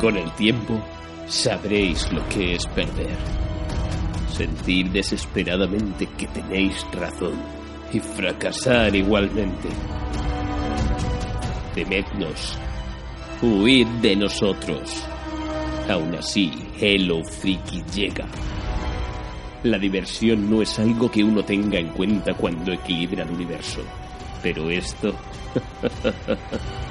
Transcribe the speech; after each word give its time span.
Con 0.00 0.16
el 0.16 0.32
tiempo, 0.32 0.80
sabréis 1.28 2.10
lo 2.10 2.26
que 2.30 2.54
es 2.54 2.64
perder. 2.68 3.18
Sentir 4.32 4.90
desesperadamente 4.90 6.06
que 6.16 6.26
tenéis 6.28 6.86
razón 6.90 7.38
y 7.92 8.00
fracasar 8.00 8.96
igualmente. 8.96 9.68
Temednos. 11.74 12.58
Huid 13.42 13.86
de 14.00 14.16
nosotros. 14.16 15.04
Aún 15.86 16.14
así, 16.14 16.50
Hello 16.80 17.22
Freaky 17.22 17.82
llega. 17.94 18.26
La 19.64 19.78
diversión 19.78 20.48
no 20.48 20.62
es 20.62 20.78
algo 20.78 21.10
que 21.10 21.22
uno 21.22 21.44
tenga 21.44 21.78
en 21.78 21.88
cuenta 21.88 22.32
cuando 22.32 22.72
equilibra 22.72 23.24
el 23.24 23.32
universo. 23.32 23.82
Pero 24.42 24.70
esto... 24.70 25.14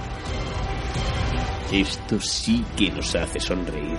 esto 1.72 2.20
sí 2.20 2.66
que 2.76 2.90
nos 2.90 3.16
hace 3.16 3.40
sonreír. 3.40 3.98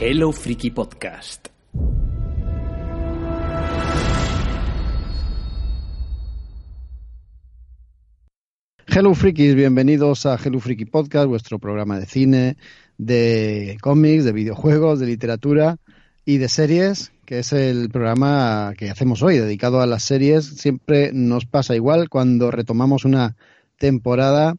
Hello 0.00 0.32
Freaky 0.32 0.70
Podcast. 0.70 1.48
Hello 8.86 9.14
Freakies, 9.14 9.54
bienvenidos 9.54 10.24
a 10.24 10.38
Hello 10.42 10.60
Freaky 10.60 10.86
Podcast, 10.86 11.26
vuestro 11.26 11.58
programa 11.58 11.98
de 11.98 12.06
cine, 12.06 12.56
de 12.96 13.76
cómics, 13.82 14.24
de 14.24 14.32
videojuegos, 14.32 15.00
de 15.00 15.06
literatura 15.06 15.78
y 16.24 16.38
de 16.38 16.48
series, 16.48 17.12
que 17.26 17.40
es 17.40 17.52
el 17.52 17.90
programa 17.90 18.72
que 18.76 18.90
hacemos 18.90 19.22
hoy, 19.22 19.38
dedicado 19.38 19.80
a 19.80 19.86
las 19.86 20.04
series. 20.04 20.44
Siempre 20.44 21.12
nos 21.12 21.44
pasa 21.46 21.74
igual 21.74 22.08
cuando 22.08 22.50
retomamos 22.50 23.04
una 23.04 23.36
temporada. 23.78 24.56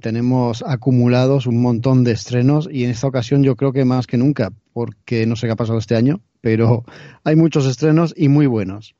Tenemos 0.00 0.62
acumulados 0.66 1.46
un 1.46 1.60
montón 1.60 2.04
de 2.04 2.12
estrenos 2.12 2.68
y 2.70 2.84
en 2.84 2.90
esta 2.90 3.08
ocasión 3.08 3.42
yo 3.42 3.56
creo 3.56 3.72
que 3.72 3.84
más 3.84 4.06
que 4.06 4.16
nunca, 4.16 4.52
porque 4.72 5.26
no 5.26 5.36
sé 5.36 5.46
qué 5.46 5.52
ha 5.52 5.56
pasado 5.56 5.78
este 5.78 5.96
año, 5.96 6.20
pero 6.40 6.84
hay 7.24 7.36
muchos 7.36 7.66
estrenos 7.66 8.14
y 8.16 8.28
muy 8.28 8.46
buenos. 8.46 8.94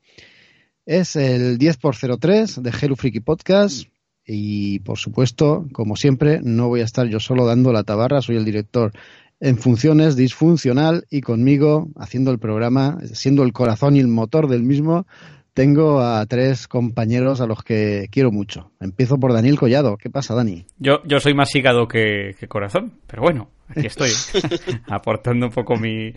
Es 0.85 1.15
el 1.15 1.57
10 1.57 1.77
por 1.77 1.95
03 1.95 2.61
de 2.61 2.71
Hello 2.81 2.95
Freaky 2.95 3.21
Podcast 3.21 3.87
y 4.25 4.79
por 4.79 4.97
supuesto, 4.97 5.65
como 5.71 5.95
siempre, 5.95 6.41
no 6.43 6.67
voy 6.67 6.81
a 6.81 6.85
estar 6.85 7.07
yo 7.07 7.19
solo 7.19 7.45
dando 7.45 7.73
la 7.73 7.83
tabarra, 7.83 8.21
soy 8.21 8.35
el 8.35 8.45
director 8.45 8.91
en 9.43 9.57
funciones 9.57 10.15
disfuncional 10.15 11.03
y 11.09 11.19
conmigo 11.19 11.89
haciendo 11.97 12.31
el 12.31 12.39
programa, 12.39 12.99
siendo 13.11 13.43
el 13.43 13.51
corazón 13.51 13.97
y 13.97 13.99
el 13.99 14.07
motor 14.07 14.47
del 14.47 14.63
mismo, 14.63 15.05
tengo 15.53 15.99
a 15.99 16.25
tres 16.27 16.65
compañeros 16.69 17.41
a 17.41 17.45
los 17.45 17.61
que 17.61 18.07
quiero 18.09 18.31
mucho. 18.31 18.71
Empiezo 18.79 19.17
por 19.17 19.33
Daniel 19.33 19.59
Collado. 19.59 19.97
¿Qué 19.97 20.09
pasa, 20.09 20.33
Dani? 20.33 20.65
Yo, 20.77 21.03
yo 21.03 21.19
soy 21.19 21.33
más 21.33 21.53
hígado 21.53 21.89
que, 21.89 22.35
que 22.39 22.47
corazón, 22.47 22.93
pero 23.05 23.21
bueno, 23.21 23.49
aquí 23.67 23.87
estoy, 23.87 24.09
aportando 24.87 25.47
un 25.47 25.51
poco 25.51 25.75
mi, 25.77 26.13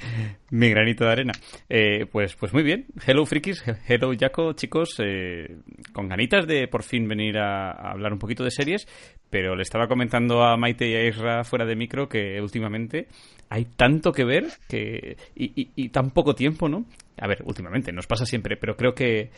mi 0.50 0.70
granito 0.70 1.04
de 1.04 1.10
arena. 1.10 1.32
Eh, 1.68 2.06
pues, 2.10 2.34
pues 2.36 2.52
muy 2.52 2.62
bien. 2.62 2.86
Hello, 3.06 3.24
frikis. 3.26 3.64
Hello, 3.86 4.12
Jaco, 4.18 4.52
chicos. 4.52 4.96
Eh, 4.98 5.56
con 5.92 6.08
ganitas 6.08 6.46
de 6.46 6.68
por 6.68 6.82
fin 6.82 7.08
venir 7.08 7.38
a, 7.38 7.70
a, 7.70 7.92
hablar 7.92 8.12
un 8.12 8.18
poquito 8.18 8.44
de 8.44 8.50
series, 8.50 8.86
pero 9.30 9.54
le 9.54 9.62
estaba 9.62 9.88
comentando 9.88 10.42
a 10.42 10.56
Maite 10.56 10.88
y 10.88 10.94
a 10.94 11.06
Isra 11.06 11.44
fuera 11.44 11.64
de 11.64 11.76
micro 11.76 12.08
que 12.08 12.40
últimamente 12.40 13.08
hay 13.48 13.64
tanto 13.64 14.12
que 14.12 14.24
ver 14.24 14.46
que 14.68 15.16
y, 15.34 15.60
y, 15.60 15.70
y 15.76 15.88
tan 15.90 16.10
poco 16.10 16.34
tiempo, 16.34 16.68
¿no? 16.68 16.86
A 17.18 17.26
ver, 17.26 17.42
últimamente, 17.44 17.92
nos 17.92 18.06
pasa 18.06 18.26
siempre, 18.26 18.56
pero 18.56 18.76
creo 18.76 18.94
que 18.94 19.30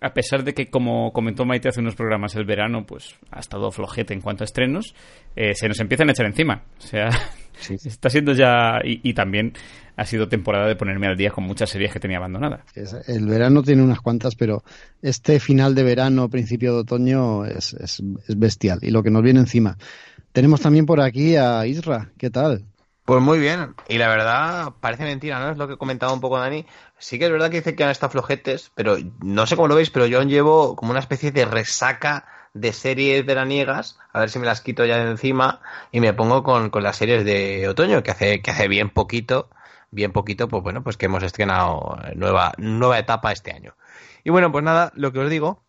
a 0.00 0.14
pesar 0.14 0.44
de 0.44 0.54
que, 0.54 0.70
como 0.70 1.12
comentó 1.12 1.44
Maite 1.44 1.68
hace 1.68 1.80
unos 1.80 1.96
programas, 1.96 2.34
el 2.36 2.44
verano 2.44 2.86
pues 2.86 3.16
ha 3.30 3.40
estado 3.40 3.70
flojete 3.70 4.14
en 4.14 4.20
cuanto 4.20 4.44
a 4.44 4.46
estrenos, 4.46 4.94
eh, 5.34 5.54
se 5.54 5.68
nos 5.68 5.80
empiezan 5.80 6.08
a 6.08 6.12
echar 6.12 6.26
encima. 6.26 6.62
O 6.78 6.82
sea, 6.82 7.10
sí. 7.58 7.74
está 7.84 8.10
siendo 8.10 8.32
ya... 8.32 8.80
Y, 8.84 9.00
y, 9.02 9.14
también 9.14 9.52
ha 9.96 10.04
sido 10.04 10.28
temporada 10.28 10.66
de 10.66 10.76
ponerme 10.76 11.08
al 11.08 11.16
día 11.16 11.30
con 11.30 11.44
muchas 11.44 11.70
series 11.70 11.92
que 11.92 12.00
tenía 12.00 12.18
abandonadas. 12.18 12.62
El 13.06 13.26
verano 13.26 13.62
tiene 13.62 13.82
unas 13.82 14.00
cuantas, 14.00 14.34
pero 14.34 14.62
este 15.02 15.40
final 15.40 15.74
de 15.74 15.82
verano, 15.82 16.28
principio 16.28 16.72
de 16.74 16.80
otoño, 16.80 17.44
es, 17.44 17.74
es, 17.74 18.02
es 18.28 18.38
bestial. 18.38 18.78
Y 18.82 18.90
lo 18.90 19.02
que 19.02 19.10
nos 19.10 19.22
viene 19.22 19.40
encima. 19.40 19.76
Tenemos 20.32 20.60
también 20.60 20.86
por 20.86 21.00
aquí 21.00 21.36
a 21.36 21.66
Isra. 21.66 22.12
¿Qué 22.16 22.30
tal? 22.30 22.64
Pues 23.10 23.20
muy 23.22 23.40
bien, 23.40 23.74
y 23.88 23.98
la 23.98 24.06
verdad 24.06 24.72
parece 24.78 25.02
mentira, 25.02 25.40
¿no? 25.40 25.50
Es 25.50 25.58
lo 25.58 25.66
que 25.66 25.76
comentaba 25.76 26.12
un 26.12 26.20
poco 26.20 26.38
Dani. 26.38 26.64
Sí 26.96 27.18
que 27.18 27.24
es 27.24 27.32
verdad 27.32 27.50
que 27.50 27.56
dice 27.56 27.74
que 27.74 27.82
han 27.82 27.90
estado 27.90 28.12
flojetes, 28.12 28.70
pero 28.76 28.98
no 29.20 29.48
sé 29.48 29.56
cómo 29.56 29.66
lo 29.66 29.74
veis, 29.74 29.90
pero 29.90 30.06
yo 30.06 30.22
llevo 30.22 30.76
como 30.76 30.92
una 30.92 31.00
especie 31.00 31.32
de 31.32 31.44
resaca 31.44 32.24
de 32.54 32.72
series 32.72 33.26
veraniegas, 33.26 33.98
a 34.12 34.20
ver 34.20 34.30
si 34.30 34.38
me 34.38 34.46
las 34.46 34.60
quito 34.60 34.84
ya 34.84 34.98
de 34.98 35.10
encima 35.10 35.60
y 35.90 35.98
me 35.98 36.12
pongo 36.12 36.44
con, 36.44 36.70
con 36.70 36.84
las 36.84 36.98
series 36.98 37.24
de 37.24 37.66
otoño, 37.66 38.04
que 38.04 38.12
hace, 38.12 38.42
que 38.42 38.52
hace 38.52 38.68
bien 38.68 38.90
poquito, 38.90 39.50
bien 39.90 40.12
poquito, 40.12 40.46
pues 40.46 40.62
bueno, 40.62 40.84
pues 40.84 40.96
que 40.96 41.06
hemos 41.06 41.24
estrenado 41.24 41.98
nueva, 42.14 42.52
nueva 42.58 43.00
etapa 43.00 43.32
este 43.32 43.50
año. 43.50 43.74
Y 44.22 44.30
bueno, 44.30 44.52
pues 44.52 44.62
nada, 44.62 44.92
lo 44.94 45.10
que 45.10 45.18
os 45.18 45.28
digo, 45.28 45.64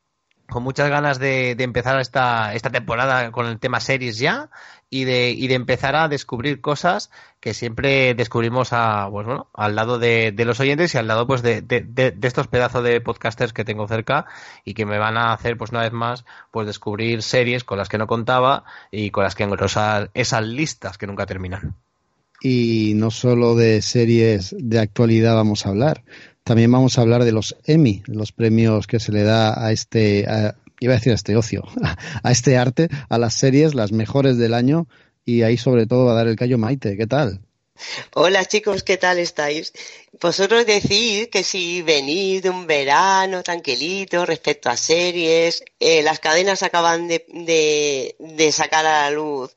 con 0.48 0.62
muchas 0.62 0.90
ganas 0.90 1.18
de, 1.18 1.56
de, 1.56 1.64
empezar 1.64 2.00
esta, 2.00 2.54
esta 2.54 2.70
temporada 2.70 3.32
con 3.32 3.48
el 3.48 3.58
tema 3.58 3.80
series 3.80 4.20
ya 4.20 4.52
y 4.94 5.06
de, 5.06 5.32
y 5.32 5.48
de 5.48 5.56
empezar 5.56 5.96
a 5.96 6.10
descubrir 6.10 6.60
cosas 6.60 7.10
que 7.40 7.54
siempre 7.54 8.14
descubrimos 8.14 8.74
a, 8.74 9.08
pues 9.10 9.26
bueno, 9.26 9.48
al 9.54 9.74
lado 9.74 9.98
de, 9.98 10.34
de 10.34 10.46
los 10.46 10.60
oyentes 10.60 10.94
y 10.94 10.98
al 10.98 11.08
lado 11.08 11.26
pues 11.26 11.42
de, 11.42 11.62
de, 11.62 12.14
estos 12.22 12.48
pedazos 12.48 12.84
de 12.84 13.00
podcasters 13.00 13.54
que 13.54 13.64
tengo 13.64 13.88
cerca 13.88 14.26
y 14.66 14.74
que 14.74 14.86
me 14.86 15.00
van 15.00 15.16
a 15.16 15.32
hacer 15.32 15.58
pues 15.58 15.72
una 15.72 15.80
vez 15.80 15.94
más 15.94 16.26
pues 16.52 16.68
descubrir 16.68 17.24
series 17.24 17.64
con 17.64 17.78
las 17.78 17.88
que 17.88 17.98
no 17.98 18.06
contaba 18.06 18.66
y 18.92 19.12
con 19.12 19.24
las 19.24 19.34
que 19.34 19.44
engrosar 19.44 20.12
esas 20.14 20.46
listas 20.46 20.98
que 20.98 21.08
nunca 21.08 21.26
terminan. 21.26 21.74
Y 22.42 22.92
no 22.96 23.12
solo 23.12 23.56
de 23.56 23.82
series 23.82 24.54
de 24.60 24.80
actualidad 24.80 25.36
vamos 25.36 25.66
a 25.66 25.70
hablar, 25.70 26.04
también 26.44 26.72
vamos 26.72 26.98
a 26.98 27.02
hablar 27.02 27.24
de 27.24 27.32
los 27.32 27.56
Emmy, 27.66 28.04
los 28.08 28.34
premios 28.34 28.88
que 28.88 29.00
se 29.00 29.14
le 29.14 29.24
da 29.24 29.64
a 29.66 29.72
este, 29.72 30.26
iba 30.82 30.94
a 30.94 30.98
decir 30.98 31.14
a 31.14 31.16
este 31.16 31.38
ocio, 31.38 31.64
a 32.24 32.32
este 32.32 32.58
arte, 32.58 32.90
a 33.08 33.18
las 33.18 33.36
series, 33.36 33.74
las 33.74 33.94
mejores 33.94 34.38
del 34.38 34.54
año, 34.54 34.88
y 35.24 35.44
ahí 35.44 35.56
sobre 35.56 35.86
todo 35.86 36.06
va 36.06 36.14
a 36.14 36.16
dar 36.16 36.28
el 36.28 36.36
callo 36.36 36.58
Maite. 36.58 36.98
¿Qué 36.98 37.08
tal? 37.08 37.40
Hola 38.14 38.46
chicos, 38.46 38.84
¿qué 38.84 38.98
tal 38.98 39.18
estáis? 39.20 39.74
Vosotros 40.20 40.66
decís 40.66 41.30
que 41.30 41.44
si 41.44 41.82
venís 41.82 42.44
de 42.44 42.50
un 42.50 42.68
verano 42.68 43.42
tranquilito 43.44 44.26
respecto 44.26 44.70
a 44.70 44.78
series, 44.78 45.64
eh, 45.80 46.02
las 46.04 46.20
cadenas 46.20 46.64
acaban 46.64 47.08
de, 47.08 48.52
sacar 48.52 48.86
a 48.86 49.04
la 49.04 49.12
luz 49.12 49.56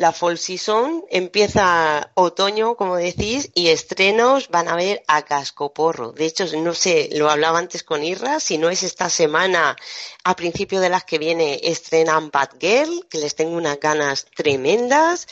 la 0.00 0.12
fall 0.12 0.38
season 0.38 1.04
empieza 1.10 2.10
otoño, 2.14 2.74
como 2.74 2.96
decís, 2.96 3.50
y 3.54 3.68
estrenos 3.68 4.48
van 4.48 4.68
a 4.68 4.74
ver 4.74 5.02
a 5.06 5.26
cascoporro. 5.26 6.12
De 6.12 6.24
hecho, 6.24 6.46
no 6.56 6.72
sé, 6.72 7.10
lo 7.12 7.28
hablaba 7.28 7.58
antes 7.58 7.82
con 7.82 8.02
Irra, 8.02 8.40
si 8.40 8.56
no 8.56 8.70
es 8.70 8.82
esta 8.82 9.10
semana, 9.10 9.76
a 10.24 10.36
principio 10.36 10.80
de 10.80 10.88
las 10.88 11.04
que 11.04 11.18
viene, 11.18 11.60
estrenan 11.64 12.30
Bad 12.30 12.52
Girl, 12.58 13.06
que 13.10 13.18
les 13.18 13.34
tengo 13.34 13.54
unas 13.58 13.78
ganas 13.78 14.24
tremendas, 14.34 15.28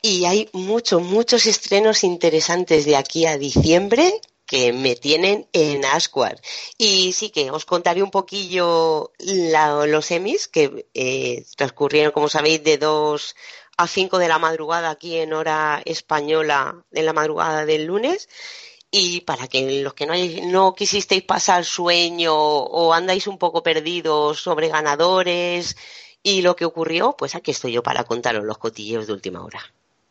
y 0.00 0.24
hay 0.24 0.48
muchos, 0.54 1.02
muchos 1.02 1.44
estrenos 1.44 2.02
interesantes 2.02 2.86
de 2.86 2.96
aquí 2.96 3.26
a 3.26 3.36
diciembre 3.36 4.22
que 4.46 4.72
me 4.72 4.94
tienen 4.94 5.48
en 5.52 5.84
Asquar. 5.84 6.40
Y 6.78 7.12
sí 7.12 7.30
que 7.30 7.50
os 7.50 7.64
contaré 7.64 8.02
un 8.02 8.10
poquillo 8.10 9.12
la, 9.18 9.84
los 9.86 10.10
emis 10.10 10.48
que 10.48 10.86
eh, 10.94 11.44
transcurrieron, 11.56 12.12
como 12.12 12.28
sabéis, 12.28 12.62
de 12.62 12.78
dos 12.78 13.34
a 13.76 13.86
5 13.86 14.18
de 14.18 14.28
la 14.28 14.38
madrugada 14.38 14.90
aquí 14.90 15.16
en 15.16 15.32
hora 15.32 15.82
española, 15.84 16.84
en 16.92 17.06
la 17.06 17.12
madrugada 17.12 17.66
del 17.66 17.86
lunes. 17.86 18.28
Y 18.90 19.22
para 19.22 19.48
que 19.48 19.82
los 19.82 19.94
que 19.94 20.06
no, 20.06 20.12
hay, 20.14 20.42
no 20.42 20.74
quisisteis 20.74 21.22
pasar 21.22 21.64
sueño 21.64 22.34
o 22.34 22.92
andáis 22.92 23.26
un 23.26 23.38
poco 23.38 23.62
perdidos 23.62 24.40
sobre 24.40 24.68
ganadores 24.68 25.76
y 26.22 26.42
lo 26.42 26.56
que 26.56 26.64
ocurrió, 26.64 27.14
pues 27.16 27.34
aquí 27.34 27.50
estoy 27.50 27.72
yo 27.72 27.82
para 27.82 28.04
contaros 28.04 28.44
los 28.44 28.58
cotilleos 28.58 29.06
de 29.06 29.12
última 29.12 29.44
hora 29.44 29.60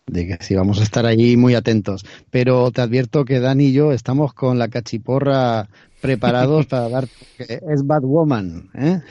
de 0.07 0.27
que 0.27 0.43
sí 0.43 0.55
vamos 0.55 0.79
a 0.79 0.83
estar 0.83 1.05
allí 1.05 1.37
muy 1.37 1.55
atentos. 1.55 2.05
Pero 2.29 2.71
te 2.71 2.81
advierto 2.81 3.25
que 3.25 3.39
Dani 3.39 3.65
y 3.65 3.73
yo 3.73 3.91
estamos 3.91 4.33
con 4.33 4.59
la 4.59 4.67
cachiporra 4.67 5.67
preparados 6.01 6.65
para 6.67 6.89
dar 6.89 7.07
es 7.37 7.85
Batwoman. 7.85 8.69
¿eh? 8.75 9.01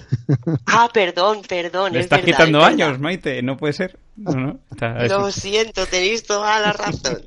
Ah, 0.66 0.88
perdón, 0.92 1.42
perdón. 1.48 1.92
Le 1.92 2.00
es 2.00 2.04
estás 2.04 2.22
verdad, 2.22 2.36
quitando 2.38 2.60
es 2.60 2.64
años, 2.64 3.00
Maite, 3.00 3.42
no 3.42 3.56
puede 3.56 3.72
ser. 3.72 3.98
No, 4.16 4.32
no, 4.32 4.60
está, 4.70 5.06
Lo 5.08 5.30
siento, 5.32 5.86
tenéis 5.86 6.22
toda 6.22 6.60
la 6.60 6.72
razón. 6.72 7.18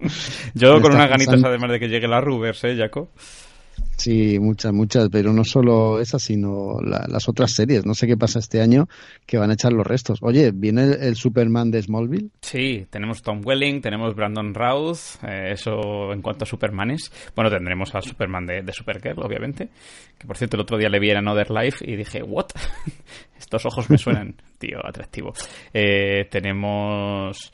Yo 0.54 0.80
con 0.80 0.94
unas 0.94 1.10
ganitas, 1.10 1.42
además 1.44 1.70
de 1.70 1.80
que 1.80 1.88
llegue 1.88 2.08
la 2.08 2.20
Rubers, 2.20 2.64
¿eh, 2.64 2.76
Jaco? 2.76 3.10
Sí, 4.00 4.38
muchas, 4.38 4.72
muchas, 4.72 5.10
pero 5.10 5.30
no 5.34 5.44
solo 5.44 6.00
esas, 6.00 6.22
sino 6.22 6.80
las 6.80 7.28
otras 7.28 7.52
series. 7.52 7.84
No 7.84 7.92
sé 7.92 8.06
qué 8.06 8.16
pasa 8.16 8.38
este 8.38 8.62
año 8.62 8.88
que 9.26 9.36
van 9.36 9.50
a 9.50 9.52
echar 9.52 9.74
los 9.74 9.86
restos. 9.86 10.20
Oye, 10.22 10.52
¿viene 10.54 10.84
el, 10.84 11.16
Superman 11.16 11.70
de 11.70 11.82
Smallville? 11.82 12.30
Sí, 12.40 12.86
tenemos 12.88 13.20
Tom 13.20 13.42
Welling, 13.44 13.82
tenemos 13.82 14.14
Brandon 14.14 14.54
Routh, 14.54 15.22
eh, 15.22 15.50
eso 15.52 16.14
en 16.14 16.22
cuanto 16.22 16.44
a 16.44 16.46
Supermanes. 16.46 17.12
Bueno, 17.36 17.50
tendremos 17.50 17.94
al 17.94 18.02
Superman 18.02 18.46
de, 18.46 18.62
de, 18.62 18.72
Supergirl, 18.72 19.20
obviamente. 19.20 19.68
Que 20.18 20.26
por 20.26 20.38
cierto, 20.38 20.56
el 20.56 20.62
otro 20.62 20.78
día 20.78 20.88
le 20.88 20.98
vi 20.98 21.10
en 21.10 21.18
Another 21.18 21.50
Life 21.50 21.84
y 21.86 21.94
dije, 21.94 22.22
¿what? 22.22 22.46
Estos 23.38 23.66
ojos 23.66 23.90
me 23.90 23.98
suenan, 23.98 24.34
tío, 24.58 24.78
atractivo. 24.82 25.34
Eh, 25.74 26.26
tenemos... 26.30 27.52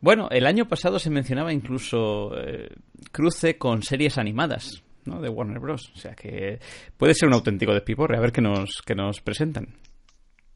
Bueno, 0.00 0.28
el 0.30 0.46
año 0.46 0.68
pasado 0.68 1.00
se 1.00 1.10
mencionaba 1.10 1.52
incluso 1.52 2.38
eh, 2.38 2.68
cruce 3.10 3.58
con 3.58 3.82
series 3.82 4.16
animadas 4.16 4.84
¿no? 5.04 5.20
de 5.20 5.28
Warner 5.28 5.58
Bros. 5.58 5.92
O 5.94 5.98
sea 5.98 6.14
que 6.14 6.58
puede 6.96 7.14
ser 7.14 7.28
un 7.28 7.34
auténtico 7.34 7.72
despiporre. 7.72 8.16
A 8.16 8.20
ver 8.20 8.32
qué 8.32 8.40
nos, 8.40 8.82
qué 8.84 8.94
nos 8.94 9.20
presentan. 9.20 9.68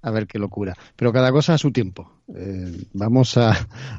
A 0.02 0.10
ver 0.10 0.26
qué 0.26 0.38
locura. 0.38 0.74
Pero 0.94 1.12
cada 1.12 1.32
cosa 1.32 1.54
a 1.54 1.58
su 1.58 1.72
tiempo. 1.72 2.12
Eh, 2.34 2.72
vamos 2.92 3.36
a, 3.36 3.50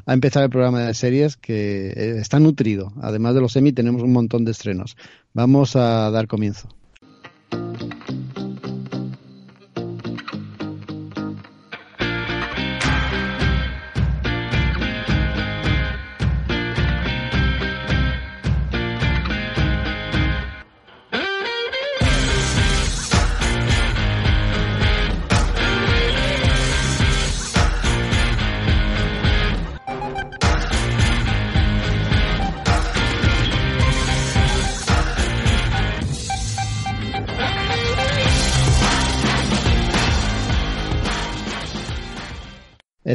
a, 0.06 0.14
empezar 0.14 0.44
el 0.44 0.50
programa 0.50 0.80
de 0.80 0.94
series 0.94 1.36
que 1.36 1.88
eh, 1.88 2.18
está 2.18 2.40
nutrido. 2.40 2.92
Además 3.02 3.34
de 3.34 3.40
los 3.40 3.52
semi, 3.52 3.72
tenemos 3.72 4.02
un 4.02 4.12
montón 4.12 4.44
de 4.44 4.52
estrenos. 4.52 4.96
Vamos 5.34 5.76
a 5.76 6.10
dar 6.10 6.26
comienzo. 6.26 6.68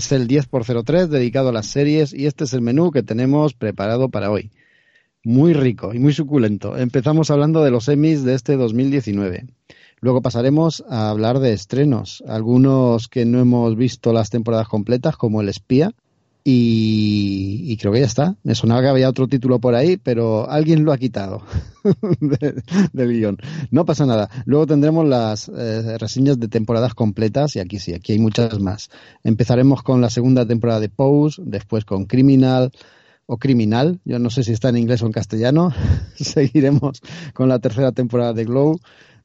Es 0.04 0.12
el 0.12 0.28
10 0.28 0.48
por 0.48 0.66
03 0.66 1.10
dedicado 1.10 1.48
a 1.48 1.54
las 1.54 1.68
series 1.68 2.14
y 2.14 2.26
este 2.26 2.44
es 2.44 2.52
el 2.52 2.60
menú 2.60 2.92
que 2.92 3.04
tenemos 3.04 3.54
preparado 3.54 4.10
para 4.10 4.32
hoy. 4.32 4.52
Muy 5.24 5.54
rico 5.54 5.94
y 5.94 6.00
muy 6.00 6.12
suculento. 6.12 6.78
Empezamos 6.78 7.32
hablando 7.32 7.64
de 7.64 7.72
los 7.72 7.88
Emmys 7.88 8.26
de 8.26 8.34
este 8.34 8.58
2019. 8.58 9.46
Luego 10.02 10.22
pasaremos 10.22 10.84
a 10.90 11.10
hablar 11.10 11.40
de 11.40 11.54
estrenos, 11.54 12.22
algunos 12.28 13.08
que 13.08 13.24
no 13.24 13.40
hemos 13.40 13.78
visto 13.78 14.12
las 14.12 14.30
temporadas 14.30 14.68
completas, 14.68 15.16
como 15.16 15.40
El 15.40 15.48
Espía, 15.48 15.94
y, 16.46 17.78
creo 17.78 17.94
que 17.94 18.02
ya 18.02 18.06
está. 18.06 18.36
Me 18.44 18.54
sonaba 18.54 18.82
que 18.82 18.88
había 18.90 19.10
otro 19.10 19.28
título 19.28 19.60
por 19.60 19.76
ahí, 19.76 19.98
pero 19.98 20.50
alguien 20.50 20.84
lo 20.84 20.92
ha 20.92 20.98
quitado 20.98 21.42
del 22.94 23.14
guion. 23.14 23.38
No 23.72 23.86
pasa 23.86 24.06
nada. 24.06 24.30
Luego 24.46 24.68
tendremos 24.68 25.08
las 25.08 25.48
eh, 25.50 25.98
reseñas 25.98 26.40
de 26.40 26.50
temporadas 26.50 26.96
completas 26.96 27.56
y 27.56 27.60
aquí 27.60 27.80
sí, 27.80 27.94
aquí 27.94 28.14
hay 28.14 28.20
muchas 28.20 28.60
más. 28.60 28.90
Empezaremos 29.24 29.84
con 29.84 30.02
la 30.02 30.10
segunda 30.10 30.46
temporada 30.46 30.82
de 30.82 30.90
Pose, 30.90 31.42
después 31.46 31.86
con 31.86 32.06
Criminal 32.06 32.72
o 33.26 33.38
Criminal. 33.38 34.02
Yo 34.04 34.20
no 34.20 34.30
sé 34.30 34.44
si 34.44 34.52
está 34.52 34.70
en 34.70 34.78
inglés 34.78 35.02
o 35.02 35.06
en 35.06 35.14
castellano. 35.14 35.74
Seguiremos 36.16 37.02
con 37.34 37.48
la 37.48 37.60
tercera 37.60 37.94
temporada 37.94 38.34
de 38.34 38.44
Glow. 38.44 38.80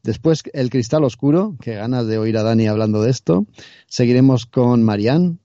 Después 0.05 0.43
El 0.53 0.71
Cristal 0.71 1.03
Oscuro, 1.03 1.57
que 1.61 1.75
ganas 1.75 2.07
de 2.07 2.19
oír 2.19 2.39
a 2.39 2.45
Dani 2.45 2.69
hablando 2.69 3.03
de 3.03 3.11
esto. 3.11 3.47
Seguiremos 3.89 4.47
con 4.47 4.85
Marianne, 4.85 5.39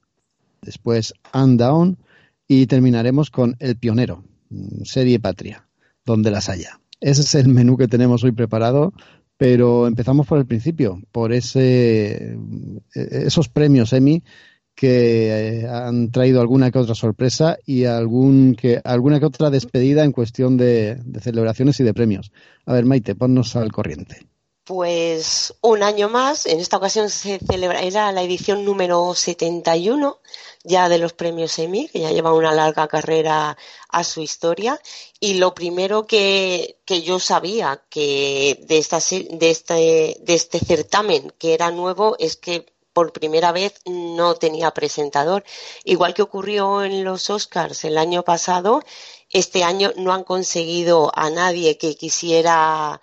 después 0.64 1.14
Undown 1.34 1.98
y 2.48 2.68
terminaremos 2.68 3.30
con 3.30 3.56
El 3.60 3.78
Pionero, 3.78 4.24
serie 4.84 5.20
Patria, 5.20 5.68
donde 6.06 6.32
las 6.32 6.50
haya. 6.50 6.80
Ese 7.00 7.22
es 7.22 7.36
el 7.36 7.48
menú 7.48 7.78
que 7.78 7.88
tenemos 7.88 8.24
hoy 8.24 8.32
preparado, 8.32 8.94
pero 9.38 9.88
empezamos 9.88 10.28
por 10.28 10.38
el 10.38 10.46
principio, 10.46 11.02
por 11.12 11.34
ese, 11.34 12.38
esos 12.94 13.50
premios 13.50 13.94
Emmy 13.94 14.24
que 14.76 15.60
eh, 15.62 15.68
han 15.68 16.10
traído 16.12 16.42
alguna 16.42 16.72
que 16.72 16.80
otra 16.80 16.96
sorpresa 16.96 17.58
y 17.66 17.86
algún 17.86 18.56
que, 18.56 18.82
alguna 18.84 19.20
que 19.20 19.28
otra 19.28 19.50
despedida 19.50 20.04
en 20.04 20.12
cuestión 20.12 20.58
de, 20.58 20.96
de 21.06 21.20
celebraciones 21.20 21.80
y 21.80 21.84
de 21.84 21.94
premios. 21.94 22.32
A 22.66 22.74
ver, 22.74 22.86
Maite, 22.86 23.16
ponnos 23.16 23.56
al 23.56 23.72
corriente. 23.72 24.33
Pues 24.66 25.54
un 25.62 25.84
año 25.84 26.08
más, 26.08 26.46
en 26.46 26.60
esta 26.62 26.78
ocasión 26.78 27.10
se 27.10 27.40
celebra, 27.40 27.82
era 27.82 28.12
la 28.14 28.22
edición 28.22 28.64
número 28.64 29.14
71 29.14 30.20
ya 30.64 30.88
de 30.88 30.98
los 30.98 31.14
premios 31.14 31.60
Emmy, 31.60 31.90
que 31.90 32.00
ya 32.00 32.12
lleva 32.12 32.34
una 32.34 32.54
larga 32.54 32.88
carrera 32.88 33.58
a 33.90 34.04
su 34.04 34.22
historia. 34.22 34.80
Y 35.20 35.36
lo 35.36 35.54
primero 35.54 36.08
que, 36.08 36.78
que 36.86 37.02
yo 37.02 37.20
sabía 37.20 37.84
que 37.90 38.60
de, 38.68 38.78
esta, 38.78 39.00
de, 39.00 39.50
este, 39.50 40.18
de 40.22 40.34
este 40.34 40.60
certamen 40.60 41.34
que 41.38 41.54
era 41.54 41.70
nuevo 41.72 42.16
es 42.18 42.38
que 42.38 42.66
por 42.94 43.12
primera 43.12 43.52
vez 43.52 43.82
no 43.86 44.36
tenía 44.36 44.72
presentador. 44.72 45.44
Igual 45.84 46.14
que 46.14 46.22
ocurrió 46.22 46.84
en 46.84 47.04
los 47.04 47.30
Oscars 47.30 47.84
el 47.84 47.98
año 47.98 48.24
pasado, 48.24 48.82
este 49.30 49.64
año 49.64 49.92
no 49.98 50.14
han 50.14 50.24
conseguido 50.24 51.12
a 51.16 51.30
nadie 51.30 51.78
que 51.78 51.96
quisiera 51.96 53.02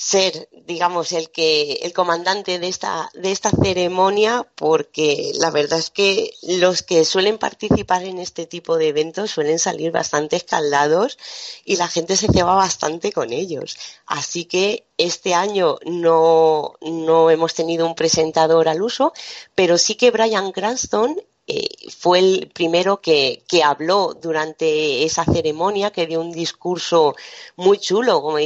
ser, 0.00 0.48
digamos, 0.52 1.10
el 1.10 1.30
que 1.30 1.80
el 1.82 1.92
comandante 1.92 2.60
de 2.60 2.68
esta 2.68 3.10
de 3.14 3.32
esta 3.32 3.50
ceremonia, 3.50 4.46
porque 4.54 5.32
la 5.40 5.50
verdad 5.50 5.80
es 5.80 5.90
que 5.90 6.34
los 6.42 6.84
que 6.84 7.04
suelen 7.04 7.36
participar 7.36 8.04
en 8.04 8.20
este 8.20 8.46
tipo 8.46 8.76
de 8.76 8.88
eventos 8.90 9.32
suelen 9.32 9.58
salir 9.58 9.90
bastante 9.90 10.36
escaldados 10.36 11.18
y 11.64 11.78
la 11.78 11.88
gente 11.88 12.16
se 12.16 12.28
ceba 12.28 12.54
bastante 12.54 13.10
con 13.10 13.32
ellos. 13.32 13.76
Así 14.06 14.44
que 14.44 14.86
este 14.98 15.34
año 15.34 15.78
no, 15.84 16.74
no 16.80 17.30
hemos 17.30 17.54
tenido 17.54 17.84
un 17.84 17.96
presentador 17.96 18.68
al 18.68 18.82
uso, 18.82 19.12
pero 19.56 19.78
sí 19.78 19.96
que 19.96 20.12
Brian 20.12 20.52
Cranston 20.52 21.20
eh, 21.50 21.66
fue 21.88 22.18
el 22.18 22.50
primero 22.52 23.00
que, 23.00 23.42
habló 23.64 24.12
durante 24.12 25.02
esa 25.04 25.24
ceremonia, 25.24 25.90
que 25.90 26.06
dio 26.06 26.20
un 26.20 26.30
discurso 26.30 27.16
muy 27.56 27.78
chulo, 27.78 28.20
como 28.20 28.36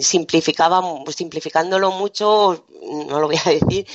simplificaba, 0.00 0.82
simplificándolo 1.14 1.90
mucho, 1.90 2.64
no 3.08 3.20
lo 3.20 3.26
voy 3.26 3.36
a 3.44 3.50
decir 3.50 3.86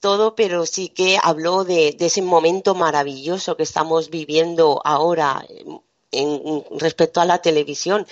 todo, 0.00 0.34
pero 0.34 0.66
sí 0.66 0.88
que 0.90 1.18
habló 1.22 1.64
de, 1.64 1.96
ese 1.98 2.20
momento 2.20 2.74
maravilloso 2.74 3.56
que 3.56 3.62
estamos 3.62 4.10
viviendo 4.10 4.82
ahora 4.84 5.42
en, 6.10 6.64
respecto 6.78 7.22
a 7.22 7.24
la 7.24 7.40
televisión. 7.40 8.06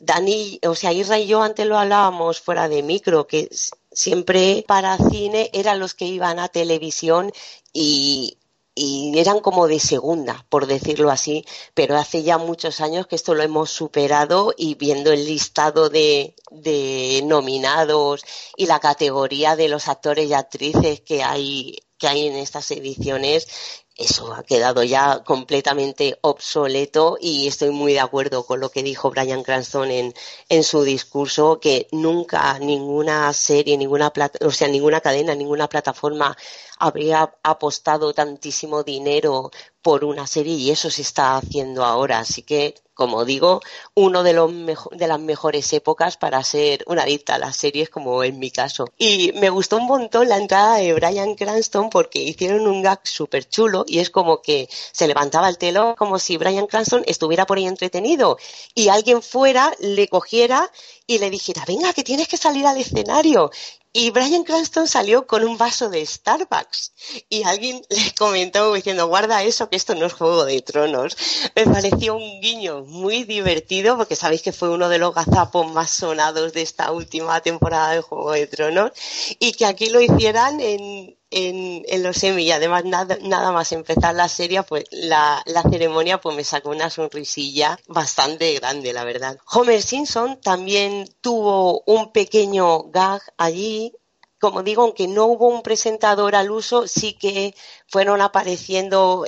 Dani, 0.00 0.58
o 0.66 0.74
sea, 0.74 0.92
Isra 0.92 1.20
y 1.20 1.28
yo 1.28 1.42
antes 1.42 1.64
lo 1.66 1.78
hablábamos 1.78 2.40
fuera 2.40 2.68
de 2.68 2.82
micro, 2.82 3.28
que 3.28 3.48
siempre 3.92 4.64
para 4.66 4.98
cine 4.98 5.50
eran 5.52 5.78
los 5.78 5.94
que 5.94 6.06
iban 6.06 6.40
a 6.40 6.48
televisión 6.48 7.32
y 7.72 8.38
y 8.74 9.16
eran 9.18 9.40
como 9.40 9.68
de 9.68 9.78
segunda, 9.78 10.44
por 10.48 10.66
decirlo 10.66 11.10
así, 11.10 11.44
pero 11.74 11.96
hace 11.96 12.22
ya 12.22 12.38
muchos 12.38 12.80
años 12.80 13.06
que 13.06 13.16
esto 13.16 13.34
lo 13.34 13.42
hemos 13.42 13.70
superado 13.70 14.52
y 14.56 14.74
viendo 14.74 15.12
el 15.12 15.26
listado 15.26 15.90
de, 15.90 16.34
de 16.50 17.22
nominados 17.24 18.24
y 18.56 18.66
la 18.66 18.80
categoría 18.80 19.54
de 19.56 19.68
los 19.68 19.88
actores 19.88 20.28
y 20.28 20.34
actrices 20.34 21.00
que 21.00 21.22
hay 21.22 21.76
que 21.96 22.08
hay 22.08 22.26
en 22.26 22.34
estas 22.34 22.70
ediciones, 22.72 23.46
eso 23.96 24.34
ha 24.34 24.42
quedado 24.42 24.82
ya 24.82 25.22
completamente 25.24 26.18
obsoleto 26.22 27.16
y 27.20 27.46
estoy 27.46 27.70
muy 27.70 27.92
de 27.92 28.00
acuerdo 28.00 28.44
con 28.44 28.58
lo 28.60 28.70
que 28.70 28.82
dijo 28.82 29.10
Brian 29.10 29.42
Cranston 29.44 29.90
en, 29.90 30.14
en 30.48 30.64
su 30.64 30.82
discurso, 30.82 31.60
que 31.60 31.86
nunca 31.92 32.58
ninguna 32.58 33.32
serie, 33.32 33.78
ninguna 33.78 34.12
o 34.40 34.50
sea, 34.50 34.68
ninguna 34.68 35.00
cadena, 35.00 35.34
ninguna 35.34 35.68
plataforma 35.68 36.36
habría 36.78 37.34
apostado 37.42 38.12
tantísimo 38.12 38.82
dinero 38.82 39.50
por 39.82 40.04
una 40.04 40.26
serie 40.26 40.54
y 40.54 40.70
eso 40.70 40.90
se 40.90 41.02
está 41.02 41.36
haciendo 41.36 41.84
ahora. 41.84 42.18
Así 42.18 42.42
que, 42.42 42.74
como 42.94 43.24
digo, 43.24 43.60
uno 43.94 44.22
de, 44.22 44.32
los 44.32 44.50
de 44.92 45.06
las 45.06 45.20
mejores 45.20 45.72
épocas 45.72 46.16
para 46.16 46.42
ser 46.44 46.84
una 46.86 47.02
adicta 47.02 47.34
a 47.34 47.38
las 47.38 47.56
series, 47.56 47.90
como 47.90 48.22
en 48.22 48.38
mi 48.38 48.50
caso. 48.50 48.86
Y 48.98 49.32
me 49.32 49.50
gustó 49.50 49.76
un 49.78 49.86
montón 49.86 50.28
la 50.28 50.36
entrada 50.36 50.76
de 50.76 50.92
Brian 50.94 51.34
Cranston 51.34 51.90
porque 51.90 52.20
hicieron 52.20 52.66
un 52.66 52.82
gag 52.82 53.00
súper 53.04 53.48
chulo 53.48 53.84
y 53.86 53.98
es 53.98 54.10
como 54.10 54.40
que 54.40 54.68
se 54.92 55.06
levantaba 55.06 55.48
el 55.48 55.58
telón 55.58 55.94
como 55.96 56.18
si 56.18 56.36
Brian 56.36 56.66
Cranston 56.66 57.02
estuviera 57.06 57.46
por 57.46 57.58
ahí 57.58 57.66
entretenido 57.66 58.38
y 58.74 58.88
alguien 58.88 59.22
fuera 59.22 59.72
le 59.80 60.08
cogiera 60.08 60.70
y 61.06 61.18
le 61.18 61.30
dijera, 61.30 61.64
venga, 61.66 61.92
que 61.92 62.04
tienes 62.04 62.28
que 62.28 62.36
salir 62.36 62.66
al 62.66 62.78
escenario 62.78 63.50
Y 63.96 64.10
Brian 64.10 64.42
Cranston 64.42 64.88
salió 64.88 65.28
con 65.28 65.44
un 65.44 65.56
vaso 65.56 65.88
de 65.88 66.04
Starbucks 66.04 66.92
y 67.28 67.44
alguien 67.44 67.80
le 67.90 68.12
comentó 68.18 68.74
diciendo, 68.74 69.06
guarda 69.06 69.44
eso, 69.44 69.70
que 69.70 69.76
esto 69.76 69.94
no 69.94 70.06
es 70.06 70.12
Juego 70.12 70.44
de 70.44 70.60
Tronos. 70.62 71.16
Me 71.54 71.64
pareció 71.64 72.16
un 72.16 72.40
guiño 72.40 72.84
muy 72.84 73.22
divertido 73.22 73.96
porque 73.96 74.16
sabéis 74.16 74.42
que 74.42 74.52
fue 74.52 74.70
uno 74.70 74.88
de 74.88 74.98
los 74.98 75.14
gazapos 75.14 75.72
más 75.72 75.90
sonados 75.90 76.52
de 76.52 76.62
esta 76.62 76.90
última 76.90 77.40
temporada 77.40 77.92
de 77.92 78.00
Juego 78.00 78.32
de 78.32 78.48
Tronos 78.48 78.90
y 79.38 79.52
que 79.52 79.64
aquí 79.64 79.88
lo 79.90 80.00
hicieran 80.00 80.60
en, 80.60 81.16
en, 81.34 82.02
los 82.02 82.22
Emmy 82.22 82.44
y 82.44 82.50
además 82.52 82.84
nada, 82.84 83.18
nada 83.22 83.50
más 83.50 83.72
empezar 83.72 84.14
la 84.14 84.28
serie, 84.28 84.62
pues 84.62 84.84
la, 84.90 85.42
la, 85.46 85.62
ceremonia 85.62 86.20
pues 86.20 86.36
me 86.36 86.44
sacó 86.44 86.70
una 86.70 86.90
sonrisilla 86.90 87.78
bastante 87.88 88.54
grande, 88.54 88.92
la 88.92 89.04
verdad. 89.04 89.38
Homer 89.52 89.82
Simpson 89.82 90.40
también 90.40 91.08
tuvo 91.20 91.82
un 91.86 92.12
pequeño 92.12 92.84
gag 92.84 93.20
allí. 93.36 93.92
Como 94.38 94.62
digo, 94.62 94.82
aunque 94.82 95.08
no 95.08 95.24
hubo 95.24 95.48
un 95.48 95.62
presentador 95.62 96.36
al 96.36 96.50
uso, 96.50 96.86
sí 96.86 97.14
que 97.14 97.54
fueron 97.88 98.20
apareciendo 98.20 99.24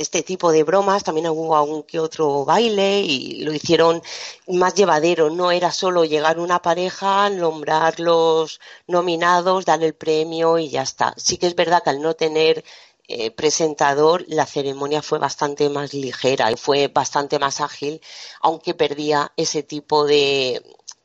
este 0.00 0.22
tipo 0.22 0.50
de 0.50 0.64
bromas, 0.64 1.04
también 1.04 1.28
hubo 1.28 1.54
algún 1.56 1.82
que 1.82 2.00
otro 2.00 2.44
baile 2.46 3.00
y 3.00 3.42
lo 3.44 3.52
hicieron 3.52 4.02
más 4.48 4.74
llevadero, 4.74 5.28
no 5.30 5.50
era 5.50 5.70
solo 5.72 6.04
llegar 6.04 6.38
una 6.40 6.62
pareja, 6.62 7.28
nombrar 7.28 8.00
los 8.00 8.60
nominados, 8.86 9.66
dar 9.66 9.82
el 9.84 9.94
premio 9.94 10.58
y 10.58 10.70
ya 10.70 10.82
está. 10.82 11.14
Sí 11.18 11.36
que 11.36 11.46
es 11.48 11.54
verdad 11.54 11.82
que 11.82 11.90
al 11.90 12.00
no 12.00 12.14
tener 12.14 12.64
eh, 13.08 13.30
presentador, 13.30 14.24
la 14.28 14.46
ceremonia 14.46 15.02
fue 15.02 15.18
bastante 15.18 15.68
más 15.68 15.92
ligera 15.92 16.50
y 16.50 16.56
fue 16.56 16.88
bastante 16.88 17.38
más 17.38 17.60
ágil, 17.60 18.00
aunque 18.40 18.72
perdía 18.74 19.32
ese 19.36 19.62
tipo 19.62 20.04
de, 20.06 20.62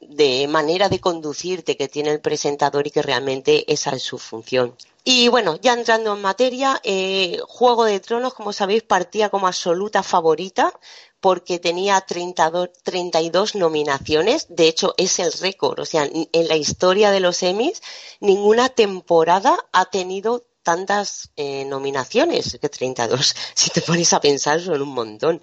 de 0.10 0.48
manera 0.48 0.90
de 0.90 1.00
conducirte 1.00 1.78
que 1.78 1.88
tiene 1.88 2.12
el 2.12 2.22
presentador 2.22 2.88
y 2.88 2.92
que 2.92 3.02
realmente 3.02 3.72
esa 3.72 3.92
es 3.92 4.04
su 4.04 4.18
función. 4.18 4.76
Y 5.08 5.28
bueno, 5.28 5.60
ya 5.62 5.74
entrando 5.74 6.16
en 6.16 6.22
materia, 6.22 6.82
eh, 6.84 7.40
Juego 7.48 7.86
de 7.86 8.00
Tronos, 8.00 8.34
como 8.34 8.54
sabéis, 8.54 8.82
partía 8.82 9.30
como 9.30 9.46
absoluta 9.46 10.02
favorita 10.02 10.74
porque 11.20 11.60
tenía 11.60 12.02
32, 12.02 12.70
32 12.82 13.56
nominaciones. 13.56 14.48
De 14.50 14.68
hecho, 14.68 14.96
es 14.98 15.20
el 15.20 15.32
récord. 15.34 15.80
O 15.80 15.86
sea, 15.86 16.10
en 16.12 16.48
la 16.48 16.56
historia 16.56 17.12
de 17.12 17.20
los 17.20 17.44
Emmys, 17.44 17.84
ninguna 18.20 18.70
temporada 18.70 19.58
ha 19.72 19.86
tenido 19.86 20.46
tantas 20.66 21.32
eh, 21.38 21.64
nominaciones, 21.64 22.58
que 22.60 22.68
32, 22.68 23.36
si 23.54 23.70
te 23.70 23.82
pones 23.82 24.12
a 24.12 24.20
pensar 24.20 24.60
son 24.60 24.82
un 24.82 24.90
montón. 24.90 25.42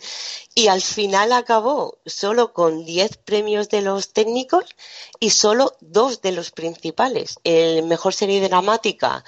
Y 0.55 0.67
al 0.67 0.83
final 0.83 1.33
acabó 1.33 2.01
solo 2.05 2.53
con 2.53 2.85
10 2.85 3.17
premios 3.19 3.71
de 3.71 3.81
los 3.81 4.13
técnicos 4.13 4.65
y 5.21 5.31
solo 5.31 5.75
dos 5.81 6.21
de 6.21 6.33
los 6.33 6.51
principales. 6.51 7.37
El 7.45 7.85
mejor 7.85 8.13
serie 8.13 8.47
dramática 8.47 9.25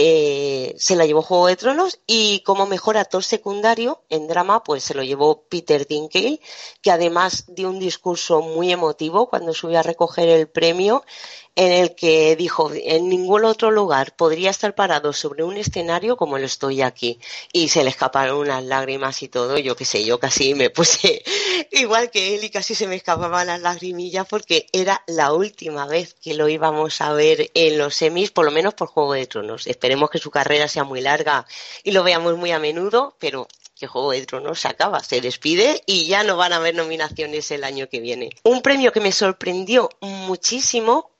eh, 0.00 0.76
se 0.78 0.94
la 0.94 1.06
llevó 1.06 1.22
Juego 1.22 1.48
de 1.48 1.56
Tronos 1.56 1.98
y 2.06 2.44
como 2.44 2.66
mejor 2.66 2.96
actor 2.96 3.24
secundario 3.24 4.04
en 4.08 4.28
drama 4.28 4.62
pues 4.62 4.84
se 4.84 4.94
lo 4.94 5.02
llevó 5.02 5.42
Peter 5.48 5.88
Dinklage 5.88 6.40
que 6.80 6.92
además 6.92 7.46
dio 7.48 7.68
un 7.68 7.80
discurso 7.80 8.40
muy 8.40 8.70
emotivo 8.70 9.28
cuando 9.28 9.52
subió 9.52 9.80
a 9.80 9.82
recoger 9.82 10.28
el 10.28 10.48
premio 10.48 11.02
en 11.58 11.72
el 11.72 11.96
que 11.96 12.36
dijo 12.36 12.70
en 12.72 13.08
ningún 13.08 13.44
otro 13.44 13.72
lugar 13.72 14.14
podría 14.14 14.50
estar 14.50 14.76
parado 14.76 15.12
sobre 15.12 15.42
un 15.42 15.56
escenario 15.56 16.16
como 16.16 16.38
lo 16.38 16.46
estoy 16.46 16.82
aquí 16.82 17.18
y 17.52 17.68
se 17.68 17.82
le 17.82 17.90
escaparon 17.90 18.38
unas 18.38 18.62
lágrimas 18.62 19.24
y 19.24 19.28
todo 19.28 19.58
yo 19.58 19.74
qué 19.74 19.84
sé 19.84 20.04
yo 20.04 20.20
casi 20.20 20.54
me 20.54 20.70
puse 20.70 21.24
igual 21.72 22.12
que 22.12 22.36
él 22.36 22.44
y 22.44 22.50
casi 22.50 22.76
se 22.76 22.86
me 22.86 22.94
escapaban 22.94 23.48
las 23.48 23.60
lagrimillas 23.60 24.24
porque 24.28 24.68
era 24.72 25.02
la 25.08 25.32
última 25.32 25.88
vez 25.88 26.14
que 26.14 26.34
lo 26.34 26.48
íbamos 26.48 27.00
a 27.00 27.12
ver 27.12 27.50
en 27.54 27.76
los 27.76 27.96
semis 27.96 28.30
por 28.30 28.44
lo 28.44 28.52
menos 28.52 28.74
por 28.74 28.86
Juego 28.86 29.14
de 29.14 29.26
Tronos 29.26 29.66
esperemos 29.66 30.10
que 30.10 30.18
su 30.18 30.30
carrera 30.30 30.68
sea 30.68 30.84
muy 30.84 31.00
larga 31.00 31.44
y 31.82 31.90
lo 31.90 32.04
veamos 32.04 32.36
muy 32.36 32.52
a 32.52 32.60
menudo 32.60 33.16
pero 33.18 33.48
que 33.76 33.88
Juego 33.88 34.12
de 34.12 34.26
Tronos 34.26 34.60
se 34.60 34.68
acaba, 34.68 35.02
se 35.02 35.20
despide 35.20 35.82
y 35.86 36.06
ya 36.06 36.22
no 36.22 36.36
van 36.36 36.52
a 36.52 36.56
haber 36.56 36.76
nominaciones 36.76 37.48
el 37.52 37.62
año 37.62 37.88
que 37.88 38.00
viene. 38.00 38.30
Un 38.42 38.60
premio 38.60 38.90
que 38.90 39.00
me 39.00 39.12
sorprendió 39.12 39.88
muchísimo 40.00 41.12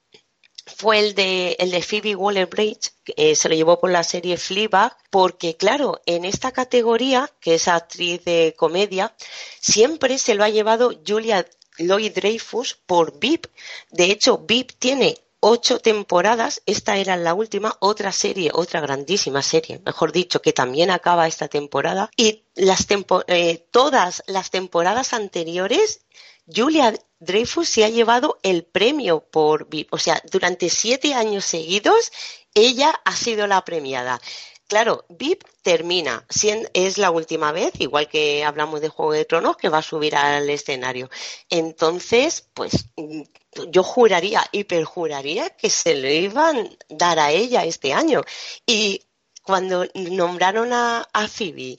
fue 0.77 0.99
el 0.99 1.15
de, 1.15 1.57
el 1.59 1.71
de 1.71 1.83
Phoebe 1.83 2.15
Waller-Bridge, 2.15 2.93
que 3.05 3.15
eh, 3.17 3.35
se 3.35 3.49
lo 3.49 3.55
llevó 3.55 3.81
por 3.81 3.91
la 3.91 4.03
serie 4.03 4.37
Fleabag, 4.37 4.97
porque 5.11 5.57
claro, 5.57 6.01
en 6.07 6.25
esta 6.25 6.53
categoría, 6.53 7.31
que 7.41 7.55
es 7.55 7.69
actriz 7.69 8.25
de 8.25 8.55
comedia, 8.57 9.15
siempre 9.61 10.19
se 10.19 10.35
lo 10.35 10.45
ha 10.45 10.49
llevado 10.49 10.93
Julia 11.07 11.47
Lloyd-Dreyfus 11.79 12.79
por 12.87 13.19
VIP. 13.19 13.47
De 13.91 14.07
hecho, 14.07 14.39
VIP 14.39 14.73
tiene 14.79 15.17
ocho 15.41 15.79
temporadas, 15.79 16.63
esta 16.67 16.97
era 16.97 17.17
la 17.17 17.35
última, 17.35 17.77
otra 17.81 18.13
serie, 18.13 18.51
otra 18.53 18.81
grandísima 18.81 19.43
serie, 19.43 19.81
mejor 19.85 20.13
dicho, 20.13 20.43
que 20.43 20.53
también 20.53 20.91
acaba 20.91 21.29
esta 21.29 21.49
temporada, 21.49 22.11
y 22.17 22.45
las 22.55 22.87
eh, 23.29 23.67
todas 23.71 24.23
las 24.27 24.51
temporadas 24.51 25.13
anteriores 25.13 26.01
Julia 26.53 26.95
Dreyfus 27.21 27.69
se 27.69 27.85
ha 27.85 27.89
llevado 27.89 28.39
el 28.43 28.65
premio 28.65 29.21
por 29.21 29.69
VIP. 29.69 29.93
O 29.93 29.99
sea, 29.99 30.23
durante 30.31 30.71
siete 30.71 31.15
años 31.15 31.45
seguidos, 31.45 32.13
ella 32.55 33.01
ha 33.05 33.15
sido 33.15 33.47
la 33.47 33.65
premiada. 33.65 34.21
Claro, 34.69 35.07
VIP 35.09 35.45
termina, 35.63 36.27
es 36.75 36.99
la 36.99 37.11
última 37.11 37.53
vez, 37.53 37.73
igual 37.79 38.07
que 38.07 38.45
hablamos 38.45 38.83
de 38.83 38.91
Juego 38.91 39.13
de 39.13 39.25
Tronos, 39.25 39.57
que 39.57 39.71
va 39.71 39.79
a 39.79 39.83
subir 39.83 40.15
al 40.15 40.49
escenario. 40.51 41.09
Entonces, 41.49 42.49
pues 42.53 42.87
yo 43.71 43.83
juraría 43.83 44.45
y 44.53 44.65
perjuraría 44.65 45.49
que 45.51 45.71
se 45.71 45.95
lo 45.95 46.09
iban 46.09 46.59
a 46.59 46.71
dar 46.91 47.19
a 47.19 47.31
ella 47.33 47.65
este 47.65 47.95
año. 47.95 48.21
Y 48.67 49.03
cuando 49.43 49.87
nombraron 49.95 50.75
a, 50.75 51.09
a 51.15 51.29
Phoebe 51.29 51.79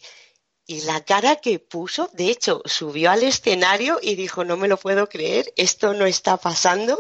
y 0.70 0.82
la 0.82 1.04
cara 1.04 1.38
que 1.38 1.58
puso, 1.58 2.12
de 2.14 2.30
hecho, 2.30 2.62
subió 2.66 3.10
al 3.10 3.24
escenario 3.24 3.98
y 4.04 4.14
dijo, 4.14 4.46
no 4.46 4.56
me 4.56 4.68
lo 4.68 4.78
puedo 4.78 5.10
creer, 5.10 5.52
esto 5.56 5.96
no 5.96 6.06
está 6.06 6.38
pasando. 6.38 6.96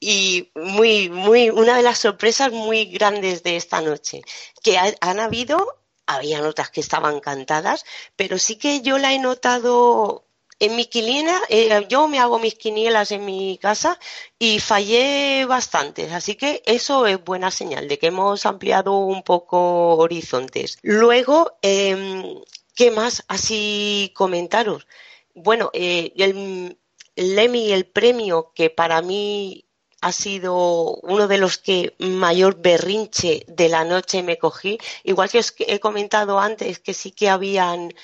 Y 0.00 0.50
muy, 0.54 1.10
muy, 1.10 1.50
una 1.50 1.76
de 1.76 1.82
las 1.82 1.98
sorpresas 1.98 2.50
muy 2.50 2.86
grandes 2.86 3.42
de 3.42 3.56
esta 3.56 3.82
noche, 3.82 4.22
que 4.62 4.78
han 4.78 5.20
habido, 5.20 5.82
había 6.06 6.40
notas 6.40 6.70
que 6.70 6.80
estaban 6.80 7.20
cantadas, 7.20 7.84
pero 8.16 8.38
sí 8.38 8.56
que 8.56 8.80
yo 8.80 8.96
la 8.96 9.12
he 9.12 9.18
notado 9.18 10.24
en 10.58 10.74
mi 10.74 10.86
quiniela, 10.86 11.38
eh, 11.50 11.86
yo 11.90 12.08
me 12.08 12.20
hago 12.20 12.38
mis 12.38 12.54
quinielas 12.54 13.12
en 13.12 13.26
mi 13.26 13.58
casa 13.58 13.98
y 14.38 14.60
fallé 14.60 15.44
bastante, 15.44 16.10
así 16.10 16.36
que 16.36 16.62
eso 16.64 17.06
es 17.06 17.22
buena 17.22 17.50
señal 17.50 17.86
de 17.86 17.98
que 17.98 18.06
hemos 18.06 18.46
ampliado 18.46 18.96
un 18.96 19.22
poco 19.22 19.96
horizontes. 19.96 20.78
Luego, 20.80 21.58
eh, 21.60 22.40
¿Qué 22.74 22.90
más 22.90 23.24
así 23.28 24.12
comentaros? 24.14 24.86
Bueno, 25.34 25.70
eh, 25.72 26.12
el, 26.16 26.78
el 27.16 27.38
Emmy, 27.38 27.72
el 27.72 27.86
premio 27.86 28.52
que 28.54 28.70
para 28.70 29.00
mí 29.02 29.64
ha 30.00 30.12
sido 30.12 30.96
uno 31.02 31.28
de 31.28 31.38
los 31.38 31.58
que 31.58 31.94
mayor 31.98 32.60
berrinche 32.60 33.44
de 33.48 33.68
la 33.68 33.84
noche 33.84 34.22
me 34.22 34.38
cogí. 34.38 34.78
Igual 35.04 35.30
que 35.30 35.38
os 35.38 35.54
he 35.58 35.80
comentado 35.80 36.38
antes 36.38 36.78
que 36.78 36.94
sí 36.94 37.10
que 37.12 37.30
habían 37.30 37.94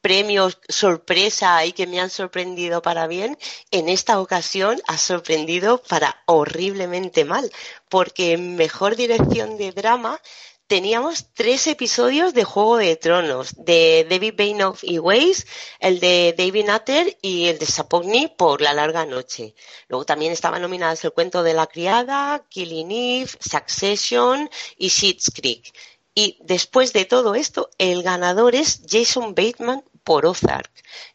premios 0.00 0.58
sorpresa 0.68 1.64
y 1.66 1.72
que 1.72 1.86
me 1.86 2.00
han 2.00 2.10
sorprendido 2.10 2.80
para 2.82 3.06
bien, 3.06 3.36
en 3.70 3.88
esta 3.88 4.20
ocasión 4.20 4.80
ha 4.86 4.96
sorprendido 4.96 5.82
para 5.82 6.22
horriblemente 6.26 7.24
mal, 7.24 7.50
porque 7.88 8.38
mejor 8.38 8.96
dirección 8.96 9.58
de 9.58 9.72
drama 9.72 10.20
teníamos 10.70 11.26
tres 11.34 11.66
episodios 11.66 12.32
de 12.32 12.44
Juego 12.44 12.76
de 12.76 12.94
Tronos, 12.94 13.56
de 13.56 14.06
David 14.08 14.34
Bainoff 14.38 14.84
y 14.84 15.00
Weiss, 15.00 15.44
el 15.80 15.98
de 15.98 16.32
David 16.38 16.66
Nutter 16.66 17.18
y 17.20 17.48
el 17.48 17.58
de 17.58 17.66
Sapogni 17.66 18.28
por 18.28 18.60
La 18.60 18.72
Larga 18.72 19.04
Noche. 19.04 19.56
Luego 19.88 20.06
también 20.06 20.30
estaban 20.30 20.62
nominadas 20.62 21.04
El 21.04 21.10
Cuento 21.10 21.42
de 21.42 21.54
la 21.54 21.66
Criada, 21.66 22.46
Killing 22.48 22.92
Eve, 22.92 23.30
Succession 23.40 24.48
y 24.76 24.90
Sheets 24.90 25.32
Creek. 25.34 25.74
Y 26.14 26.38
después 26.42 26.92
de 26.92 27.04
todo 27.04 27.34
esto, 27.34 27.68
el 27.78 28.04
ganador 28.04 28.54
es 28.54 28.82
Jason 28.88 29.34
Bateman 29.34 29.82
por 30.04 30.24
Ozark. 30.24 30.70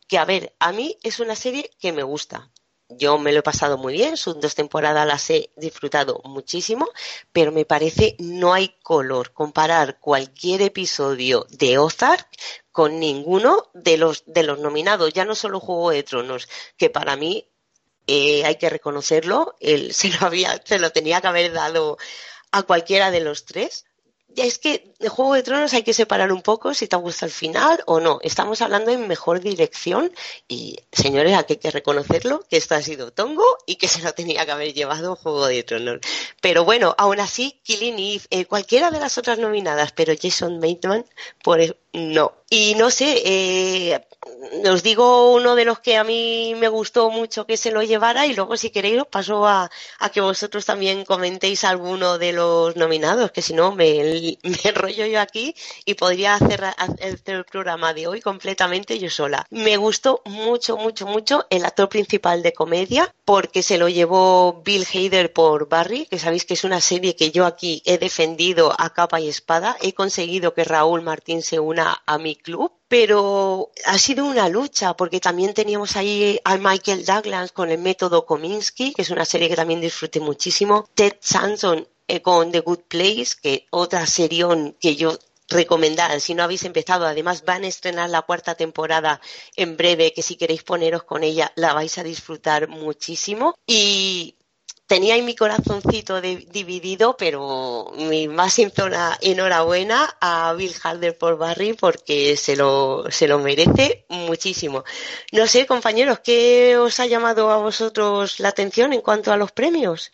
Que 0.09 0.17
a 0.17 0.25
ver, 0.25 0.53
a 0.59 0.74
mí 0.74 0.97
es 1.01 1.21
una 1.21 1.38
serie 1.38 1.71
que 1.79 1.93
me 1.93 2.03
gusta 2.03 2.51
yo 2.89 3.18
me 3.18 3.32
lo 3.32 3.39
he 3.39 3.44
pasado 3.44 3.77
muy 3.77 3.94
bien, 3.94 4.18
sus 4.18 4.39
dos 4.39 4.56
temporadas 4.56 5.08
las 5.08 5.30
he 5.30 5.51
disfrutado 5.56 6.22
muchísimo, 6.25 6.89
pero 7.32 7.51
me 7.51 7.65
parece 7.65 8.15
no 8.20 8.54
hay 8.54 8.75
color 8.84 9.34
comparar 9.34 10.00
cualquier 10.00 10.62
episodio 10.62 11.46
de 11.50 11.77
Ozark 11.77 12.27
con 12.72 13.00
ninguno 13.00 13.70
de 13.74 13.98
los 13.98 14.24
de 14.25 14.44
los 14.44 14.60
nominados, 14.60 15.13
ya 15.13 15.25
no 15.25 15.36
solo 15.36 15.60
Juego 15.60 15.92
de 15.92 16.04
Tronos, 16.04 16.48
que 16.77 16.89
para 16.89 17.15
mí 17.15 17.50
eh, 18.08 18.46
hay 18.46 18.58
que 18.58 18.70
reconocerlo, 18.70 19.56
él 19.60 19.94
se 19.94 20.10
lo 20.10 20.25
había, 20.25 20.62
se 20.63 20.80
lo 20.80 20.92
tenía 20.92 21.22
que 21.22 21.27
haber 21.27 21.51
dado 21.54 21.98
a 22.51 22.63
cualquiera 22.63 23.12
de 23.12 23.22
los 23.22 23.46
tres. 23.46 23.86
Es 24.44 24.60
que 24.60 24.94
de 25.00 25.10
Juego 25.10 25.34
de 25.34 25.44
Tronos 25.44 25.74
hay 25.74 25.84
que 25.84 25.94
separar 25.94 26.32
un 26.32 26.42
poco 26.42 26.74
si 26.74 26.88
te 26.88 26.96
gusta 26.96 27.25
el 27.25 27.32
final 27.32 27.82
o 27.86 28.00
no. 28.00 28.20
Estamos 28.22 28.62
hablando 28.62 28.92
en 28.92 29.08
mejor 29.08 29.39
dirección 29.39 30.12
y, 30.48 30.77
señores, 30.92 31.36
aquí 31.36 31.54
hay 31.54 31.60
que 31.60 31.72
reconocerlo, 31.72 32.44
que 32.50 32.58
esto 32.58 32.75
ha 32.75 32.82
sido 32.82 33.12
tongo 33.12 33.44
y 33.65 33.75
que 33.75 33.88
se 33.88 34.01
lo 34.01 34.13
tenía 34.13 34.46
que 34.46 34.51
haber 34.51 34.74
llevado 34.74 35.15
Juego 35.15 35.48
de 35.48 35.63
Tronos. 35.63 36.00
Pero 36.42 36.65
bueno, 36.65 36.96
aún 36.98 37.20
así, 37.20 37.60
Killing 37.63 38.00
Eve, 38.00 38.24
eh, 38.30 38.46
cualquiera 38.46 38.92
de 38.92 39.00
las 39.00 39.18
otras 39.18 39.38
nominadas, 39.38 39.92
pero 39.92 40.13
Jason 40.20 40.60
Bateman, 40.60 41.06
por 41.44 41.60
no. 41.96 42.34
Y 42.50 42.75
no 42.75 42.92
sé, 42.92 43.22
eh, 43.25 44.08
os 44.70 44.84
digo 44.84 45.34
uno 45.34 45.56
de 45.56 45.66
los 45.66 45.80
que 45.80 45.98
a 45.98 46.04
mí 46.04 46.54
me 46.56 46.68
gustó 46.68 47.10
mucho 47.10 47.48
que 47.48 47.58
se 47.58 47.72
lo 47.72 47.82
llevara 47.82 48.28
y 48.28 48.36
luego 48.36 48.56
si 48.56 48.70
queréis 48.70 49.02
os 49.02 49.08
paso 49.08 49.48
a, 49.48 49.70
que 50.14 50.22
vosotros 50.22 50.64
también 50.66 51.06
comentéis 51.06 51.64
alguno 51.64 52.18
de 52.20 52.34
los 52.34 52.75
nominados, 52.75 53.32
que 53.32 53.42
si 53.42 53.54
no 53.54 53.75
me, 53.75 54.38
me 54.44 54.94
yo 54.94 55.20
aquí 55.20 55.56
y 55.86 55.96
podría 55.96 56.36
hacer, 56.36 56.64
hacer, 56.66 57.20
el 57.25 57.46
programa 57.46 57.94
de 57.94 58.08
hoy 58.08 58.22
completamente 58.22 59.00
yo 59.00 59.10
sola. 59.10 59.46
Me 59.50 59.78
gustó 59.78 60.22
mucho, 60.25 60.78
mucho, 60.78 61.08
mucho 61.08 61.48
el 61.50 61.66
actor 61.66 61.90
principal 61.90 62.44
de 62.44 62.54
comedia 62.54 63.14
porque 63.25 63.64
se 63.64 63.78
lo 63.78 63.90
llevó 63.90 64.62
Bill 64.64 64.86
Hader 64.86 65.34
por 65.34 65.68
Barry, 65.68 66.06
que 66.06 66.20
sabéis 66.20 66.46
que 66.46 66.54
es 66.54 66.64
una 66.64 66.80
serie 66.80 67.16
que 67.16 67.32
yo 67.32 67.46
aquí 67.46 67.82
he 67.86 67.98
defendido 67.98 68.74
a 68.78 68.92
capa 68.92 69.20
y 69.20 69.28
espada. 69.28 69.75
He 69.82 69.94
conseguido 69.94 70.54
que 70.54 70.64
Raúl 70.64 71.02
Martín 71.02 71.42
se 71.42 71.60
una 71.60 71.85
a 72.06 72.18
mi 72.18 72.36
club 72.36 72.72
pero 72.88 73.72
ha 73.86 73.98
sido 73.98 74.25
una 74.25 74.48
lucha 74.48 74.96
porque 74.96 75.20
también 75.20 75.54
teníamos 75.54 75.98
ahí 75.98 76.39
a 76.46 76.58
Michael 76.58 77.06
Douglas 77.06 77.51
con 77.51 77.70
el 77.70 77.80
método 77.80 78.25
Kominsky, 78.25 78.94
que 78.94 79.01
es 79.01 79.10
una 79.10 79.25
serie 79.25 79.50
que 79.50 79.56
también 79.58 79.82
disfruté 79.82 80.20
muchísimo, 80.20 80.88
Ted 80.94 81.18
Sanson 81.20 81.88
eh, 82.08 82.22
con 82.22 82.51
The 82.51 82.60
Good 82.62 82.84
Place, 82.88 83.34
que 83.42 83.68
otra 83.72 84.06
serie 84.06 84.46
que 84.80 84.96
yo 84.96 85.18
recomendar 85.50 86.22
si 86.22 86.36
no 86.36 86.44
habéis 86.44 86.63
empezado. 86.63 87.06
Además, 87.06 87.44
van 87.44 87.63
a 87.63 87.68
estrenar 87.68 88.10
la 88.10 88.22
cuarta 88.22 88.56
temporada 88.56 89.20
en 89.56 89.75
breve, 89.77 90.13
que 90.13 90.22
si 90.22 90.36
queréis 90.36 90.63
poneros 90.63 91.04
con 91.04 91.24
ella, 91.24 91.51
la 91.56 91.74
vais 91.74 91.98
a 91.98 92.04
disfrutar 92.04 92.68
muchísimo. 92.68 93.56
Y 93.68 94.36
tenía 94.88 95.22
mi 95.24 95.36
corazoncito 95.36 96.22
dividido, 96.22 97.15
pero 97.18 97.92
mi 97.98 98.27
más 98.27 98.54
sincera 98.54 99.18
enhorabuena 99.22 100.15
a 100.22 100.54
Bill 100.54 100.74
Harder 100.84 101.18
por 101.18 101.38
Barry 101.38 101.74
porque 101.74 102.36
se 102.38 102.56
lo, 102.56 103.06
se 103.10 103.27
lo 103.27 103.39
merece 103.39 104.06
muchísimo. 104.10 104.84
No 105.32 105.48
sé, 105.48 105.65
compañeros, 105.65 106.20
¿qué 106.20 106.77
os 106.77 107.00
ha 107.00 107.08
llamado 107.08 107.50
a 107.50 107.58
vosotros 107.58 108.39
la 108.39 108.50
atención 108.50 108.94
en 108.94 109.01
cuanto 109.01 109.32
a 109.32 109.38
los 109.38 109.51
premios? 109.51 110.12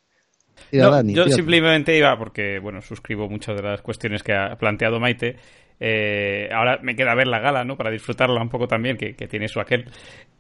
yo 0.72 1.28
simplemente 1.28 1.98
iba, 1.98 2.18
porque 2.18 2.60
bueno, 2.60 2.82
suscribo 2.82 3.28
muchas 3.28 3.58
de 3.58 3.64
las 3.64 3.82
cuestiones 3.82 4.24
que 4.24 4.34
ha 4.34 4.56
planteado 4.58 5.00
Maite. 5.00 5.38
Eh, 5.84 6.48
ahora 6.54 6.80
me 6.84 6.96
queda 6.96 7.16
ver 7.16 7.26
la 7.26 7.40
gala, 7.40 7.64
¿no? 7.64 7.76
Para 7.76 7.90
disfrutarla 7.90 8.40
un 8.40 8.50
poco 8.50 8.68
también, 8.68 8.98
que, 8.98 9.14
tiene 9.14 9.48
su 9.48 9.60
aquel. 9.60 9.86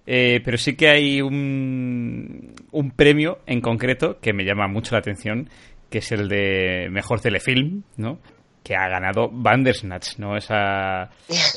Eh, 0.05 0.39
pero 0.45 0.57
sí 0.57 0.75
que 0.75 0.87
hay 0.87 1.19
un, 1.19 2.53
un 2.71 2.91
premio 2.91 3.39
en 3.47 3.59
concreto 3.59 4.19
que 4.21 4.33
me 4.33 4.45
llama 4.45 4.67
mucho 4.67 4.93
la 4.93 4.99
atención, 4.99 5.49
que 5.89 5.97
es 5.97 6.11
el 6.11 6.29
de 6.29 6.89
mejor 6.91 7.19
telefilm, 7.21 7.83
¿no? 7.97 8.19
que 8.63 8.75
ha 8.75 8.87
ganado 8.87 9.27
Bandersnatch, 9.31 10.19
¿no? 10.19 10.37
Esa, 10.37 11.09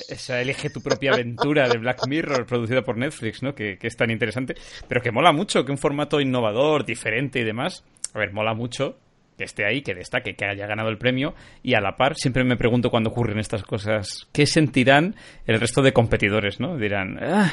esa 0.09 0.41
Elige 0.41 0.71
tu 0.71 0.81
propia 0.81 1.13
aventura 1.13 1.69
de 1.69 1.77
Black 1.77 2.07
Mirror 2.09 2.47
producida 2.47 2.81
por 2.81 2.97
Netflix, 2.97 3.43
¿no? 3.43 3.55
Que, 3.55 3.77
que, 3.77 3.89
es 3.89 3.95
tan 3.95 4.11
interesante, 4.11 4.55
pero 4.89 5.03
que 5.03 5.13
mola 5.13 5.31
mucho, 5.31 5.67
que 5.67 5.71
un 5.71 5.77
formato 5.77 6.19
innovador, 6.19 6.87
diferente 6.87 7.41
y 7.41 7.45
demás. 7.45 7.85
A 8.15 8.19
ver, 8.19 8.33
mola 8.33 8.55
mucho 8.55 8.97
que 9.37 9.45
esté 9.45 9.65
ahí, 9.67 9.83
que 9.83 9.95
destaque, 9.95 10.35
que 10.35 10.47
haya 10.47 10.67
ganado 10.67 10.89
el 10.89 10.99
premio 10.99 11.35
y 11.63 11.75
a 11.75 11.81
la 11.81 11.97
par 11.97 12.15
siempre 12.17 12.45
me 12.45 12.57
pregunto 12.57 12.91
cuando 12.91 13.11
ocurren 13.11 13.39
estas 13.39 13.63
cosas, 13.63 14.29
¿qué 14.33 14.47
sentirán 14.47 15.17
el 15.47 15.61
resto 15.61 15.83
de 15.83 15.93
competidores, 15.93 16.61
¿no? 16.61 16.77
Dirán, 16.77 17.19
ah, 17.23 17.53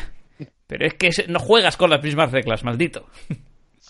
pero 0.67 0.85
es 0.85 0.93
que 0.93 1.09
no 1.27 1.39
juegas 1.39 1.77
con 1.77 1.89
las 1.89 2.03
mismas 2.03 2.31
reglas, 2.31 2.63
maldito. 2.63 3.07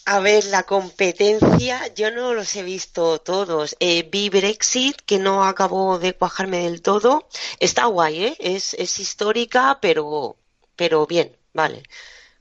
A 0.05 0.19
ver, 0.19 0.45
la 0.45 0.63
competencia, 0.63 1.93
yo 1.93 2.09
no 2.09 2.33
los 2.33 2.55
he 2.55 2.63
visto 2.63 3.19
todos. 3.19 3.75
Eh, 3.79 4.07
vi 4.11 4.29
Brexit, 4.29 4.99
que 5.05 5.19
no 5.19 5.43
acabó 5.43 5.99
de 5.99 6.13
cuajarme 6.13 6.63
del 6.63 6.81
todo. 6.81 7.27
Está 7.59 7.85
guay, 7.85 8.23
¿eh? 8.25 8.35
Es, 8.39 8.73
es 8.73 8.99
histórica, 8.99 9.77
pero, 9.79 10.37
pero 10.75 11.05
bien, 11.05 11.37
vale. 11.53 11.83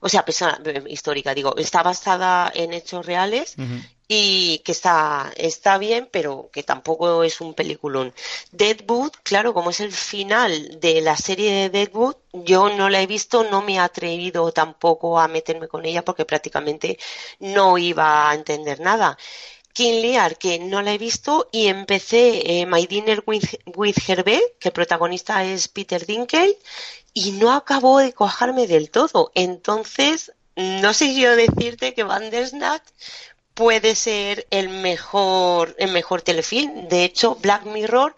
O 0.00 0.08
sea, 0.08 0.24
pesada, 0.24 0.58
histórica, 0.88 1.34
digo, 1.34 1.54
está 1.58 1.82
basada 1.82 2.50
en 2.54 2.72
hechos 2.72 3.04
reales 3.04 3.56
y 4.12 4.58
que 4.64 4.72
está, 4.72 5.32
está 5.36 5.78
bien, 5.78 6.08
pero 6.10 6.50
que 6.52 6.64
tampoco 6.64 7.22
es 7.22 7.40
un 7.40 7.54
peliculón. 7.54 8.12
Deadwood, 8.50 9.12
claro, 9.22 9.54
como 9.54 9.70
es 9.70 9.78
el 9.78 9.92
final 9.92 10.80
de 10.80 11.00
la 11.00 11.16
serie 11.16 11.52
de 11.52 11.70
Deadwood, 11.70 12.16
yo 12.32 12.70
no 12.70 12.88
la 12.88 13.00
he 13.00 13.06
visto, 13.06 13.44
no 13.44 13.62
me 13.62 13.74
he 13.74 13.78
atrevido 13.78 14.50
tampoco 14.50 15.20
a 15.20 15.28
meterme 15.28 15.68
con 15.68 15.84
ella 15.84 16.04
porque 16.04 16.24
prácticamente 16.24 16.98
no 17.38 17.78
iba 17.78 18.28
a 18.28 18.34
entender 18.34 18.80
nada. 18.80 19.16
King 19.72 20.02
Lear, 20.02 20.36
que 20.38 20.58
no 20.58 20.82
la 20.82 20.92
he 20.92 20.98
visto, 20.98 21.48
y 21.52 21.68
empecé 21.68 22.62
eh, 22.62 22.66
My 22.66 22.88
Dinner 22.88 23.22
with, 23.24 23.44
with 23.76 23.94
Hervé, 24.08 24.42
que 24.58 24.70
el 24.70 24.72
protagonista 24.72 25.44
es 25.44 25.68
Peter 25.68 26.04
Dinklage, 26.04 26.58
y 27.14 27.30
no 27.30 27.52
acabó 27.52 28.00
de 28.00 28.12
cojarme 28.12 28.66
del 28.66 28.90
todo. 28.90 29.30
Entonces, 29.36 30.32
no 30.56 30.92
sé 30.92 31.14
yo 31.14 31.36
decirte 31.36 31.94
que 31.94 32.02
Bandersnatch 32.02 32.82
puede 33.54 33.94
ser 33.94 34.46
el 34.50 34.68
mejor, 34.68 35.74
el 35.78 35.92
mejor 35.92 36.22
telefilm. 36.22 36.88
De 36.88 37.04
hecho, 37.04 37.36
Black 37.36 37.64
Mirror 37.66 38.14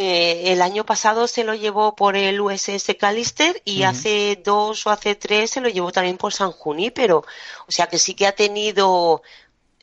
eh, 0.00 0.52
el 0.52 0.62
año 0.62 0.86
pasado 0.86 1.26
se 1.26 1.42
lo 1.42 1.54
llevó 1.54 1.96
por 1.96 2.14
el 2.14 2.40
USS 2.40 2.94
Callister 2.96 3.60
y 3.64 3.82
hace 3.82 4.40
dos 4.44 4.86
o 4.86 4.90
hace 4.90 5.16
tres 5.16 5.50
se 5.50 5.60
lo 5.60 5.68
llevó 5.68 5.90
también 5.90 6.16
por 6.16 6.32
San 6.32 6.52
Junípero. 6.52 7.24
O 7.66 7.72
sea 7.72 7.88
que 7.88 7.98
sí 7.98 8.14
que 8.14 8.28
ha 8.28 8.32
tenido, 8.32 9.22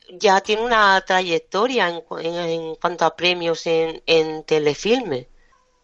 ya 0.09 0.39
tiene 0.39 0.61
una 0.61 1.03
trayectoria 1.05 1.89
en, 1.89 2.75
cuanto 2.75 3.03
a 3.03 3.17
premios 3.17 3.67
en, 3.67 4.01
en 4.05 4.45
telefilme. 4.45 5.27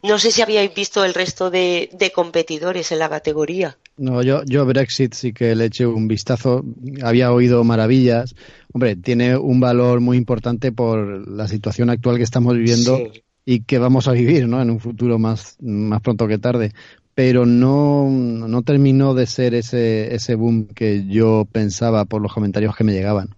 No 0.02 0.18
sé 0.18 0.32
si 0.32 0.42
habíais 0.42 0.74
visto 0.74 1.04
el 1.04 1.14
resto 1.14 1.50
de, 1.50 1.90
de 1.92 2.14
competidores 2.14 2.94
en 2.94 3.00
la 3.00 3.10
categoría. 3.10 3.78
No, 3.98 4.24
yo, 4.24 4.44
yo 4.46 4.66
Brexit 4.66 5.14
sí 5.14 5.34
que 5.34 5.56
le 5.56 5.66
eché 5.66 5.86
un 5.86 6.08
vistazo. 6.08 6.64
Había 7.04 7.32
oído 7.32 7.64
maravillas. 7.64 8.34
Hombre, 8.74 8.96
tiene 8.96 9.38
un 9.38 9.60
valor 9.60 10.00
muy 10.00 10.18
importante 10.18 10.72
por 10.72 11.28
la 11.28 11.48
situación 11.48 11.90
actual 11.90 12.18
que 12.18 12.24
estamos 12.24 12.56
viviendo 12.56 13.00
y 13.46 13.62
que 13.62 13.78
vamos 13.78 14.08
a 14.08 14.14
vivir, 14.14 14.48
¿no? 14.48 14.62
En 14.62 14.70
un 14.70 14.80
futuro 14.80 15.20
más, 15.20 15.58
más 15.62 16.02
pronto 16.02 16.28
que 16.28 16.38
tarde. 16.38 16.72
Pero 17.14 17.46
no, 17.46 18.10
no 18.10 18.62
terminó 18.62 19.14
de 19.14 19.28
ser 19.28 19.54
ese, 19.54 20.16
ese 20.16 20.36
boom 20.36 20.68
que 20.68 21.06
yo 21.08 21.46
pensaba 21.52 22.06
por 22.06 22.22
los 22.22 22.34
comentarios 22.34 22.76
que 22.76 22.86
me 22.86 22.94
llegaban. 22.94 23.36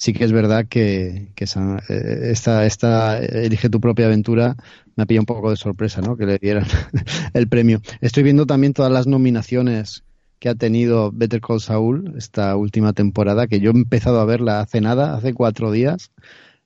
Sí 0.00 0.14
que 0.14 0.24
es 0.24 0.32
verdad 0.32 0.64
que, 0.66 1.28
eh, 1.38 2.30
esta, 2.30 2.64
esta 2.64 3.18
Elige 3.18 3.68
tu 3.68 3.82
propia 3.82 4.06
aventura 4.06 4.56
me 4.96 5.02
ha 5.02 5.06
pillado 5.06 5.24
un 5.24 5.26
poco 5.26 5.50
de 5.50 5.58
sorpresa, 5.58 6.00
¿no? 6.00 6.16
Que 6.16 6.24
le 6.24 6.38
dieran 6.38 6.64
el 7.34 7.48
premio. 7.48 7.82
Estoy 8.00 8.22
viendo 8.22 8.46
también 8.46 8.72
todas 8.72 8.90
las 8.90 9.06
nominaciones 9.06 10.02
que 10.38 10.48
ha 10.48 10.54
tenido 10.54 11.12
Better 11.12 11.42
Call 11.42 11.60
Saul 11.60 12.14
esta 12.16 12.56
última 12.56 12.94
temporada, 12.94 13.46
que 13.46 13.60
yo 13.60 13.72
he 13.72 13.74
empezado 13.74 14.20
a 14.20 14.24
verla 14.24 14.60
hace 14.60 14.80
nada, 14.80 15.14
hace 15.14 15.34
cuatro 15.34 15.70
días. 15.70 16.12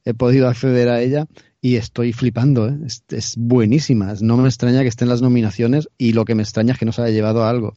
He 0.05 0.15
podido 0.15 0.49
acceder 0.49 0.89
a 0.89 1.01
ella 1.03 1.27
y 1.61 1.75
estoy 1.75 2.13
flipando, 2.13 2.69
¿eh? 2.69 2.79
es, 3.09 3.35
buenísima. 3.37 4.15
No 4.21 4.37
me 4.37 4.49
extraña 4.49 4.83
que 4.83 4.89
estén 4.89 5.09
las 5.09 5.23
nominaciones 5.23 5.89
y 5.99 6.13
lo 6.13 6.25
que 6.25 6.37
me 6.37 6.45
extraña 6.45 6.75
es 6.75 6.79
que 6.79 6.85
no 6.85 6.93
se 6.93 7.03
haya 7.03 7.13
llevado 7.13 7.45
algo. 7.45 7.75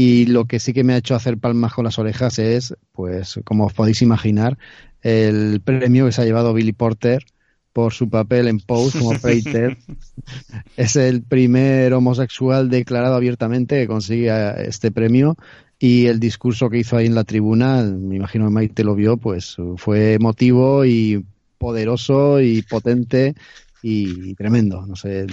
Y 0.00 0.26
lo 0.26 0.44
que 0.44 0.60
sí 0.60 0.72
que 0.72 0.84
me 0.84 0.92
ha 0.92 0.98
hecho 0.98 1.16
hacer 1.16 1.38
palmas 1.38 1.74
con 1.74 1.84
las 1.84 1.98
orejas 1.98 2.38
es, 2.38 2.72
pues, 2.92 3.40
como 3.44 3.66
os 3.66 3.72
podéis 3.72 4.00
imaginar, 4.00 4.56
el 5.02 5.60
premio 5.60 6.06
que 6.06 6.12
se 6.12 6.22
ha 6.22 6.24
llevado 6.24 6.54
Billy 6.54 6.70
Porter 6.70 7.24
por 7.72 7.92
su 7.92 8.08
papel 8.08 8.46
en 8.46 8.60
Pose 8.60 8.96
como 8.96 9.18
Peter. 9.18 9.76
es 10.76 10.94
el 10.94 11.22
primer 11.22 11.92
homosexual 11.94 12.70
declarado 12.70 13.16
abiertamente 13.16 13.80
que 13.80 13.88
consigue 13.88 14.30
este 14.68 14.92
premio 14.92 15.36
y 15.80 16.06
el 16.06 16.20
discurso 16.20 16.70
que 16.70 16.78
hizo 16.78 16.96
ahí 16.96 17.06
en 17.06 17.16
la 17.16 17.24
tribuna, 17.24 17.82
me 17.82 18.14
imagino 18.14 18.44
que 18.44 18.52
Maite 18.52 18.84
lo 18.84 18.94
vio, 18.94 19.16
pues 19.16 19.56
fue 19.78 20.12
emotivo 20.12 20.84
y 20.84 21.24
poderoso 21.58 22.40
y 22.40 22.62
potente 22.62 23.34
y 23.82 24.36
tremendo. 24.36 24.86
No 24.86 24.94
sé, 24.94 25.26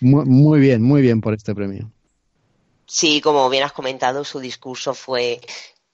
muy, 0.00 0.60
bien, 0.60 0.80
muy 0.82 1.02
bien 1.02 1.20
por 1.20 1.34
este 1.34 1.54
premio. 1.54 1.92
Sí, 2.86 3.20
como 3.20 3.48
bien 3.48 3.64
has 3.64 3.72
comentado, 3.72 4.24
su 4.24 4.40
discurso 4.40 4.94
fue 4.94 5.40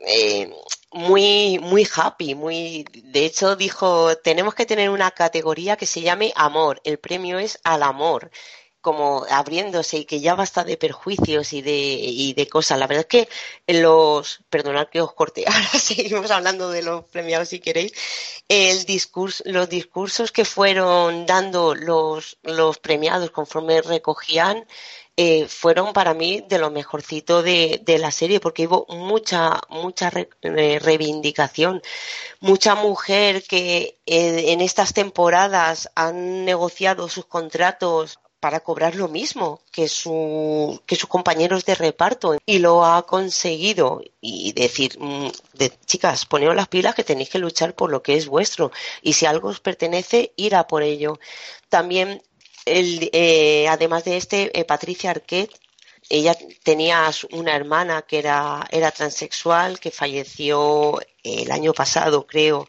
eh, 0.01 0.51
muy, 0.93 1.59
muy 1.59 1.87
happy, 1.95 2.35
muy, 2.35 2.85
de 2.93 3.25
hecho 3.27 3.57
dijo, 3.57 4.17
tenemos 4.19 4.55
que 4.55 4.67
tener 4.67 4.91
una 4.91 5.11
categoría 5.11 5.77
que 5.77 5.87
se 5.87 6.01
llame 6.03 6.33
amor, 6.37 6.81
el 6.85 6.99
premio 6.99 7.39
es 7.39 7.59
al 7.65 7.83
amor, 7.83 8.31
como 8.81 9.27
abriéndose 9.29 9.99
y 9.99 10.05
que 10.05 10.21
ya 10.21 10.35
basta 10.35 10.65
de 10.65 10.77
perjuicios 10.77 11.53
y 11.53 11.63
de, 11.63 11.73
y 11.73 12.33
de 12.35 12.49
cosas. 12.49 12.79
La 12.79 12.87
verdad 12.87 13.07
es 13.11 13.27
que 13.67 13.81
los, 13.81 14.41
perdonad 14.49 14.89
que 14.89 15.01
os 15.01 15.13
corte, 15.13 15.45
ahora 15.47 15.69
seguimos 15.79 16.31
hablando 16.31 16.71
de 16.71 16.83
los 16.83 17.05
premiados 17.05 17.49
si 17.49 17.61
queréis, 17.61 17.93
el 18.49 18.85
discurso, 18.85 19.43
los 19.47 19.69
discursos 19.69 20.33
que 20.33 20.45
fueron 20.45 21.27
dando 21.27 21.75
los, 21.75 22.39
los 22.43 22.79
premiados 22.79 23.31
conforme 23.31 23.83
recogían 23.83 24.67
eh, 25.21 25.49
fueron 25.49 25.93
para 25.93 26.15
mí 26.15 26.45
de 26.49 26.61
lo 26.61 26.71
mejorcito 26.71 27.43
de, 27.43 27.83
de 27.85 27.99
la 27.99 28.13
serie 28.13 28.39
porque 28.39 28.69
hubo 28.69 28.87
mucha 28.89 29.61
mucha 29.69 30.13
reivindicación 30.41 31.83
mucha 32.39 32.77
mujer 32.77 33.43
que 33.43 33.99
eh, 34.07 34.53
en 34.53 34.61
estas 34.61 34.95
temporadas 34.95 35.91
han 35.97 36.45
negociado 36.45 37.09
sus 37.09 37.25
contratos 37.27 38.21
para 38.39 38.61
cobrar 38.61 38.95
lo 38.95 39.09
mismo 39.09 39.61
que, 39.73 39.89
su, 39.89 40.81
que 40.87 40.95
sus 40.95 41.09
compañeros 41.09 41.65
de 41.65 41.75
reparto 41.75 42.37
y 42.47 42.61
lo 42.61 42.85
ha 42.85 43.05
conseguido 43.05 44.01
y 44.21 44.53
decir, 44.53 44.97
mm, 45.01 45.31
chicas, 45.85 46.27
poneos 46.27 46.55
las 46.55 46.69
pilas 46.69 46.95
que 46.95 47.03
tenéis 47.03 47.31
que 47.31 47.41
luchar 47.41 47.75
por 47.75 47.91
lo 47.91 48.03
que 48.03 48.15
es 48.15 48.29
vuestro 48.29 48.71
y 49.03 49.15
si 49.15 49.27
algo 49.27 49.49
os 49.49 49.59
pertenece, 49.59 50.33
ir 50.37 50.55
a 50.55 50.69
por 50.69 50.83
ello. 50.85 51.19
También, 51.69 52.23
el, 52.69 53.11
eh, 53.13 53.67
además 53.69 54.05
de 54.05 54.17
este, 54.17 54.59
eh, 54.59 54.65
Patricia 54.65 55.11
Arquette, 55.11 55.55
ella 56.11 56.37
tenía 56.63 57.11
una 57.33 57.55
hermana 57.55 58.03
que 58.03 58.19
era, 58.19 58.67
era 58.71 58.91
transexual, 58.91 59.79
que 59.79 59.91
falleció 59.91 61.01
el 61.23 61.51
año 61.51 61.75
pasado, 61.75 62.27
creo, 62.27 62.67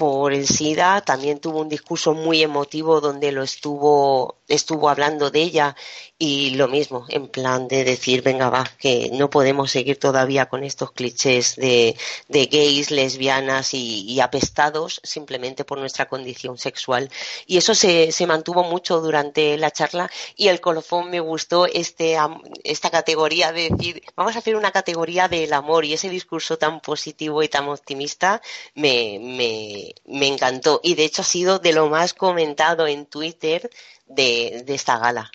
por 0.00 0.32
el 0.32 0.46
SIDA, 0.46 1.02
también 1.02 1.40
tuvo 1.40 1.60
un 1.60 1.68
discurso 1.68 2.14
muy 2.14 2.42
emotivo 2.42 3.02
donde 3.02 3.32
lo 3.32 3.42
estuvo, 3.42 4.38
estuvo 4.48 4.88
hablando 4.88 5.30
de 5.30 5.42
ella 5.42 5.76
y 6.22 6.50
lo 6.50 6.68
mismo, 6.68 7.06
en 7.08 7.28
plan 7.28 7.66
de 7.66 7.82
decir, 7.82 8.20
venga 8.20 8.50
va, 8.50 8.70
que 8.78 9.08
no 9.14 9.30
podemos 9.30 9.70
seguir 9.70 9.98
todavía 9.98 10.50
con 10.50 10.62
estos 10.64 10.92
clichés 10.92 11.56
de, 11.56 11.96
de 12.28 12.44
gays, 12.44 12.90
lesbianas 12.90 13.72
y, 13.72 14.20
apestados 14.20 15.00
simplemente 15.02 15.64
por 15.64 15.78
nuestra 15.78 16.06
condición 16.08 16.58
sexual. 16.58 17.08
Y 17.46 17.56
eso 17.56 17.74
se, 17.74 18.12
se 18.12 18.26
mantuvo 18.26 18.64
mucho 18.64 19.00
durante 19.00 19.56
la 19.56 19.70
charla 19.70 20.10
y 20.36 20.48
el 20.48 20.60
colofón 20.60 21.08
me 21.10 21.20
gustó 21.20 21.64
este, 21.64 22.18
esta 22.64 22.90
categoría 22.90 23.50
de 23.52 23.70
decir, 23.70 24.02
vamos 24.14 24.36
a 24.36 24.40
hacer 24.40 24.56
una 24.56 24.72
categoría 24.72 25.26
del 25.26 25.54
amor 25.54 25.86
y 25.86 25.94
ese 25.94 26.10
discurso 26.10 26.58
tan 26.58 26.80
positivo 26.80 27.42
y 27.42 27.48
tan 27.48 27.66
optimista 27.66 28.42
me, 28.74 29.18
me, 29.20 29.94
me, 30.04 30.26
encantó 30.26 30.80
y 30.82 30.96
de 30.96 31.04
hecho 31.04 31.22
ha 31.22 31.24
sido 31.24 31.58
de 31.60 31.72
lo 31.72 31.88
más 31.88 32.12
comentado 32.12 32.86
en 32.86 33.06
Twitter 33.06 33.70
de, 34.06 34.64
esta 34.68 34.98
gala. 34.98 35.30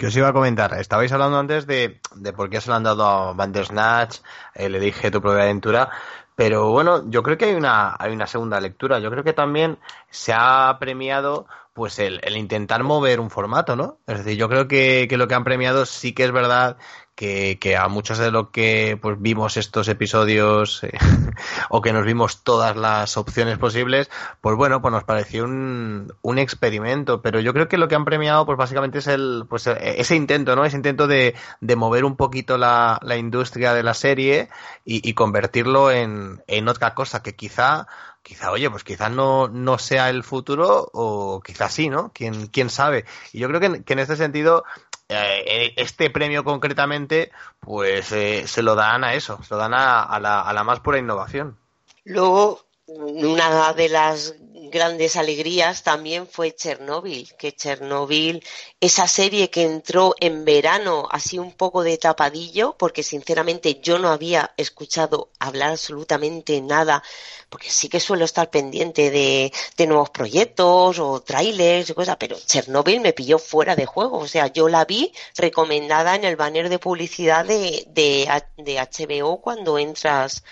¿Qué 0.00 0.06
os 0.06 0.16
iba 0.16 0.28
a 0.28 0.32
comentar? 0.32 0.72
Estabais 0.80 1.12
hablando 1.12 1.38
antes 1.38 1.66
de, 1.66 2.00
de 2.14 2.32
por 2.32 2.48
qué 2.48 2.58
se 2.62 2.70
lo 2.70 2.74
han 2.74 2.84
dado 2.84 3.04
a 3.04 3.34
Bandersnatch, 3.34 4.20
eh, 4.54 4.70
le 4.70 4.80
dije 4.80 5.10
tu 5.10 5.20
propia 5.20 5.42
aventura, 5.42 5.90
pero 6.34 6.70
bueno, 6.70 7.10
yo 7.10 7.22
creo 7.22 7.36
que 7.36 7.44
hay 7.44 7.54
una, 7.54 7.96
hay 7.98 8.14
una 8.14 8.26
segunda 8.26 8.58
lectura. 8.62 8.98
Yo 8.98 9.10
creo 9.10 9.24
que 9.24 9.34
también 9.34 9.78
se 10.08 10.32
ha 10.34 10.74
premiado 10.80 11.46
pues 11.72 11.98
el, 11.98 12.20
el 12.24 12.36
intentar 12.36 12.82
mover 12.82 13.20
un 13.20 13.30
formato, 13.30 13.76
¿no? 13.76 13.98
Es 14.06 14.18
decir, 14.18 14.36
yo 14.36 14.48
creo 14.48 14.68
que, 14.68 15.06
que, 15.08 15.16
lo 15.16 15.28
que 15.28 15.34
han 15.34 15.44
premiado 15.44 15.86
sí 15.86 16.12
que 16.12 16.24
es 16.24 16.32
verdad 16.32 16.78
que, 17.14 17.76
a 17.76 17.88
muchos 17.88 18.18
de 18.18 18.30
lo 18.30 18.50
que 18.50 18.98
pues 19.00 19.20
vimos 19.20 19.58
estos 19.58 19.88
episodios 19.88 20.82
eh, 20.84 20.92
o 21.68 21.82
que 21.82 21.92
nos 21.92 22.06
vimos 22.06 22.42
todas 22.44 22.76
las 22.76 23.16
opciones 23.18 23.58
posibles, 23.58 24.10
pues 24.40 24.56
bueno, 24.56 24.80
pues 24.80 24.92
nos 24.92 25.04
pareció 25.04 25.44
un, 25.44 26.14
un, 26.22 26.38
experimento, 26.38 27.20
pero 27.20 27.40
yo 27.40 27.52
creo 27.52 27.68
que 27.68 27.76
lo 27.76 27.88
que 27.88 27.94
han 27.94 28.06
premiado 28.06 28.46
pues 28.46 28.56
básicamente 28.56 28.98
es 29.00 29.06
el 29.06 29.44
pues 29.50 29.66
e, 29.66 30.00
ese 30.00 30.16
intento, 30.16 30.56
¿no? 30.56 30.64
Ese 30.64 30.76
intento 30.76 31.06
de, 31.06 31.34
de 31.60 31.76
mover 31.76 32.06
un 32.06 32.16
poquito 32.16 32.56
la, 32.56 32.98
la 33.02 33.16
industria 33.18 33.74
de 33.74 33.82
la 33.82 33.92
serie 33.92 34.48
y, 34.84 35.06
y 35.06 35.12
convertirlo 35.12 35.90
en, 35.90 36.42
en 36.46 36.68
otra 36.68 36.94
cosa 36.94 37.22
que 37.22 37.36
quizá 37.36 37.86
quizá, 38.22 38.50
oye, 38.50 38.70
pues 38.70 38.84
quizás 38.84 39.10
no, 39.10 39.48
no 39.48 39.78
sea 39.78 40.10
el 40.10 40.24
futuro 40.24 40.90
o 40.92 41.40
quizás 41.40 41.72
sí, 41.72 41.88
¿no? 41.88 42.10
¿Quién, 42.14 42.46
quién 42.48 42.70
sabe? 42.70 43.04
Y 43.32 43.38
yo 43.38 43.48
creo 43.48 43.60
que, 43.60 43.82
que 43.82 43.92
en 43.92 43.98
este 43.98 44.16
sentido 44.16 44.64
eh, 45.08 45.72
este 45.76 46.10
premio 46.10 46.44
concretamente, 46.44 47.32
pues 47.60 48.12
eh, 48.12 48.46
se 48.46 48.62
lo 48.62 48.74
dan 48.74 49.04
a 49.04 49.14
eso, 49.14 49.42
se 49.42 49.54
lo 49.54 49.60
dan 49.60 49.74
a, 49.74 50.02
a 50.02 50.52
la 50.52 50.64
más 50.64 50.80
pura 50.80 50.98
innovación. 50.98 51.56
Luego, 52.04 52.64
una 52.86 53.72
de 53.72 53.88
las 53.88 54.34
grandes 54.70 55.16
alegrías 55.16 55.82
también 55.82 56.26
fue 56.26 56.54
Chernobyl, 56.54 57.34
que 57.36 57.52
Chernobyl, 57.52 58.42
esa 58.80 59.06
serie 59.08 59.50
que 59.50 59.62
entró 59.62 60.14
en 60.20 60.44
verano 60.44 61.08
así 61.10 61.38
un 61.38 61.52
poco 61.52 61.82
de 61.82 61.98
tapadillo, 61.98 62.76
porque 62.78 63.02
sinceramente 63.02 63.80
yo 63.80 63.98
no 63.98 64.08
había 64.08 64.52
escuchado 64.56 65.30
hablar 65.38 65.70
absolutamente 65.70 66.60
nada, 66.60 67.02
porque 67.48 67.70
sí 67.70 67.88
que 67.88 68.00
suelo 68.00 68.24
estar 68.24 68.50
pendiente 68.50 69.10
de, 69.10 69.52
nuevos 69.86 70.10
proyectos 70.10 70.98
o 70.98 71.20
trailers 71.20 71.90
y 71.90 71.94
cosas, 71.94 72.16
pero 72.18 72.38
Chernobyl 72.38 73.00
me 73.00 73.12
pilló 73.12 73.38
fuera 73.38 73.74
de 73.76 73.86
juego, 73.86 74.18
o 74.18 74.28
sea, 74.28 74.46
yo 74.46 74.68
la 74.68 74.84
vi 74.84 75.12
recomendada 75.36 76.14
en 76.14 76.24
el 76.24 76.36
banner 76.36 76.68
de 76.68 76.78
publicidad 76.78 77.44
de, 77.44 77.84
de, 77.88 78.28
de 78.56 78.76
HBO 78.76 79.40
cuando 79.40 79.78
entras 79.78 80.44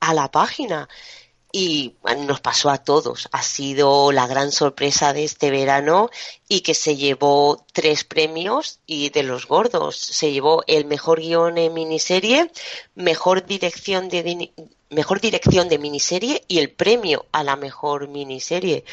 a 0.00 0.14
la 0.14 0.30
página 0.30 0.88
y 1.56 1.94
nos 2.26 2.40
pasó 2.40 2.68
a 2.68 2.78
todos. 2.78 3.28
Ha 3.30 3.40
sido 3.44 4.10
la 4.10 4.26
gran 4.26 4.50
sorpresa 4.50 5.12
de 5.12 5.22
este 5.22 5.52
verano 5.52 6.10
y 6.48 6.62
que 6.62 6.74
se 6.74 6.96
llevó 6.96 7.64
tres 7.72 8.02
premios 8.02 8.80
y 8.86 9.10
de 9.10 9.22
los 9.22 9.46
gordos. 9.46 9.96
Se 9.96 10.32
llevó 10.32 10.64
el 10.66 10.84
mejor 10.84 11.20
guion 11.20 11.56
en 11.56 11.72
miniserie, 11.72 12.50
mejor 12.96 13.46
dirección 13.46 14.08
de 14.08 14.50
mejor 14.90 15.20
dirección 15.20 15.68
de 15.68 15.78
miniserie 15.78 16.42
y 16.48 16.58
el 16.58 16.72
premio 16.72 17.26
a 17.30 17.44
la 17.44 17.54
mejor 17.54 18.08
miniserie. 18.08 18.84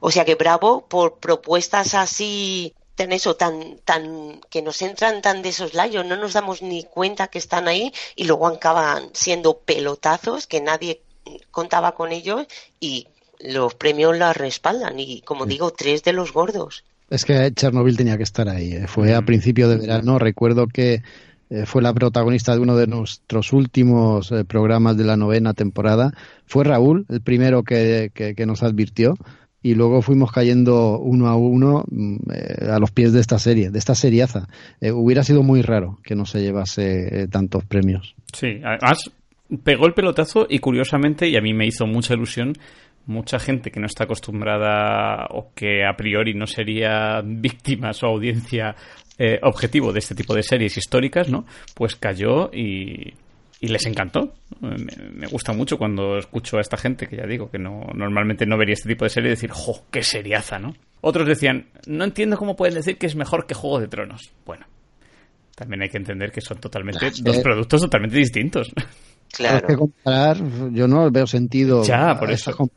O 0.00 0.10
sea 0.10 0.24
que 0.24 0.34
bravo 0.34 0.88
por 0.88 1.20
propuestas 1.20 1.94
así 1.94 2.74
tan 2.96 3.12
eso, 3.12 3.36
tan, 3.36 3.78
tan, 3.84 4.40
que 4.50 4.60
nos 4.60 4.82
entran 4.82 5.22
tan 5.22 5.40
de 5.42 5.50
esos 5.50 5.72
layos, 5.72 6.04
no 6.04 6.16
nos 6.16 6.32
damos 6.32 6.62
ni 6.62 6.82
cuenta 6.82 7.28
que 7.28 7.38
están 7.38 7.68
ahí 7.68 7.92
y 8.16 8.24
luego 8.24 8.48
acaban 8.48 9.10
siendo 9.14 9.60
pelotazos 9.60 10.48
que 10.48 10.60
nadie 10.60 11.00
contaba 11.50 11.92
con 11.92 12.12
ellos 12.12 12.46
y 12.80 13.06
los 13.40 13.74
premios 13.74 14.16
la 14.16 14.32
respaldan 14.32 14.98
y 14.98 15.20
como 15.22 15.46
digo, 15.46 15.70
tres 15.70 16.02
de 16.02 16.12
los 16.12 16.32
gordos. 16.32 16.84
Es 17.10 17.24
que 17.24 17.52
Chernobyl 17.52 17.96
tenía 17.96 18.16
que 18.16 18.22
estar 18.22 18.48
ahí. 18.48 18.72
¿eh? 18.72 18.86
Fue 18.86 19.14
a 19.14 19.20
mm. 19.20 19.24
principio 19.24 19.68
de 19.68 19.78
verano. 19.78 20.18
Recuerdo 20.18 20.66
que 20.66 21.02
eh, 21.50 21.64
fue 21.64 21.80
la 21.80 21.94
protagonista 21.94 22.54
de 22.54 22.60
uno 22.60 22.76
de 22.76 22.86
nuestros 22.86 23.52
últimos 23.52 24.30
eh, 24.30 24.44
programas 24.44 24.96
de 24.96 25.04
la 25.04 25.16
novena 25.16 25.54
temporada. 25.54 26.12
Fue 26.44 26.64
Raúl, 26.64 27.06
el 27.08 27.22
primero 27.22 27.62
que, 27.62 28.10
que, 28.14 28.46
nos 28.46 28.62
advirtió. 28.62 29.14
Y 29.60 29.74
luego 29.74 30.02
fuimos 30.02 30.30
cayendo 30.30 30.98
uno 30.98 31.28
a 31.28 31.36
uno 31.36 31.84
mm, 31.90 32.16
a 32.70 32.78
los 32.78 32.90
pies 32.90 33.12
de 33.12 33.20
esta 33.20 33.38
serie, 33.38 33.70
de 33.70 33.78
esta 33.78 33.94
seriaza. 33.94 34.46
hubiera 34.92 35.24
sido 35.24 35.42
muy 35.42 35.62
raro 35.62 35.98
que 36.04 36.14
no 36.14 36.26
se 36.26 36.42
llevase 36.42 37.26
tantos 37.28 37.64
premios. 37.64 38.14
Sí, 38.32 38.60
además 38.62 39.10
pegó 39.62 39.86
el 39.86 39.94
pelotazo 39.94 40.46
y 40.48 40.58
curiosamente, 40.58 41.28
y 41.28 41.36
a 41.36 41.40
mí 41.40 41.54
me 41.54 41.66
hizo 41.66 41.86
mucha 41.86 42.14
ilusión, 42.14 42.54
mucha 43.06 43.38
gente 43.38 43.70
que 43.70 43.80
no 43.80 43.86
está 43.86 44.04
acostumbrada 44.04 45.26
o 45.30 45.52
que 45.54 45.84
a 45.86 45.96
priori 45.96 46.34
no 46.34 46.46
sería 46.46 47.22
víctima 47.24 47.92
su 47.92 48.06
audiencia 48.06 48.76
eh, 49.18 49.38
objetivo 49.42 49.92
de 49.92 50.00
este 50.00 50.14
tipo 50.14 50.34
de 50.34 50.42
series 50.42 50.76
históricas, 50.76 51.28
¿no? 51.28 51.46
Pues 51.74 51.96
cayó 51.96 52.50
y, 52.52 53.14
y 53.60 53.68
les 53.68 53.86
encantó. 53.86 54.34
Me, 54.60 55.26
gusta 55.26 55.52
mucho 55.52 55.78
cuando 55.78 56.18
escucho 56.18 56.58
a 56.58 56.60
esta 56.60 56.76
gente 56.76 57.06
que 57.06 57.16
ya 57.16 57.26
digo 57.26 57.50
que 57.50 57.58
no 57.58 57.80
normalmente 57.94 58.46
no 58.46 58.56
vería 58.56 58.74
este 58.74 58.88
tipo 58.88 59.04
de 59.04 59.10
serie 59.10 59.30
decir, 59.30 59.50
¡jo, 59.50 59.84
qué 59.90 60.02
seriaza, 60.02 60.58
¿no? 60.58 60.74
Otros 61.00 61.26
decían, 61.26 61.66
no 61.86 62.04
entiendo 62.04 62.36
cómo 62.36 62.56
pueden 62.56 62.74
decir 62.74 62.98
que 62.98 63.06
es 63.06 63.16
mejor 63.16 63.46
que 63.46 63.54
Juego 63.54 63.80
de 63.80 63.88
Tronos. 63.88 64.32
Bueno, 64.44 64.66
también 65.54 65.82
hay 65.82 65.88
que 65.88 65.98
entender 65.98 66.30
que 66.30 66.40
son 66.40 66.58
totalmente 66.58 67.10
dos 67.22 67.38
productos 67.38 67.80
totalmente 67.80 68.16
distintos. 68.16 68.70
Claro. 69.32 69.66
que 69.66 69.76
comparar, 69.76 70.38
yo 70.72 70.88
no 70.88 71.10
veo 71.10 71.26
sentido. 71.26 71.82
Ya, 71.82 72.18
por 72.18 72.30
eso. 72.30 72.70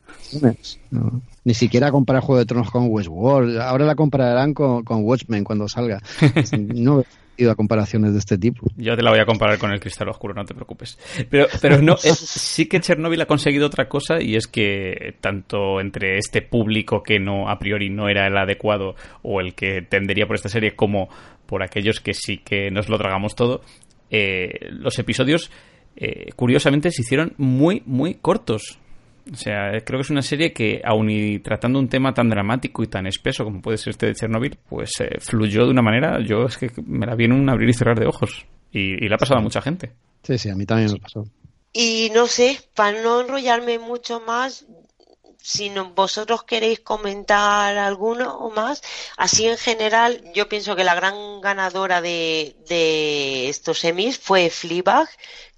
Ni 1.44 1.54
siquiera 1.54 1.90
comparar 1.90 2.22
Juego 2.22 2.38
de 2.38 2.46
Tronos 2.46 2.70
con 2.70 2.86
Westworld. 2.88 3.58
Ahora 3.58 3.84
la 3.84 3.94
compararán 3.94 4.54
con, 4.54 4.84
Watchmen 4.86 5.44
cuando 5.44 5.68
salga. 5.68 6.00
no 6.58 6.96
veo 6.96 7.04
sentido 7.04 7.50
a 7.50 7.54
comparaciones 7.56 8.12
de 8.12 8.20
este 8.20 8.38
tipo. 8.38 8.66
Yo 8.76 8.94
te 8.94 9.02
la 9.02 9.10
voy 9.10 9.18
a 9.18 9.26
comparar 9.26 9.58
con 9.58 9.72
el 9.72 9.80
Cristal 9.80 10.08
Oscuro, 10.08 10.34
no 10.34 10.44
te 10.44 10.54
preocupes. 10.54 10.98
Pero, 11.28 11.48
pero 11.60 11.82
no, 11.82 11.96
sí 11.96 12.66
que 12.66 12.80
Chernobyl 12.80 13.20
ha 13.22 13.26
conseguido 13.26 13.66
otra 13.66 13.88
cosa 13.88 14.20
y 14.20 14.36
es 14.36 14.46
que 14.46 15.16
tanto 15.20 15.80
entre 15.80 16.18
este 16.18 16.42
público 16.42 17.02
que 17.02 17.18
no 17.18 17.48
a 17.48 17.58
priori 17.58 17.90
no 17.90 18.08
era 18.08 18.26
el 18.26 18.36
adecuado 18.36 18.94
o 19.22 19.40
el 19.40 19.54
que 19.54 19.82
tendería 19.82 20.26
por 20.26 20.36
esta 20.36 20.48
serie 20.48 20.76
como 20.76 21.08
por 21.46 21.62
aquellos 21.62 22.00
que 22.00 22.14
sí 22.14 22.38
que 22.38 22.70
nos 22.70 22.88
lo 22.88 22.98
tragamos 22.98 23.34
todo, 23.34 23.62
eh, 24.10 24.68
los 24.70 24.98
episodios 24.98 25.50
eh, 25.96 26.30
curiosamente 26.36 26.90
se 26.90 27.02
hicieron 27.02 27.34
muy, 27.36 27.82
muy 27.86 28.14
cortos. 28.14 28.78
O 29.32 29.36
sea, 29.36 29.70
creo 29.84 29.98
que 29.98 30.02
es 30.02 30.10
una 30.10 30.22
serie 30.22 30.52
que, 30.52 30.82
aun 30.84 31.08
y 31.08 31.38
tratando 31.38 31.78
un 31.78 31.88
tema 31.88 32.12
tan 32.12 32.28
dramático 32.28 32.82
y 32.82 32.88
tan 32.88 33.06
espeso 33.06 33.44
como 33.44 33.62
puede 33.62 33.78
ser 33.78 33.90
este 33.90 34.06
de 34.06 34.14
Chernobyl, 34.14 34.58
pues 34.68 34.90
eh, 35.00 35.18
fluyó 35.20 35.64
de 35.64 35.70
una 35.70 35.82
manera, 35.82 36.18
yo 36.20 36.46
es 36.46 36.56
que 36.56 36.70
me 36.84 37.06
la 37.06 37.14
vi 37.14 37.26
en 37.26 37.32
un 37.32 37.48
abrir 37.48 37.68
y 37.68 37.74
cerrar 37.74 37.98
de 37.98 38.06
ojos. 38.06 38.46
Y, 38.72 39.04
y 39.04 39.08
la 39.08 39.16
ha 39.16 39.18
pasado 39.18 39.38
a 39.38 39.42
mucha 39.42 39.60
gente. 39.60 39.92
Sí, 40.22 40.38
sí, 40.38 40.50
a 40.50 40.56
mí 40.56 40.66
también 40.66 40.90
me 40.92 40.98
pasó. 40.98 41.24
Y 41.72 42.10
no 42.14 42.26
sé, 42.26 42.58
para 42.74 43.00
no 43.00 43.22
enrollarme 43.22 43.78
mucho 43.78 44.20
más, 44.20 44.66
si 45.42 45.70
no- 45.70 45.90
vosotros 45.94 46.44
queréis 46.44 46.80
comentar 46.80 47.76
alguno 47.78 48.36
o 48.38 48.50
más, 48.50 48.82
así 49.16 49.46
en 49.48 49.58
general, 49.58 50.22
yo 50.34 50.48
pienso 50.48 50.76
que 50.76 50.84
la 50.84 50.94
gran 50.94 51.40
ganadora 51.40 52.00
de, 52.00 52.56
de 52.68 53.48
estos 53.48 53.78
semis 53.80 54.18
fue 54.18 54.50
Fleabag, 54.50 55.08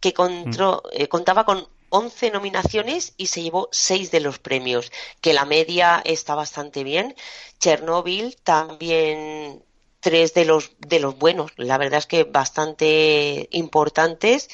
que 0.01 0.13
contro- 0.15 0.83
eh, 0.93 1.09
contaba 1.09 1.45
con 1.45 1.69
11 1.91 2.31
nominaciones 2.31 3.15
y 3.17 3.27
se 3.27 3.43
llevó 3.43 3.69
6 3.71 4.11
de 4.11 4.21
los 4.21 4.39
premios, 4.41 4.91
que 5.21 5.33
la 5.33 5.45
media 5.45 6.03
está 6.05 6.35
bastante 6.35 6.83
bien. 6.83 7.15
Chernobyl 7.61 8.37
también 8.43 9.63
tres 10.01 10.35
de 10.35 10.45
los 10.45 10.73
de 10.79 10.99
los 11.01 11.17
buenos, 11.19 11.53
la 11.57 11.79
verdad 11.79 11.99
es 12.01 12.07
que 12.07 12.25
bastante 12.25 13.49
importantes 13.53 14.49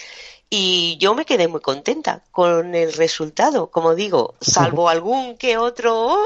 y 0.50 0.96
yo 0.98 1.14
me 1.14 1.24
quedé 1.24 1.46
muy 1.48 1.60
contenta 1.60 2.22
con 2.32 2.74
el 2.74 2.92
resultado, 2.92 3.68
como 3.70 3.94
digo, 3.94 4.34
salvo 4.40 4.88
algún 4.90 5.36
que 5.38 5.56
otro, 5.56 6.16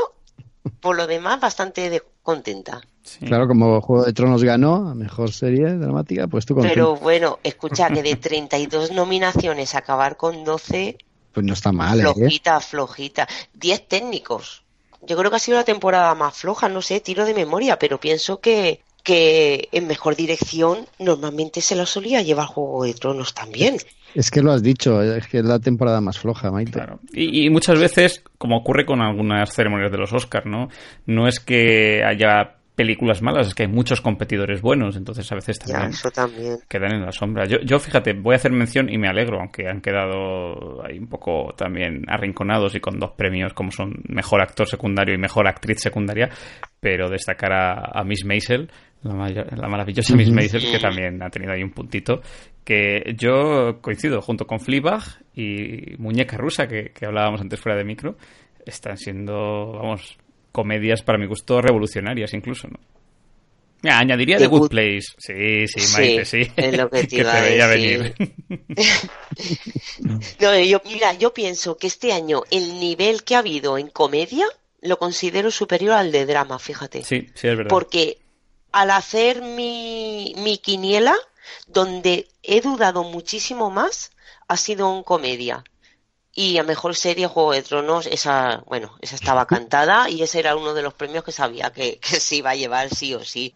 por 0.80 0.96
lo 0.96 1.06
demás 1.06 1.40
bastante 1.40 1.90
de- 1.90 2.02
contenta. 2.22 2.80
Sí. 3.02 3.26
Claro, 3.26 3.46
como 3.46 3.82
Juego 3.82 4.04
de 4.06 4.14
Tronos 4.14 4.42
ganó 4.42 4.88
a 4.88 4.94
mejor 4.94 5.30
serie 5.30 5.74
dramática, 5.74 6.26
pues 6.26 6.46
tú 6.46 6.54
contento. 6.54 6.74
Pero 6.74 6.96
bueno, 6.96 7.38
escucha 7.42 7.90
que 7.90 8.02
de 8.02 8.16
32 8.16 8.92
nominaciones 8.92 9.74
acabar 9.74 10.16
con 10.16 10.42
12, 10.42 10.96
Pues 11.32 11.44
no 11.44 11.52
está 11.52 11.70
mal, 11.70 12.00
¿eh? 12.00 12.02
flojita, 12.04 12.60
flojita. 12.60 13.28
10 13.52 13.88
técnicos. 13.88 14.64
Yo 15.02 15.18
creo 15.18 15.30
que 15.30 15.36
ha 15.36 15.40
sido 15.40 15.58
la 15.58 15.64
temporada 15.64 16.14
más 16.14 16.34
floja, 16.34 16.70
no 16.70 16.80
sé, 16.80 17.00
tiro 17.00 17.26
de 17.26 17.34
memoria, 17.34 17.78
pero 17.78 18.00
pienso 18.00 18.40
que, 18.40 18.80
que 19.04 19.68
en 19.70 19.86
mejor 19.86 20.16
dirección 20.16 20.86
normalmente 20.98 21.60
se 21.60 21.76
la 21.76 21.86
solía 21.86 22.22
llevar 22.22 22.46
Juego 22.46 22.84
de 22.84 22.94
Tronos 22.94 23.34
también. 23.34 23.76
Es 24.14 24.30
que 24.30 24.42
lo 24.42 24.52
has 24.52 24.62
dicho, 24.62 25.02
es 25.02 25.26
que 25.26 25.38
es 25.38 25.44
la 25.44 25.58
temporada 25.58 26.00
más 26.00 26.18
floja, 26.18 26.50
Maite. 26.50 26.72
Claro. 26.72 27.00
Y, 27.12 27.46
y 27.46 27.50
muchas 27.50 27.78
veces, 27.78 28.22
como 28.38 28.56
ocurre 28.56 28.86
con 28.86 29.00
algunas 29.00 29.52
ceremonias 29.52 29.92
de 29.92 29.98
los 29.98 30.12
Oscars, 30.12 30.46
¿no? 30.46 30.68
No 31.06 31.28
es 31.28 31.38
que 31.38 32.02
haya 32.02 32.56
películas 32.74 33.22
malas, 33.22 33.46
es 33.48 33.54
que 33.54 33.64
hay 33.64 33.68
muchos 33.68 34.00
competidores 34.00 34.60
buenos, 34.60 34.96
entonces 34.96 35.30
a 35.30 35.36
veces 35.36 35.58
Ya, 35.64 35.74
también 35.74 35.90
eso 35.90 36.10
también. 36.10 36.56
quedan 36.68 36.94
en 36.94 37.02
la 37.02 37.12
sombra. 37.12 37.44
Yo, 37.46 37.58
yo, 37.60 37.78
fíjate, 37.78 38.12
voy 38.14 38.32
a 38.34 38.36
hacer 38.36 38.50
mención 38.52 38.88
y 38.90 38.98
me 38.98 39.08
alegro, 39.08 39.38
aunque 39.40 39.68
han 39.68 39.80
quedado 39.80 40.84
ahí 40.84 40.98
un 40.98 41.06
poco 41.08 41.54
también 41.56 42.04
arrinconados 42.08 42.74
y 42.74 42.80
con 42.80 42.98
dos 42.98 43.12
premios 43.16 43.52
como 43.54 43.70
son 43.70 43.94
Mejor 44.08 44.42
Actor 44.42 44.66
Secundario 44.68 45.14
y 45.14 45.18
Mejor 45.18 45.46
Actriz 45.46 45.80
Secundaria, 45.80 46.28
pero 46.80 47.08
destacar 47.08 47.52
a, 47.52 48.00
a 48.00 48.04
Miss 48.04 48.24
Maisel, 48.24 48.70
la, 49.02 49.12
la 49.56 49.68
maravillosa 49.68 50.16
Miss 50.16 50.30
Maisel, 50.30 50.62
que 50.70 50.78
también 50.78 51.22
ha 51.22 51.30
tenido 51.30 51.52
ahí 51.52 51.62
un 51.62 51.70
puntito, 51.72 52.22
que 52.64 53.14
yo 53.16 53.78
coincido 53.82 54.20
junto 54.22 54.46
con 54.46 54.58
Fleabag 54.60 55.02
y 55.34 55.94
Muñeca 55.98 56.36
Rusa, 56.38 56.66
que, 56.66 56.90
que 56.92 57.06
hablábamos 57.06 57.40
antes 57.40 57.60
fuera 57.60 57.76
de 57.78 57.84
micro, 57.84 58.16
están 58.66 58.96
siendo, 58.96 59.72
vamos, 59.74 60.16
comedias 60.54 61.02
para 61.02 61.18
mi 61.18 61.26
gusto 61.26 61.60
revolucionarias 61.60 62.32
incluso, 62.32 62.68
¿no? 62.68 62.78
Mira, 63.82 63.98
añadiría 63.98 64.38
The 64.38 64.44
The 64.44 64.48
Good 64.48 64.60
Good- 64.62 64.68
Place. 64.70 65.02
Sí, 65.18 65.66
sí, 65.66 65.92
Maite, 65.92 66.24
sí. 66.24 66.50
es 66.56 66.76
lo 66.78 66.88
que 66.88 67.04
te 67.08 67.16
iba 67.16 67.40
veía 67.40 67.66
decir. 67.68 68.14
venir. 68.16 68.68
No, 70.40 70.58
yo, 70.58 70.80
mira, 70.84 71.12
yo 71.14 71.34
pienso 71.34 71.76
que 71.76 71.86
este 71.86 72.12
año 72.12 72.42
el 72.50 72.78
nivel 72.80 73.24
que 73.24 73.34
ha 73.34 73.40
habido 73.40 73.76
en 73.78 73.88
comedia 73.88 74.46
lo 74.80 74.98
considero 74.98 75.50
superior 75.50 75.94
al 75.94 76.12
de 76.12 76.26
drama, 76.26 76.58
fíjate. 76.58 77.02
Sí, 77.04 77.28
sí, 77.34 77.48
es 77.48 77.56
verdad. 77.56 77.68
Porque 77.70 78.18
al 78.72 78.90
hacer 78.90 79.42
mi, 79.42 80.34
mi 80.38 80.58
quiniela, 80.58 81.14
donde 81.66 82.28
he 82.42 82.60
dudado 82.60 83.02
muchísimo 83.04 83.70
más, 83.70 84.12
ha 84.48 84.56
sido 84.56 84.94
en 84.96 85.02
comedia. 85.02 85.64
Y 86.34 86.58
a 86.58 86.64
mejor 86.64 86.96
serie 86.96 87.28
Juego 87.28 87.52
de 87.52 87.62
Tronos, 87.62 88.06
esa, 88.06 88.64
bueno, 88.66 88.92
esa 89.00 89.14
estaba 89.14 89.46
cantada 89.46 90.10
y 90.10 90.22
ese 90.22 90.40
era 90.40 90.56
uno 90.56 90.74
de 90.74 90.82
los 90.82 90.94
premios 90.94 91.22
que 91.22 91.32
sabía 91.32 91.70
que, 91.70 91.98
que 92.00 92.20
se 92.20 92.36
iba 92.36 92.50
a 92.50 92.56
llevar 92.56 92.90
sí 92.90 93.14
o 93.14 93.22
sí. 93.24 93.54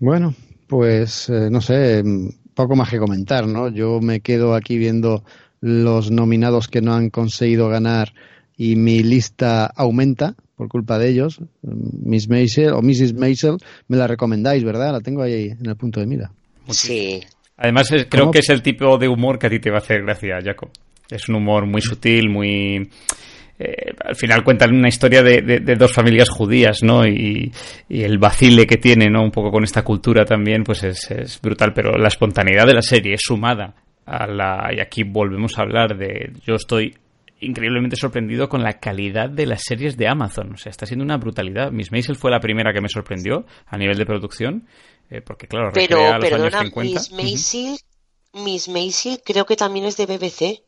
Bueno, 0.00 0.34
pues 0.66 1.28
eh, 1.28 1.48
no 1.50 1.60
sé, 1.60 2.02
mm, 2.02 2.28
poco 2.54 2.74
más 2.74 2.90
que 2.90 2.98
comentar, 2.98 3.46
¿no? 3.46 3.68
Yo 3.68 4.00
me 4.00 4.20
quedo 4.20 4.54
aquí 4.54 4.78
viendo 4.78 5.24
los 5.60 6.10
nominados 6.10 6.68
que 6.68 6.80
no 6.80 6.94
han 6.94 7.10
conseguido 7.10 7.68
ganar 7.68 8.12
y 8.56 8.76
mi 8.76 9.02
lista 9.02 9.66
aumenta 9.66 10.34
por 10.56 10.68
culpa 10.68 10.98
de 10.98 11.10
ellos. 11.10 11.40
Miss 11.62 12.28
Maisel 12.28 12.72
o 12.72 12.82
Mrs. 12.82 13.14
Maisel, 13.14 13.58
me 13.88 13.96
la 13.96 14.06
recomendáis, 14.06 14.64
¿verdad? 14.64 14.92
La 14.92 15.00
tengo 15.00 15.22
ahí 15.22 15.50
en 15.50 15.66
el 15.66 15.76
punto 15.76 16.00
de 16.00 16.06
mira. 16.06 16.30
Sí. 16.70 17.20
Además, 17.58 17.88
creo 17.88 18.24
¿Cómo? 18.24 18.32
que 18.32 18.40
es 18.40 18.48
el 18.48 18.62
tipo 18.62 18.98
de 18.98 19.08
humor 19.08 19.38
que 19.38 19.46
a 19.46 19.50
ti 19.50 19.60
te 19.60 19.70
va 19.70 19.76
a 19.76 19.80
hacer 19.80 20.02
gracia, 20.02 20.40
Jacob. 20.42 20.70
Es 21.10 21.28
un 21.28 21.36
humor 21.36 21.66
muy 21.66 21.80
sutil, 21.82 22.28
muy... 22.28 22.88
eh, 23.58 23.92
al 24.04 24.16
final 24.16 24.42
cuentan 24.44 24.74
una 24.74 24.88
historia 24.88 25.22
de, 25.22 25.40
de- 25.42 25.60
de 25.60 25.74
dos 25.76 25.92
familias 25.92 26.28
judías, 26.28 26.82
¿no? 26.82 27.06
Y, 27.06 27.52
y 27.88 28.02
el 28.02 28.18
vacile 28.18 28.66
que 28.66 28.76
tiene, 28.76 29.06
¿no? 29.08 29.22
Un 29.22 29.30
poco 29.30 29.50
con 29.50 29.64
esta 29.64 29.82
cultura 29.82 30.24
también, 30.24 30.62
pues 30.64 30.82
es, 30.84 31.10
es 31.10 31.40
brutal. 31.40 31.72
Pero 31.74 31.96
la 31.96 32.08
espontaneidad 32.08 32.66
de 32.66 32.74
la 32.74 32.82
serie 32.82 33.14
es 33.14 33.20
sumada 33.22 33.74
a 34.04 34.26
la... 34.26 34.70
Y 34.76 34.80
aquí 34.80 35.02
volvemos 35.04 35.58
a 35.58 35.62
hablar 35.62 35.96
de... 35.96 36.32
Yo 36.44 36.54
estoy 36.54 36.94
increíblemente 37.40 37.96
sorprendido 37.96 38.48
con 38.48 38.62
la 38.62 38.74
calidad 38.80 39.28
de 39.28 39.46
las 39.46 39.62
series 39.62 39.96
de 39.96 40.08
Amazon. 40.08 40.52
O 40.54 40.56
sea, 40.56 40.70
está 40.70 40.86
siendo 40.86 41.04
una 41.04 41.18
brutalidad. 41.18 41.70
Miss 41.70 41.92
Maisel 41.92 42.16
fue 42.16 42.30
la 42.30 42.40
primera 42.40 42.72
que 42.72 42.80
me 42.80 42.88
sorprendió 42.88 43.44
a 43.66 43.76
nivel 43.76 43.96
de 43.98 44.06
producción. 44.06 44.66
eh, 45.10 45.20
porque, 45.20 45.46
claro, 45.46 45.70
Pero, 45.72 45.98
los 46.18 46.20
perdona, 46.20 46.46
años 46.58 46.72
50. 46.74 47.00
Miss. 47.00 47.12
Maisel, 47.12 47.76
Miss 48.44 48.68
Maisel 48.68 49.20
creo 49.24 49.44
que 49.46 49.54
también 49.56 49.84
es 49.86 49.96
de 49.96 50.06
BBC. 50.06 50.62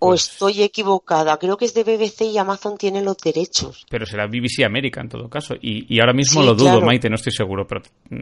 O 0.00 0.08
Pues- 0.08 0.28
estoy 0.30 0.62
equivocada. 0.62 1.36
Creo 1.38 1.56
que 1.56 1.64
es 1.64 1.74
de 1.74 1.84
BBC 1.84 2.22
y 2.26 2.38
Amazon 2.38 2.76
tiene 2.76 3.02
los 3.02 3.16
derechos. 3.18 3.86
pero 3.88 4.04
será 4.06 4.26
BBC 4.26 4.64
América 4.64 5.00
en 5.00 5.08
todo 5.08 5.28
caso. 5.30 5.54
Y, 5.60 5.86
y 5.94 6.00
ahora 6.00 6.12
mismo 6.12 6.40
Sí, 6.42 6.46
lo 6.46 6.54
dudo, 6.54 6.70
claro. 6.72 6.86
Maite, 6.86 7.08
no 7.08 7.14
estoy 7.16 7.32
seguro, 7.32 7.66
pero 7.66 7.80
mm, 8.10 8.16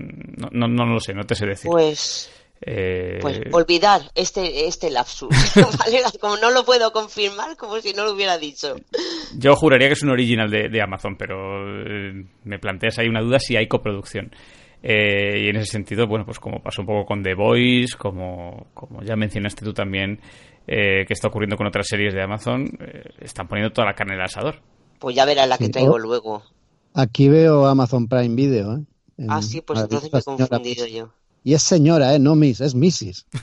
no, 0.52 0.66
no, 0.68 0.68
no 0.68 0.86
lo 0.94 1.00
sé, 1.00 1.12
no 1.14 1.24
te 1.24 1.34
sé 1.34 1.46
decir. 1.46 1.70
Pues, 1.70 2.30
Eh, 2.64 3.18
pues 3.20 3.40
olvidar 3.50 4.02
este, 4.14 4.68
este 4.68 4.88
lapsus. 4.88 5.28
¿vale? 5.80 6.00
Como 6.20 6.36
no 6.36 6.50
lo 6.52 6.64
puedo 6.64 6.92
confirmar, 6.92 7.56
como 7.56 7.80
si 7.80 7.92
no 7.92 8.04
lo 8.04 8.12
hubiera 8.12 8.38
dicho. 8.38 8.76
Yo 9.36 9.56
juraría 9.56 9.88
que 9.88 9.94
es 9.94 10.02
un 10.04 10.10
original 10.10 10.48
de, 10.48 10.68
de 10.68 10.80
Amazon, 10.82 11.16
pero 11.16 11.34
eh, 11.84 12.24
me 12.44 12.58
planteas 12.60 12.98
ahí 13.00 13.08
una 13.08 13.20
duda 13.20 13.40
si 13.40 13.56
hay 13.56 13.66
coproducción. 13.66 14.30
Eh, 14.84 15.44
y 15.44 15.48
en 15.48 15.56
ese 15.56 15.72
sentido, 15.72 16.06
bueno, 16.06 16.24
pues 16.24 16.38
como 16.38 16.62
pasó 16.62 16.82
un 16.82 16.86
poco 16.86 17.04
con 17.06 17.22
The 17.22 17.34
Voice, 17.34 17.96
como, 17.96 18.68
como 18.74 19.02
ya 19.02 19.16
mencionaste 19.16 19.64
tú 19.64 19.72
también, 19.72 20.20
eh, 20.66 21.04
que 21.06 21.12
está 21.14 21.28
ocurriendo 21.28 21.56
con 21.56 21.66
otras 21.66 21.86
series 21.88 22.14
de 22.14 22.22
Amazon, 22.22 22.66
eh, 22.80 23.04
están 23.20 23.48
poniendo 23.48 23.72
toda 23.72 23.86
la 23.88 23.94
carne 23.94 24.14
en 24.14 24.20
el 24.20 24.24
asador. 24.26 24.56
Pues 24.98 25.16
ya 25.16 25.24
verás 25.24 25.48
la 25.48 25.58
que 25.58 25.66
Sí, 25.66 25.70
traigo 25.72 25.94
oh. 25.94 25.98
luego. 25.98 26.42
Aquí 26.94 27.28
veo 27.28 27.66
Amazon 27.66 28.06
Prime 28.08 28.34
Video, 28.34 28.76
¿eh? 28.76 28.82
En- 29.18 29.30
Ah, 29.30 29.42
sí, 29.42 29.60
pues 29.60 29.80
entonces 29.80 30.12
me 30.12 30.18
he 30.18 30.22
confundido 30.22 30.86
yo. 30.86 31.10
Y 31.44 31.54
es 31.54 31.62
señora, 31.62 32.14
¿eh? 32.14 32.18
No 32.18 32.34
Miss, 32.36 32.60
es 32.60 32.74
Mrs. 32.74 33.26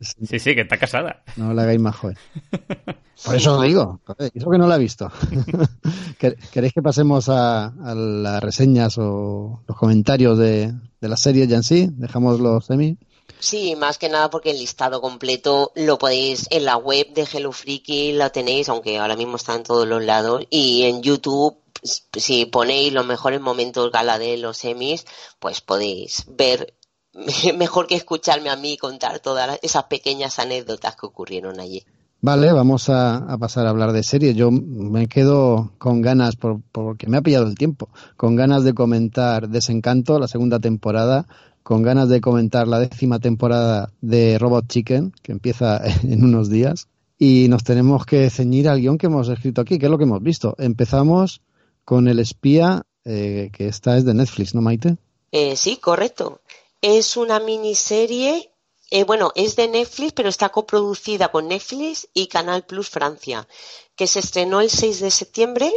Sí, 0.00 0.38
sí, 0.38 0.54
que 0.54 0.60
está 0.60 0.76
casada. 0.76 1.22
No 1.36 1.52
la 1.54 1.62
hagáis 1.62 1.80
más 1.80 1.96
joven. 1.96 2.16
Por 3.24 3.34
eso 3.36 3.56
lo 3.56 3.62
digo. 3.62 4.00
Eso 4.34 4.50
que 4.50 4.58
no 4.58 4.66
la 4.68 4.76
he 4.76 4.78
visto. 4.78 5.08
¿Quer- 6.20 6.36
¿Queréis 6.52 6.72
que 6.74 6.82
pasemos 6.82 7.28
a, 7.28 7.66
a 7.66 7.94
las 7.94 8.42
reseñas 8.42 8.96
o 8.98 9.62
los 9.66 9.76
comentarios 9.78 10.38
de, 10.38 10.72
de 11.00 11.08
la 11.08 11.16
serie 11.16 11.46
ya 11.46 11.56
en 11.56 11.62
sí? 11.62 11.88
Dejamos 11.92 12.38
los 12.38 12.66
semi. 12.66 12.98
Sí, 13.38 13.76
más 13.76 13.98
que 13.98 14.08
nada 14.08 14.30
porque 14.30 14.50
el 14.50 14.58
listado 14.58 15.00
completo 15.00 15.72
lo 15.74 15.98
podéis 15.98 16.46
en 16.50 16.64
la 16.64 16.76
web 16.76 17.12
de 17.12 17.28
Hello 17.30 17.52
Freaky, 17.52 18.12
la 18.12 18.30
tenéis, 18.30 18.68
aunque 18.68 18.98
ahora 18.98 19.16
mismo 19.16 19.36
está 19.36 19.54
en 19.54 19.64
todos 19.64 19.86
los 19.86 20.02
lados, 20.02 20.44
y 20.50 20.84
en 20.84 21.02
YouTube, 21.02 21.58
si 21.82 22.46
ponéis 22.46 22.92
los 22.92 23.04
mejores 23.04 23.40
momentos 23.40 23.92
gala 23.92 24.18
de 24.18 24.38
los 24.38 24.56
semis, 24.56 25.04
pues 25.38 25.60
podéis 25.60 26.24
ver 26.28 26.74
mejor 27.56 27.86
que 27.86 27.96
escucharme 27.96 28.50
a 28.50 28.56
mí 28.56 28.76
contar 28.76 29.20
todas 29.20 29.58
esas 29.62 29.84
pequeñas 29.84 30.38
anécdotas 30.38 30.96
que 30.96 31.06
ocurrieron 31.06 31.60
allí. 31.60 31.84
Vale, 32.20 32.50
vamos 32.54 32.88
a, 32.88 33.18
a 33.18 33.36
pasar 33.36 33.66
a 33.66 33.70
hablar 33.70 33.92
de 33.92 34.02
series. 34.02 34.34
Yo 34.34 34.50
me 34.50 35.08
quedo 35.08 35.72
con 35.76 36.00
ganas, 36.00 36.36
por, 36.36 36.62
porque 36.72 37.06
me 37.06 37.18
ha 37.18 37.22
pillado 37.22 37.46
el 37.46 37.54
tiempo, 37.54 37.90
con 38.16 38.34
ganas 38.34 38.64
de 38.64 38.72
comentar 38.72 39.50
Desencanto, 39.50 40.18
la 40.18 40.26
segunda 40.26 40.58
temporada, 40.58 41.26
con 41.64 41.82
ganas 41.82 42.10
de 42.10 42.20
comentar 42.20 42.68
la 42.68 42.78
décima 42.78 43.18
temporada 43.18 43.90
de 44.02 44.38
Robot 44.38 44.68
Chicken, 44.68 45.12
que 45.22 45.32
empieza 45.32 45.80
en 46.04 46.22
unos 46.22 46.48
días. 46.48 46.88
Y 47.18 47.48
nos 47.48 47.64
tenemos 47.64 48.04
que 48.04 48.28
ceñir 48.28 48.68
al 48.68 48.80
guion 48.80 48.98
que 48.98 49.06
hemos 49.06 49.28
escrito 49.28 49.62
aquí, 49.62 49.78
que 49.78 49.86
es 49.86 49.90
lo 49.90 49.98
que 49.98 50.04
hemos 50.04 50.22
visto. 50.22 50.54
Empezamos 50.58 51.40
con 51.84 52.06
El 52.06 52.18
Espía, 52.18 52.82
eh, 53.04 53.50
que 53.52 53.66
esta 53.66 53.96
es 53.96 54.04
de 54.04 54.14
Netflix, 54.14 54.54
¿no, 54.54 54.60
Maite? 54.60 54.98
Eh, 55.32 55.56
sí, 55.56 55.78
correcto. 55.78 56.40
Es 56.82 57.16
una 57.16 57.40
miniserie 57.40 58.50
Eh, 58.96 59.02
bueno, 59.02 59.32
es 59.34 59.56
de 59.56 59.66
Netflix, 59.66 60.12
pero 60.12 60.28
está 60.28 60.50
coproducida 60.50 61.32
con 61.32 61.48
Netflix 61.48 62.06
y 62.14 62.28
Canal 62.28 62.64
Plus 62.64 62.90
Francia, 62.90 63.48
que 63.96 64.06
se 64.06 64.20
estrenó 64.20 64.60
el 64.60 64.70
6 64.70 65.00
de 65.00 65.10
septiembre. 65.10 65.72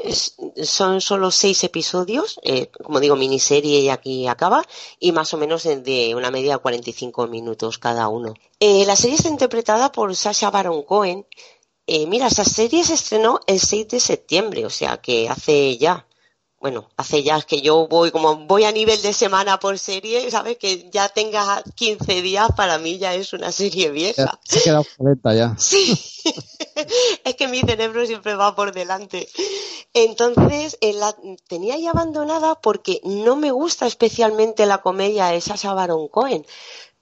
son 0.62 1.02
solo 1.02 1.32
seis 1.32 1.64
episodios, 1.64 2.40
eh, 2.44 2.70
como 2.84 3.00
digo, 3.00 3.16
miniserie 3.16 3.80
y 3.80 3.90
aquí 3.90 4.28
acaba, 4.28 4.64
y 5.00 5.14
más 5.14 5.34
o 5.34 5.38
menos 5.38 5.64
de 5.64 6.14
una 6.14 6.30
media 6.30 6.54
de 6.54 6.60
45 6.60 7.26
minutos 7.26 7.80
cada 7.80 8.08
uno. 8.08 8.36
Eh, 8.60 8.86
la 8.86 8.96
serie 8.96 9.16
está 9.16 9.30
interpretada 9.30 9.92
por 9.92 10.16
Sasha 10.16 10.52
Baron 10.52 10.84
Cohen. 10.84 11.26
mira, 11.88 12.28
esa 12.28 12.46
serie 12.46 12.84
se 12.84 12.94
estrenó 12.94 13.40
el 13.48 13.60
6 13.60 13.88
de 13.88 14.00
septiembre, 14.00 14.64
o 14.64 14.70
sea 14.70 14.98
que 14.98 15.28
hace 15.28 15.76
ya 15.80 16.07
bueno, 16.60 16.90
hace 16.98 17.22
ya 17.22 17.40
que 17.42 17.62
yo 17.62 17.88
voy, 17.88 18.10
como 18.10 18.36
voy 18.48 18.64
a 18.64 18.72
nivel 18.72 19.02
de 19.02 19.14
semana 19.14 19.60
por 19.60 19.78
serie, 19.78 20.30
¿sabes? 20.32 20.58
Que 20.58 20.90
ya 20.90 21.08
tenga 21.10 21.64
15 21.76 22.22
días, 22.24 22.50
para 22.56 22.80
mí 22.80 22.98
ya 22.98 23.14
es 23.14 23.32
una 23.34 23.52
serie 23.52 23.92
vieja. 23.92 24.40
Se 24.44 24.64
queda 24.64 24.80
obsoleta 24.80 25.36
ya. 25.36 25.56
Sí, 25.60 25.94
es 27.24 27.36
que 27.36 27.48
mi 27.48 27.62
cerebro 27.62 28.06
siempre 28.08 28.34
va 28.34 28.56
por 28.56 28.74
delante. 28.74 29.28
Entonces, 29.94 30.78
la 30.82 31.16
tenía 31.48 31.78
ya 31.78 31.92
abandonada 31.92 32.60
porque 32.60 33.02
no 33.04 33.36
me 33.36 33.52
gusta 33.52 33.86
especialmente 33.86 34.66
la 34.66 34.80
comedia 34.80 35.28
de 35.28 35.42
Sasha 35.42 35.74
Baron 35.74 36.08
Cohen 36.08 36.46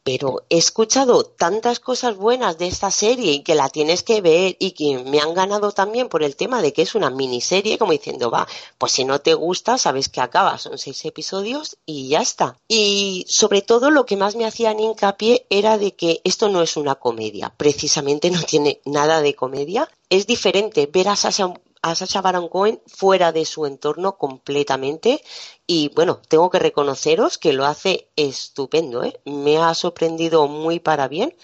pero 0.06 0.46
he 0.52 0.60
escuchado 0.60 1.24
tantas 1.24 1.80
cosas 1.80 2.16
buenas 2.16 2.60
de 2.60 2.68
esta 2.68 2.92
serie 2.92 3.32
y 3.32 3.40
que 3.42 3.56
la 3.56 3.70
tienes 3.70 4.04
que 4.04 4.22
ver 4.22 4.56
y 4.60 4.72
que 4.72 5.04
me 5.04 5.20
han 5.20 5.34
ganado 5.34 5.72
también 5.72 6.10
por 6.10 6.22
el 6.22 6.36
tema 6.36 6.62
de 6.62 6.74
que 6.74 6.84
es 6.84 6.94
una 6.94 7.10
miniserie, 7.10 7.80
como 7.80 7.92
diciendo, 7.92 8.30
va, 8.30 8.48
pues 8.78 8.92
si 8.92 9.04
no 9.04 9.20
te 9.20 9.34
gusta, 9.34 9.80
sabes 9.80 10.08
que 10.08 10.22
acaba, 10.22 10.60
son 10.60 10.78
seis 10.78 11.04
episodios 11.06 11.78
y 11.88 12.10
ya 12.10 12.22
está. 12.22 12.56
Y 12.68 13.26
sobre 13.28 13.64
todo 13.64 13.90
lo 13.90 14.06
que 14.06 14.16
más 14.16 14.36
me 14.36 14.46
hacían 14.46 14.80
hincapié 14.80 15.48
era 15.50 15.80
de 15.80 15.96
que 15.96 16.22
esto 16.24 16.50
no 16.50 16.62
es 16.62 16.78
una 16.78 16.94
comedia, 16.94 17.52
precisamente 17.58 18.30
no 18.30 18.44
tiene 18.44 18.82
nada 18.86 19.22
de 19.22 19.34
comedia. 19.34 19.90
Es 20.12 20.28
diferente 20.28 20.86
ver 20.86 21.08
a 21.08 21.16
Sasha 21.16 21.52
a 21.86 21.94
Sacha 21.94 22.20
Baron 22.20 22.50
Cohen 22.50 22.82
fuera 22.88 23.32
de 23.32 23.46
su 23.46 23.68
entorno 23.68 24.18
completamente. 24.18 25.22
Y 25.68 25.90
bueno, 25.90 26.20
tengo 26.28 26.50
que 26.50 26.58
reconoceros 26.58 27.38
que 27.38 27.54
lo 27.54 27.66
hace 27.66 28.10
estupendo, 28.16 29.04
¿eh? 29.04 29.20
me 29.26 29.60
ha 29.60 29.72
sorprendido 29.76 30.48
muy 30.48 30.80
para 30.80 31.08
bien, 31.08 31.36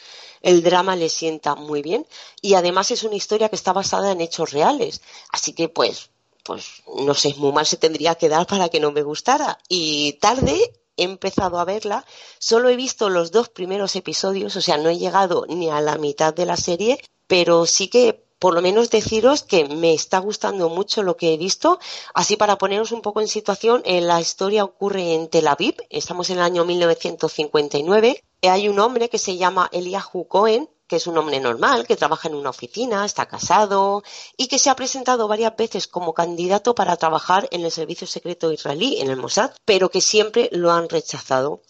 el 0.42 0.64
drama 0.64 0.96
le 0.96 1.10
sienta 1.10 1.54
muy 1.54 1.84
bien. 1.84 2.08
Y 2.42 2.56
además 2.56 2.90
es 2.90 3.04
una 3.04 3.16
historia 3.16 3.50
que 3.50 3.56
está 3.56 3.72
basada 3.72 4.12
en 4.12 4.20
hechos 4.20 4.52
reales, 4.52 5.02
así 5.32 5.54
que 5.54 5.70
pues, 5.70 6.10
pues 6.44 6.82
no 7.06 7.14
sé, 7.14 7.36
muy 7.38 7.52
mal 7.52 7.68
se 7.68 7.78
tendría 7.78 8.16
que 8.16 8.30
dar 8.30 8.48
para 8.48 8.70
que 8.70 8.80
no 8.80 8.92
me 8.92 9.04
gustara. 9.04 9.60
Y 9.70 10.14
tarde 10.14 10.74
he 10.98 11.04
empezado 11.04 11.60
a 11.60 11.66
verla, 11.66 12.04
solo 12.40 12.70
he 12.70 12.76
visto 12.76 13.10
los 13.10 13.30
dos 13.30 13.50
primeros 13.50 13.96
episodios, 13.96 14.56
o 14.56 14.62
sea, 14.62 14.78
no 14.78 14.90
he 14.90 14.98
llegado 14.98 15.46
ni 15.48 15.70
a 15.70 15.82
la 15.82 16.00
mitad 16.00 16.34
de 16.34 16.48
la 16.48 16.58
serie, 16.58 17.00
pero 17.28 17.68
sí 17.68 17.90
que 17.90 18.31
por 18.42 18.56
lo 18.56 18.64
menos 18.64 18.90
deciros 18.90 19.44
que 19.44 19.66
me 19.66 19.94
está 19.94 20.18
gustando 20.18 20.68
mucho 20.68 21.04
lo 21.04 21.16
que 21.16 21.32
he 21.32 21.38
visto. 21.38 21.78
Así 22.16 22.38
para 22.38 22.58
poneros 22.58 22.92
un 22.92 23.04
poco 23.04 23.22
en 23.22 23.28
situación, 23.28 23.84
eh, 23.86 24.02
la 24.02 24.20
historia 24.20 24.64
ocurre 24.64 25.14
en 25.14 25.30
Tel 25.30 25.48
Aviv, 25.48 25.76
estamos 25.92 26.32
en 26.32 26.40
el 26.40 26.44
año 26.44 26.66
1959. 26.66 28.24
Hay 28.42 28.68
un 28.68 28.80
hombre 28.80 29.10
que 29.10 29.20
se 29.20 29.38
llama 29.38 29.70
Eliahu 29.72 30.28
Cohen, 30.28 30.68
que 30.88 30.96
es 30.96 31.06
un 31.06 31.20
hombre 31.20 31.40
normal, 31.40 31.86
que 31.86 31.96
trabaja 31.96 32.30
en 32.30 32.34
una 32.34 32.50
oficina, 32.50 33.06
está 33.06 33.28
casado 33.28 34.02
y 34.36 34.48
que 34.48 34.58
se 34.58 34.72
ha 34.72 34.76
presentado 34.76 35.28
varias 35.28 35.56
veces 35.56 35.88
como 35.88 36.16
candidato 36.16 36.74
para 36.74 36.98
trabajar 36.98 37.48
en 37.52 37.64
el 37.64 37.72
servicio 37.72 38.08
secreto 38.08 38.52
israelí, 38.52 39.00
en 39.02 39.12
el 39.12 39.18
Mossad, 39.18 39.52
pero 39.66 39.90
que 39.92 40.02
siempre 40.02 40.50
lo 40.52 40.72
han 40.72 40.90
rechazado 40.90 41.62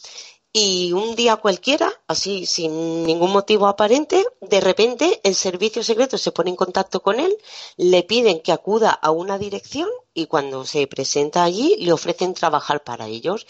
y 0.54 0.92
un 0.92 1.16
día 1.16 1.38
cualquiera, 1.38 1.92
así 2.08 2.46
sin 2.46 3.04
ningún 3.06 3.32
motivo 3.32 3.68
aparente, 3.68 4.26
de 4.42 4.60
repente 4.60 5.22
el 5.24 5.36
servicio 5.36 5.82
secreto 5.82 6.18
se 6.18 6.32
pone 6.32 6.50
en 6.50 6.58
contacto 6.58 7.02
con 7.02 7.20
él, 7.20 7.38
le 7.78 8.04
piden 8.04 8.42
que 8.42 8.52
acuda 8.52 8.92
a 8.92 9.12
una 9.12 9.38
dirección 9.38 9.88
y 10.14 10.26
cuando 10.26 10.66
se 10.66 10.88
presenta 10.88 11.44
allí 11.44 11.78
le 11.80 11.94
ofrecen 11.94 12.34
trabajar 12.34 12.84
para 12.84 13.08
ellos. 13.08 13.48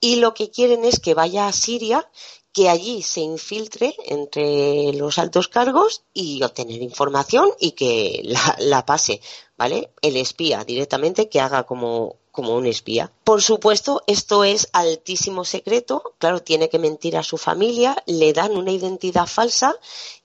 Y 0.00 0.16
lo 0.16 0.32
que 0.34 0.50
quieren 0.50 0.84
es 0.84 1.00
que 1.00 1.14
vaya 1.14 1.48
a 1.48 1.52
Siria, 1.52 2.08
que 2.54 2.68
allí 2.68 3.02
se 3.02 3.20
infiltre 3.20 3.96
entre 4.06 4.92
los 4.92 5.18
altos 5.18 5.48
cargos 5.48 6.04
y 6.14 6.40
obtener 6.44 6.80
información 6.80 7.50
y 7.58 7.72
que 7.72 8.22
la, 8.60 8.86
pase, 8.86 9.20
¿vale? 9.58 9.90
El 10.00 10.16
espía 10.16 10.64
directamente 10.64 11.28
que 11.28 11.40
haga 11.40 11.64
como 11.64 12.16
como 12.30 12.56
un 12.56 12.66
espía. 12.66 13.12
Por 13.22 13.42
supuesto, 13.42 14.02
esto 14.08 14.42
es 14.42 14.68
altísimo 14.72 15.44
secreto, 15.44 16.14
claro, 16.18 16.42
tiene 16.42 16.68
que 16.68 16.80
mentir 16.80 17.16
a 17.16 17.22
su 17.22 17.38
familia, 17.38 17.96
le 18.06 18.32
dan 18.32 18.56
una 18.56 18.72
identidad 18.72 19.28
falsa 19.28 19.76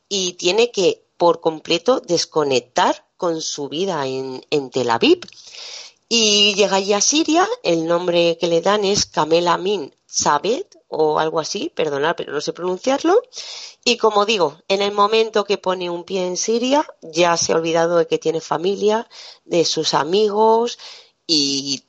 y 0.08 0.34
tiene 0.34 0.72
que 0.72 1.04
por 1.18 1.39
completo 1.39 2.00
desconectar 2.00 3.06
con 3.15 3.42
su 3.42 3.70
vida 3.70 4.08
en, 4.08 4.70
Tel 4.72 4.89
Aviv. 4.89 5.20
Y 6.08 6.56
llega 6.56 6.78
allí 6.78 6.94
a 6.94 7.02
Siria, 7.02 7.48
el 7.62 7.86
nombre 7.86 8.39
que 8.39 8.48
le 8.48 8.62
dan 8.62 8.86
es 8.86 9.06
Kamel 9.06 9.48
Amin 9.48 9.94
Sabed 10.12 10.65
o 10.88 11.19
algo 11.19 11.39
así, 11.39 11.72
perdonad, 11.74 12.15
pero 12.15 12.34
no 12.34 12.41
sé 12.41 12.52
pronunciarlo. 12.52 13.22
Y 13.86 13.98
como 13.98 14.26
digo, 14.26 14.58
en 14.67 14.82
el 14.82 14.91
momento 14.91 15.45
que 15.45 15.60
pone 15.60 15.91
un 15.91 16.04
pie 16.04 16.26
en 16.26 16.36
Siria, 16.36 16.84
ya 17.02 17.38
se 17.38 17.54
ha 17.54 17.56
olvidado 17.56 17.98
de 17.98 18.08
que 18.08 18.17
tiene 18.17 18.41
familia, 18.41 19.08
de 19.45 19.65
sus 19.65 19.93
amigos 19.93 20.80
y 21.28 21.84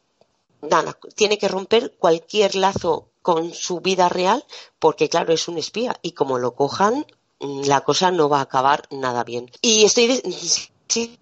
nada, 0.60 0.98
tiene 1.14 1.38
que 1.38 1.48
romper 1.48 1.94
cualquier 1.98 2.56
lazo 2.56 3.08
con 3.22 3.54
su 3.54 3.80
vida 3.80 4.10
real 4.10 4.44
porque 4.78 5.08
claro, 5.08 5.32
es 5.32 5.48
un 5.48 5.56
espía 5.56 5.98
y 6.02 6.12
como 6.12 6.38
lo 6.38 6.54
cojan, 6.54 7.06
mm, 7.40 7.62
la 7.64 7.80
cosa 7.80 8.10
no 8.10 8.28
va 8.28 8.40
a 8.40 8.42
acabar 8.42 8.82
nada 8.90 9.24
bien. 9.24 9.50
Y 9.62 9.86
estoy 9.86 10.20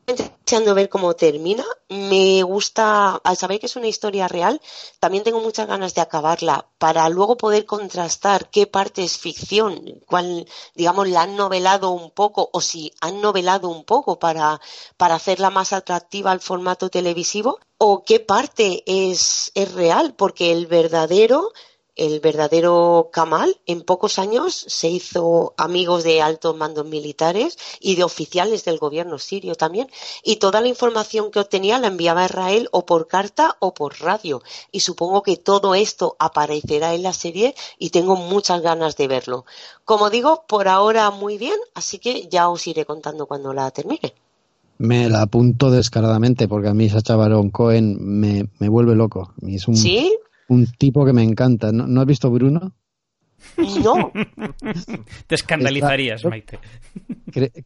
deseando 0.06 0.74
ver 0.74 0.88
cómo 0.88 1.14
termina. 1.14 1.64
Me 1.88 2.42
gusta, 2.42 3.16
al 3.16 3.36
saber 3.36 3.60
que 3.60 3.66
es 3.66 3.76
una 3.76 3.88
historia 3.88 4.28
real, 4.28 4.60
también 5.00 5.24
tengo 5.24 5.40
muchas 5.40 5.66
ganas 5.66 5.94
de 5.94 6.00
acabarla 6.00 6.66
para 6.78 7.08
luego 7.08 7.36
poder 7.36 7.66
contrastar 7.66 8.50
qué 8.50 8.66
parte 8.66 9.04
es 9.04 9.18
ficción, 9.18 10.02
cuál, 10.06 10.46
digamos, 10.74 11.08
la 11.08 11.22
han 11.22 11.36
novelado 11.36 11.90
un 11.90 12.10
poco 12.10 12.50
o 12.52 12.60
si 12.60 12.92
han 13.00 13.20
novelado 13.20 13.68
un 13.68 13.84
poco 13.84 14.18
para, 14.18 14.60
para 14.96 15.16
hacerla 15.16 15.50
más 15.50 15.72
atractiva 15.72 16.30
al 16.30 16.40
formato 16.40 16.88
televisivo 16.88 17.58
o 17.78 18.04
qué 18.04 18.20
parte 18.20 18.82
es, 18.86 19.50
es 19.54 19.72
real, 19.72 20.14
porque 20.14 20.52
el 20.52 20.66
verdadero 20.66 21.52
el 21.98 22.20
verdadero 22.20 23.10
Kamal 23.12 23.56
en 23.66 23.82
pocos 23.82 24.18
años 24.18 24.54
se 24.54 24.88
hizo 24.88 25.52
amigos 25.58 26.04
de 26.04 26.22
altos 26.22 26.56
mandos 26.56 26.86
militares 26.86 27.58
y 27.80 27.96
de 27.96 28.04
oficiales 28.04 28.64
del 28.64 28.78
gobierno 28.78 29.18
sirio 29.18 29.56
también 29.56 29.88
y 30.22 30.36
toda 30.36 30.60
la 30.60 30.68
información 30.68 31.30
que 31.30 31.40
obtenía 31.40 31.78
la 31.78 31.88
enviaba 31.88 32.22
a 32.22 32.26
Israel 32.26 32.68
o 32.72 32.86
por 32.86 33.08
carta 33.08 33.56
o 33.58 33.74
por 33.74 34.00
radio 34.00 34.42
y 34.70 34.80
supongo 34.80 35.22
que 35.22 35.36
todo 35.36 35.74
esto 35.74 36.16
aparecerá 36.20 36.94
en 36.94 37.02
la 37.02 37.12
serie 37.12 37.54
y 37.78 37.90
tengo 37.90 38.16
muchas 38.16 38.62
ganas 38.62 38.96
de 38.96 39.08
verlo. 39.08 39.44
Como 39.84 40.08
digo, 40.08 40.44
por 40.48 40.68
ahora 40.68 41.10
muy 41.10 41.36
bien, 41.36 41.56
así 41.74 41.98
que 41.98 42.28
ya 42.28 42.48
os 42.48 42.66
iré 42.66 42.84
contando 42.84 43.26
cuando 43.26 43.52
la 43.52 43.70
termine. 43.72 44.14
Me 44.78 45.08
la 45.08 45.22
apunto 45.22 45.72
descaradamente 45.72 46.46
porque 46.46 46.68
a 46.68 46.74
mí 46.74 46.88
Sacha 46.88 47.16
Baron 47.16 47.50
Cohen 47.50 47.96
me, 47.98 48.48
me 48.60 48.68
vuelve 48.68 48.94
loco. 48.94 49.34
Es 49.42 49.66
un, 49.66 49.76
¿Sí? 49.76 50.16
Un 50.48 50.66
tipo 50.66 51.04
que 51.04 51.12
me 51.12 51.22
encanta. 51.22 51.72
¿No, 51.72 52.00
has 52.00 52.06
visto 52.06 52.30
Bruno? 52.30 52.74
No. 53.56 54.12
Te 55.26 55.34
escandalizarías, 55.36 56.24
Maite. 56.24 56.58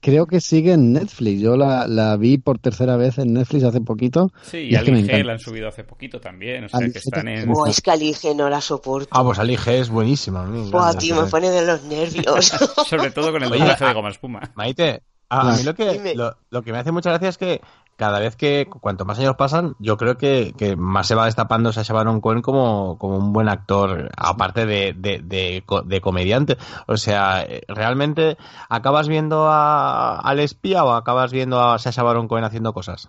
creo 0.00 0.26
que 0.26 0.40
sigue 0.40 0.72
en 0.72 0.92
Netflix. 0.92 1.40
Yo 1.40 1.56
la, 1.56 2.16
vi 2.18 2.36
por 2.36 2.58
tercera 2.58 2.96
vez 2.96 3.18
en 3.18 3.32
Netflix 3.32 3.64
hace 3.64 3.80
poquito. 3.80 4.30
Sí, 4.42 4.68
y, 4.70 4.74
a 4.74 4.82
Lige 4.82 5.24
la 5.24 5.32
han 5.32 5.38
subido 5.38 5.68
hace 5.68 5.84
poquito 5.84 6.20
también. 6.20 6.64
O 6.64 6.68
sea, 6.68 6.80
que 6.80 6.98
están 6.98 7.28
en... 7.28 7.50
Oh, 7.50 7.66
es 7.66 7.80
que 7.80 7.90
Alige 7.90 8.34
no 8.34 8.50
la 8.50 8.60
soporto. 8.60 9.08
Ah, 9.12 9.24
pues 9.24 9.38
Alige 9.38 9.78
es 9.78 9.88
buenísima. 9.88 10.44
Buah, 10.44 10.94
tío, 10.94 11.22
me 11.22 11.28
pone 11.28 11.48
de 11.48 11.64
los 11.64 11.82
nervios. 11.84 12.46
Sobre 12.86 13.10
todo 13.10 13.32
con 13.32 13.42
el 13.42 13.48
doblaje 13.48 13.84
de 13.84 13.94
goma 13.94 14.10
espuma. 14.10 14.52
Maite, 14.54 15.02
a, 15.40 15.56
mí 15.56 15.62
lo 15.62 15.74
que, 15.74 16.14
lo, 16.50 16.62
que 16.62 16.72
me 16.72 16.78
hace 16.78 16.92
mucha 16.92 17.10
gracia 17.10 17.28
es 17.30 17.38
que 17.38 17.62
cada 17.96 18.18
vez 18.18 18.36
que, 18.36 18.68
cuanto 18.68 19.04
más 19.04 19.18
años 19.18 19.36
pasan, 19.36 19.76
yo 19.78 19.96
creo 19.96 20.18
que, 20.18 20.74
más 20.76 21.06
se 21.06 21.14
va 21.14 21.26
destapando 21.26 21.72
Sacha 21.72 21.94
Baron 21.94 22.20
Cohen 22.20 22.42
como, 22.42 22.98
como 22.98 23.16
un 23.16 23.32
buen 23.32 23.48
actor, 23.48 24.10
aparte 24.16 24.66
de, 24.66 24.92
de, 24.92 26.00
comediante. 26.00 26.58
O 26.86 26.96
sea, 26.96 27.46
¿realmente 27.68 28.36
acabas 28.68 29.08
viendo 29.08 29.48
al 29.50 30.40
espía 30.40 30.84
o 30.84 30.92
acabas 30.92 31.32
viendo 31.32 31.62
a 31.62 31.78
Sacha 31.78 32.02
Baron 32.02 32.28
Cohen 32.28 32.44
haciendo 32.44 32.74
cosas? 32.74 33.08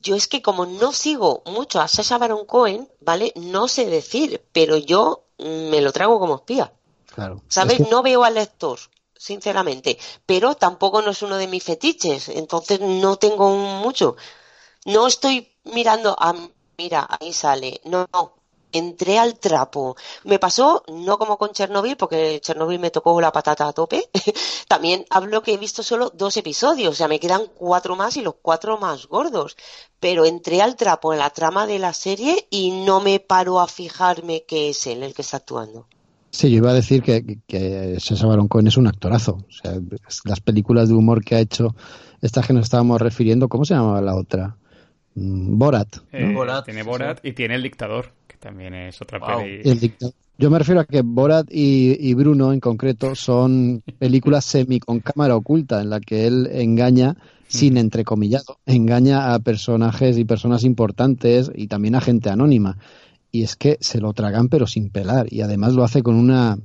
Yo 0.00 0.16
es 0.16 0.28
que 0.28 0.42
como 0.42 0.66
no 0.66 0.92
sigo 0.92 1.42
mucho 1.46 1.80
a 1.80 1.88
Sacha 1.88 2.18
Baron 2.18 2.44
Cohen, 2.44 2.88
¿vale? 3.00 3.32
No 3.36 3.68
sé 3.68 3.88
decir, 3.88 4.42
pero 4.52 4.76
yo 4.76 5.24
me 5.38 5.80
lo 5.80 5.92
trago 5.92 6.20
como 6.20 6.36
espía. 6.36 6.72
Claro. 7.06 7.40
¿Sabes? 7.48 7.88
No 7.90 8.02
veo 8.02 8.24
al 8.24 8.34
lector 8.34 8.78
sinceramente, 9.16 9.98
pero 10.26 10.54
tampoco 10.54 11.02
no 11.02 11.10
es 11.10 11.22
uno 11.22 11.36
de 11.36 11.48
mis 11.48 11.64
fetiches, 11.64 12.28
entonces 12.28 12.80
no 12.80 13.16
tengo 13.16 13.50
mucho. 13.56 14.16
No 14.86 15.06
estoy 15.06 15.52
mirando 15.64 16.14
a, 16.18 16.34
mira, 16.78 17.06
ahí 17.18 17.32
sale, 17.32 17.80
no, 17.84 18.06
entré 18.74 19.18
al 19.18 19.38
trapo. 19.38 19.96
Me 20.24 20.38
pasó, 20.38 20.82
no 20.88 21.18
como 21.18 21.38
con 21.38 21.52
Chernobyl, 21.52 21.96
porque 21.96 22.40
Chernobyl 22.40 22.78
me 22.78 22.90
tocó 22.90 23.20
la 23.20 23.32
patata 23.32 23.68
a 23.68 23.72
tope. 23.72 24.10
También 24.68 25.06
hablo 25.10 25.42
que 25.42 25.54
he 25.54 25.56
visto 25.56 25.82
solo 25.82 26.10
dos 26.10 26.36
episodios, 26.36 26.92
o 26.92 26.96
sea, 26.96 27.08
me 27.08 27.20
quedan 27.20 27.46
cuatro 27.54 27.96
más 27.96 28.16
y 28.16 28.22
los 28.22 28.34
cuatro 28.42 28.78
más 28.78 29.06
gordos. 29.06 29.56
Pero 30.00 30.24
entré 30.24 30.60
al 30.60 30.76
trapo 30.76 31.12
en 31.12 31.20
la 31.20 31.30
trama 31.30 31.66
de 31.66 31.78
la 31.78 31.92
serie 31.92 32.46
y 32.50 32.70
no 32.70 33.00
me 33.00 33.20
paro 33.20 33.60
a 33.60 33.68
fijarme 33.68 34.44
que 34.44 34.70
es 34.70 34.86
él 34.86 35.02
el 35.02 35.14
que 35.14 35.22
está 35.22 35.38
actuando. 35.38 35.86
Sí, 36.34 36.50
yo 36.50 36.56
iba 36.56 36.70
a 36.72 36.74
decir 36.74 37.00
que, 37.00 37.38
que 37.46 37.94
César 38.00 38.28
Baron 38.28 38.48
Cohen 38.48 38.66
es 38.66 38.76
un 38.76 38.88
actorazo. 38.88 39.44
O 39.48 39.52
sea, 39.52 39.78
las 40.24 40.40
películas 40.40 40.88
de 40.88 40.94
humor 40.96 41.24
que 41.24 41.36
ha 41.36 41.38
hecho, 41.38 41.76
estas 42.20 42.44
que 42.44 42.52
nos 42.52 42.64
estábamos 42.64 43.00
refiriendo, 43.00 43.48
¿cómo 43.48 43.64
se 43.64 43.74
llamaba 43.74 44.00
la 44.00 44.16
otra? 44.16 44.56
Mm, 45.14 45.56
Borat. 45.56 45.96
Eh, 46.10 46.34
tiene 46.64 46.82
Borat 46.82 47.24
y 47.24 47.34
tiene 47.34 47.54
El 47.54 47.62
Dictador, 47.62 48.10
que 48.26 48.36
también 48.36 48.74
es 48.74 49.00
otra 49.00 49.20
peli. 49.20 49.62
Yo 50.36 50.50
me 50.50 50.58
refiero 50.58 50.80
a 50.80 50.86
que 50.86 51.02
Borat 51.02 51.46
y, 51.52 52.12
Bruno 52.14 52.52
en 52.52 52.58
concreto 52.58 53.14
son 53.14 53.84
películas 54.00 54.44
semi 54.44 54.80
con 54.80 54.98
cámara 54.98 55.36
oculta 55.36 55.80
en 55.80 55.90
la 55.90 56.00
que 56.00 56.26
él 56.26 56.48
engaña 56.50 57.16
sin 57.46 57.76
entrecomillado, 57.76 58.58
engaña 58.66 59.34
a 59.34 59.38
personajes 59.38 60.18
y 60.18 60.24
personas 60.24 60.64
importantes 60.64 61.52
y 61.54 61.68
también 61.68 61.94
a 61.94 62.00
gente 62.00 62.28
anónima. 62.28 62.76
Y 63.34 63.42
es 63.42 63.56
que 63.56 63.78
se 63.80 63.98
lo 64.00 64.12
tragan 64.12 64.48
pero 64.48 64.68
sin 64.68 64.90
pelar 64.90 65.26
y 65.28 65.40
además 65.40 65.72
lo 65.72 65.82
hace 65.82 66.04
con 66.04 66.14
una 66.14 66.56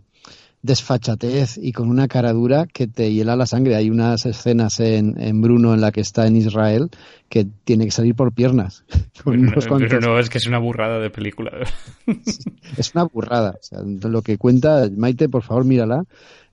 desfachatez 0.61 1.57
y 1.57 1.71
con 1.71 1.89
una 1.89 2.07
cara 2.07 2.31
dura 2.31 2.67
que 2.71 2.85
te 2.85 3.11
hiela 3.11 3.35
la 3.35 3.47
sangre. 3.47 3.75
Hay 3.75 3.89
unas 3.89 4.27
escenas 4.27 4.79
en, 4.79 5.19
en 5.19 5.41
Bruno 5.41 5.73
en 5.73 5.81
la 5.81 5.91
que 5.91 6.01
está 6.01 6.27
en 6.27 6.35
Israel 6.35 6.91
que 7.27 7.47
tiene 7.63 7.85
que 7.85 7.91
salir 7.91 8.13
por 8.13 8.33
piernas. 8.33 8.83
no, 9.25 10.19
es 10.19 10.29
que 10.29 10.37
es 10.37 10.45
una 10.45 10.59
burrada 10.59 10.99
de 10.99 11.09
película. 11.09 11.53
es 12.77 12.93
una 12.93 13.05
burrada. 13.05 13.55
O 13.59 13.63
sea, 13.63 13.79
lo 13.81 14.21
que 14.21 14.37
cuenta, 14.37 14.87
Maite, 14.95 15.27
por 15.27 15.41
favor, 15.41 15.65
mírala 15.65 16.03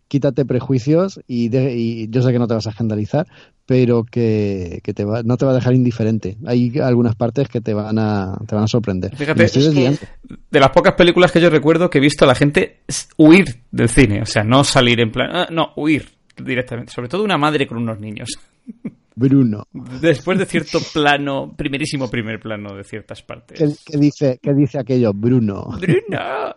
quítate 0.08 0.44
prejuicios 0.44 1.20
y, 1.26 1.54
y, 1.56 2.08
yo 2.08 2.22
sé 2.22 2.32
que 2.32 2.38
no 2.38 2.46
te 2.46 2.54
vas 2.54 2.66
a 2.66 2.70
escandalizar, 2.70 3.26
pero 3.66 4.04
que, 4.04 4.80
te 4.82 5.04
va, 5.04 5.22
no 5.24 5.36
te 5.36 5.44
va 5.44 5.50
a 5.50 5.54
dejar 5.56 5.74
indiferente. 5.74 6.38
Hay 6.46 6.72
algunas 6.78 7.16
partes 7.16 7.48
que 7.48 7.60
te 7.60 7.74
van 7.74 7.98
a, 7.98 8.38
te 8.46 8.54
van 8.54 8.64
a 8.64 8.68
sorprender. 8.68 9.14
Fíjate, 9.16 9.44
de 9.44 10.60
las 10.60 10.70
pocas 10.70 10.94
películas 10.94 11.32
que 11.32 11.40
yo 11.40 11.50
recuerdo 11.50 11.90
que 11.90 11.98
he 11.98 12.00
visto 12.00 12.24
a 12.24 12.28
la 12.28 12.36
gente 12.36 12.80
huir 13.16 13.62
del 13.72 13.88
cine, 13.88 14.22
o 14.22 14.26
sea, 14.26 14.44
no 14.44 14.62
salir 14.62 15.00
en 15.00 15.10
plan, 15.10 15.30
ah, 15.32 15.48
no, 15.50 15.72
huir 15.76 16.08
directamente, 16.36 16.92
sobre 16.92 17.08
todo 17.08 17.24
una 17.24 17.36
madre 17.36 17.66
con 17.66 17.78
unos 17.78 17.98
niños. 17.98 18.28
Bruno. 19.18 19.66
Después 19.72 20.38
de 20.38 20.44
cierto 20.44 20.78
plano, 20.92 21.54
primerísimo 21.56 22.10
primer 22.10 22.38
plano 22.38 22.76
de 22.76 22.84
ciertas 22.84 23.22
partes. 23.22 23.82
¿Qué, 23.84 23.96
dice, 23.96 24.38
qué 24.42 24.52
dice 24.52 24.78
aquello? 24.78 25.12
Bruno. 25.14 25.70
Bruno. 25.80 26.54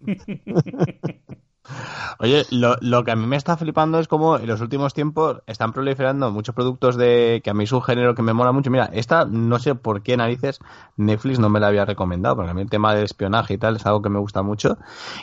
Oye, 2.18 2.44
lo, 2.50 2.76
lo, 2.80 3.04
que 3.04 3.10
a 3.10 3.16
mí 3.16 3.26
me 3.26 3.36
está 3.36 3.56
flipando 3.56 3.98
es 3.98 4.06
como 4.06 4.36
en 4.36 4.46
los 4.46 4.60
últimos 4.60 4.92
tiempos 4.92 5.38
están 5.46 5.72
proliferando 5.72 6.30
muchos 6.30 6.54
productos 6.54 6.96
de 6.96 7.40
que 7.42 7.50
a 7.50 7.54
mí 7.54 7.64
es 7.64 7.72
un 7.72 7.82
género 7.82 8.14
que 8.14 8.22
me 8.22 8.34
mola 8.34 8.52
mucho. 8.52 8.70
Mira, 8.70 8.90
esta 8.92 9.24
no 9.24 9.58
sé 9.58 9.74
por 9.74 10.02
qué 10.02 10.16
narices 10.16 10.60
Netflix 10.96 11.38
no 11.38 11.48
me 11.48 11.60
la 11.60 11.68
había 11.68 11.84
recomendado, 11.84 12.36
porque 12.36 12.50
a 12.50 12.54
mí 12.54 12.62
el 12.62 12.70
tema 12.70 12.94
de 12.94 13.04
espionaje 13.04 13.54
y 13.54 13.58
tal 13.58 13.76
es 13.76 13.86
algo 13.86 14.02
que 14.02 14.10
me 14.10 14.18
gusta 14.18 14.42
mucho. 14.42 14.76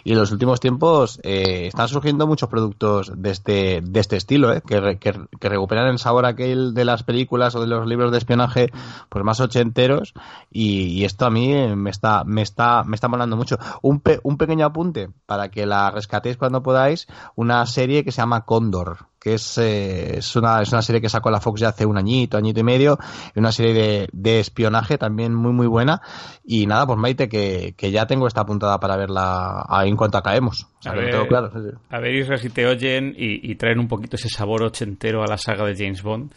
Y 0.03 0.13
en 0.13 0.17
los 0.17 0.31
últimos 0.31 0.59
tiempos 0.59 1.19
eh, 1.23 1.67
están 1.67 1.87
surgiendo 1.87 2.25
muchos 2.25 2.49
productos 2.49 3.11
de 3.15 3.29
este, 3.29 3.81
de 3.83 3.99
este 3.99 4.17
estilo, 4.17 4.51
eh, 4.51 4.61
que, 4.65 4.97
que, 4.99 5.49
recuperan 5.49 5.87
el 5.87 5.99
sabor 5.99 6.25
aquel 6.25 6.73
de 6.73 6.85
las 6.85 7.03
películas 7.03 7.55
o 7.55 7.61
de 7.61 7.67
los 7.67 7.85
libros 7.87 8.11
de 8.11 8.17
espionaje 8.17 8.71
pues 9.09 9.23
más 9.23 9.39
ochenteros. 9.39 10.13
Y, 10.49 10.85
y 10.87 11.05
esto 11.05 11.25
a 11.25 11.29
mí 11.29 11.53
me 11.75 11.91
está, 11.91 12.23
me 12.25 12.41
está, 12.41 12.83
me 12.83 12.95
está 12.95 13.07
molando 13.07 13.37
mucho. 13.37 13.59
Un, 13.81 14.01
un 14.23 14.37
pequeño 14.37 14.65
apunte 14.65 15.09
para 15.25 15.49
que 15.49 15.65
la 15.65 15.91
rescate 15.91 16.30
cuando 16.37 16.63
podáis 16.63 17.07
una 17.35 17.65
serie 17.65 18.03
que 18.03 18.11
se 18.11 18.21
llama 18.21 18.45
Cóndor, 18.45 19.07
que 19.19 19.35
es, 19.35 19.57
eh, 19.57 20.17
es, 20.17 20.35
una, 20.35 20.61
es 20.61 20.71
una 20.71 20.81
serie 20.81 21.01
que 21.01 21.09
sacó 21.09 21.29
la 21.29 21.39
Fox 21.39 21.61
ya 21.61 21.69
hace 21.69 21.85
un 21.85 21.97
añito, 21.97 22.37
añito 22.37 22.59
y 22.59 22.63
medio, 22.63 22.97
una 23.35 23.51
serie 23.51 24.07
de, 24.11 24.39
espionaje 24.39 24.97
también 24.97 25.35
muy, 25.35 25.53
muy 25.53 25.67
buena. 25.67 26.01
Y 26.43 26.65
nada, 26.65 26.87
pues 26.87 26.97
Maite, 26.97 27.29
que, 27.29 27.91
ya 27.91 28.07
tengo 28.07 28.27
esta 28.27 28.41
apuntada 28.41 28.79
para 28.79 28.97
verla 28.97 29.65
en 29.85 29.95
cuanto 29.95 30.17
acabemos. 30.17 30.67
a, 30.85 30.93
ver, 30.93 31.27
claro. 31.27 31.51
a 31.89 31.99
ver, 31.99 32.39
si 32.39 32.49
te 32.49 32.65
oyen 32.65 33.13
y, 33.15 33.51
y 33.51 33.55
traen 33.55 33.79
un 33.79 33.87
poquito 33.87 34.15
ese 34.15 34.29
sabor 34.29 34.63
ochentero 34.63 35.23
a 35.23 35.27
la 35.27 35.37
saga 35.37 35.65
de 35.65 35.75
James 35.75 36.01
Bond 36.01 36.31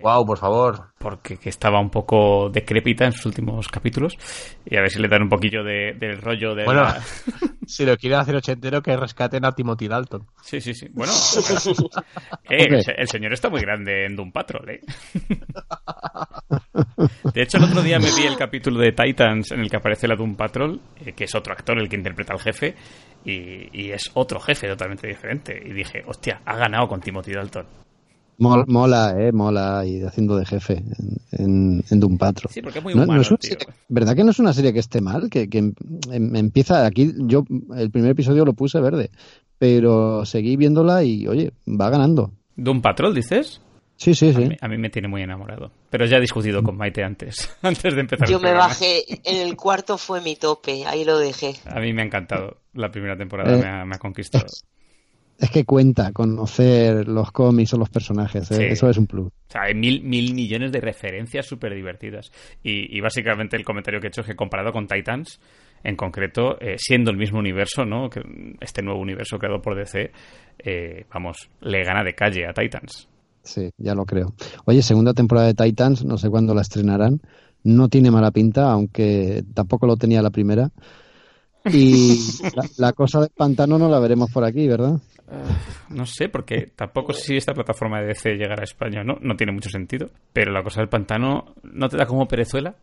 wow, 0.00 0.22
eh, 0.22 0.26
por 0.26 0.38
favor. 0.38 0.92
Porque 0.98 1.36
que 1.38 1.48
estaba 1.48 1.80
un 1.80 1.90
poco 1.90 2.50
decrépita 2.50 3.04
en 3.04 3.12
sus 3.12 3.26
últimos 3.26 3.68
capítulos. 3.68 4.16
Y 4.64 4.76
a 4.76 4.80
ver 4.80 4.90
si 4.90 5.00
le 5.00 5.08
dan 5.08 5.22
un 5.22 5.28
poquillo 5.28 5.64
de, 5.64 5.94
del 5.98 6.20
rollo 6.20 6.54
de. 6.54 6.64
Bueno, 6.64 6.86
si 7.66 7.84
lo 7.84 7.96
quieren 7.96 8.18
hacer 8.20 8.36
ochentero, 8.36 8.82
que 8.82 8.96
rescaten 8.96 9.44
a 9.44 9.52
Timothy 9.52 9.88
Dalton. 9.88 10.26
Sí, 10.42 10.60
sí, 10.60 10.74
sí. 10.74 10.88
Bueno, 10.92 11.12
eh, 12.50 12.82
el, 12.96 13.08
señor 13.08 13.32
está 13.32 13.48
muy 13.48 13.60
grande 13.60 14.06
en 14.06 14.16
Doom 14.16 14.32
Patrol, 14.32 14.70
¿eh? 14.70 14.80
De 17.34 17.42
hecho, 17.42 17.58
el 17.58 17.64
otro 17.64 17.82
día 17.82 17.98
me 17.98 18.10
vi 18.14 18.26
el 18.26 18.36
capítulo 18.36 18.78
de 18.78 18.92
Titans 18.92 19.52
en 19.52 19.60
el 19.60 19.70
que 19.70 19.76
aparece 19.76 20.06
la 20.06 20.14
Doom 20.14 20.36
Patrol, 20.36 20.80
eh, 21.04 21.12
que 21.12 21.24
es 21.24 21.34
otro 21.34 21.52
actor 21.52 21.78
el 21.78 21.88
que 21.88 21.96
interpreta 21.96 22.34
al 22.34 22.40
jefe, 22.40 22.74
y, 23.24 23.68
y 23.72 23.90
es 23.90 24.10
otro 24.14 24.38
jefe 24.38 24.68
totalmente 24.68 25.08
diferente. 25.08 25.60
Y 25.64 25.72
dije, 25.72 26.02
hostia, 26.06 26.42
ha 26.44 26.56
ganado 26.56 26.86
con 26.86 27.00
Timothy 27.00 27.32
Dalton. 27.32 27.81
Mola, 28.42 29.14
eh, 29.18 29.30
mola, 29.32 29.84
y 29.86 30.02
haciendo 30.02 30.36
de 30.36 30.44
jefe 30.44 30.82
en, 31.32 31.84
en, 31.88 32.00
Doom 32.00 32.18
Patrol. 32.18 32.50
Sí, 32.52 32.60
porque 32.60 32.78
es 32.78 32.84
muy 32.84 32.94
humano, 32.94 33.22
¿Verdad 33.88 34.16
que 34.16 34.24
no 34.24 34.32
es 34.32 34.38
una 34.40 34.52
serie 34.52 34.72
que 34.72 34.80
esté 34.80 35.00
mal? 35.00 35.30
Que, 35.30 35.48
que 35.48 35.58
em, 35.58 35.74
em, 36.10 36.34
empieza 36.34 36.84
aquí, 36.84 37.12
yo 37.18 37.44
el 37.76 37.90
primer 37.90 38.10
episodio 38.10 38.44
lo 38.44 38.54
puse 38.54 38.80
verde, 38.80 39.10
pero 39.58 40.24
seguí 40.24 40.56
viéndola 40.56 41.04
y, 41.04 41.28
oye, 41.28 41.52
va 41.68 41.88
ganando. 41.88 42.32
¿Doom 42.56 42.82
Patrol, 42.82 43.14
dices? 43.14 43.60
Sí, 43.96 44.14
sí, 44.14 44.32
sí. 44.32 44.48
A 44.60 44.66
mí, 44.66 44.78
me 44.78 44.90
tiene 44.90 45.06
muy 45.06 45.22
enamorado. 45.22 45.70
Pero 45.88 46.06
ya 46.06 46.16
he 46.16 46.20
discutido 46.20 46.64
con 46.64 46.76
Maite 46.76 47.04
antes, 47.04 47.56
antes 47.62 47.94
de 47.94 48.00
empezar. 48.00 48.28
Yo 48.28 48.40
me 48.40 48.52
bajé, 48.52 49.04
en 49.24 49.46
el 49.46 49.54
cuarto 49.54 49.96
fue 49.96 50.20
mi 50.20 50.34
tope, 50.34 50.84
ahí 50.86 51.04
lo 51.04 51.18
dejé. 51.18 51.54
A 51.66 51.78
mí 51.78 51.92
me 51.92 52.02
ha 52.02 52.06
encantado. 52.06 52.56
La 52.74 52.90
primera 52.90 53.16
temporada 53.16 53.54
eh, 53.54 53.84
me 53.86 53.94
ha 53.94 53.98
conquistado 53.98 54.46
es 55.42 55.50
que 55.50 55.64
cuenta 55.64 56.12
conocer 56.12 57.08
los 57.08 57.32
cómics 57.32 57.74
o 57.74 57.76
los 57.76 57.90
personajes. 57.90 58.48
¿eh? 58.52 58.68
Eso 58.70 58.88
es 58.88 58.96
un 58.96 59.08
plus. 59.08 59.26
O 59.26 59.50
sea, 59.50 59.62
hay 59.62 59.74
mil, 59.74 60.00
mil 60.04 60.34
millones 60.34 60.70
de 60.70 60.80
referencias 60.80 61.46
súper 61.46 61.74
divertidas. 61.74 62.30
Y, 62.62 63.00
básicamente 63.00 63.56
el 63.56 63.64
comentario 63.64 64.00
que 64.00 64.06
he 64.06 64.10
hecho 64.10 64.20
es 64.20 64.28
que 64.28 64.36
comparado 64.36 64.70
con 64.70 64.86
Titans, 64.86 65.40
en 65.82 65.96
concreto, 65.96 66.60
eh, 66.60 66.76
siendo 66.78 67.10
el 67.10 67.16
mismo 67.16 67.40
universo, 67.40 67.84
¿no? 67.84 68.08
Este 68.60 68.82
nuevo 68.82 69.00
universo 69.00 69.36
creado 69.36 69.60
por 69.60 69.74
DC, 69.74 70.12
eh, 70.60 71.06
vamos, 71.12 71.50
le 71.60 71.82
gana 71.82 72.04
de 72.04 72.14
calle 72.14 72.46
a 72.46 72.52
Titans. 72.52 73.08
Sí, 73.42 73.68
ya 73.78 73.96
lo 73.96 74.04
creo. 74.04 74.34
Oye, 74.64 74.80
segunda 74.80 75.12
temporada 75.12 75.48
de 75.48 75.54
Titans, 75.54 76.04
no 76.04 76.18
sé 76.18 76.30
cuándo 76.30 76.54
la 76.54 76.60
estrenarán. 76.60 77.20
No 77.64 77.88
tiene 77.88 78.12
mala 78.12 78.30
pinta, 78.30 78.70
aunque 78.70 79.42
tampoco 79.54 79.88
lo 79.88 79.96
tenía 79.96 80.22
la 80.22 80.30
primera. 80.30 80.70
Y 81.66 82.18
la, 82.76 82.92
cosa 82.92 83.20
del 83.20 83.30
pantano 83.30 83.78
no 83.78 83.88
la 83.88 84.00
veremos 84.00 84.30
por 84.30 84.44
aquí, 84.44 84.66
¿verdad? 84.66 85.00
no 85.88 86.04
sé, 86.04 86.28
porque 86.28 86.72
tampoco 86.76 87.12
sé 87.14 87.22
si 87.22 87.36
esta 87.36 87.54
plataforma 87.54 88.00
de 88.00 88.08
DC 88.08 88.34
llegará 88.34 88.62
a 88.62 88.64
España 88.64 89.02
no, 89.02 89.16
no 89.20 89.34
tiene 89.36 89.52
mucho 89.52 89.70
sentido. 89.70 90.10
Pero 90.32 90.52
la 90.52 90.62
cosa 90.62 90.80
del 90.80 90.88
pantano 90.88 91.54
no 91.62 91.88
te 91.88 91.96
da 91.96 92.06
como 92.06 92.26
perezuela, 92.26 92.74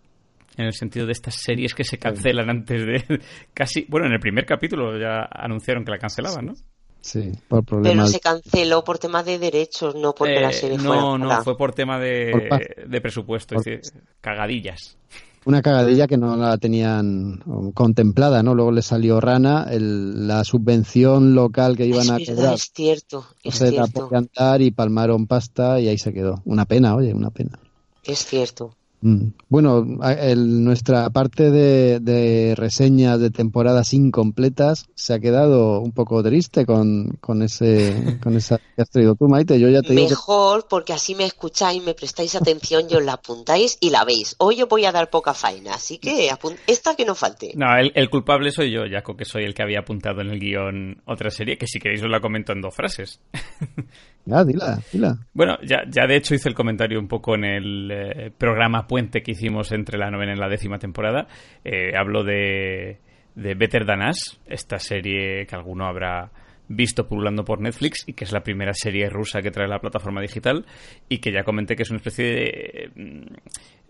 en 0.57 0.65
el 0.65 0.73
sentido 0.73 1.05
de 1.05 1.11
estas 1.11 1.35
series 1.35 1.73
que 1.73 1.83
se 1.83 1.97
cancelan 1.97 2.49
antes 2.49 2.85
de 2.85 3.19
casi. 3.53 3.85
Bueno, 3.89 4.07
en 4.07 4.13
el 4.13 4.19
primer 4.19 4.45
capítulo 4.45 4.97
ya 4.97 5.27
anunciaron 5.31 5.83
que 5.83 5.91
la 5.91 5.99
cancelaban, 5.99 6.45
¿no? 6.47 6.53
Sí, 7.01 7.31
por 7.47 7.63
problemas. 7.63 7.95
Pero 7.95 8.07
se 8.07 8.19
canceló 8.19 8.83
por 8.83 8.99
tema 8.99 9.23
de 9.23 9.39
derechos, 9.39 9.95
no 9.95 10.13
porque 10.13 10.39
la 10.39 10.49
eh, 10.49 10.53
serie 10.53 10.77
No, 10.77 11.17
no, 11.17 11.43
fue 11.43 11.55
por 11.57 11.73
tema 11.73 11.97
de, 11.97 12.49
de 12.87 13.01
presupuesto, 13.01 13.55
es 13.55 13.63
decir, 13.63 13.81
cagadillas 14.19 14.97
una 15.45 15.61
cagadilla 15.61 16.07
que 16.07 16.17
no 16.17 16.35
la 16.35 16.57
tenían 16.57 17.43
contemplada, 17.73 18.43
¿no? 18.43 18.55
Luego 18.55 18.71
le 18.71 18.81
salió 18.81 19.19
rana 19.19 19.67
la 19.71 20.43
subvención 20.43 21.35
local 21.35 21.77
que 21.77 21.85
iban 21.85 22.09
a 22.09 22.17
cobrar. 22.19 22.53
Es 22.53 22.71
cierto, 22.73 23.25
es 23.43 23.55
se 23.55 23.69
cierto. 23.69 24.09
cantar 24.09 24.61
y 24.61 24.71
palmaron 24.71 25.27
pasta 25.27 25.79
y 25.79 25.87
ahí 25.87 25.97
se 25.97 26.13
quedó. 26.13 26.41
Una 26.45 26.65
pena, 26.65 26.95
oye, 26.95 27.13
una 27.13 27.29
pena. 27.29 27.59
Es 28.03 28.25
cierto. 28.25 28.75
Mm. 29.01 29.29
Bueno, 29.47 29.85
nuestra 29.85 31.09
parte 31.09 31.51
de, 31.51 32.53
reseñas 32.55 33.19
de 33.19 33.29
temporadas 33.29 33.93
incompletas 33.93 34.89
se 34.95 35.13
ha 35.13 35.19
quedado 35.19 35.79
un 35.79 35.91
poco 35.91 36.21
triste 36.21 36.65
con, 36.65 37.17
con 37.21 37.41
ese 37.41 38.17
con 38.23 38.35
esa 38.35 38.57
que 38.57 38.81
has 38.81 38.89
traído 38.89 39.15
tú, 39.15 39.27
Maite. 39.27 39.59
Yo 39.59 39.69
ya 39.69 39.81
te 39.81 39.93
Mejor, 39.93 40.67
porque 40.69 40.93
así 40.93 41.15
me 41.15 41.25
escucháis, 41.25 41.83
me 41.83 41.93
prestáis 41.93 42.35
atención 42.35 42.85
y 42.89 42.95
os 42.95 43.03
la 43.03 43.13
apuntáis 43.13 43.77
y 43.79 43.89
la 43.89 44.03
veis. 44.03 44.35
Hoy 44.39 44.57
yo 44.57 44.67
voy 44.67 44.85
a 44.85 44.91
dar 44.91 45.09
poca 45.09 45.33
faena, 45.33 45.75
así 45.75 45.97
que 45.97 46.29
esta 46.67 46.95
que 46.95 47.05
no 47.05 47.15
falte. 47.15 47.53
No, 47.55 47.67
el, 47.77 48.09
culpable 48.09 48.51
soy 48.51 48.71
yo, 48.71 48.81
Jaco, 48.89 49.15
que 49.15 49.25
soy 49.25 49.43
el 49.43 49.53
que 49.53 49.63
había 49.63 49.79
apuntado 49.79 50.21
en 50.21 50.29
el 50.29 50.39
guion 50.39 51.01
otra 51.05 51.29
serie, 51.29 51.57
que 51.57 51.67
si 51.67 51.79
queréis 51.79 52.03
os 52.03 52.09
la 52.09 52.19
comento 52.19 52.51
en 52.51 52.61
dos 52.61 52.75
frases. 52.75 53.19
Ya, 54.25 54.43
dila, 54.43 54.79
dila. 54.91 55.17
Bueno, 55.33 55.57
ya, 55.63 55.83
ya 55.89 56.05
de 56.05 56.15
hecho 56.15 56.35
hice 56.35 56.49
el 56.49 56.55
comentario 56.55 56.99
un 56.99 57.07
poco 57.07 57.35
en 57.35 57.45
el 57.45 57.91
eh, 57.91 58.31
programa 58.37 58.85
puente 58.85 59.23
que 59.23 59.31
hicimos 59.31 59.71
entre 59.71 59.97
la 59.97 60.11
novena 60.11 60.33
y 60.33 60.37
la 60.37 60.49
décima 60.49 60.77
temporada. 60.77 61.27
Eh, 61.63 61.93
hablo 61.97 62.23
de 62.23 62.99
de 63.39 63.55
Better 63.55 63.85
Than 63.85 64.07
Us, 64.07 64.39
esta 64.47 64.79
serie 64.79 65.45
que 65.45 65.55
alguno 65.55 65.85
habrá 65.85 66.29
visto 66.67 67.07
pululando 67.07 67.43
por 67.43 67.61
Netflix 67.61 68.03
y 68.05 68.13
que 68.13 68.25
es 68.25 68.31
la 68.31 68.43
primera 68.43 68.73
serie 68.73 69.09
rusa 69.09 69.41
que 69.41 69.49
trae 69.49 69.67
la 69.67 69.79
plataforma 69.79 70.21
digital 70.21 70.65
y 71.07 71.17
que 71.17 71.31
ya 71.31 71.43
comenté 71.43 71.75
que 71.75 71.83
es 71.83 71.89
una 71.89 71.97
especie 71.97 72.25
de 72.25 72.91
mm, 72.95 73.35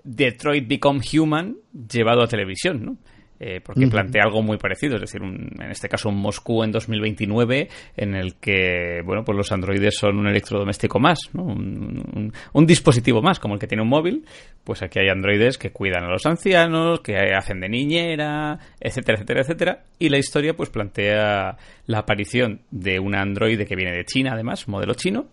Detroit 0.04 0.68
Become 0.68 1.02
Human 1.14 1.58
llevado 1.92 2.22
a 2.22 2.28
televisión, 2.28 2.86
¿no? 2.86 2.98
Eh, 3.42 3.62
porque 3.64 3.88
plantea 3.88 4.24
algo 4.26 4.42
muy 4.42 4.58
parecido, 4.58 4.96
es 4.96 5.02
decir, 5.02 5.22
en 5.24 5.72
este 5.72 5.88
caso 5.88 6.10
un 6.10 6.18
Moscú 6.18 6.62
en 6.62 6.74
2029 6.74 7.70
en 7.96 8.14
el 8.14 8.36
que, 8.36 9.02
bueno, 9.06 9.24
pues 9.24 9.38
los 9.38 9.50
androides 9.54 9.96
son 9.96 10.18
un 10.18 10.28
electrodoméstico 10.28 11.00
más, 11.00 11.20
¿no? 11.32 11.44
un, 11.44 12.66
dispositivo 12.66 13.22
más, 13.22 13.40
como 13.40 13.54
el 13.54 13.60
que 13.62 13.68
tiene 13.68 13.82
un 13.82 13.88
móvil, 13.88 14.26
pues 14.66 14.82
aquí 14.82 15.00
hay 15.00 15.08
androides 15.08 15.58
que 15.58 15.72
cuidan 15.72 16.04
a 16.04 16.10
los 16.10 16.26
ancianos, 16.26 17.00
que 17.00 17.16
hacen 17.16 17.62
de 17.62 17.70
niñera, 17.70 18.60
etcétera, 18.78 19.16
etcétera, 19.16 19.42
etcétera, 19.42 19.84
y 19.98 20.10
la 20.10 20.18
historia 20.18 20.54
pues 20.54 20.70
plantea 20.70 21.56
la 21.86 22.00
aparición 22.00 22.60
de 22.72 23.00
un 23.00 23.16
androide 23.16 23.66
que 23.66 23.78
viene 23.78 23.94
de 23.94 24.04
China, 24.04 24.34
además, 24.34 24.68
modelo 24.68 24.96
chino, 24.96 25.28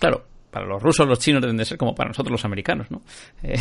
Claro, 0.00 0.24
para 0.50 0.66
los 0.66 0.82
rusos 0.82 1.06
los 1.06 1.18
chinos 1.18 1.40
deben 1.40 1.56
de 1.56 1.64
ser 1.64 1.78
como 1.78 1.94
para 1.94 2.08
nosotros 2.08 2.32
los 2.32 2.44
americanos, 2.44 2.90
¿no? 2.90 3.02
Eh, 3.42 3.58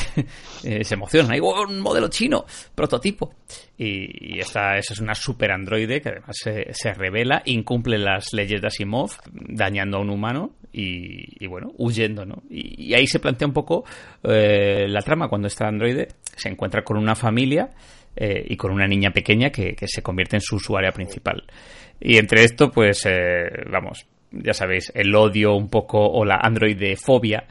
eh, 0.64 0.84
se 0.84 0.96
emocionan, 0.96 1.32
hay 1.32 1.40
un 1.40 1.80
modelo 1.80 2.10
chino, 2.10 2.46
prototipo. 2.76 3.34
Y, 3.78 4.40
esta, 4.40 4.78
esa 4.78 4.94
es 4.94 5.00
una 5.00 5.16
super 5.16 5.52
androide 5.52 6.02
que 6.02 6.10
además 6.10 6.36
se, 6.38 6.94
revela, 6.94 7.42
incumple 7.46 7.98
las 7.98 8.34
leyes 8.34 8.62
de 8.62 8.68
Asimov, 8.68 9.12
dañando 9.32 9.98
a 9.98 10.02
un 10.02 10.10
humano 10.10 10.52
y, 10.72 11.48
bueno, 11.48 11.72
huyendo, 11.78 12.26
¿no? 12.26 12.44
Y, 12.50 12.94
ahí 12.94 13.08
se 13.08 13.20
plantea 13.20 13.48
un 13.48 13.54
poco 13.54 13.86
eh, 14.24 14.86
la 14.88 15.02
trama 15.02 15.30
cuando 15.30 15.48
esta 15.48 15.68
androide 15.68 16.10
se 16.36 16.50
encuentra 16.50 16.84
con 16.84 16.98
una 16.98 17.16
familia 17.16 17.70
y 18.18 18.58
con 18.58 18.72
una 18.72 18.86
niña 18.86 19.12
pequeña 19.12 19.50
que, 19.50 19.76
que, 19.76 19.88
se 19.88 20.02
convierte 20.02 20.36
en 20.36 20.42
su 20.42 20.58
usuaria 20.58 20.92
principal. 20.92 21.44
Y 22.02 22.18
entre 22.18 22.44
esto, 22.44 22.70
pues, 22.70 23.08
vamos, 23.72 24.09
ya 24.32 24.54
sabéis, 24.54 24.92
el 24.96 25.14
odio 25.16 25.56
un 25.56 25.70
poco 25.70 26.00
o 26.00 26.26
la 26.26 26.40
androidefobia 26.42 27.46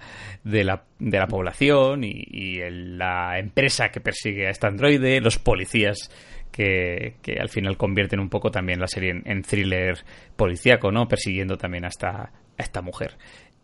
de 0.45 0.65
la, 0.65 0.83
de 0.99 1.19
la 1.19 1.27
población 1.27 2.05
y, 2.05 2.59
la 2.71 3.39
empresa 3.39 3.91
que 3.91 4.01
persigue 4.01 4.47
a 4.47 4.51
este 4.51 4.67
androide, 4.67 5.21
los 5.21 5.39
policías 5.39 6.11
que, 6.51 7.15
que, 7.23 7.39
al 7.39 7.49
final 7.49 7.77
convierten 7.77 8.21
un 8.21 8.29
poco 8.29 8.51
también 8.51 8.81
la 8.81 8.87
serie 8.87 9.23
en, 9.25 9.43
thriller 9.43 9.99
policíaco, 10.37 10.91
¿no? 10.91 11.07
Persiguiendo 11.07 11.57
también 11.57 11.85
a 11.85 11.89
esta, 11.89 12.11
a 12.11 12.63
esta 12.63 12.83
mujer 12.83 13.17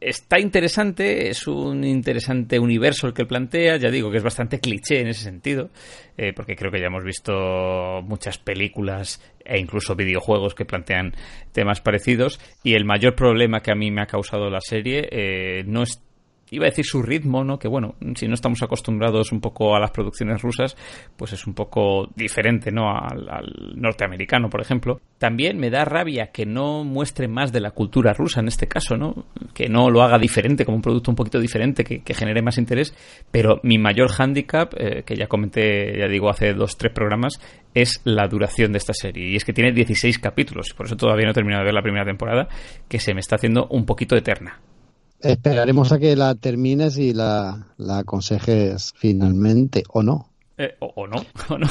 está 0.05 0.39
interesante, 0.39 1.31
es 1.31 1.47
un 1.47 1.85
interesante 1.85 2.59
universo 2.59 3.07
el 3.07 3.15
que 3.15 3.25
plantea, 3.25 3.77
ya 3.77 3.91
digo 3.91 4.11
que 4.11 4.19
es 4.19 4.23
bastante 4.23 4.61
cliché 4.61 5.01
en 5.01 5.09
ese 5.09 5.25
sentido, 5.25 5.71
eh, 6.17 6.33
porque 6.35 6.57
creo 6.57 6.71
que 6.71 6.81
ya 6.81 6.87
hemos 6.87 7.05
visto 7.05 8.03
muchas 8.03 8.39
películas 8.39 9.21
e 9.45 9.59
incluso 9.59 9.95
videojuegos 9.95 10.55
que 10.55 10.65
plantean 10.65 11.15
temas 11.53 11.81
parecidos, 11.81 12.41
y 12.63 12.75
el 12.75 12.85
mayor 12.85 13.15
problema 13.15 13.61
que 13.61 13.73
a 13.73 13.77
mí 13.77 13.91
me 13.91 14.03
ha 14.03 14.07
causado 14.07 14.51
la 14.51 14.61
serie 14.61 15.09
eh, 15.11 15.65
no 15.67 15.83
es 15.83 16.03
iba 16.55 16.67
a 16.67 16.71
decir 16.71 16.85
su 16.85 17.03
ritmo, 17.03 17.45
¿no? 17.45 17.59
Que 17.59 17.69
bueno, 17.69 17.97
si 18.15 18.29
no 18.29 18.35
estamos 18.35 18.63
acostumbrados 18.63 19.33
un 19.33 19.41
poco 19.41 19.75
a 19.75 19.81
las 19.81 19.91
producciones 19.91 20.41
rusas, 20.41 20.77
pues 21.17 21.33
es 21.33 21.47
un 21.47 21.55
poco 21.55 22.09
diferente, 22.15 22.71
¿no? 22.71 22.91
Al, 22.91 23.75
norteamericano, 23.77 24.49
por 24.49 24.61
ejemplo. 24.61 25.01
También 25.19 25.59
me 25.59 25.71
da 25.71 25.85
rabia 25.85 26.29
que 26.29 26.47
no 26.47 26.85
muestre 26.85 27.29
más 27.29 27.53
de 27.53 27.61
la 27.61 27.73
cultura 27.73 28.13
rusa 28.13 28.41
en 28.41 28.49
este 28.49 28.69
caso, 28.69 28.97
¿no? 28.97 29.27
Que 29.53 29.69
no 29.69 29.91
lo 29.91 30.03
haga 30.03 30.19
diferente, 30.19 30.65
como 30.65 30.77
un 30.77 30.83
producto 30.83 31.11
un 31.11 31.17
poquito 31.17 31.41
diferente, 31.41 31.85
que, 31.85 32.15
genere 32.15 32.43
más 32.43 32.59
interés. 32.59 32.95
Pero 33.31 33.61
mi 33.65 33.79
mayor 33.79 34.11
hándicap, 34.11 34.75
eh, 34.77 35.03
que 35.05 35.17
ya 35.17 35.27
comenté, 35.27 35.99
ya 35.99 36.07
digo, 36.07 36.31
hace 36.31 36.55
dos, 36.55 36.77
tres 36.77 36.93
programas, 36.93 37.41
es 37.75 38.01
la 38.05 38.29
duración 38.29 38.73
de 38.73 38.79
esta 38.79 38.95
serie. 38.95 39.31
Y 39.31 39.37
es 39.37 39.45
que 39.45 39.53
tiene 39.53 39.73
16 39.73 40.19
capítulos, 40.21 40.73
por 40.75 40.87
eso 40.87 40.97
todavía 40.97 41.25
no 41.25 41.33
he 41.33 41.35
terminado 41.35 41.63
de 41.63 41.67
ver 41.67 41.75
la 41.75 41.83
primera 41.83 42.05
temporada, 42.05 42.49
que 42.89 43.01
se 43.01 43.15
me 43.15 43.21
está 43.21 43.37
haciendo 43.37 43.67
un 43.69 43.85
poquito 43.85 44.17
eterna. 44.17 44.61
Esperaremos 45.25 45.93
a 45.93 45.99
que 45.99 46.17
la 46.17 46.35
termines 46.35 46.99
y 46.99 47.13
la, 47.13 47.69
la 47.77 47.99
aconsejes 47.99 48.93
finalmente, 48.97 49.83
o 49.89 50.03
no. 50.03 50.29
Eh, 50.57 50.77
o, 50.79 51.07
no, 51.09 51.17
o 51.49 51.59
no. 51.59 51.67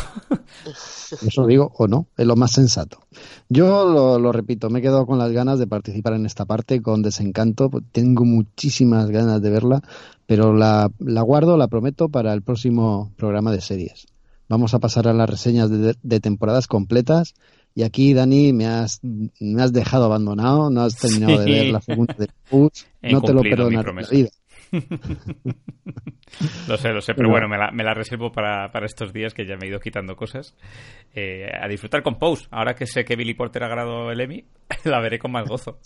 Eso 1.26 1.48
digo, 1.48 1.72
o 1.78 1.88
no, 1.88 2.08
es 2.18 2.26
lo 2.26 2.36
más 2.36 2.52
sensato. 2.52 3.00
Yo 3.48 3.88
lo, 3.90 4.20
lo, 4.20 4.32
repito, 4.32 4.70
me 4.70 4.80
he 4.80 4.82
quedado 4.82 5.06
con 5.06 5.20
las 5.20 5.32
ganas 5.32 5.58
de 5.60 5.68
participar 5.68 6.14
en 6.14 6.26
esta 6.26 6.46
parte 6.46 6.82
con 6.82 7.02
desencanto. 7.02 7.70
Tengo 7.92 8.26
muchísimas 8.26 9.10
ganas 9.10 9.42
de 9.42 9.50
verla, 9.50 9.82
pero 10.26 10.54
la, 10.54 10.92
la 11.00 11.22
guardo, 11.22 11.56
la 11.56 11.68
prometo, 11.68 12.10
para 12.10 12.34
el 12.34 12.42
próximo 12.42 13.14
programa 13.16 13.52
de 13.52 13.62
series. 13.62 14.08
Vamos 14.50 14.74
a 14.74 14.80
pasar 14.80 15.08
a 15.08 15.14
las 15.14 15.30
reseñas 15.30 15.70
de, 15.70 15.96
de 16.02 16.20
temporadas 16.20 16.68
completas 16.68 17.34
y 17.76 17.84
aquí, 17.84 18.14
Dani, 18.14 18.54
me 18.54 18.68
has, 18.68 19.00
me 19.04 19.62
has 19.62 19.74
dejado 19.74 20.06
abandonado, 20.06 20.70
no 20.70 20.82
has 20.82 20.96
terminado 20.98 21.40
de 21.40 21.46
ver 21.52 21.66
la 21.68 21.82
segunda 21.82 22.14
de 22.18 22.28
Push, 22.50 22.84
no 23.02 23.22
te 23.22 23.34
lo 23.34 23.42
vida. 23.42 24.30
lo 26.68 26.78
sé, 26.78 26.90
lo 26.90 27.02
sé, 27.02 27.14
pero 27.14 27.30
bueno, 27.30 27.48
me 27.48 27.58
la, 27.58 27.72
me 27.72 27.84
la 27.84 27.94
reservo 27.94 28.32
para, 28.32 28.72
para, 28.72 28.86
estos 28.86 29.14
días 29.14 29.34
que 29.34 29.46
ya 29.46 29.56
me 29.56 29.66
he 29.66 29.70
ido 29.70 29.80
quitando 29.80 30.16
cosas. 30.16 30.56
Eh, 31.14 31.48
a 31.54 31.68
disfrutar 31.68 32.02
con 32.02 32.18
Pose. 32.18 32.48
Ahora 32.52 32.74
que 32.76 32.88
sé 32.88 33.06
que 33.06 33.16
Billy 33.16 33.36
Porter 33.36 33.64
ha 33.64 33.68
ganado 33.68 34.12
el 34.12 34.20
Emmy, 34.20 34.46
la 34.84 35.00
veré 35.00 35.20
con 35.20 35.32
más 35.32 35.48
gozo. 35.48 35.78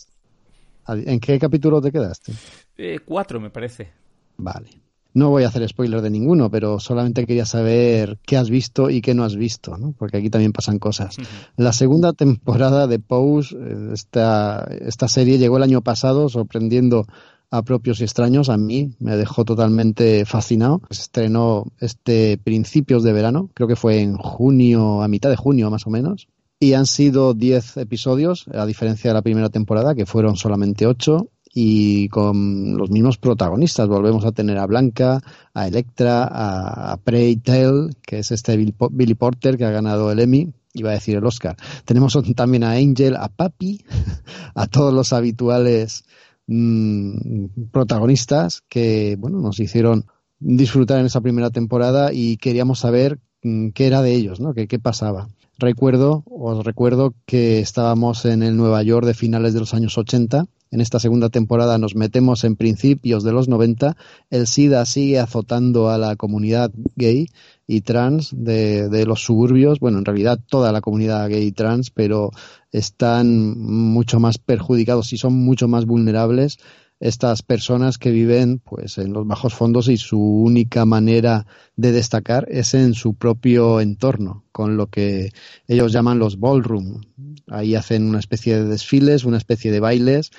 ¿En 0.87 1.19
qué 1.19 1.37
capítulo 1.37 1.81
te 1.81 1.91
quedaste? 1.91 2.31
Eh, 2.77 2.99
cuatro, 3.05 3.41
me 3.41 3.49
parece. 3.49 3.91
Vale. 4.37 4.69
No 5.17 5.31
voy 5.31 5.45
a 5.45 5.47
hacer 5.47 5.67
spoiler 5.67 6.03
de 6.03 6.11
ninguno, 6.11 6.51
pero 6.51 6.79
solamente 6.79 7.25
quería 7.25 7.47
saber 7.47 8.19
qué 8.23 8.37
has 8.37 8.51
visto 8.51 8.91
y 8.91 9.01
qué 9.01 9.15
no 9.15 9.23
has 9.23 9.35
visto, 9.35 9.75
¿no? 9.75 9.95
porque 9.97 10.17
aquí 10.17 10.29
también 10.29 10.53
pasan 10.53 10.77
cosas. 10.77 11.17
La 11.55 11.73
segunda 11.73 12.13
temporada 12.13 12.85
de 12.85 12.99
Pose, 12.99 13.55
eh, 13.59 13.89
esta, 13.93 14.69
esta 14.79 15.07
serie 15.07 15.39
llegó 15.39 15.57
el 15.57 15.63
año 15.63 15.81
pasado 15.81 16.29
sorprendiendo 16.29 17.07
a 17.49 17.63
propios 17.63 17.99
y 17.99 18.03
extraños. 18.03 18.49
A 18.49 18.57
mí 18.57 18.91
me 18.99 19.17
dejó 19.17 19.43
totalmente 19.43 20.23
fascinado. 20.25 20.81
Se 20.91 21.01
estrenó 21.01 21.65
este 21.79 22.37
principios 22.37 23.01
de 23.01 23.13
verano, 23.13 23.49
creo 23.55 23.67
que 23.67 23.75
fue 23.75 24.01
en 24.01 24.17
junio, 24.17 25.01
a 25.01 25.07
mitad 25.07 25.31
de 25.31 25.35
junio 25.35 25.71
más 25.71 25.87
o 25.87 25.89
menos. 25.89 26.27
Y 26.59 26.73
han 26.73 26.85
sido 26.85 27.33
10 27.33 27.77
episodios, 27.77 28.45
a 28.53 28.67
diferencia 28.67 29.09
de 29.09 29.15
la 29.15 29.23
primera 29.23 29.49
temporada, 29.49 29.95
que 29.95 30.05
fueron 30.05 30.35
solamente 30.35 30.85
8 30.85 31.27
y 31.59 32.07
con 32.09 32.77
los 32.77 32.91
mismos 32.91 33.17
protagonistas. 33.17 33.87
Volvemos 33.87 34.23
a 34.25 34.31
tener 34.31 34.59
a 34.59 34.67
Blanca, 34.67 35.23
a 35.55 35.67
Electra, 35.67 36.29
a, 36.31 36.97
Prey 36.97 37.37
Tale, 37.37 37.95
que 38.05 38.19
es 38.19 38.29
este 38.29 38.55
Billy 38.55 39.15
Porter 39.15 39.57
que 39.57 39.65
ha 39.65 39.71
ganado 39.71 40.11
el 40.11 40.19
Emmy, 40.19 40.53
iba 40.75 40.91
a 40.91 40.93
decir 40.93 41.17
el 41.17 41.25
Oscar. 41.25 41.57
Tenemos 41.83 42.15
también 42.35 42.63
a 42.63 42.73
Angel, 42.73 43.15
a 43.15 43.29
Papi, 43.29 43.83
a 44.53 44.67
todos 44.67 44.93
los 44.93 45.13
habituales 45.13 46.05
mm, 46.45 47.45
protagonistas 47.71 48.61
que 48.69 49.15
bueno 49.17 49.39
nos 49.39 49.59
hicieron 49.59 50.05
disfrutar 50.39 50.99
en 50.99 51.07
esa 51.07 51.21
primera 51.21 51.49
temporada 51.49 52.13
y 52.13 52.37
queríamos 52.37 52.77
saber 52.77 53.17
mm, 53.41 53.69
qué 53.69 53.87
era 53.87 54.03
de 54.03 54.13
ellos, 54.13 54.39
¿no? 54.39 54.53
¿Qué, 54.53 54.67
qué 54.67 54.77
pasaba? 54.77 55.27
Recuerdo, 55.57 56.23
os 56.29 56.63
recuerdo 56.63 57.15
que 57.25 57.61
estábamos 57.61 58.25
en 58.25 58.43
el 58.43 58.55
Nueva 58.55 58.83
York 58.83 59.07
de 59.07 59.15
finales 59.15 59.55
de 59.55 59.61
los 59.61 59.73
años 59.73 59.97
80 59.97 60.45
en 60.71 60.81
esta 60.81 60.99
segunda 60.99 61.29
temporada 61.29 61.77
nos 61.77 61.95
metemos 61.95 62.43
en 62.43 62.55
principios 62.55 63.23
de 63.23 63.31
los 63.31 63.47
90, 63.47 63.95
el 64.29 64.47
SIDA 64.47 64.85
sigue 64.85 65.19
azotando 65.19 65.89
a 65.89 65.97
la 65.97 66.15
comunidad 66.15 66.71
gay 66.95 67.27
y 67.67 67.81
trans 67.81 68.31
de, 68.35 69.05
los 69.05 69.21
suburbios, 69.21 69.79
bueno, 69.79 69.99
en 69.99 70.05
realidad 70.05 70.39
toda 70.47 70.71
la 70.71 70.81
comunidad 70.81 71.27
gay 71.29 71.43
y 71.43 71.51
trans, 71.51 71.91
pero 71.91 72.31
están 72.71 73.57
mucho 73.57 74.19
más 74.19 74.37
perjudicados 74.37 75.13
y 75.13 75.17
son 75.17 75.33
mucho 75.33 75.67
más 75.67 75.85
vulnerables 75.85 76.59
estas 76.99 77.43
personas 77.43 77.97
que 77.97 78.11
viven 78.11 78.59
pues 78.59 78.97
en 78.97 79.13
los 79.13 79.27
bajos 79.27 79.53
fondos 79.53 79.87
y 79.87 79.97
su 79.97 80.19
única 80.19 80.85
manera 80.85 81.45
de 81.75 81.91
destacar 81.91 82.47
es 82.49 82.73
en 82.73 82.93
su 82.93 83.13
propio 83.13 83.79
entorno, 83.81 84.45
con 84.51 84.77
lo 84.77 84.87
que 84.87 85.31
ellos 85.67 85.91
llaman 85.91 86.19
los 86.19 86.39
ballroom. 86.39 87.01
Ahí 87.47 87.75
hacen 87.75 88.09
una 88.09 88.19
especie 88.19 88.55
de 88.55 88.65
desfiles, 88.65 89.25
una 89.25 89.37
especie 89.37 89.71
de 89.71 89.79
bailes. 89.79 90.31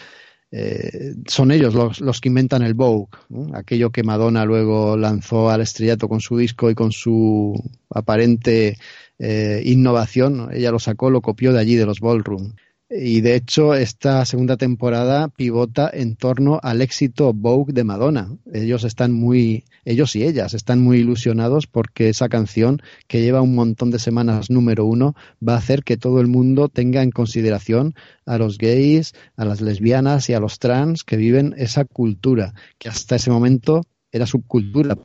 Eh, 0.51 1.15
son 1.27 1.51
ellos 1.53 1.75
los, 1.75 2.01
los, 2.01 2.21
que 2.21 2.29
inventan 2.29 2.63
el 2.63 2.75
Vogue, 2.75 3.09
aquello 3.53 3.91
que 3.91 4.03
Madonna 4.03 4.47
luego 4.47 4.97
lanzó 4.97 5.51
al 5.51 5.61
estrellato 5.61 6.09
con 6.09 6.21
su 6.21 6.39
disco 6.39 6.71
y 6.71 6.75
con 6.75 6.91
su 6.91 7.55
aparente 7.91 8.79
eh, 9.19 9.63
innovación. 9.65 10.49
Ella 10.53 10.71
lo 10.71 10.79
sacó, 10.79 11.11
lo 11.11 11.21
copió 11.21 11.53
de 11.53 11.61
allí, 11.61 11.77
de 11.77 11.87
los 11.87 12.01
ballroom. 12.01 12.55
Y 12.91 13.21
de 13.21 13.35
hecho, 13.35 13.75
esta 13.75 14.25
segunda 14.25 14.57
temporada 14.57 15.29
pivota 15.29 15.91
en 15.93 16.17
torno 16.17 16.59
al 16.63 16.81
éxito 16.81 17.35
Vogue 17.35 17.75
de 17.75 17.85
Madonna. 17.85 18.35
Ellos 18.51 18.83
están 18.85 19.13
muy, 19.13 19.65
ellos 19.85 20.17
y 20.17 20.25
ellas 20.25 20.55
están 20.55 20.81
muy 20.81 21.01
ilusionados 21.01 21.67
porque 21.67 22.09
esa 22.09 22.31
canción, 22.31 22.81
que 23.07 23.21
lleva 23.21 23.43
un 23.43 23.55
montón 23.55 23.91
de 23.91 23.99
semanas 23.99 24.49
número 24.49 24.87
uno, 24.87 25.15
va 25.47 25.55
a 25.55 25.59
hacer 25.59 25.85
que 25.85 25.99
todo 25.99 26.23
el 26.23 26.29
mundo 26.29 26.71
tenga 26.71 27.03
en 27.03 27.11
consideración 27.11 27.95
a 28.25 28.39
los 28.39 28.57
gays, 28.57 29.13
a 29.37 29.45
las 29.45 29.61
lesbianas 29.61 30.31
y 30.31 30.33
a 30.33 30.41
los 30.41 30.59
trans 30.59 31.05
que 31.05 31.19
viven 31.19 31.55
esa 31.59 31.85
cultura, 31.85 32.55
que 32.79 32.89
hasta 32.89 33.17
ese 33.17 33.31
momento 33.31 33.83
era 34.13 34.25
subcultura 34.25 34.97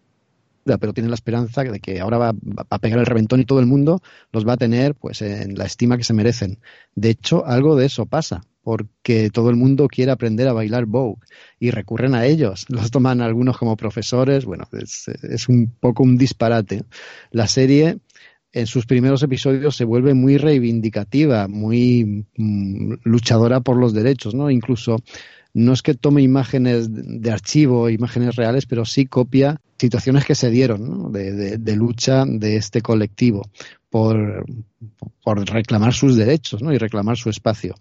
pero 0.63 0.93
tienen 0.93 1.11
la 1.11 1.15
esperanza 1.15 1.63
de 1.63 1.79
que 1.79 1.99
ahora 1.99 2.17
va, 2.17 2.35
a 2.69 2.79
pegar 2.79 2.99
el 2.99 3.05
reventón 3.05 3.39
y 3.39 3.45
todo 3.45 3.59
el 3.59 3.65
mundo 3.65 4.01
los 4.31 4.47
va 4.47 4.53
a 4.53 4.57
tener 4.57 4.95
pues 4.95 5.21
en 5.21 5.55
la 5.55 5.65
estima 5.65 5.97
que 5.97 6.03
se 6.03 6.13
merecen. 6.13 6.59
De 6.95 7.09
hecho, 7.09 7.45
algo 7.45 7.75
de 7.75 7.85
eso 7.85 8.05
pasa, 8.05 8.43
porque 8.63 9.29
todo 9.29 9.49
el 9.49 9.57
mundo 9.57 9.87
quiere 9.87 10.11
aprender 10.11 10.47
a 10.47 10.53
bailar 10.53 10.85
Vogue 10.85 11.21
y 11.59 11.71
recurren 11.71 12.15
a 12.15 12.25
ellos. 12.25 12.65
Los 12.69 12.91
toman 12.91 13.21
algunos 13.21 13.57
como 13.57 13.75
profesores. 13.75 14.45
Bueno, 14.45 14.67
es, 14.71 15.49
un 15.49 15.71
poco 15.79 16.03
un 16.03 16.17
disparate. 16.17 16.83
La 17.31 17.47
serie 17.47 17.99
en 18.53 18.67
sus 18.67 18.85
primeros 18.85 19.21
episodios 19.23 19.75
se 19.75 19.83
vuelve 19.83 20.13
muy 20.13 20.37
reivindicativa, 20.37 21.47
muy 21.47 22.25
mm, 22.37 22.93
luchadora 23.03 23.61
por 23.61 23.77
los 23.77 23.93
derechos, 23.93 24.35
¿no? 24.35 24.49
Incluso 24.49 24.97
no 25.53 25.73
es 25.73 25.81
que 25.81 25.93
tome 25.93 26.21
imágenes 26.21 26.87
de 26.91 27.31
archivo, 27.31 27.89
imágenes 27.89 28.35
reales, 28.35 28.65
pero 28.65 28.85
sí 28.85 29.05
copia 29.05 29.61
situaciones 29.77 30.25
que 30.25 30.35
se 30.35 30.49
dieron 30.49 31.11
de, 31.11 31.75
lucha 31.75 32.25
de 32.25 32.55
este 32.57 32.81
colectivo 32.81 33.43
por, 33.89 34.45
por 35.23 35.49
reclamar 35.49 35.93
sus 35.93 36.15
derechos 36.15 36.61
¿no? 36.61 36.73
y 36.73 36.77
reclamar 36.77 37.17
su 37.17 37.29
espacio. 37.29 37.75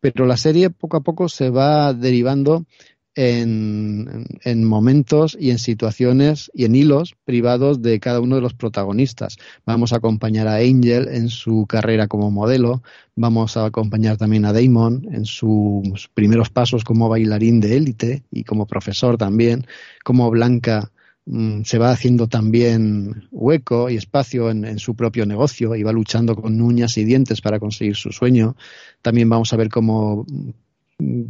Pero 0.00 0.26
la 0.26 0.36
serie 0.36 0.70
poco 0.70 0.96
a 0.96 1.00
poco 1.00 1.28
se 1.28 1.50
va 1.50 1.92
derivando 1.94 2.66
en, 3.14 4.26
en, 4.42 4.64
momentos 4.64 5.36
y 5.38 5.50
en 5.50 5.58
situaciones 5.58 6.50
y 6.54 6.64
en 6.64 6.74
hilos 6.74 7.14
privados 7.24 7.82
de 7.82 8.00
cada 8.00 8.20
uno 8.20 8.36
de 8.36 8.40
los 8.40 8.54
protagonistas. 8.54 9.36
Vamos 9.66 9.92
a 9.92 9.96
acompañar 9.96 10.48
a 10.48 10.56
Angel 10.56 11.08
en 11.08 11.28
su 11.28 11.66
carrera 11.66 12.08
como 12.08 12.30
modelo, 12.30 12.82
vamos 13.14 13.56
a 13.56 13.66
acompañar 13.66 14.16
también 14.16 14.44
a 14.46 14.52
Damon 14.52 15.06
en 15.12 15.26
sus 15.26 16.08
primeros 16.14 16.50
pasos 16.50 16.84
como 16.84 17.08
bailarín 17.08 17.60
de 17.60 17.76
élite 17.76 18.22
y 18.30 18.44
como 18.44 18.66
profesor 18.66 19.18
también, 19.18 19.66
como 20.04 20.30
Blanca 20.30 20.90
mm, 21.26 21.62
se 21.64 21.78
va 21.78 21.90
haciendo 21.90 22.28
también 22.28 23.28
hueco 23.30 23.90
y 23.90 23.96
espacio 23.96 24.50
en, 24.50 24.64
en, 24.64 24.78
su 24.78 24.96
propio 24.96 25.26
negocio 25.26 25.74
y 25.74 25.82
va 25.82 25.92
luchando 25.92 26.34
con 26.34 26.60
uñas 26.62 26.96
y 26.96 27.04
dientes 27.04 27.42
para 27.42 27.58
conseguir 27.58 27.96
su 27.96 28.10
sueño. 28.10 28.56
También 29.02 29.28
vamos 29.28 29.52
a 29.52 29.56
ver 29.56 29.68
cómo 29.68 30.24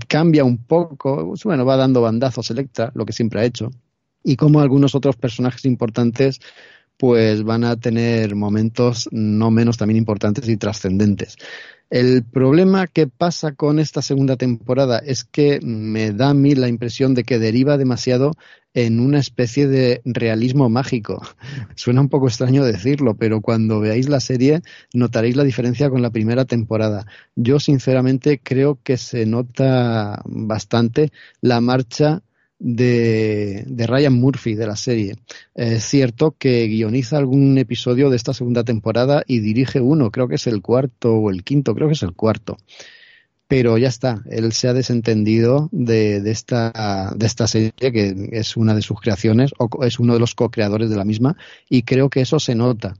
cambia 0.08 0.44
un 0.44 0.58
poco, 0.58 1.34
bueno, 1.44 1.64
va 1.64 1.76
dando 1.76 2.02
bandazos 2.02 2.50
Electra, 2.50 2.92
lo 2.94 3.04
que 3.06 3.12
siempre 3.12 3.40
ha 3.40 3.44
hecho, 3.44 3.70
y 4.22 4.36
como 4.36 4.60
algunos 4.60 4.94
otros 4.94 5.16
personajes 5.16 5.64
importantes 5.64 6.40
pues 6.96 7.42
van 7.42 7.64
a 7.64 7.76
tener 7.76 8.36
momentos 8.36 9.08
no 9.10 9.50
menos 9.50 9.76
también 9.76 9.98
importantes 9.98 10.48
y 10.48 10.56
trascendentes. 10.56 11.36
El 11.90 12.22
problema 12.22 12.86
que 12.86 13.06
pasa 13.06 13.52
con 13.52 13.78
esta 13.78 14.02
segunda 14.02 14.36
temporada 14.36 14.98
es 14.98 15.24
que 15.24 15.58
me 15.62 16.12
da 16.12 16.30
a 16.30 16.34
mí 16.34 16.54
la 16.54 16.68
impresión 16.68 17.14
de 17.14 17.24
que 17.24 17.38
deriva 17.38 17.76
demasiado 17.76 18.32
en 18.74 19.00
una 19.00 19.18
especie 19.18 19.66
de 19.68 20.00
realismo 20.04 20.68
mágico. 20.68 21.22
Suena 21.74 22.00
un 22.00 22.08
poco 22.08 22.28
extraño 22.28 22.64
decirlo, 22.64 23.14
pero 23.14 23.40
cuando 23.40 23.80
veáis 23.80 24.08
la 24.08 24.20
serie 24.20 24.62
notaréis 24.94 25.36
la 25.36 25.44
diferencia 25.44 25.90
con 25.90 26.02
la 26.02 26.10
primera 26.10 26.44
temporada. 26.44 27.06
Yo 27.36 27.60
sinceramente 27.60 28.40
creo 28.42 28.78
que 28.82 28.96
se 28.96 29.26
nota 29.26 30.22
bastante 30.24 31.12
la 31.40 31.60
marcha 31.60 32.22
de, 32.62 33.64
Ryan 33.88 34.14
Murphy 34.14 34.54
de 34.54 34.66
la 34.66 34.76
serie. 34.76 35.16
Es 35.54 35.84
cierto 35.84 36.36
que 36.38 36.66
guioniza 36.66 37.18
algún 37.18 37.58
episodio 37.58 38.08
de 38.08 38.16
esta 38.16 38.32
segunda 38.32 38.64
temporada 38.64 39.24
y 39.26 39.40
dirige 39.40 39.80
uno, 39.80 40.10
creo 40.10 40.28
que 40.28 40.36
es 40.36 40.46
el 40.46 40.62
cuarto 40.62 41.14
o 41.14 41.30
el 41.30 41.42
quinto, 41.42 41.74
creo 41.74 41.88
que 41.88 41.94
es 41.94 42.02
el 42.02 42.14
cuarto. 42.14 42.56
Pero 43.48 43.76
ya 43.76 43.88
está, 43.88 44.22
él 44.30 44.52
se 44.52 44.68
ha 44.68 44.72
desentendido 44.72 45.68
de, 45.72 46.22
de 46.22 46.30
esta, 46.30 46.72
serie, 47.46 47.72
que 47.76 48.30
es 48.32 48.56
una 48.56 48.74
de 48.74 48.80
sus 48.80 48.98
creaciones, 49.00 49.50
o 49.58 49.84
es 49.84 49.98
uno 49.98 50.14
de 50.14 50.20
los 50.20 50.34
co-creadores 50.34 50.88
de 50.88 50.96
la 50.96 51.04
misma, 51.04 51.36
y 51.68 51.82
creo 51.82 52.08
que 52.08 52.22
eso 52.22 52.40
se 52.40 52.54
nota 52.54 52.94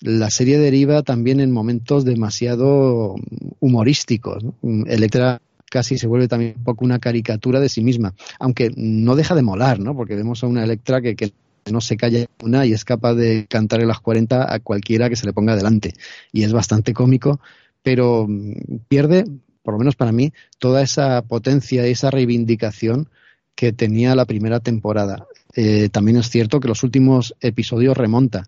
la 0.00 0.30
serie 0.30 0.58
deriva 0.58 1.02
también 1.02 1.40
en 1.40 1.52
momentos 1.52 2.04
demasiado 2.04 3.16
humorísticos. 3.60 4.42
Electra 4.86 5.42
casi 5.70 5.98
se 5.98 6.06
vuelve 6.06 6.28
también 6.28 6.54
un 6.56 6.64
poco 6.64 6.84
una 6.84 6.98
caricatura 6.98 7.60
de 7.60 7.68
sí 7.68 7.82
misma, 7.82 8.14
aunque 8.38 8.70
no 8.76 9.14
deja 9.14 9.34
de 9.34 9.42
molar, 9.42 9.78
¿no? 9.78 9.94
Porque 9.94 10.16
vemos 10.16 10.42
a 10.42 10.46
una 10.46 10.64
Electra 10.64 11.00
que, 11.00 11.14
que 11.14 11.32
no 11.70 11.80
se 11.80 11.96
calla 11.96 12.26
una 12.42 12.66
y 12.66 12.72
es 12.72 12.84
capaz 12.84 13.14
de 13.14 13.46
cantar 13.48 13.80
en 13.80 13.88
las 13.88 14.00
40 14.00 14.52
a 14.52 14.58
cualquiera 14.58 15.08
que 15.08 15.16
se 15.16 15.26
le 15.26 15.32
ponga 15.32 15.54
delante. 15.54 15.94
Y 16.32 16.42
es 16.42 16.52
bastante 16.52 16.92
cómico, 16.92 17.40
pero 17.82 18.26
mm, 18.28 18.52
pierde, 18.88 19.24
por 19.62 19.74
lo 19.74 19.78
menos 19.78 19.96
para 19.96 20.12
mí, 20.12 20.32
toda 20.58 20.82
esa 20.82 21.22
potencia 21.22 21.86
y 21.86 21.92
esa 21.92 22.10
reivindicación 22.10 23.08
que 23.54 23.72
tenía 23.72 24.14
la 24.14 24.24
primera 24.24 24.60
temporada. 24.60 25.26
Eh, 25.54 25.88
también 25.90 26.16
es 26.16 26.30
cierto 26.30 26.60
que 26.60 26.68
los 26.68 26.82
últimos 26.82 27.34
episodios 27.40 27.96
remonta. 27.96 28.44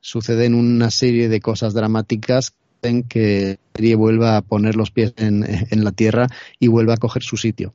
Suceden 0.00 0.54
una 0.54 0.90
serie 0.90 1.28
de 1.28 1.40
cosas 1.40 1.74
dramáticas 1.74 2.54
que 3.08 3.58
serie 3.74 3.94
vuelva 3.94 4.36
a 4.36 4.42
poner 4.42 4.76
los 4.76 4.90
pies 4.90 5.14
en, 5.16 5.44
la 5.84 5.92
tierra 5.92 6.28
y 6.58 6.68
vuelva 6.68 6.94
a 6.94 6.98
coger 6.98 7.22
su 7.22 7.36
sitio. 7.36 7.74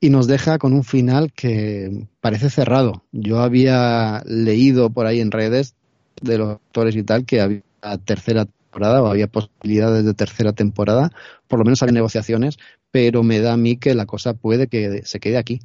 Y 0.00 0.10
nos 0.10 0.26
deja 0.26 0.58
con 0.58 0.72
un 0.72 0.84
final 0.84 1.32
que 1.32 2.06
parece 2.20 2.50
cerrado. 2.50 3.04
Yo 3.12 3.40
había 3.40 4.22
leído 4.26 4.90
por 4.90 5.06
ahí 5.06 5.20
en 5.20 5.30
redes 5.30 5.74
de 6.20 6.38
los 6.38 6.54
actores 6.56 6.96
y 6.96 7.04
tal 7.04 7.24
que 7.24 7.40
había 7.40 7.62
tercera 8.04 8.46
temporada 8.74 9.02
o 9.02 9.06
había 9.06 9.28
posibilidades 9.28 10.04
de 10.04 10.14
tercera 10.14 10.52
temporada, 10.52 11.12
por 11.46 11.58
lo 11.58 11.64
menos 11.64 11.82
había 11.82 11.92
negociaciones, 11.92 12.58
pero 12.90 13.22
me 13.22 13.40
da 13.40 13.52
a 13.52 13.56
mí 13.56 13.76
que 13.76 13.94
la 13.94 14.06
cosa 14.06 14.34
puede 14.34 14.66
que 14.66 15.02
se 15.04 15.20
quede 15.20 15.38
aquí. 15.38 15.60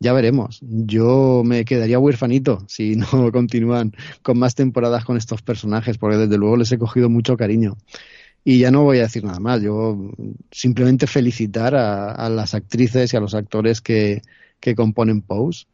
Ya 0.00 0.12
veremos. 0.12 0.60
Yo 0.62 1.42
me 1.44 1.64
quedaría 1.64 1.98
huérfanito 1.98 2.64
si 2.68 2.96
no 2.96 3.30
continúan 3.32 3.92
con 4.22 4.38
más 4.38 4.54
temporadas 4.54 5.04
con 5.04 5.16
estos 5.16 5.42
personajes, 5.42 5.98
porque 5.98 6.16
desde 6.16 6.38
luego 6.38 6.56
les 6.56 6.72
he 6.72 6.78
cogido 6.78 7.08
mucho 7.10 7.36
cariño. 7.36 7.76
Y 8.44 8.58
ya 8.58 8.70
no 8.70 8.82
voy 8.82 8.98
a 8.98 9.02
decir 9.02 9.24
nada 9.24 9.40
más. 9.40 9.62
Yo 9.62 10.12
simplemente 10.50 11.06
felicitar 11.06 11.74
a, 11.74 12.28
las 12.28 12.54
actrices 12.54 13.12
y 13.12 13.16
a 13.16 13.20
los 13.20 13.34
actores 13.34 13.80
que, 13.80 14.22
que 14.60 14.74
componen 14.74 15.22
Pose, 15.22 15.66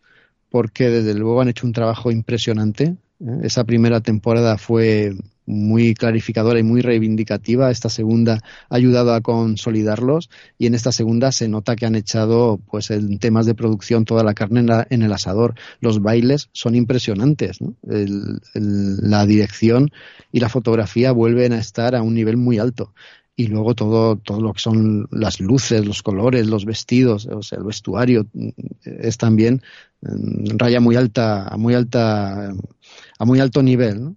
porque 0.50 0.90
desde 0.90 1.14
luego 1.14 1.40
han 1.40 1.48
hecho 1.48 1.66
un 1.66 1.72
trabajo 1.72 2.10
impresionante. 2.12 2.96
¿eh? 3.20 3.38
Esa 3.42 3.64
primera 3.64 4.00
temporada 4.00 4.58
fue 4.58 5.14
muy 5.50 5.94
clarificadora 5.94 6.60
y 6.60 6.62
muy 6.62 6.80
reivindicativa. 6.80 7.70
Esta 7.70 7.88
segunda 7.88 8.40
ha 8.68 8.74
ayudado 8.74 9.12
a 9.12 9.20
consolidarlos 9.20 10.30
y 10.58 10.66
en 10.66 10.74
esta 10.74 10.92
segunda 10.92 11.32
se 11.32 11.48
nota 11.48 11.76
que 11.76 11.86
han 11.86 11.96
echado, 11.96 12.60
pues, 12.70 12.90
en 12.90 13.18
temas 13.18 13.46
de 13.46 13.54
producción 13.54 14.04
toda 14.04 14.22
la 14.22 14.34
carne 14.34 14.64
en, 14.90 15.02
el 15.02 15.12
asador. 15.12 15.54
Los 15.80 16.00
bailes 16.00 16.48
son 16.52 16.74
impresionantes. 16.74 17.58
la 17.82 19.26
dirección 19.26 19.90
y 20.32 20.40
la 20.40 20.48
fotografía 20.48 21.12
vuelven 21.12 21.52
a 21.52 21.58
estar 21.58 21.94
a 21.94 22.02
un 22.02 22.14
nivel 22.14 22.36
muy 22.36 22.58
alto 22.58 22.94
y 23.40 23.46
luego 23.46 23.74
todo, 23.74 24.16
todo 24.16 24.42
lo 24.42 24.52
que 24.52 24.60
son 24.60 25.08
las 25.10 25.40
luces, 25.40 25.86
los 25.86 26.02
colores, 26.02 26.46
los 26.46 26.66
vestidos, 26.66 27.26
o 27.26 27.42
sea, 27.42 27.56
el 27.56 27.64
vestuario 27.64 28.26
mm, 28.34 28.48
es 28.84 29.16
también 29.16 29.62
mm, 30.02 30.58
raya 30.58 30.78
muy 30.80 30.96
alta, 30.96 31.48
a 31.48 31.56
muy 31.56 31.72
alta, 31.72 32.52
a 33.18 33.24
muy 33.24 33.40
alto 33.40 33.62
nivel, 33.62 34.04
¿no? 34.04 34.16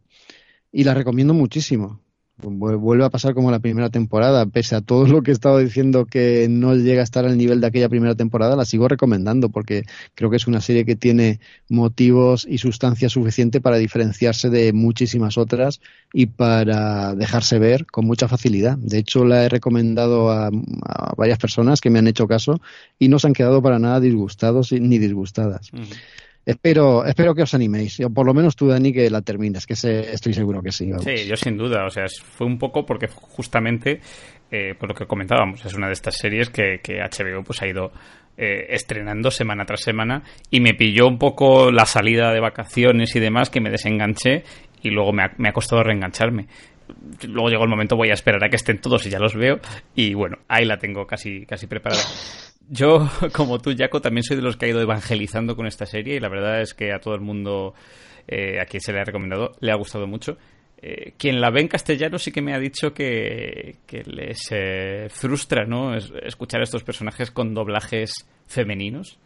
Y 0.74 0.84
la 0.84 0.94
recomiendo 0.94 1.34
muchísimo. 1.34 2.02
Vuelve 2.42 3.06
a 3.06 3.12
pasar 3.12 3.36
como 3.36 3.52
la 3.52 3.60
primera 3.60 3.92
temporada, 3.92 4.48
pese 4.48 4.76
a 4.76 4.82
todo 4.82 5.06
lo 5.06 5.22
que 5.22 5.30
he 5.30 5.34
estado 5.34 5.60
diciendo 5.60 6.08
que 6.08 6.48
no 6.50 6.76
llega 6.76 7.02
a 7.02 7.04
estar 7.04 7.26
al 7.26 7.38
nivel 7.38 7.62
de 7.62 7.68
aquella 7.68 7.90
primera 7.90 8.16
temporada, 8.16 8.56
la 8.56 8.66
sigo 8.66 8.88
recomendando 8.88 9.50
porque 9.50 9.84
creo 10.16 10.32
que 10.32 10.38
es 10.38 10.48
una 10.48 10.60
serie 10.60 10.84
que 10.84 10.96
tiene 10.96 11.40
motivos 11.70 12.48
y 12.50 12.58
sustancia 12.58 13.08
suficiente 13.08 13.62
para 13.62 13.78
diferenciarse 13.78 14.50
de 14.50 14.74
muchísimas 14.74 15.38
otras 15.38 15.80
y 16.12 16.26
para 16.26 17.14
dejarse 17.14 17.60
ver 17.60 17.86
con 17.86 18.06
mucha 18.06 18.28
facilidad. 18.28 18.80
De 18.80 18.98
hecho, 18.98 19.26
la 19.26 19.46
he 19.46 19.50
recomendado 19.50 20.32
a, 20.32 20.50
varias 21.16 21.38
personas 21.38 21.82
que 21.82 21.92
me 21.92 22.00
han 22.00 22.08
hecho 22.08 22.28
caso 22.28 22.60
y 22.98 23.10
no 23.10 23.20
se 23.20 23.28
han 23.28 23.34
quedado 23.34 23.62
para 23.62 23.78
nada 23.78 24.00
disgustados 24.00 24.72
ni 24.72 24.98
disgustadas. 24.98 25.70
Espero, 26.46 27.06
espero 27.06 27.34
que 27.34 27.44
os 27.44 27.54
animéis, 27.54 28.00
o 28.02 28.10
por 28.10 28.26
lo 28.26 28.34
menos 28.34 28.56
tú, 28.56 28.68
Dani, 28.68 28.92
que 28.92 29.10
la 29.10 29.22
termines, 29.22 29.66
que 29.66 29.74
estoy 29.74 30.34
seguro 30.34 30.62
que 30.62 30.72
sí. 30.72 30.92
Sí, 31.00 31.26
yo 31.26 31.38
sin 31.38 31.58
duda, 31.58 31.86
o 31.86 31.90
sea, 31.90 32.06
fue 32.22 32.46
un 32.46 32.58
poco 32.58 32.86
porque 32.86 33.08
justamente, 33.08 34.02
eh, 34.52 34.76
por 34.78 34.90
lo 34.90 34.96
que 34.96 35.06
comentábamos, 35.06 35.64
es 35.66 35.74
una 35.74 35.88
de 35.88 35.94
estas 35.94 36.16
series 36.18 36.50
que, 36.50 36.80
que 36.84 37.00
HBO 37.00 37.44
pues 37.44 37.62
ha 37.62 37.68
ido 37.68 37.94
eh, 38.36 38.68
estrenando 38.70 39.32
semana 39.32 39.66
tras 39.66 39.82
semana 39.82 40.24
y 40.50 40.60
me 40.60 40.74
pilló 40.74 41.08
un 41.08 41.18
poco 41.18 41.72
la 41.72 41.86
salida 41.86 42.34
de 42.34 42.42
vacaciones 42.42 43.16
y 43.16 43.22
demás 43.22 43.50
que 43.50 43.62
me 43.62 43.70
desenganché 43.70 44.44
y 44.82 44.90
luego 44.90 45.14
me 45.14 45.24
ha, 45.24 45.32
me 45.38 45.48
ha 45.48 45.54
costado 45.54 45.82
reengancharme 45.84 46.48
luego 47.28 47.50
llegó 47.50 47.64
el 47.64 47.70
momento, 47.70 47.96
voy 47.96 48.10
a 48.10 48.14
esperar 48.14 48.44
a 48.44 48.50
que 48.50 48.56
estén 48.56 48.80
todos 48.80 49.06
y 49.06 49.10
ya 49.10 49.20
los 49.20 49.36
veo. 49.36 49.60
Y 49.96 50.14
bueno, 50.14 50.38
ahí 50.48 50.66
la 50.66 50.78
tengo 50.78 51.06
casi, 51.06 51.46
casi 51.46 51.68
preparada. 51.68 52.02
Yo, 52.70 53.10
como 53.34 53.60
tú, 53.60 53.74
Jaco, 53.78 54.02
también 54.02 54.24
soy 54.24 54.38
de 54.38 54.44
los 54.44 54.58
que 54.58 54.66
ha 54.66 54.70
ido 54.70 54.82
evangelizando 54.82 55.56
con 55.56 55.68
esta 55.68 55.86
serie 55.86 56.16
y 56.16 56.20
la 56.20 56.30
verdad 56.30 56.62
es 56.62 56.74
que 56.74 56.94
a 56.94 57.00
todo 57.00 57.16
el 57.16 57.22
mundo 57.22 57.74
eh, 58.28 58.60
a 58.60 58.66
quien 58.66 58.82
se 58.82 58.94
le 58.94 59.00
ha 59.00 59.04
recomendado 59.04 59.52
le 59.60 59.72
ha 59.72 59.76
gustado 59.76 60.08
mucho. 60.08 60.38
Eh, 60.82 61.14
quien 61.18 61.40
la 61.40 61.50
ve 61.50 61.62
en 61.62 61.68
castellano 61.70 62.20
sí 62.20 62.32
que 62.32 62.42
me 62.42 62.54
ha 62.54 62.60
dicho 62.60 62.94
que, 62.94 63.78
que 63.86 64.04
les 64.04 64.50
frustra 65.14 65.66
¿no? 65.66 65.96
escuchar 65.96 66.60
a 66.60 66.66
estos 66.66 66.84
personajes 66.84 67.32
con 67.32 67.54
doblajes 67.54 68.28
femeninos. 68.48 69.18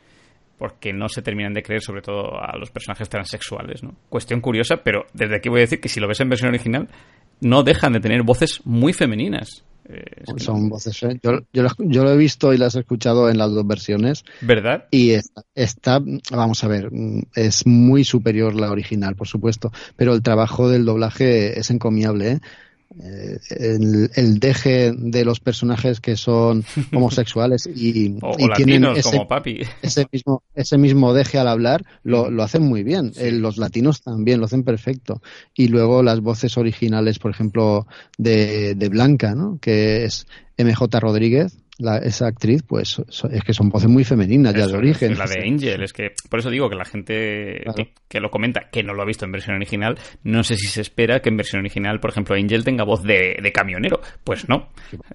porque 0.57 0.91
no 0.91 1.07
se 1.07 1.21
terminan 1.21 1.53
de 1.53 1.61
creer 1.61 1.81
sobre 1.81 2.01
todo 2.01 2.39
a 2.39 2.57
los 2.57 2.71
personajes 2.71 3.07
transexuales, 3.09 3.83
¿no? 3.83 3.95
Cuestión 4.09 4.41
curiosa, 4.41 4.77
pero 4.77 5.05
desde 5.13 5.35
aquí 5.35 5.49
voy 5.49 5.59
a 5.59 5.61
decir 5.61 5.79
que 5.79 5.89
si 5.89 5.99
lo 5.99 6.07
ves 6.07 6.19
en 6.19 6.29
versión 6.29 6.49
original, 6.49 6.89
no 7.41 7.61
dejan 7.61 7.93
de 7.93 7.99
tener 7.99 8.23
voces 8.23 8.61
muy 8.65 8.93
femeninas. 8.93 9.63
Eh, 9.89 10.03
son 10.37 10.69
voces. 10.69 11.01
¿eh? 11.03 11.19
Yo, 11.23 11.39
yo, 11.53 12.03
lo 12.03 12.11
he 12.11 12.17
visto 12.17 12.53
y 12.53 12.57
las 12.57 12.75
he 12.75 12.79
escuchado 12.79 13.29
en 13.29 13.37
las 13.37 13.51
dos 13.51 13.65
versiones. 13.65 14.25
¿Verdad? 14.41 14.85
Y 14.91 15.13
está, 15.55 16.01
vamos 16.31 16.63
a 16.63 16.67
ver, 16.67 16.89
es 17.35 17.65
muy 17.65 18.03
superior 18.03 18.55
la 18.55 18.71
original, 18.71 19.15
por 19.15 19.27
supuesto. 19.27 19.71
Pero 19.95 20.13
el 20.13 20.21
trabajo 20.21 20.69
del 20.69 20.85
doblaje 20.85 21.57
es 21.59 21.71
encomiable. 21.71 22.31
¿eh? 22.31 22.39
Eh, 22.99 23.37
el, 24.15 24.39
deje 24.39 24.93
de 24.95 25.25
los 25.25 25.41
personajes 25.41 25.99
que 25.99 26.15
son 26.15 26.63
homosexuales 26.93 27.67
y, 27.67 28.17
tienen 28.55 28.85
ese, 28.95 29.27
ese, 29.81 30.07
mismo 30.11 30.41
ese 30.55 30.77
mismo 30.77 31.13
deje 31.13 31.37
al 31.37 31.49
hablar 31.49 31.83
lo, 32.03 32.31
lo 32.31 32.43
hacen 32.43 32.63
muy 32.63 32.83
bien. 32.83 33.11
Eh, 33.17 33.31
los 33.31 33.57
latinos 33.57 34.01
también 34.01 34.39
lo 34.39 34.45
hacen 34.45 34.63
perfecto. 34.63 35.21
Y 35.53 35.67
luego 35.67 36.01
las 36.01 36.21
voces 36.21 36.57
originales 36.57 37.19
por 37.19 37.31
ejemplo 37.31 37.87
de, 38.17 38.73
de 38.75 38.89
Blanca 38.89 39.35
¿no? 39.35 39.59
que 39.61 40.05
es 40.05 40.25
MJ 40.57 40.99
Rodríguez 40.99 41.57
esa 41.79 42.27
actriz, 42.27 42.63
pues 42.63 42.99
es 42.99 43.43
que 43.43 43.53
son 43.53 43.69
voces 43.69 43.89
muy 43.89 44.03
femeninas 44.03 44.53
ya 44.55 44.67
de 44.67 44.75
origen. 44.75 45.17
la 45.17 45.27
de 45.27 45.43
Angel, 45.47 45.83
es 45.83 45.93
que 45.93 46.11
por 46.29 46.39
eso 46.39 46.49
digo 46.49 46.69
que 46.69 46.75
la 46.75 46.85
gente 46.85 47.63
que, 48.07 48.19
lo 48.19 48.31
comenta, 48.31 48.69
que 48.71 48.83
no 48.83 48.93
lo 48.93 49.03
ha 49.03 49.05
visto 49.05 49.25
en 49.25 49.31
versión 49.31 49.55
original, 49.55 49.97
no 50.23 50.43
sé 50.43 50.55
si 50.55 50.67
se 50.67 50.81
espera 50.81 51.19
que 51.19 51.29
en 51.29 51.37
versión 51.37 51.59
original, 51.59 51.99
por 51.99 52.09
ejemplo, 52.09 52.35
Angel 52.35 52.63
tenga 52.63 52.83
voz 52.83 53.03
de, 53.03 53.51
camionero. 53.53 54.01
Pues 54.23 54.49
no, 54.49 54.69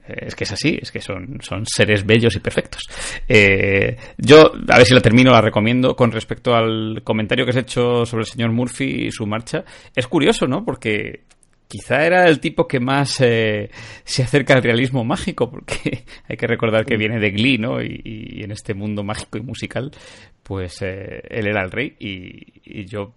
eh, 0.08 0.26
es 0.26 0.34
que 0.34 0.44
es 0.44 0.52
así, 0.52 0.78
es 0.80 0.90
que 0.90 1.00
son, 1.00 1.38
son 1.42 1.64
seres 1.66 2.06
bellos 2.06 2.34
y 2.36 2.40
perfectos. 2.40 2.82
Eh, 3.28 3.96
yo, 4.16 4.52
a 4.68 4.76
ver 4.76 4.86
si 4.86 4.94
la 4.94 5.00
termino, 5.00 5.32
la 5.32 5.40
recomiendo 5.40 5.94
con 5.96 6.12
respecto 6.12 6.54
al 6.54 7.02
comentario 7.02 7.44
que 7.44 7.50
has 7.50 7.56
hecho 7.56 8.06
sobre 8.06 8.22
el 8.22 8.26
señor 8.26 8.52
Murphy 8.52 9.06
y 9.06 9.10
su 9.10 9.26
marcha. 9.26 9.64
Es 9.94 10.06
curioso, 10.06 10.46
¿no? 10.46 10.64
Porque 10.64 11.24
quizá 11.68 12.04
era 12.04 12.28
el 12.28 12.40
tipo 12.40 12.68
que 12.68 12.80
más 12.80 13.20
eh, 13.20 13.70
se 14.04 14.22
acerca 14.22 14.54
al 14.54 14.62
realismo 14.62 15.04
mágico, 15.04 15.50
porque 15.50 16.04
hay 16.28 16.36
que 16.36 16.46
recordar 16.46 16.84
que 16.84 16.96
viene 16.96 17.18
de 17.18 17.30
Glee, 17.30 17.58
¿no? 17.58 17.82
Y, 17.82 18.42
en 18.42 18.50
este 18.50 18.74
mundo 18.74 19.04
mágico 19.04 19.38
y 19.38 19.42
musical, 19.42 19.90
pues 20.42 20.82
eh, 20.82 21.22
él 21.28 21.46
era 21.46 21.62
el 21.62 21.70
rey 21.70 21.94
y, 21.98 22.84
yo, 22.86 23.14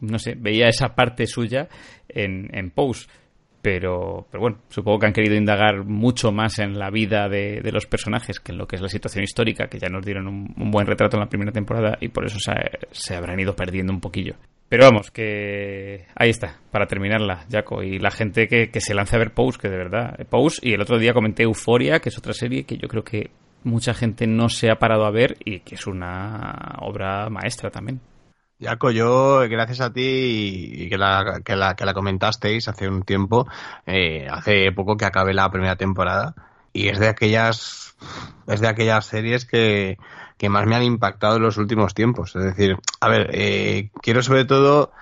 no 0.00 0.18
sé, 0.18 0.34
veía 0.36 0.68
esa 0.68 0.94
parte 0.94 1.26
suya 1.26 1.68
en, 2.08 2.48
en 2.52 2.70
Pose. 2.70 3.06
Pero, 3.62 4.26
pero 4.30 4.42
bueno, 4.42 4.58
supongo 4.68 4.98
que 4.98 5.06
han 5.06 5.12
querido 5.14 5.36
indagar 5.36 5.84
mucho 5.84 6.32
más 6.32 6.58
en 6.58 6.78
la 6.78 6.90
vida 6.90 7.30
de, 7.30 7.62
los 7.72 7.86
personajes 7.86 8.38
que 8.38 8.52
en 8.52 8.58
lo 8.58 8.66
que 8.66 8.76
es 8.76 8.82
la 8.82 8.90
situación 8.90 9.24
histórica, 9.24 9.68
que 9.68 9.78
ya 9.78 9.88
nos 9.88 10.04
dieron 10.04 10.26
un, 10.26 10.70
buen 10.70 10.86
retrato 10.86 11.16
en 11.16 11.22
la 11.22 11.30
primera 11.30 11.50
temporada 11.50 11.96
y 11.98 12.08
por 12.08 12.26
eso 12.26 12.38
se, 12.38 12.52
se 12.90 13.14
habrán 13.14 13.40
ido 13.40 13.56
perdiendo 13.56 13.90
un 13.90 14.00
poquillo. 14.00 14.34
Pero 14.68 14.84
vamos, 14.84 15.10
que 15.10 16.06
ahí 16.16 16.30
está, 16.30 16.58
para 16.70 16.86
terminarla, 16.86 17.46
Jaco. 17.50 17.82
Y 17.82 17.98
la 17.98 18.10
gente 18.10 18.48
que, 18.48 18.80
se 18.80 18.94
lance 18.94 19.14
a 19.14 19.18
ver 19.18 19.32
Pose, 19.32 19.58
que 19.58 19.68
de 19.68 19.76
verdad, 19.76 20.16
Pose. 20.28 20.60
Y 20.62 20.72
el 20.72 20.80
otro 20.80 20.98
día 20.98 21.12
comenté 21.12 21.42
Euforia, 21.44 22.00
que 22.00 22.08
es 22.08 22.18
otra 22.18 22.32
serie 22.32 22.64
que 22.64 22.76
yo 22.76 22.88
creo 22.88 23.04
que 23.04 23.30
mucha 23.62 23.94
gente 23.94 24.26
no 24.26 24.48
se 24.48 24.70
ha 24.70 24.76
parado 24.76 25.04
a 25.04 25.10
ver 25.10 25.36
y 25.44 25.60
que 25.60 25.74
es 25.74 25.86
una 25.86 26.76
obra 26.80 27.28
maestra 27.30 27.70
también. 27.70 28.00
Jaco, 28.60 28.90
yo, 28.90 29.40
gracias 29.48 29.80
a 29.80 29.92
ti 29.92 30.02
y 30.02 30.88
que 30.88 30.96
la, 30.96 31.40
que 31.44 31.56
la, 31.56 31.74
que 31.74 31.84
la 31.84 31.92
comentasteis 31.92 32.68
hace 32.68 32.88
un 32.88 33.02
tiempo, 33.02 33.46
eh, 33.84 34.26
hace 34.30 34.70
poco 34.72 34.96
que 34.96 35.04
acabé 35.04 35.34
la 35.34 35.50
primera 35.50 35.76
temporada, 35.76 36.34
y 36.72 36.88
es 36.88 36.98
de 36.98 37.08
aquellas, 37.08 37.96
es 38.46 38.60
de 38.60 38.68
aquellas 38.68 39.06
series 39.06 39.44
que, 39.44 39.98
que 40.44 40.50
más 40.50 40.66
me 40.66 40.76
han 40.76 40.82
impactado 40.82 41.36
en 41.36 41.42
los 41.42 41.56
últimos 41.56 41.94
tiempos. 41.94 42.36
Es 42.36 42.44
decir, 42.44 42.76
a 43.00 43.08
ver, 43.08 43.30
eh, 43.32 43.88
quiero 44.02 44.22
sobre 44.22 44.44
todo 44.44 44.92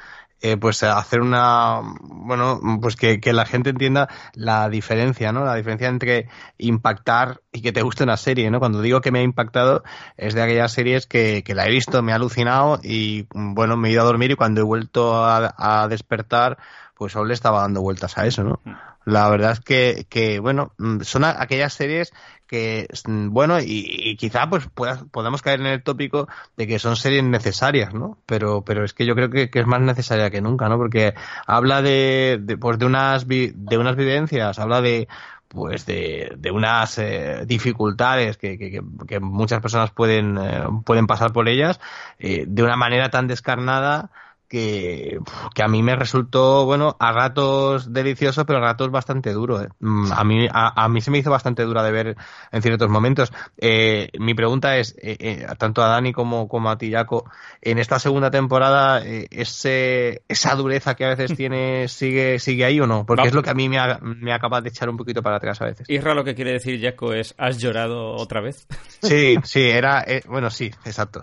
eh, 0.40 0.57
pues 0.57 0.84
hacer 0.84 1.20
una 1.20 1.80
bueno 2.01 2.61
pues 2.80 2.95
que, 2.95 3.20
la 3.32 3.45
gente 3.45 3.70
entienda 3.70 4.09
la 4.34 4.68
diferencia 4.68 5.32
no 5.32 5.45
la 5.45 5.57
diferencia 5.57 5.88
entre 5.88 6.28
impactar 6.59 7.40
y 7.53 7.61
que 7.61 7.72
te 7.72 7.82
guste 7.82 8.05
una 8.05 8.16
serie 8.16 8.51
no 8.53 8.61
cuando 8.61 8.82
digo 8.82 9.01
que 9.01 9.11
me 9.11 9.18
ha 9.18 9.22
impactado 9.22 9.82
es 10.16 10.34
de 10.34 10.43
aquellas 10.43 10.70
series 10.70 11.07
que, 11.07 11.43
que 11.45 11.55
la 11.57 11.66
he 11.66 11.70
visto 11.70 12.03
me 12.03 12.12
ha 12.12 12.16
alucinado 12.16 12.78
y 12.82 13.26
bueno 13.34 13.76
me 13.76 13.88
he 13.88 13.93
ido 13.93 14.03
a 14.03 14.05
dormir 14.05 14.32
y 14.32 14.36
cuando 14.36 14.61
he 14.61 14.64
vuelto 14.64 15.24
a, 15.24 15.86
despertar 15.88 16.59
pues 16.97 17.16
aún 17.16 17.28
le 17.28 17.34
estaba 17.34 17.62
dando 17.62 17.80
vueltas 17.80 18.16
a 18.18 18.26
eso 18.26 18.43
no 18.45 18.61
mm. 18.64 18.91
La 19.05 19.28
verdad 19.28 19.53
es 19.53 19.61
que, 19.61 20.07
que 20.09 20.38
bueno 20.38 20.72
son 21.03 21.24
aquellas 21.24 21.72
series 21.72 22.12
que, 22.53 22.86
mm, 23.07 23.30
bueno, 23.30 23.61
y, 23.61 24.14
quizá 24.18 24.50
pues 24.50 24.68
podamos 25.11 25.40
caer 25.40 25.61
en 25.61 25.66
el 25.68 25.82
tópico 25.82 26.28
de 26.59 26.66
que 26.66 26.78
son 26.78 26.96
series 26.96 27.24
necesarias, 27.24 27.94
¿no? 27.94 28.18
Pero, 28.26 28.62
pero 28.62 28.84
es 28.84 28.92
que 28.92 29.07
yo 29.07 29.14
creo 29.14 29.30
que, 29.30 29.48
es 29.50 29.66
más 29.66 29.80
necesaria 29.80 30.30
que 30.30 30.42
nunca, 30.42 30.68
¿no? 30.68 30.76
Porque 30.76 31.14
habla 31.46 31.80
de, 31.80 32.59
pues 32.61 32.78
de 32.78 32.84
unas, 32.84 33.26
de 33.26 33.78
unas 33.78 33.96
vivencias, 33.96 34.59
habla 34.59 34.82
de, 34.82 35.09
pues 35.48 35.86
de, 35.86 36.34
de 36.36 36.50
unas 36.50 36.98
eh, 36.98 37.44
dificultades 37.46 38.36
que, 38.36 38.59
que, 38.59 38.82
que, 39.09 39.20
muchas 39.20 39.61
personas 39.62 39.90
pueden, 39.90 40.36
eh, 40.36 40.64
pueden 40.84 41.07
pasar 41.07 41.32
por 41.32 41.48
ellas 41.48 41.80
eh, 42.18 42.44
de 42.46 42.62
una 42.62 42.76
manera 42.76 43.11
tan 43.11 43.28
descarnada 43.28 44.11
que, 44.53 45.18
que, 45.55 45.62
a 45.62 45.68
mí 45.68 45.82
me 45.82 45.96
resultó, 45.96 46.66
bueno, 46.66 46.94
a 47.00 47.11
ratos 47.11 47.90
delicioso, 47.90 48.44
pero 48.44 48.59
a 48.59 48.61
ratos 48.61 48.90
bastante 48.90 49.32
duro. 49.32 49.62
¿eh? 49.62 49.68
Mm, 49.80 50.12
a, 50.12 50.24
mí, 50.24 50.46
a, 50.53 50.88
mí 50.90 51.00
se 51.00 51.11
me 51.11 51.16
hizo 51.16 51.30
bastante 51.30 51.62
dura 51.62 51.82
de 51.82 51.90
ver 51.90 52.16
en 52.50 52.61
ciertos 52.61 52.90
momentos. 52.90 53.32
Eh, 53.57 54.11
mi 54.18 54.34
pregunta 54.34 54.76
es, 54.76 54.94
eh, 55.00 55.46
tanto 55.57 55.82
a 55.82 55.88
Dani 55.88 56.12
como, 56.12 56.48
como 56.48 56.70
a 56.70 56.76
ti, 56.76 56.92
Jaco, 56.92 57.24
en 57.62 57.78
esta 57.78 57.98
segunda 57.98 58.30
temporada, 58.30 59.03
ese, 59.03 60.20
¿esa 60.28 60.55
dureza 60.55 60.96
que 60.96 61.07
a 61.07 61.14
veces 61.14 61.34
tiene 61.36 61.88
sigue, 61.88 62.38
sigue 62.38 62.66
ahí 62.66 62.78
o 62.78 62.86
no? 62.86 63.07
Porque 63.07 63.28
es 63.28 63.34
lo 63.34 63.42
que 63.42 63.50
a 63.50 63.55
mí 63.55 63.70
me, 63.70 63.78
me 64.03 64.34
acaba 64.34 64.61
de 64.61 64.68
echar 64.68 64.90
un 64.90 64.98
poquito 64.98 65.22
para 65.22 65.36
atrás 65.36 65.62
a 65.62 65.64
veces. 65.64 65.88
Y 65.88 65.98
lo 65.98 66.24
que 66.24 66.34
quiere 66.34 66.53
decir, 66.53 66.78
Jaco, 66.78 67.14
es, 67.14 67.34
¿has 67.38 67.57
llorado 67.57 68.16
otra 68.16 68.42
vez? 68.42 68.66
Sí, 69.00 69.36
sí, 69.44 69.62
era, 69.62 70.05
bueno, 70.28 70.50
sí, 70.50 70.66
exacto 70.84 71.22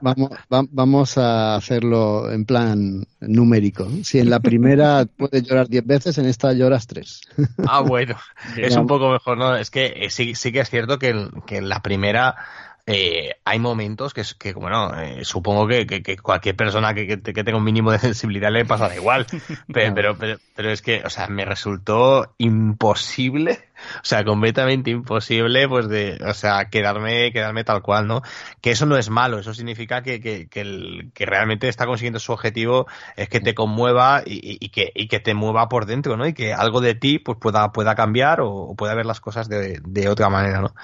vamos, 0.00 0.30
vamos 0.48 1.18
a 1.18 1.56
hacerlo 1.56 2.30
en 2.30 2.44
plan 2.44 3.06
numérico. 3.20 3.88
Si 4.02 4.18
en 4.18 4.30
la 4.30 4.40
primera 4.40 5.06
puedes 5.16 5.42
llorar 5.42 5.68
10 5.68 5.86
veces, 5.86 6.18
en 6.18 6.26
esta 6.26 6.52
lloras 6.52 6.86
3. 6.86 7.20
Ah, 7.66 7.80
bueno, 7.80 8.16
es 8.56 8.76
un 8.76 8.86
poco 8.86 9.10
mejor, 9.10 9.38
¿no? 9.38 9.56
Es 9.56 9.70
que 9.70 9.92
eh, 9.96 10.10
sí, 10.10 10.34
sí 10.34 10.52
que 10.52 10.60
es 10.60 10.70
cierto 10.70 10.98
que, 10.98 11.28
que 11.46 11.58
en 11.58 11.68
la 11.68 11.80
primera 11.80 12.36
eh, 12.84 13.36
hay 13.44 13.60
momentos 13.60 14.12
que, 14.12 14.22
que 14.38 14.52
bueno, 14.54 14.92
eh, 15.00 15.24
supongo 15.24 15.68
que, 15.68 15.86
que, 15.86 16.16
cualquier 16.16 16.56
persona 16.56 16.92
que, 16.94 17.16
tenga 17.16 17.56
un 17.56 17.64
mínimo 17.64 17.92
de 17.92 17.98
sensibilidad 18.00 18.50
le 18.50 18.64
pasa 18.64 18.94
igual. 18.94 19.26
Pero, 19.72 19.94
pero, 19.94 20.16
pero, 20.18 20.38
pero, 20.56 20.70
es 20.70 20.82
que, 20.82 21.02
o 21.04 21.10
sea, 21.10 21.28
me 21.28 21.44
resultó 21.44 22.34
imposible 22.38 23.60
o 23.96 24.04
sea, 24.04 24.24
completamente 24.24 24.90
imposible, 24.90 25.68
pues 25.68 25.88
de, 25.88 26.18
o 26.26 26.34
sea, 26.34 26.66
quedarme, 26.70 27.32
quedarme 27.32 27.64
tal 27.64 27.82
cual, 27.82 28.06
¿no? 28.06 28.22
Que 28.60 28.70
eso 28.70 28.86
no 28.86 28.96
es 28.96 29.10
malo, 29.10 29.38
eso 29.38 29.54
significa 29.54 30.02
que, 30.02 30.20
que, 30.20 30.48
que, 30.48 30.60
el, 30.60 31.10
que 31.14 31.26
realmente 31.26 31.68
está 31.68 31.86
consiguiendo 31.86 32.18
su 32.18 32.32
objetivo 32.32 32.86
es 33.16 33.28
que 33.28 33.40
te 33.40 33.54
conmueva 33.54 34.22
y, 34.24 34.58
y, 34.60 34.68
que, 34.70 34.92
y 34.94 35.08
que 35.08 35.20
te 35.20 35.34
mueva 35.34 35.68
por 35.68 35.86
dentro, 35.86 36.16
¿no? 36.16 36.26
Y 36.26 36.32
que 36.32 36.52
algo 36.52 36.80
de 36.80 36.94
ti, 36.94 37.18
pues 37.18 37.38
pueda, 37.38 37.72
pueda 37.72 37.94
cambiar 37.94 38.40
o, 38.40 38.74
pueda 38.76 38.94
ver 38.94 39.06
las 39.06 39.20
cosas 39.20 39.48
de, 39.48 39.80
de, 39.84 40.08
otra 40.08 40.28
manera, 40.28 40.60
¿no? 40.60 40.74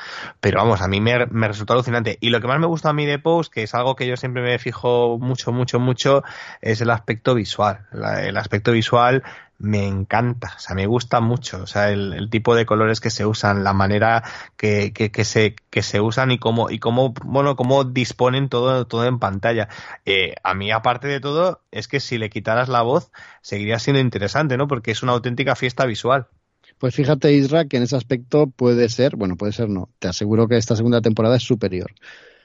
Pero 0.41 0.59
vamos, 0.59 0.81
a 0.83 0.89
mí 0.89 1.01
me, 1.01 1.27
me 1.27 1.49
resultó 1.49 1.73
alucinante. 1.75 2.19
Y 2.21 2.31
lo 2.31 2.41
que 2.41 2.47
más 2.47 2.59
me 2.59 2.67
gusta 2.67 2.91
a 2.91 2.93
mí 2.93 3.07
de 3.07 3.19
Post, 3.19 3.53
que 3.53 3.63
es 3.63 3.75
algo 3.75 3.97
que 3.97 4.07
yo 4.07 4.17
siempre 4.17 4.43
me 4.43 4.59
fijo 4.59 5.19
mucho, 5.19 5.53
mucho, 5.53 5.79
mucho, 5.79 6.23
es 6.61 6.81
el 6.81 6.91
aspecto 6.91 7.35
visual. 7.35 7.87
el 8.23 8.37
aspecto 8.37 8.73
visual 8.73 9.23
me 9.59 9.87
encanta, 9.87 10.55
o 10.57 10.61
sea, 10.61 10.77
me 10.77 10.87
gusta 10.87 11.21
mucho, 11.21 11.63
o 11.63 11.67
sea, 11.67 11.91
el, 11.91 12.31
tipo 12.31 12.55
de 12.55 12.65
colores 12.65 13.01
que 13.01 13.11
se 13.11 13.27
usan, 13.27 13.65
la 13.65 13.73
manera 13.73 14.23
que, 14.57 14.93
que, 14.93 15.25
se, 15.25 15.57
que 15.71 15.83
se 15.83 16.01
usan 16.01 16.31
y 16.31 16.39
cómo, 16.39 16.71
y 16.71 16.79
cómo, 16.79 17.13
bueno, 17.25 17.57
cómo 17.57 17.83
disponen 17.85 18.49
todo, 18.49 18.87
todo 18.87 19.05
en 19.07 19.19
pantalla. 19.19 19.69
Eh, 20.05 20.35
a 20.45 20.55
mí, 20.55 20.71
aparte 20.71 21.09
de 21.09 21.21
todo, 21.21 21.61
es 21.73 21.89
que 21.89 21.99
si 21.99 22.19
le 22.19 22.31
quitaras 22.31 22.69
la 22.69 22.83
voz, 22.83 23.11
seguiría 23.43 23.81
siendo 23.81 24.01
interesante, 24.01 24.57
¿no? 24.57 24.69
Porque 24.69 24.93
es 24.93 25.03
una 25.03 25.13
auténtica 25.13 25.57
fiesta 25.57 25.87
visual. 25.87 26.29
Pues 26.79 26.95
fíjate, 26.95 27.33
Isra, 27.33 27.65
que 27.67 27.79
en 27.79 27.83
ese 27.83 27.97
aspecto 27.97 28.47
puede 28.47 28.89
ser, 28.89 29.17
bueno, 29.17 29.37
puede 29.37 29.53
ser 29.53 29.69
no, 29.69 29.89
te 29.99 30.07
aseguro 30.07 30.47
que 30.47 30.57
esta 30.57 30.77
segunda 30.77 31.01
temporada 31.01 31.37
es 31.37 31.43
superior. 31.43 31.93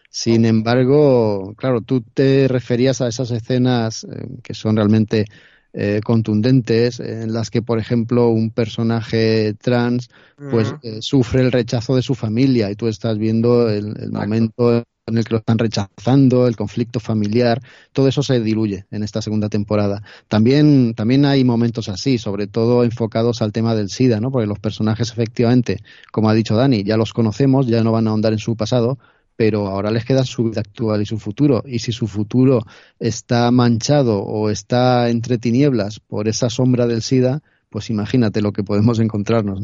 Sin 0.09 0.45
embargo, 0.45 1.53
claro, 1.55 1.81
tú 1.81 2.01
te 2.01 2.47
referías 2.47 3.01
a 3.01 3.07
esas 3.07 3.29
escenas 3.31 4.03
eh, 4.03 4.27
que 4.43 4.53
son 4.53 4.75
realmente 4.75 5.25
eh, 5.73 6.01
contundentes 6.03 6.99
en 6.99 7.33
las 7.33 7.49
que, 7.49 7.63
por 7.63 7.79
ejemplo, 7.79 8.29
un 8.29 8.51
personaje 8.51 9.55
trans 9.55 10.09
pues 10.51 10.75
eh, 10.83 11.01
sufre 11.01 11.41
el 11.41 11.51
rechazo 11.51 11.95
de 11.95 12.03
su 12.03 12.13
familia 12.13 12.69
y 12.69 12.75
tú 12.75 12.87
estás 12.87 13.17
viendo 13.17 13.69
el, 13.69 14.11
momento 14.11 14.83
en 15.05 15.17
el 15.17 15.25
que 15.25 15.33
lo 15.33 15.39
están 15.39 15.57
rechazando, 15.57 16.47
el 16.47 16.55
conflicto 16.55 16.99
familiar, 16.99 17.61
todo 17.91 18.07
eso 18.07 18.21
se 18.23 18.39
diluye 18.39 18.85
en 18.91 19.03
esta 19.03 19.21
segunda 19.21 19.49
temporada. 19.49 20.03
También, 20.27 20.93
también 20.93 21.25
hay 21.25 21.43
momentos 21.43 21.89
así, 21.89 22.17
sobre 22.17 22.47
todo 22.47 22.83
enfocados 22.83 23.41
al 23.41 23.51
tema 23.51 23.75
del 23.75 23.89
SIDA, 23.89 24.19
¿no? 24.19 24.31
Porque 24.31 24.47
los 24.47 24.59
personajes 24.59 25.11
efectivamente, 25.11 25.79
como 26.11 26.29
ha 26.29 26.33
dicho 26.33 26.55
Dani, 26.55 26.83
ya 26.83 26.97
los 26.97 27.13
conocemos, 27.13 27.67
ya 27.67 27.83
no 27.83 27.91
van 27.91 28.07
a 28.07 28.11
ahondar 28.11 28.33
en 28.33 28.39
su 28.39 28.55
pasado, 28.55 28.99
pero 29.35 29.67
ahora 29.67 29.91
les 29.91 30.05
queda 30.05 30.23
su 30.23 30.45
vida 30.45 30.61
actual 30.61 31.01
y 31.01 31.05
su 31.05 31.17
futuro. 31.17 31.63
Y 31.65 31.79
si 31.79 31.91
su 31.91 32.07
futuro 32.07 32.65
está 32.99 33.49
manchado 33.51 34.21
o 34.21 34.49
está 34.49 35.09
entre 35.09 35.37
tinieblas 35.37 35.99
por 35.99 36.27
esa 36.27 36.49
sombra 36.49 36.87
del 36.87 37.01
SIDA, 37.01 37.41
pues 37.69 37.89
imagínate 37.89 38.41
lo 38.41 38.51
que 38.51 38.63
podemos 38.63 38.99
encontrarnos. 38.99 39.61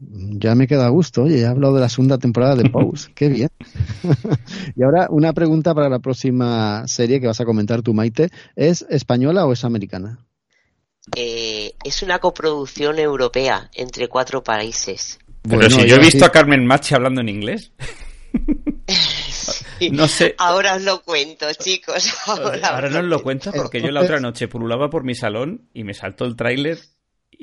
Ya 0.00 0.54
me 0.54 0.66
queda 0.66 0.86
a 0.86 0.90
gusto, 0.90 1.24
oye, 1.24 1.40
he 1.40 1.46
hablado 1.46 1.74
de 1.74 1.80
la 1.80 1.90
segunda 1.90 2.16
temporada 2.16 2.56
de 2.56 2.70
Pose, 2.70 3.12
qué 3.14 3.28
bien. 3.28 3.50
y 4.76 4.82
ahora 4.82 5.08
una 5.10 5.34
pregunta 5.34 5.74
para 5.74 5.90
la 5.90 5.98
próxima 5.98 6.88
serie 6.88 7.20
que 7.20 7.26
vas 7.26 7.40
a 7.40 7.44
comentar 7.44 7.82
tú, 7.82 7.92
Maite, 7.92 8.30
¿es 8.56 8.86
española 8.88 9.44
o 9.44 9.52
es 9.52 9.64
americana? 9.64 10.24
Eh, 11.16 11.72
es 11.84 12.02
una 12.02 12.18
coproducción 12.18 12.98
europea 12.98 13.70
entre 13.74 14.08
cuatro 14.08 14.42
países. 14.42 15.18
Pero 15.42 15.68
si 15.68 15.86
yo 15.86 15.96
he 15.96 16.00
visto 16.00 16.24
a 16.24 16.30
Carmen 16.30 16.66
Machi 16.66 16.94
hablando 16.94 17.20
en 17.20 17.28
inglés. 17.28 17.72
No 19.92 20.08
sé. 20.08 20.34
Ahora 20.36 20.76
os 20.76 20.82
lo 20.82 21.02
cuento, 21.02 21.46
chicos. 21.54 22.12
Ahora, 22.26 22.90
no 22.90 22.98
os 22.98 23.04
lo 23.04 23.22
cuento 23.22 23.50
porque 23.52 23.80
yo 23.80 23.90
la 23.90 24.02
otra 24.02 24.20
noche 24.20 24.46
pululaba 24.46 24.90
por 24.90 25.04
mi 25.04 25.14
salón 25.14 25.68
y 25.72 25.84
me 25.84 25.94
saltó 25.94 26.26
el 26.26 26.36
tráiler 26.36 26.78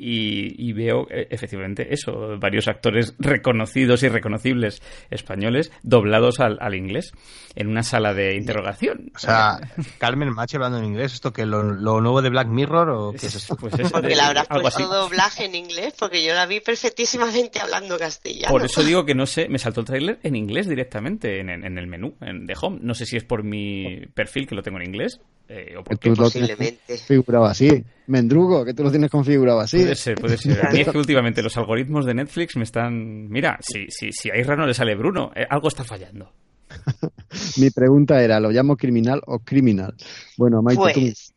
y, 0.00 0.72
veo 0.72 1.08
eh, 1.10 1.26
efectivamente 1.30 1.92
eso, 1.92 2.38
varios 2.38 2.68
actores 2.68 3.14
reconocidos 3.18 4.02
y 4.04 4.08
reconocibles 4.08 4.80
españoles 5.10 5.72
doblados 5.82 6.38
al, 6.38 6.74
inglés 6.74 7.12
en 7.56 7.66
una 7.66 7.82
sala 7.82 8.14
de 8.14 8.36
interrogación. 8.36 9.10
O 9.16 9.18
sea, 9.18 9.58
Carmen 9.98 10.32
Macho 10.32 10.58
hablando 10.58 10.78
en 10.78 10.84
inglés, 10.84 11.14
¿esto 11.14 11.32
que 11.32 11.44
lo, 11.44 11.62
nuevo 11.62 12.22
de 12.22 12.30
Black 12.30 12.46
Mirror 12.46 12.90
o 12.90 13.12
qué 13.12 13.26
es 13.26 13.34
eso? 13.34 13.56
Pues 13.56 13.74
eso 13.74 13.90
porque 13.90 14.14
la 14.14 14.28
habrás 14.28 14.46
puesto 14.46 14.86
doblaje 14.86 15.46
en 15.46 15.56
inglés, 15.56 15.94
porque 15.98 16.24
yo 16.24 16.32
la 16.32 16.46
vi 16.46 16.60
perfectísimamente 16.60 17.58
hablando 17.58 17.98
castellano. 17.98 18.52
Por 18.52 18.64
eso 18.64 18.84
digo 18.84 19.04
que 19.04 19.16
no 19.16 19.26
sé, 19.26 19.48
me 19.48 19.58
saltó 19.58 19.80
el 19.80 19.86
tráiler 19.86 20.20
en 20.22 20.36
inglés 20.36 20.68
directamente 20.68 21.40
en, 21.40 21.50
en, 21.50 21.76
el 21.76 21.86
menú 21.88 22.14
en, 22.20 22.46
de 22.46 22.54
Home. 22.60 22.78
No 22.82 22.94
sé 22.94 23.04
si 23.04 23.16
es 23.16 23.24
por 23.24 23.42
mi 23.42 24.06
perfil 24.14 24.46
que 24.46 24.54
lo 24.54 24.62
tengo 24.62 24.78
en 24.78 24.86
inglés 24.86 25.20
eh, 25.48 25.76
o 25.78 25.82
porque 25.82 26.10
posiblemente. 26.12 26.98
figurado 26.98 27.46
así. 27.46 27.82
Mendrugo, 28.06 28.64
que 28.64 28.74
tú 28.74 28.82
lo 28.82 28.90
tienes 28.90 29.10
configurado 29.10 29.60
así. 29.60 29.78
Puede 29.78 29.94
ser, 29.94 30.16
puede 30.16 30.36
ser. 30.36 30.64
A 30.66 30.70
mí 30.70 30.80
es 30.80 30.88
que 30.88 30.98
últimamente 30.98 31.42
los 31.42 31.56
algoritmos 31.56 32.04
de 32.04 32.14
Netflix 32.14 32.56
me 32.56 32.64
están. 32.64 33.28
Mira, 33.28 33.58
si, 33.60 33.86
si, 33.88 34.12
si 34.12 34.30
a 34.30 34.36
Isra 34.36 34.56
no 34.56 34.66
le 34.66 34.74
sale 34.74 34.94
Bruno, 34.94 35.32
eh, 35.34 35.46
algo 35.48 35.68
está 35.68 35.84
fallando. 35.84 36.30
Mi 37.56 37.70
pregunta 37.70 38.22
era: 38.22 38.40
¿lo 38.40 38.50
llamo 38.50 38.76
criminal 38.76 39.22
o 39.26 39.38
criminal? 39.38 39.94
Bueno, 40.36 40.60
Maite, 40.60 40.80
pues, 40.80 41.32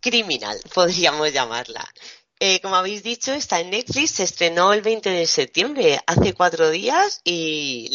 Criminal, 0.00 0.56
podríamos 0.74 1.32
llamarla. 1.32 1.86
Eh, 2.42 2.60
como 2.62 2.76
habéis 2.76 3.02
dicho, 3.02 3.34
está 3.34 3.60
en 3.60 3.70
Netflix, 3.70 4.12
se 4.12 4.22
estrenó 4.24 4.72
el 4.72 4.80
20 4.80 5.10
de 5.10 5.26
septiembre, 5.26 6.00
hace 6.06 6.32
cuatro 6.32 6.70
días, 6.70 7.20
y 7.22 7.90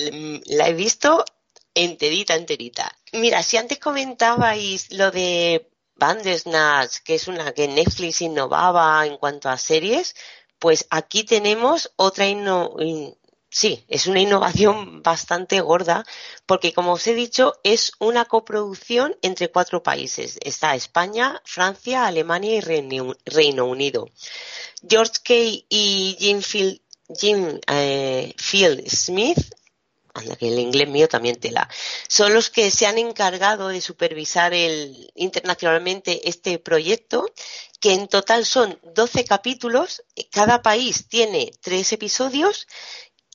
la 0.46 0.70
he 0.70 0.74
visto 0.74 1.26
enterita, 1.76 2.36
enterita. 2.36 2.92
Mira, 3.14 3.44
si 3.44 3.58
antes 3.58 3.80
comentabais 3.80 4.92
lo 4.92 5.12
de 5.12 5.70
Bandersnatch, 5.96 6.98
que 7.04 7.16
es 7.16 7.28
una 7.28 7.54
que 7.54 7.68
Netflix 7.68 8.22
innovaba 8.22 9.06
en 9.06 9.18
cuanto 9.18 9.50
a 9.50 9.58
series, 9.58 10.16
pues 10.60 10.88
aquí 10.90 11.24
tenemos 11.24 11.92
otra 11.96 12.26
sí, 13.50 13.86
es 13.88 14.08
una 14.08 14.20
innovación 14.20 15.02
bastante 15.02 15.62
gorda, 15.62 16.06
porque 16.46 16.74
como 16.74 16.94
os 16.94 17.08
he 17.08 17.14
dicho, 17.14 17.54
es 17.64 17.94
una 18.00 18.26
coproducción 18.26 19.16
entre 19.22 19.50
cuatro 19.50 19.84
países. 19.84 20.38
Está 20.42 20.76
España, 20.76 21.42
Francia, 21.46 22.06
Alemania 22.06 22.56
y 22.56 22.62
Reino 22.62 23.66
Unido. 23.66 24.10
George 24.88 25.14
Kay 25.24 25.66
y 25.70 26.18
Jim 26.20 26.42
Field, 26.42 26.82
eh, 27.68 28.34
Field 28.38 28.90
Smith 28.90 29.56
anda 30.16 30.36
que 30.36 30.48
el 30.48 30.60
inglés 30.60 30.88
mío 30.88 31.08
también 31.08 31.36
tela, 31.36 31.70
son 32.08 32.34
los 32.34 32.50
que 32.50 32.72
se 32.72 32.88
han 32.88 32.98
encargado 32.98 33.68
de 33.68 33.82
supervisar 33.82 34.54
internacionalmente 35.14 36.28
este 36.28 36.58
proyecto, 36.58 37.30
que 37.80 37.94
en 37.94 38.08
total 38.08 38.46
son 38.46 38.80
12 38.96 39.26
capítulos, 39.26 40.04
cada 40.32 40.62
país 40.62 41.08
tiene 41.10 41.52
tres 41.62 41.92
episodios, 41.94 42.68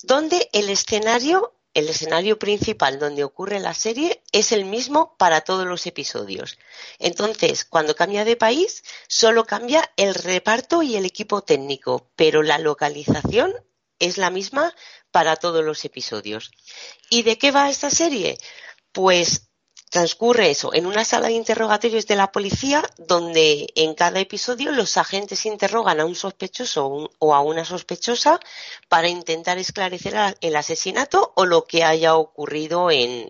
donde 0.02 0.48
el 0.52 0.70
escenario, 0.70 1.54
el 1.74 1.88
escenario 1.88 2.38
principal 2.38 2.98
donde 2.98 3.22
ocurre 3.24 3.60
la 3.60 3.74
serie 3.74 4.22
es 4.32 4.50
el 4.50 4.64
mismo 4.64 5.16
para 5.18 5.42
todos 5.42 5.66
los 5.66 5.86
episodios. 5.86 6.58
Entonces, 6.98 7.66
cuando 7.66 7.94
cambia 7.94 8.24
de 8.24 8.36
país, 8.36 8.82
solo 9.06 9.44
cambia 9.44 9.92
el 9.96 10.14
reparto 10.14 10.82
y 10.82 10.96
el 10.96 11.04
equipo 11.04 11.42
técnico, 11.42 12.10
pero 12.16 12.42
la 12.42 12.58
localización 12.58 13.54
es 14.00 14.18
la 14.18 14.30
misma 14.30 14.74
para 15.12 15.36
todos 15.36 15.64
los 15.64 15.84
episodios. 15.84 16.50
¿Y 17.08 17.22
de 17.22 17.38
qué 17.38 17.52
va 17.52 17.70
esta 17.70 17.90
serie? 17.90 18.38
Pues 18.92 19.50
transcurre 19.90 20.50
eso 20.50 20.72
en 20.72 20.86
una 20.86 21.04
sala 21.04 21.26
de 21.26 21.34
interrogatorios 21.34 22.06
de 22.06 22.14
la 22.14 22.30
policía 22.30 22.82
donde 22.96 23.66
en 23.74 23.94
cada 23.94 24.20
episodio 24.20 24.70
los 24.70 24.96
agentes 24.96 25.44
interrogan 25.46 25.98
a 25.98 26.04
un 26.04 26.14
sospechoso 26.14 27.10
o 27.18 27.34
a 27.34 27.40
una 27.40 27.64
sospechosa 27.64 28.38
para 28.88 29.08
intentar 29.08 29.58
esclarecer 29.58 30.36
el 30.40 30.56
asesinato 30.56 31.32
o 31.34 31.44
lo 31.44 31.64
que 31.64 31.82
haya 31.82 32.14
ocurrido 32.14 32.90
en, 32.90 33.28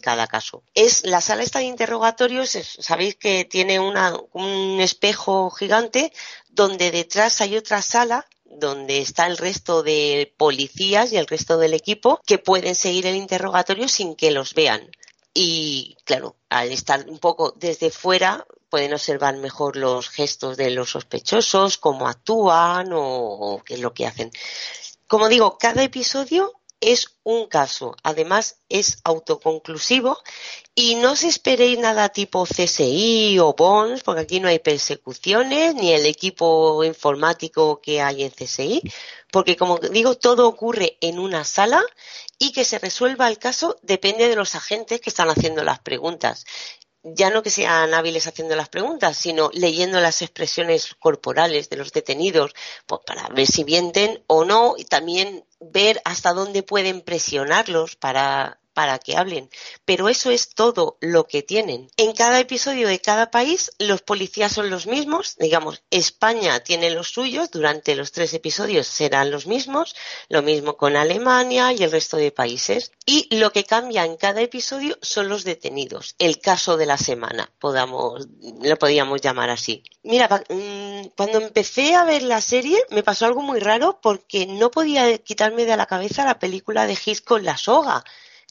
cada 0.00 0.28
caso. 0.28 0.62
Es 0.74 1.04
la 1.04 1.20
sala 1.20 1.42
esta 1.42 1.58
de 1.58 1.64
interrogatorios, 1.64 2.50
sabéis 2.78 3.16
que 3.16 3.44
tiene 3.44 3.80
un 3.80 4.80
espejo 4.80 5.50
gigante 5.50 6.12
donde 6.48 6.92
detrás 6.92 7.40
hay 7.40 7.56
otra 7.56 7.82
sala 7.82 8.26
donde 8.50 8.98
está 8.98 9.26
el 9.26 9.36
resto 9.36 9.82
de 9.82 10.34
policías 10.36 11.12
y 11.12 11.16
el 11.16 11.26
resto 11.26 11.58
del 11.58 11.74
equipo 11.74 12.20
que 12.26 12.38
pueden 12.38 12.74
seguir 12.74 13.06
el 13.06 13.16
interrogatorio 13.16 13.88
sin 13.88 14.14
que 14.16 14.30
los 14.30 14.54
vean. 14.54 14.90
Y 15.34 15.96
claro, 16.04 16.36
al 16.48 16.72
estar 16.72 17.04
un 17.08 17.18
poco 17.18 17.52
desde 17.56 17.90
fuera, 17.90 18.46
pueden 18.70 18.94
observar 18.94 19.36
mejor 19.36 19.76
los 19.76 20.08
gestos 20.08 20.56
de 20.56 20.70
los 20.70 20.90
sospechosos, 20.90 21.78
cómo 21.78 22.08
actúan 22.08 22.90
o, 22.92 23.62
qué 23.64 23.74
es 23.74 23.80
lo 23.80 23.92
que 23.92 24.06
hacen. 24.06 24.30
Como 25.06 25.28
digo, 25.28 25.58
cada 25.58 25.82
episodio 25.82 26.52
es 26.80 27.18
un 27.22 27.46
caso. 27.46 27.96
Además, 28.02 28.60
es 28.68 28.98
autoconclusivo 29.04 30.18
y 30.74 30.96
no 30.96 31.12
os 31.12 31.24
esperéis 31.24 31.78
nada 31.78 32.10
tipo 32.10 32.44
CSI 32.44 33.38
o 33.38 33.54
BONS, 33.54 34.02
porque 34.02 34.22
aquí 34.22 34.40
no 34.40 34.48
hay 34.48 34.58
persecuciones, 34.58 35.74
ni 35.74 35.92
el 35.92 36.06
equipo 36.06 36.84
informático 36.84 37.80
que 37.80 38.02
hay 38.02 38.24
en 38.24 38.30
CSI, 38.30 38.82
porque 39.32 39.56
como 39.56 39.78
digo, 39.78 40.16
todo 40.16 40.46
ocurre 40.48 40.98
en 41.00 41.18
una 41.18 41.44
sala 41.44 41.82
y 42.38 42.52
que 42.52 42.64
se 42.64 42.78
resuelva 42.78 43.28
el 43.28 43.38
caso 43.38 43.76
depende 43.82 44.28
de 44.28 44.36
los 44.36 44.54
agentes 44.54 45.00
que 45.00 45.10
están 45.10 45.30
haciendo 45.30 45.64
las 45.64 45.78
preguntas 45.80 46.44
ya 47.14 47.30
no 47.30 47.42
que 47.42 47.50
sean 47.50 47.94
hábiles 47.94 48.26
haciendo 48.26 48.56
las 48.56 48.68
preguntas, 48.68 49.16
sino 49.16 49.50
leyendo 49.52 50.00
las 50.00 50.22
expresiones 50.22 50.96
corporales 50.98 51.70
de 51.70 51.76
los 51.76 51.92
detenidos, 51.92 52.52
pues 52.86 53.02
para 53.06 53.28
ver 53.28 53.46
si 53.46 53.64
mienten 53.64 54.24
o 54.26 54.44
no, 54.44 54.74
y 54.76 54.84
también 54.84 55.44
ver 55.60 56.00
hasta 56.04 56.32
dónde 56.32 56.64
pueden 56.64 57.02
presionarlos 57.02 57.94
para 57.94 58.58
para 58.76 58.98
que 58.98 59.16
hablen. 59.16 59.48
Pero 59.86 60.10
eso 60.10 60.30
es 60.30 60.50
todo 60.50 60.98
lo 61.00 61.24
que 61.24 61.42
tienen. 61.42 61.88
En 61.96 62.12
cada 62.12 62.38
episodio 62.38 62.88
de 62.88 63.00
cada 63.00 63.30
país, 63.30 63.70
los 63.78 64.02
policías 64.02 64.52
son 64.52 64.68
los 64.68 64.86
mismos. 64.86 65.34
Digamos, 65.38 65.82
España 65.90 66.60
tiene 66.60 66.90
los 66.90 67.08
suyos, 67.08 67.50
durante 67.50 67.96
los 67.96 68.12
tres 68.12 68.34
episodios 68.34 68.86
serán 68.86 69.30
los 69.30 69.46
mismos. 69.46 69.96
Lo 70.28 70.42
mismo 70.42 70.76
con 70.76 70.94
Alemania 70.94 71.72
y 71.72 71.84
el 71.84 71.90
resto 71.90 72.18
de 72.18 72.32
países. 72.32 72.92
Y 73.06 73.34
lo 73.36 73.50
que 73.50 73.64
cambia 73.64 74.04
en 74.04 74.18
cada 74.18 74.42
episodio 74.42 74.98
son 75.00 75.30
los 75.30 75.44
detenidos. 75.44 76.14
El 76.18 76.38
caso 76.38 76.76
de 76.76 76.84
la 76.84 76.98
semana, 76.98 77.50
podamos, 77.58 78.28
lo 78.60 78.76
podríamos 78.76 79.22
llamar 79.22 79.48
así. 79.48 79.84
Mira, 80.02 80.28
mm, 80.50 81.12
cuando 81.16 81.38
empecé 81.38 81.94
a 81.94 82.04
ver 82.04 82.22
la 82.22 82.42
serie 82.42 82.78
me 82.90 83.02
pasó 83.02 83.24
algo 83.24 83.40
muy 83.40 83.58
raro 83.58 84.00
porque 84.02 84.44
no 84.44 84.70
podía 84.70 85.16
quitarme 85.16 85.64
de 85.64 85.78
la 85.78 85.86
cabeza 85.86 86.26
la 86.26 86.38
película 86.38 86.86
de 86.86 86.98
Hitchcock 87.02 87.40
La 87.40 87.56
Soga 87.56 88.04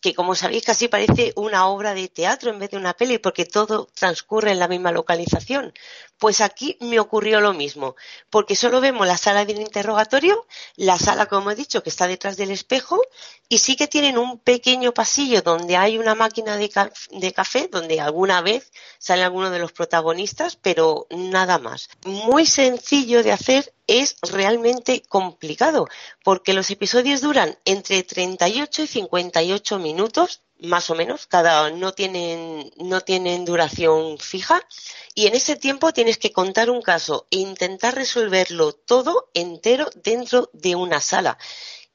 que 0.05 0.13
como 0.13 0.35
sabéis 0.35 0.63
casi 0.63 0.87
parece 0.87 1.33
una 1.35 1.65
obra 1.65 1.95
de 1.95 2.07
teatro 2.07 2.51
en 2.51 2.59
vez 2.59 2.69
de 2.69 2.77
una 2.77 2.93
peli 2.93 3.17
porque 3.17 3.43
todo 3.43 3.87
transcurre 3.95 4.51
en 4.51 4.59
la 4.59 4.67
misma 4.67 4.91
localización. 4.91 5.73
Pues 6.17 6.39
aquí 6.39 6.77
me 6.79 6.99
ocurrió 6.99 7.41
lo 7.41 7.53
mismo, 7.53 7.95
porque 8.29 8.55
solo 8.55 8.79
vemos 8.79 9.05
la 9.05 9.17
sala 9.17 9.45
del 9.45 9.59
interrogatorio, 9.59 10.45
la 10.77 10.97
sala, 10.97 11.25
como 11.25 11.51
he 11.51 11.55
dicho, 11.55 11.83
que 11.83 11.89
está 11.89 12.07
detrás 12.07 12.37
del 12.37 12.51
espejo, 12.51 13.01
y 13.49 13.57
sí 13.57 13.75
que 13.75 13.87
tienen 13.87 14.17
un 14.17 14.39
pequeño 14.39 14.93
pasillo 14.93 15.41
donde 15.41 15.77
hay 15.77 15.97
una 15.97 16.15
máquina 16.15 16.57
de, 16.57 17.33
café, 17.33 17.67
donde 17.71 17.99
alguna 17.99 18.41
vez 18.41 18.71
sale 18.97 19.23
alguno 19.23 19.49
de 19.51 19.59
los 19.59 19.71
protagonistas, 19.71 20.55
pero 20.55 21.05
nada 21.09 21.59
más. 21.59 21.89
Muy 22.05 22.45
sencillo 22.45 23.21
de 23.21 23.33
hacer, 23.33 23.73
es 23.87 24.15
realmente 24.21 25.03
complicado, 25.07 25.87
porque 26.23 26.53
los 26.53 26.71
episodios 26.71 27.21
duran 27.21 27.57
entre 27.65 28.03
38 28.03 28.83
y 28.83 28.87
58 28.87 29.79
minutos 29.79 30.41
más 30.59 30.89
o 30.89 30.95
menos, 30.95 31.27
cada 31.27 31.69
no 31.69 31.93
tienen, 31.93 32.71
no 32.77 33.01
tienen 33.01 33.45
duración 33.45 34.17
fija 34.17 34.65
y 35.13 35.27
en 35.27 35.35
ese 35.35 35.55
tiempo 35.55 35.93
tienes 35.93 36.17
que 36.17 36.31
contar 36.31 36.69
un 36.69 36.81
caso 36.81 37.27
e 37.31 37.37
intentar 37.37 37.95
resolverlo 37.95 38.73
todo 38.73 39.29
entero 39.33 39.89
dentro 39.95 40.49
de 40.53 40.75
una 40.75 41.01
sala. 41.01 41.37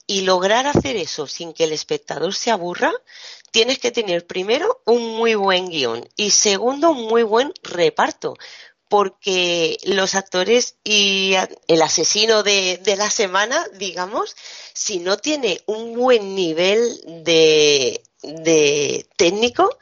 Y 0.06 0.22
lograr 0.22 0.66
hacer 0.66 0.96
eso 0.96 1.28
sin 1.28 1.52
que 1.52 1.64
el 1.64 1.72
espectador 1.72 2.34
se 2.34 2.50
aburra, 2.50 2.92
tienes 3.52 3.78
que 3.78 3.92
tener 3.92 4.26
primero 4.26 4.82
un 4.84 5.16
muy 5.16 5.36
buen 5.36 5.68
guion 5.68 6.08
y 6.16 6.30
segundo 6.30 6.90
un 6.90 7.06
muy 7.06 7.22
buen 7.22 7.52
reparto 7.62 8.34
porque 8.90 9.78
los 9.84 10.16
actores 10.16 10.74
y 10.82 11.34
el 11.68 11.80
asesino 11.80 12.42
de, 12.42 12.80
la 12.98 13.08
semana, 13.08 13.64
digamos, 13.74 14.34
si 14.74 14.98
no 14.98 15.16
tiene 15.16 15.61
un 15.66 15.94
buen 15.94 16.34
nivel 16.34 17.00
de, 17.24 18.02
de 18.22 19.06
técnico, 19.16 19.78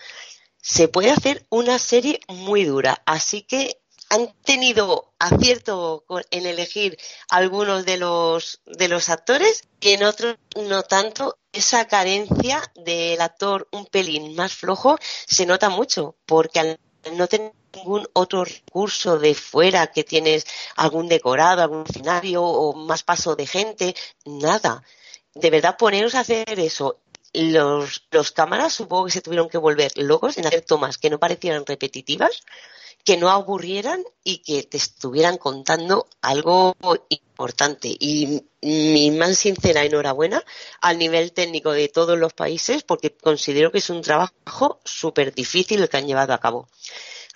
se 0.60 0.88
puede 0.88 1.10
hacer 1.10 1.46
una 1.50 1.78
serie 1.78 2.20
muy 2.28 2.64
dura. 2.64 3.02
Así 3.06 3.42
que 3.42 3.80
han 4.10 4.32
tenido 4.42 5.12
acierto 5.18 6.04
en 6.30 6.46
elegir 6.46 6.98
algunos 7.28 7.84
de 7.84 7.98
los 7.98 8.62
de 8.64 8.88
los 8.88 9.10
actores 9.10 9.64
que 9.80 9.94
en 9.94 10.04
otros 10.04 10.36
no 10.56 10.82
tanto 10.82 11.38
esa 11.52 11.86
carencia 11.86 12.62
del 12.74 13.20
actor 13.20 13.68
un 13.70 13.84
pelín 13.86 14.34
más 14.34 14.54
flojo 14.54 14.96
se 15.26 15.44
nota 15.44 15.68
mucho 15.68 16.16
porque 16.24 16.60
al 16.60 16.78
no 17.12 17.26
tener 17.26 17.52
ningún 17.74 18.08
otro 18.12 18.44
recurso 18.44 19.18
de 19.18 19.34
fuera 19.34 19.88
que 19.88 20.04
tienes 20.04 20.46
algún 20.76 21.08
decorado, 21.08 21.62
algún 21.62 21.84
escenario 21.88 22.42
o 22.42 22.74
más 22.74 23.02
paso 23.02 23.36
de 23.36 23.46
gente, 23.46 23.94
nada. 24.24 24.82
De 25.34 25.50
verdad, 25.50 25.76
poneros 25.76 26.14
a 26.14 26.20
hacer 26.20 26.58
eso. 26.58 27.00
Los, 27.32 28.06
los 28.10 28.32
cámaras 28.32 28.72
supongo 28.72 29.06
que 29.06 29.12
se 29.12 29.20
tuvieron 29.20 29.48
que 29.48 29.58
volver 29.58 29.92
locos 29.96 30.38
en 30.38 30.46
hacer 30.46 30.62
tomas 30.62 30.98
que 30.98 31.10
no 31.10 31.18
parecieran 31.18 31.66
repetitivas, 31.66 32.42
que 33.04 33.16
no 33.16 33.30
aburrieran 33.30 34.04
y 34.24 34.38
que 34.38 34.62
te 34.64 34.76
estuvieran 34.76 35.38
contando 35.38 36.08
algo 36.20 36.76
importante. 37.08 37.88
Y 37.98 38.42
mi 38.60 39.10
más 39.12 39.38
sincera 39.38 39.84
enhorabuena 39.84 40.42
al 40.80 40.98
nivel 40.98 41.32
técnico 41.32 41.72
de 41.72 41.88
todos 41.88 42.18
los 42.18 42.34
países 42.34 42.82
porque 42.82 43.16
considero 43.16 43.72
que 43.72 43.78
es 43.78 43.90
un 43.90 44.02
trabajo 44.02 44.80
súper 44.84 45.34
difícil 45.34 45.82
el 45.82 45.88
que 45.88 45.96
han 45.96 46.06
llevado 46.06 46.34
a 46.34 46.40
cabo. 46.40 46.68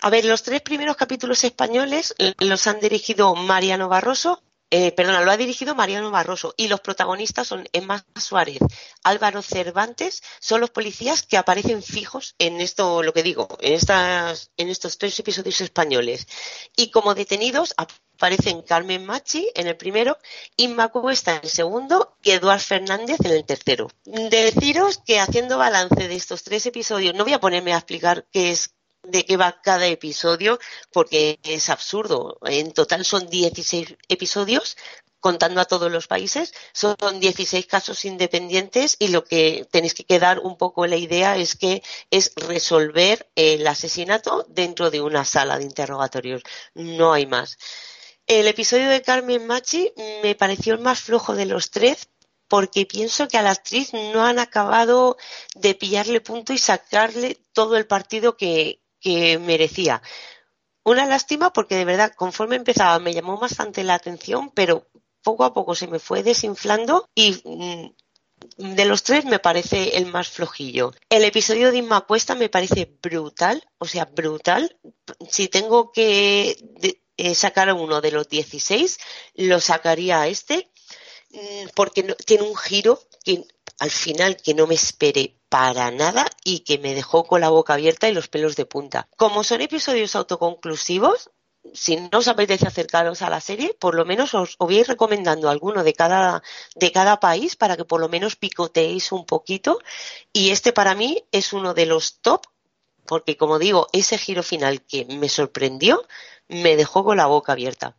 A 0.01 0.09
ver, 0.09 0.25
los 0.25 0.43
tres 0.43 0.61
primeros 0.61 0.97
capítulos 0.97 1.43
españoles 1.43 2.13
los 2.39 2.67
han 2.67 2.79
dirigido 2.79 3.33
Mariano 3.35 3.87
Barroso, 3.87 4.43
eh, 4.75 4.91
perdona, 4.91 5.21
lo 5.21 5.29
ha 5.29 5.37
dirigido 5.37 5.75
Mariano 5.75 6.09
Barroso 6.09 6.55
y 6.57 6.67
los 6.67 6.81
protagonistas 6.81 7.45
son 7.45 7.69
Emma 7.73 8.03
Suárez, 8.19 8.57
Álvaro 9.03 9.43
Cervantes, 9.43 10.23
son 10.39 10.61
los 10.61 10.71
policías 10.71 11.21
que 11.21 11.37
aparecen 11.37 11.83
fijos 11.83 12.33
en 12.39 12.59
esto, 12.59 13.03
lo 13.03 13.13
que 13.13 13.21
digo, 13.21 13.47
en 13.61 13.73
estas, 13.73 14.49
en 14.57 14.69
estos 14.69 14.97
tres 14.97 15.19
episodios 15.19 15.61
españoles. 15.61 16.27
Y 16.75 16.89
como 16.89 17.13
detenidos 17.13 17.75
aparecen 17.77 18.63
Carmen 18.63 19.05
Machi 19.05 19.47
en 19.53 19.67
el 19.67 19.77
primero, 19.77 20.17
Inma 20.57 20.87
Cuesta 20.87 21.35
en 21.35 21.41
el 21.43 21.49
segundo 21.51 22.17
y 22.23 22.31
Eduard 22.31 22.59
Fernández 22.59 23.19
en 23.23 23.31
el 23.31 23.45
tercero. 23.45 23.91
Deciros 24.05 24.97
que 25.05 25.19
haciendo 25.19 25.59
balance 25.59 26.07
de 26.07 26.15
estos 26.15 26.41
tres 26.41 26.65
episodios, 26.65 27.13
no 27.13 27.25
voy 27.25 27.33
a 27.33 27.39
ponerme 27.39 27.73
a 27.73 27.77
explicar 27.77 28.25
qué 28.31 28.49
es 28.49 28.73
de 29.03 29.25
qué 29.25 29.37
va 29.37 29.61
cada 29.61 29.87
episodio 29.87 30.59
porque 30.91 31.39
es 31.43 31.69
absurdo. 31.69 32.37
En 32.43 32.71
total 32.71 33.05
son 33.05 33.29
16 33.29 33.95
episodios 34.07 34.77
contando 35.19 35.61
a 35.61 35.65
todos 35.65 35.91
los 35.91 36.07
países. 36.07 36.53
Son 36.73 36.95
16 37.19 37.65
casos 37.65 38.03
independientes 38.05 38.97
y 38.99 39.07
lo 39.07 39.23
que 39.23 39.65
tenéis 39.71 39.93
que 39.93 40.03
quedar 40.03 40.39
un 40.39 40.57
poco 40.57 40.85
la 40.85 40.97
idea 40.97 41.37
es 41.37 41.55
que 41.55 41.81
es 42.11 42.33
resolver 42.35 43.29
el 43.35 43.65
asesinato 43.67 44.45
dentro 44.49 44.91
de 44.91 45.01
una 45.01 45.23
sala 45.23 45.57
de 45.57 45.63
interrogatorios. 45.63 46.43
No 46.73 47.13
hay 47.13 47.25
más. 47.25 47.57
El 48.27 48.47
episodio 48.47 48.89
de 48.89 49.01
Carmen 49.01 49.47
Machi 49.47 49.93
me 50.23 50.35
pareció 50.35 50.73
el 50.73 50.79
más 50.79 50.99
flojo 50.99 51.35
de 51.35 51.45
los 51.45 51.71
tres 51.71 52.09
porque 52.49 52.85
pienso 52.85 53.27
que 53.27 53.37
a 53.37 53.41
la 53.41 53.51
actriz 53.51 53.93
no 53.93 54.25
han 54.25 54.39
acabado 54.39 55.17
de 55.55 55.73
pillarle 55.73 56.21
punto 56.21 56.53
y 56.53 56.57
sacarle 56.57 57.39
todo 57.53 57.77
el 57.77 57.87
partido 57.87 58.37
que, 58.37 58.82
que 59.03 59.37
merecía. 59.37 60.01
Una 60.83 61.05
lástima 61.05 61.53
porque 61.53 61.75
de 61.75 61.85
verdad, 61.85 62.13
conforme 62.15 62.55
empezaba, 62.55 62.97
me 62.99 63.13
llamó 63.13 63.37
bastante 63.37 63.83
la 63.83 63.93
atención, 63.93 64.49
pero 64.51 64.87
poco 65.21 65.43
a 65.43 65.53
poco 65.53 65.75
se 65.75 65.87
me 65.87 65.99
fue 65.99 66.23
desinflando 66.23 67.09
y 67.15 67.41
mm, 67.45 68.75
de 68.75 68.85
los 68.85 69.03
tres 69.03 69.25
me 69.25 69.39
parece 69.39 69.97
el 69.97 70.07
más 70.07 70.27
flojillo. 70.29 70.93
El 71.09 71.23
episodio 71.23 71.71
de 71.71 71.77
Inma 71.77 72.01
Cuesta 72.01 72.35
me 72.35 72.49
parece 72.49 72.97
brutal, 73.01 73.63
o 73.77 73.85
sea, 73.85 74.05
brutal. 74.05 74.77
Si 75.29 75.47
tengo 75.47 75.91
que 75.91 76.57
eh, 77.17 77.35
sacar 77.35 77.71
uno 77.73 78.01
de 78.01 78.11
los 78.11 78.27
16, 78.27 78.97
lo 79.35 79.59
sacaría 79.59 80.21
a 80.21 80.27
este, 80.27 80.69
mm, 81.29 81.69
porque 81.75 82.03
tiene 82.25 82.43
un 82.43 82.55
giro 82.55 82.99
que 83.23 83.45
al 83.79 83.91
final 83.91 84.37
que 84.37 84.53
no 84.53 84.67
me 84.67 84.75
espere 84.75 85.39
para 85.53 85.91
nada 85.91 86.25
y 86.43 86.61
que 86.61 86.79
me 86.79 86.95
dejó 86.95 87.25
con 87.25 87.39
la 87.39 87.49
boca 87.49 87.75
abierta 87.75 88.09
y 88.09 88.11
los 88.11 88.27
pelos 88.27 88.55
de 88.55 88.65
punta. 88.65 89.07
Como 89.17 89.43
son 89.43 89.61
episodios 89.61 90.15
autoconclusivos, 90.15 91.29
si 91.75 91.95
no 91.97 92.17
os 92.17 92.27
apetece 92.27 92.65
acercaros 92.65 93.21
a 93.21 93.29
la 93.29 93.39
serie, 93.39 93.75
por 93.75 93.93
lo 93.93 94.03
menos 94.03 94.33
os, 94.33 94.57
voy 94.57 94.77
a 94.77 94.79
ir 94.79 94.87
recomendando 94.87 95.51
alguno 95.51 95.83
de 95.83 95.93
cada, 95.93 96.41
de 96.73 96.91
cada 96.91 97.19
país 97.19 97.55
para 97.55 97.77
que 97.77 97.85
por 97.85 98.01
lo 98.01 98.09
menos 98.09 98.35
picoteéis 98.35 99.11
un 99.11 99.27
poquito. 99.27 99.77
Y 100.33 100.49
este 100.49 100.73
para 100.73 100.95
mí 100.95 101.23
es 101.31 101.53
uno 101.53 101.75
de 101.75 101.85
los 101.85 102.19
top, 102.21 102.47
porque 103.05 103.37
como 103.37 103.59
digo, 103.59 103.89
ese 103.93 104.17
giro 104.17 104.41
final 104.41 104.81
que 104.81 105.05
me 105.05 105.29
sorprendió, 105.29 106.03
me 106.47 106.75
dejó 106.75 107.03
con 107.03 107.17
la 107.17 107.27
boca 107.27 107.51
abierta. 107.51 107.95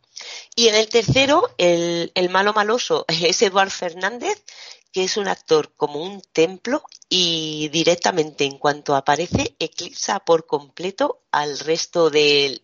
Y 0.57 0.67
en 0.67 0.75
el 0.75 0.89
tercero, 0.89 1.49
el, 1.57 2.11
el 2.15 2.27
malo 2.27 2.51
maloso 2.51 3.05
es 3.07 3.41
Eduard 3.41 3.69
Fernández, 3.69 4.43
que 4.95 5.03
es 5.03 5.17
un 5.17 5.27
actor 5.27 5.73
como 5.75 6.01
un 6.01 6.21
templo 6.21 6.81
y 7.09 7.67
directamente 7.67 8.45
en 8.45 8.57
cuanto 8.57 8.95
aparece 8.95 9.53
eclipsa 9.59 10.21
por 10.21 10.47
completo 10.47 11.25
al 11.31 11.59
resto 11.59 12.09
de, 12.09 12.61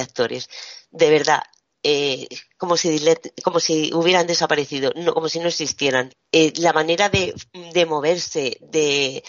actores. 0.00 0.48
De 0.92 1.10
verdad, 1.10 1.42
eh, 1.82 2.28
como, 2.56 2.76
si, 2.76 3.04
como 3.42 3.58
si 3.58 3.92
hubieran 3.92 4.28
desaparecido, 4.28 4.92
no, 4.94 5.12
como 5.12 5.28
si 5.28 5.40
no 5.40 5.48
existieran. 5.48 6.12
Eh, 6.30 6.52
la 6.58 6.72
manera 6.72 7.08
de, 7.08 7.34
de 7.72 7.84
moverse, 7.84 8.58
de, 8.60 9.24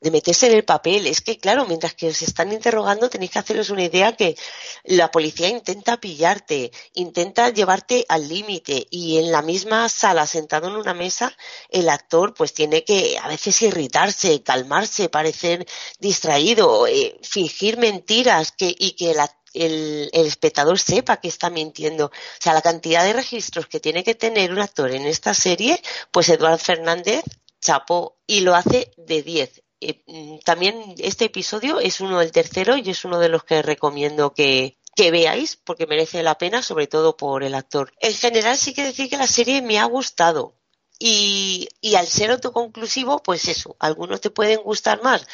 de 0.00 0.10
meterse 0.10 0.46
en 0.46 0.54
el 0.54 0.64
papel. 0.64 1.06
Es 1.06 1.20
que, 1.20 1.38
claro, 1.38 1.66
mientras 1.66 1.94
que 1.94 2.08
os 2.08 2.22
están 2.22 2.52
interrogando, 2.52 3.08
tenéis 3.08 3.30
que 3.30 3.38
haceros 3.38 3.70
una 3.70 3.84
idea 3.84 4.16
que 4.16 4.36
la 4.84 5.10
policía 5.10 5.48
intenta 5.48 5.98
pillarte, 5.98 6.70
intenta 6.94 7.48
llevarte 7.50 8.04
al 8.08 8.28
límite 8.28 8.86
y 8.90 9.18
en 9.18 9.32
la 9.32 9.42
misma 9.42 9.88
sala, 9.88 10.26
sentado 10.26 10.68
en 10.68 10.76
una 10.76 10.94
mesa, 10.94 11.34
el 11.70 11.88
actor 11.88 12.34
pues 12.34 12.52
tiene 12.52 12.84
que 12.84 13.18
a 13.18 13.28
veces 13.28 13.60
irritarse, 13.62 14.42
calmarse, 14.42 15.08
parecer 15.08 15.66
distraído, 15.98 16.86
eh, 16.86 17.18
fingir 17.22 17.78
mentiras 17.78 18.52
que, 18.52 18.74
y 18.78 18.92
que 18.92 19.12
el, 19.12 20.10
el, 20.12 20.26
espectador 20.26 20.78
sepa 20.78 21.18
que 21.18 21.28
está 21.28 21.50
mintiendo. 21.50 22.06
O 22.06 22.10
sea, 22.40 22.52
la 22.52 22.62
cantidad 22.62 23.04
de 23.04 23.14
registros 23.14 23.66
que 23.66 23.80
tiene 23.80 24.04
que 24.04 24.14
tener 24.14 24.52
un 24.52 24.60
actor 24.60 24.90
en 24.90 25.06
esta 25.06 25.34
serie, 25.34 25.80
pues 26.10 26.28
Eduardo 26.28 26.58
Fernández 26.58 27.24
chapó 27.60 28.18
y 28.26 28.40
lo 28.40 28.54
hace 28.54 28.92
de 28.96 29.22
10. 29.22 29.65
Eh, 29.80 30.02
mm, 30.06 30.38
también 30.44 30.94
este 30.98 31.26
episodio 31.26 31.80
es 31.80 32.00
uno 32.00 32.18
del 32.20 32.32
tercero 32.32 32.76
y 32.76 32.88
es 32.90 33.04
uno 33.04 33.18
de 33.18 33.28
los 33.28 33.44
que 33.44 33.62
recomiendo 33.62 34.32
que, 34.32 34.78
veáis 34.96 35.56
porque 35.56 35.86
merece 35.86 36.22
la 36.22 36.38
pena, 36.38 36.62
sobre 36.62 36.86
todo 36.86 37.16
por 37.16 37.42
el 37.44 37.54
actor. 37.54 37.92
En 38.00 38.14
general 38.14 38.56
sí 38.56 38.72
que 38.72 38.84
decir 38.84 39.10
que 39.10 39.18
la 39.18 39.26
serie 39.26 39.60
me 39.62 39.78
ha 39.78 39.84
gustado. 39.84 40.54
Y, 40.98 41.68
y 41.82 41.96
al 41.96 42.06
ser 42.06 42.30
autoconclusivo, 42.30 43.22
pues 43.22 43.48
eso, 43.48 43.76
algunos 43.78 44.22
te 44.22 44.30
pueden 44.30 44.62
gustar 44.62 45.02
más, 45.02 45.26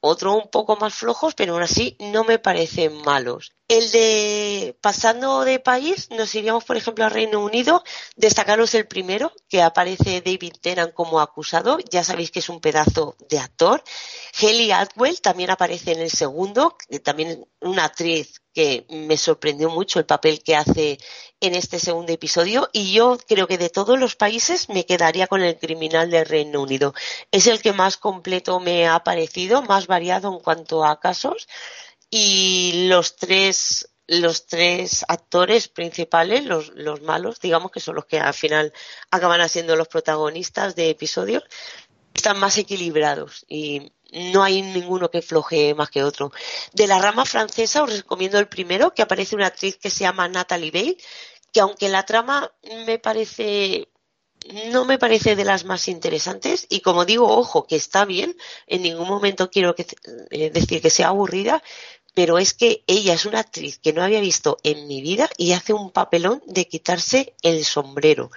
otros 0.00 0.34
un 0.34 0.50
poco 0.50 0.76
más 0.76 0.94
flojos, 0.94 1.34
pero 1.34 1.54
aún 1.54 1.62
así 1.62 1.96
no 2.00 2.24
me 2.24 2.38
parecen 2.38 3.00
malos. 3.02 3.52
El 3.70 3.92
de 3.92 4.76
pasando 4.80 5.44
de 5.44 5.60
país, 5.60 6.10
nos 6.10 6.34
iríamos, 6.34 6.64
por 6.64 6.76
ejemplo, 6.76 7.04
al 7.04 7.12
Reino 7.12 7.38
Unido. 7.38 7.84
Destacaros 8.16 8.74
el 8.74 8.88
primero, 8.88 9.32
que 9.48 9.62
aparece 9.62 10.22
David 10.22 10.54
Tennant 10.60 10.92
como 10.92 11.20
acusado. 11.20 11.78
Ya 11.88 12.02
sabéis 12.02 12.32
que 12.32 12.40
es 12.40 12.48
un 12.48 12.60
pedazo 12.60 13.14
de 13.28 13.38
actor. 13.38 13.84
Helly 14.40 14.72
Atwell 14.72 15.20
también 15.20 15.50
aparece 15.50 15.92
en 15.92 16.00
el 16.00 16.10
segundo, 16.10 16.76
también 17.04 17.46
una 17.60 17.84
actriz 17.84 18.42
que 18.52 18.86
me 18.90 19.16
sorprendió 19.16 19.70
mucho 19.70 20.00
el 20.00 20.04
papel 20.04 20.42
que 20.42 20.56
hace 20.56 20.98
en 21.38 21.54
este 21.54 21.78
segundo 21.78 22.12
episodio 22.12 22.68
y 22.72 22.92
yo 22.92 23.18
creo 23.28 23.46
que 23.46 23.56
de 23.56 23.70
todos 23.70 23.96
los 24.00 24.16
países 24.16 24.68
me 24.68 24.84
quedaría 24.84 25.28
con 25.28 25.42
el 25.42 25.56
criminal 25.56 26.10
del 26.10 26.26
Reino 26.26 26.60
Unido. 26.60 26.92
Es 27.30 27.46
el 27.46 27.62
que 27.62 27.72
más 27.72 27.96
completo 27.96 28.58
me 28.58 28.88
ha 28.88 29.04
parecido, 29.04 29.62
más 29.62 29.86
variado 29.86 30.32
en 30.32 30.40
cuanto 30.40 30.84
a 30.84 30.98
casos 30.98 31.46
y 32.10 32.88
los 32.88 33.16
tres 33.16 33.86
los 34.10 34.46
tres 34.46 35.04
actores 35.06 35.68
principales, 35.68 36.44
los, 36.44 36.70
los 36.74 37.00
malos, 37.00 37.38
digamos 37.38 37.70
que 37.70 37.78
son 37.78 37.94
los 37.94 38.06
que 38.06 38.18
al 38.18 38.34
final 38.34 38.72
acaban 39.12 39.48
siendo 39.48 39.76
los 39.76 39.86
protagonistas 39.86 40.74
de 40.74 40.90
episodios, 40.90 41.44
están 42.12 42.40
más 42.40 42.58
equilibrados 42.58 43.44
y 43.48 43.92
no 44.12 44.42
hay 44.42 44.62
ninguno 44.62 45.12
que 45.12 45.22
floje 45.22 45.74
más 45.74 45.90
que 45.90 46.02
otro. 46.02 46.32
De 46.72 46.88
la 46.88 46.98
rama 46.98 47.24
francesa 47.24 47.84
os 47.84 47.96
recomiendo 47.96 48.40
el 48.40 48.48
primero, 48.48 48.92
que 48.92 49.02
aparece 49.02 49.36
una 49.36 49.46
actriz 49.46 49.76
que 49.76 49.90
se 49.90 50.00
llama 50.00 50.28
Natalie 50.28 50.72
Bale, 50.72 50.96
que 51.52 51.60
aunque 51.60 51.88
la 51.88 52.04
trama 52.04 52.52
me 52.84 52.98
parece 52.98 53.88
no 54.70 54.86
me 54.86 54.98
parece 54.98 55.36
de 55.36 55.44
las 55.44 55.64
más 55.64 55.86
interesantes 55.86 56.66
y 56.70 56.80
como 56.80 57.04
digo, 57.04 57.28
ojo, 57.28 57.66
que 57.66 57.76
está 57.76 58.04
bien, 58.04 58.36
en 58.66 58.82
ningún 58.82 59.06
momento 59.06 59.50
quiero 59.50 59.74
eh, 60.30 60.50
decir 60.50 60.80
que 60.80 60.88
sea 60.88 61.08
aburrida, 61.08 61.62
pero 62.14 62.38
es 62.38 62.54
que 62.54 62.82
ella 62.86 63.14
es 63.14 63.26
una 63.26 63.40
actriz 63.40 63.78
que 63.78 63.92
no 63.92 64.02
había 64.02 64.20
visto 64.20 64.58
en 64.62 64.86
mi 64.86 65.02
vida 65.02 65.28
y 65.36 65.52
hace 65.52 65.72
un 65.72 65.90
papelón 65.90 66.42
de 66.46 66.66
quitarse 66.66 67.34
el 67.42 67.64
sombrero. 67.64 68.30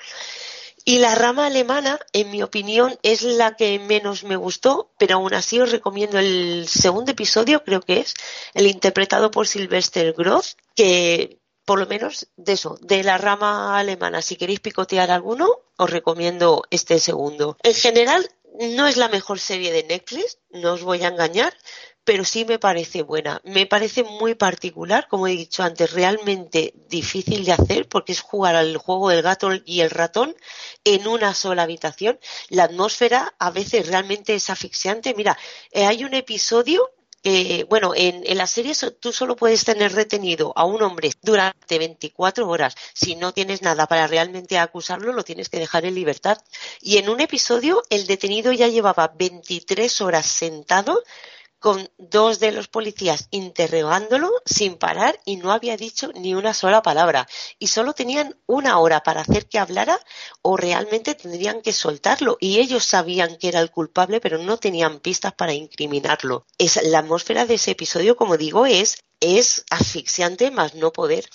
Y 0.85 0.99
la 0.99 1.15
rama 1.15 1.45
alemana, 1.45 1.97
en 2.11 2.29
mi 2.29 2.43
opinión, 2.43 2.99
es 3.03 3.21
la 3.21 3.55
que 3.55 3.79
menos 3.79 4.25
me 4.25 4.35
gustó, 4.35 4.91
pero 4.97 5.15
aún 5.15 5.33
así 5.33 5.59
os 5.59 5.71
recomiendo 5.71 6.19
el 6.19 6.65
segundo 6.67 7.11
episodio, 7.11 7.63
creo 7.63 7.81
que 7.81 8.01
es, 8.01 8.13
el 8.53 8.67
interpretado 8.67 9.31
por 9.31 9.47
Sylvester 9.47 10.13
Groth, 10.13 10.57
que 10.75 11.39
por 11.63 11.79
lo 11.79 11.87
menos 11.87 12.27
de 12.35 12.53
eso, 12.53 12.77
de 12.81 13.03
la 13.03 13.17
rama 13.17 13.77
alemana, 13.77 14.21
si 14.21 14.35
queréis 14.35 14.59
picotear 14.59 15.09
alguno, 15.09 15.47
os 15.77 15.89
recomiendo 15.89 16.63
este 16.69 16.99
segundo. 16.99 17.57
En 17.63 17.73
general, 17.73 18.29
no 18.59 18.87
es 18.87 18.97
la 18.97 19.07
mejor 19.07 19.39
serie 19.39 19.71
de 19.71 19.83
Netflix, 19.83 20.39
no 20.51 20.73
os 20.73 20.83
voy 20.83 21.01
a 21.03 21.07
engañar, 21.07 21.53
pero 22.03 22.25
sí 22.25 22.45
me 22.45 22.59
parece 22.59 23.01
buena. 23.01 23.41
Me 23.43 23.65
parece 23.65 24.03
muy 24.03 24.35
particular, 24.35 25.07
como 25.07 25.27
he 25.27 25.31
dicho 25.31 25.63
antes, 25.63 25.91
realmente 25.93 26.73
difícil 26.89 27.45
de 27.45 27.53
hacer 27.53 27.87
porque 27.87 28.11
es 28.11 28.21
jugar 28.21 28.55
al 28.55 28.77
juego 28.77 29.09
del 29.09 29.21
gato 29.21 29.49
y 29.65 29.81
el 29.81 29.89
ratón 29.89 30.35
en 30.83 31.07
una 31.07 31.33
sola 31.33 31.63
habitación. 31.63 32.19
La 32.49 32.65
atmósfera 32.65 33.33
a 33.39 33.51
veces 33.51 33.87
realmente 33.87 34.35
es 34.35 34.49
asfixiante. 34.49 35.13
Mira, 35.13 35.37
eh, 35.71 35.85
hay 35.85 36.03
un 36.03 36.13
episodio 36.13 36.91
eh, 37.25 37.65
bueno, 37.69 37.93
en, 37.95 38.21
la 38.37 38.47
serie 38.47 38.73
tú 38.99 39.13
solo 39.13 39.37
puedes 39.37 39.63
tener 39.63 39.93
retenido 39.93 40.51
a 40.57 40.65
un 40.65 40.81
hombre 40.81 41.11
durante 41.21 41.79
24 41.79 42.49
horas. 42.49 42.75
Si 42.93 43.15
no 43.15 43.33
tienes 43.33 43.61
nada 43.61 43.87
para 43.87 44.07
realmente 44.07 44.57
acusarlo, 44.57 45.13
lo 45.13 45.23
tienes 45.23 45.47
que 45.47 45.59
dejar 45.59 45.85
en 45.85 45.95
libertad. 45.95 46.37
Y 46.81 46.97
en 46.97 47.07
un 47.07 47.21
episodio, 47.21 47.81
el 47.89 48.07
detenido 48.07 48.51
ya 48.51 48.67
llevaba 48.67 49.13
23 49.15 50.01
horas 50.01 50.25
sentado 50.25 51.01
con 51.63 51.89
dos 51.97 52.41
de 52.41 52.51
los 52.51 52.67
policías 52.67 53.29
interrogándolo 53.31 54.29
sin 54.45 54.75
parar 54.75 55.17
y 55.23 55.37
no 55.37 55.53
había 55.53 55.77
dicho 55.77 56.11
ni 56.13 56.35
una 56.35 56.53
sola 56.53 56.81
palabra. 56.81 57.25
Y 57.57 57.67
solo 57.67 57.93
tenían 57.93 58.35
una 58.47 58.79
hora 58.79 59.01
para 59.01 59.21
hacer 59.21 59.47
que 59.47 59.59
hablara 59.59 59.97
o 60.41 60.57
realmente 60.57 61.15
tendrían 61.15 61.61
que 61.61 61.71
soltarlo. 61.71 62.35
Y 62.41 62.59
ellos 62.59 62.83
sabían 62.83 63.37
que 63.37 63.47
era 63.47 63.61
el 63.61 63.71
culpable, 63.71 64.19
pero 64.19 64.39
no 64.39 64.57
tenían 64.57 64.99
pistas 64.99 65.31
para 65.35 65.53
incriminarlo. 65.53 66.45
Es, 66.57 66.83
la 66.83 66.99
atmósfera 66.99 67.45
de 67.45 67.53
ese 67.53 67.71
episodio, 67.71 68.17
como 68.17 68.35
digo, 68.35 68.65
es, 68.65 68.97
es 69.21 69.63
asfixiante 69.69 70.51
más 70.51 70.75
no 70.75 70.91
poder. 70.91 71.29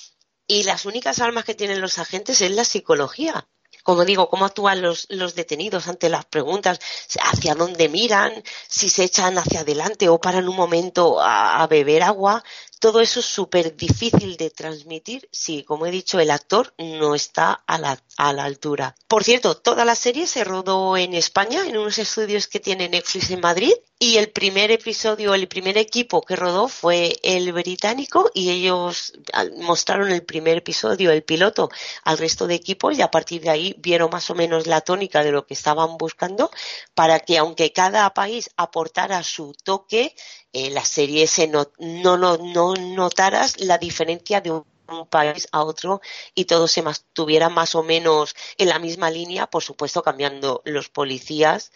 Y 0.46 0.64
las 0.64 0.84
únicas 0.84 1.20
armas 1.20 1.46
que 1.46 1.54
tienen 1.54 1.80
los 1.80 1.98
agentes 1.98 2.42
es 2.42 2.50
la 2.50 2.66
psicología 2.66 3.48
como 3.88 4.04
digo, 4.04 4.28
cómo 4.28 4.44
actúan 4.44 4.82
los, 4.82 5.06
los, 5.08 5.34
detenidos 5.34 5.88
ante 5.88 6.10
las 6.10 6.26
preguntas, 6.26 6.78
hacia 7.22 7.54
dónde 7.54 7.88
miran, 7.88 8.34
si 8.68 8.90
se 8.90 9.04
echan 9.04 9.38
hacia 9.38 9.60
adelante 9.60 10.10
o 10.10 10.20
paran 10.20 10.46
un 10.46 10.56
momento 10.56 11.18
a, 11.22 11.62
a 11.62 11.66
beber 11.68 12.02
agua, 12.02 12.44
todo 12.78 13.00
eso 13.00 13.20
es 13.20 13.26
súper 13.26 13.76
difícil 13.76 14.36
de 14.36 14.50
transmitir 14.50 15.28
si, 15.32 15.64
como 15.64 15.86
he 15.86 15.90
dicho, 15.90 16.20
el 16.20 16.30
actor 16.30 16.74
no 16.78 17.14
está 17.14 17.64
a 17.66 17.78
la, 17.78 17.98
altura. 18.16 18.94
Por 19.06 19.24
cierto, 19.24 19.56
toda 19.56 19.84
la 19.84 19.94
serie 19.94 20.26
se 20.26 20.44
rodó 20.44 20.96
en 20.96 21.14
España, 21.14 21.66
en 21.66 21.76
unos 21.76 21.98
estudios 21.98 22.46
que 22.46 22.60
tiene 22.60 22.88
Netflix 22.88 23.30
en 23.30 23.40
Madrid, 23.40 23.72
y 24.00 24.18
el 24.18 24.30
primer 24.30 24.70
episodio, 24.70 25.34
el 25.34 25.48
primer 25.48 25.76
equipo 25.76 26.22
que 26.22 26.36
rodó 26.36 26.68
fue 26.68 27.16
el 27.24 27.52
británico 27.52 28.30
y 28.32 28.50
ellos 28.50 29.12
mostraron 29.56 30.12
el 30.12 30.22
primer 30.22 30.58
episodio, 30.58 31.10
el 31.10 31.24
piloto, 31.24 31.68
al 32.04 32.16
resto 32.16 32.46
de 32.46 32.54
equipos 32.54 32.96
y 32.96 33.02
a 33.02 33.10
partir 33.10 33.42
de 33.42 33.50
ahí 33.50 33.74
vieron 33.78 34.10
más 34.10 34.30
o 34.30 34.36
menos 34.36 34.68
la 34.68 34.82
tónica 34.82 35.24
de 35.24 35.32
lo 35.32 35.46
que 35.46 35.54
estaban 35.54 35.96
buscando 35.96 36.48
para 36.94 37.18
que 37.18 37.38
aunque 37.38 37.72
cada 37.72 38.08
país 38.14 38.50
aportara 38.56 39.24
su 39.24 39.52
toque, 39.64 40.14
eh, 40.52 40.70
la 40.70 40.84
serie 40.84 41.26
se 41.26 41.46
no, 41.46 41.70
no, 41.78 42.16
no, 42.16 42.74
notaras 42.74 43.60
la 43.60 43.78
diferencia 43.78 44.40
de 44.40 44.50
un 44.50 44.64
país 45.10 45.48
a 45.52 45.62
otro 45.62 46.00
y 46.34 46.46
todo 46.46 46.66
se 46.66 46.82
mantuviera 46.82 47.48
más 47.48 47.74
o 47.74 47.82
menos 47.82 48.34
en 48.56 48.68
la 48.68 48.78
misma 48.78 49.10
línea, 49.10 49.46
por 49.46 49.62
supuesto 49.62 50.02
cambiando 50.02 50.62
los 50.64 50.88
policías 50.88 51.70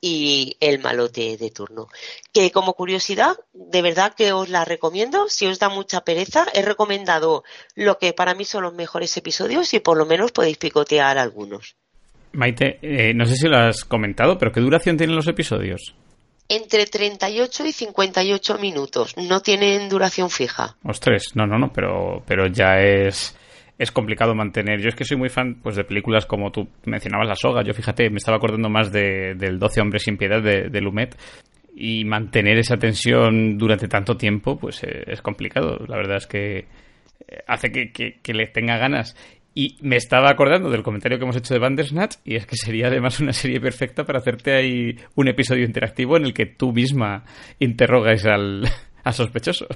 y 0.00 0.56
el 0.60 0.78
malote 0.78 1.36
de 1.36 1.50
turno. 1.50 1.88
Que 2.32 2.50
como 2.50 2.74
curiosidad, 2.74 3.36
de 3.52 3.82
verdad 3.82 4.14
que 4.14 4.32
os 4.32 4.48
la 4.48 4.64
recomiendo. 4.64 5.28
Si 5.28 5.46
os 5.46 5.58
da 5.58 5.68
mucha 5.68 6.02
pereza, 6.02 6.46
he 6.54 6.62
recomendado 6.62 7.42
lo 7.74 7.98
que 7.98 8.12
para 8.12 8.34
mí 8.34 8.44
son 8.44 8.62
los 8.62 8.74
mejores 8.74 9.16
episodios 9.16 9.74
y 9.74 9.80
por 9.80 9.96
lo 9.96 10.06
menos 10.06 10.32
podéis 10.32 10.58
picotear 10.58 11.18
algunos. 11.18 11.76
Maite, 12.32 12.78
eh, 12.82 13.14
no 13.14 13.24
sé 13.24 13.36
si 13.36 13.48
lo 13.48 13.56
has 13.56 13.84
comentado, 13.84 14.38
pero 14.38 14.52
¿qué 14.52 14.60
duración 14.60 14.96
tienen 14.96 15.16
los 15.16 15.26
episodios? 15.26 15.94
Entre 16.48 16.86
38 16.86 17.66
y 17.66 17.72
58 17.72 18.58
minutos. 18.58 19.16
No 19.16 19.40
tienen 19.40 19.88
duración 19.88 20.30
fija. 20.30 20.76
Ostras, 20.82 21.34
no, 21.34 21.46
no, 21.46 21.58
no, 21.58 21.72
pero, 21.72 22.22
pero 22.26 22.46
ya 22.46 22.80
es, 22.80 23.36
es 23.78 23.92
complicado 23.92 24.34
mantener. 24.34 24.80
Yo 24.80 24.88
es 24.88 24.94
que 24.94 25.04
soy 25.04 25.16
muy 25.16 25.28
fan 25.28 25.60
pues, 25.62 25.76
de 25.76 25.84
películas 25.84 26.26
como 26.26 26.50
tú 26.50 26.68
mencionabas 26.84 27.28
La 27.28 27.34
Soga. 27.34 27.62
Yo 27.62 27.74
fíjate, 27.74 28.10
me 28.10 28.16
estaba 28.16 28.38
acordando 28.38 28.68
más 28.68 28.90
de, 28.90 29.34
del 29.34 29.58
12 29.58 29.80
hombres 29.80 30.02
sin 30.02 30.16
piedad 30.16 30.42
de, 30.42 30.68
de 30.70 30.80
Lumet. 30.80 31.16
Y 31.80 32.04
mantener 32.04 32.58
esa 32.58 32.76
tensión 32.76 33.56
durante 33.56 33.86
tanto 33.86 34.16
tiempo, 34.16 34.58
pues 34.58 34.82
eh, 34.82 35.04
es 35.06 35.22
complicado. 35.22 35.78
La 35.86 35.96
verdad 35.96 36.16
es 36.16 36.26
que 36.26 36.58
eh, 36.58 36.66
hace 37.46 37.70
que, 37.70 37.92
que, 37.92 38.18
que 38.20 38.34
le 38.34 38.46
tenga 38.48 38.78
ganas. 38.78 39.14
Y 39.58 39.76
me 39.80 39.96
estaba 39.96 40.30
acordando 40.30 40.70
del 40.70 40.84
comentario 40.84 41.18
que 41.18 41.24
hemos 41.24 41.34
hecho 41.34 41.52
de 41.52 41.58
Bandersnatch, 41.58 42.18
y 42.24 42.36
es 42.36 42.46
que 42.46 42.56
sería 42.56 42.86
además 42.86 43.18
una 43.18 43.32
serie 43.32 43.60
perfecta 43.60 44.04
para 44.04 44.20
hacerte 44.20 44.54
ahí 44.54 44.96
un 45.16 45.26
episodio 45.26 45.64
interactivo 45.64 46.16
en 46.16 46.26
el 46.26 46.32
que 46.32 46.46
tú 46.46 46.72
misma 46.72 47.24
interrogas 47.58 48.24
al, 48.24 48.70
al 49.02 49.14
sospechoso. 49.14 49.66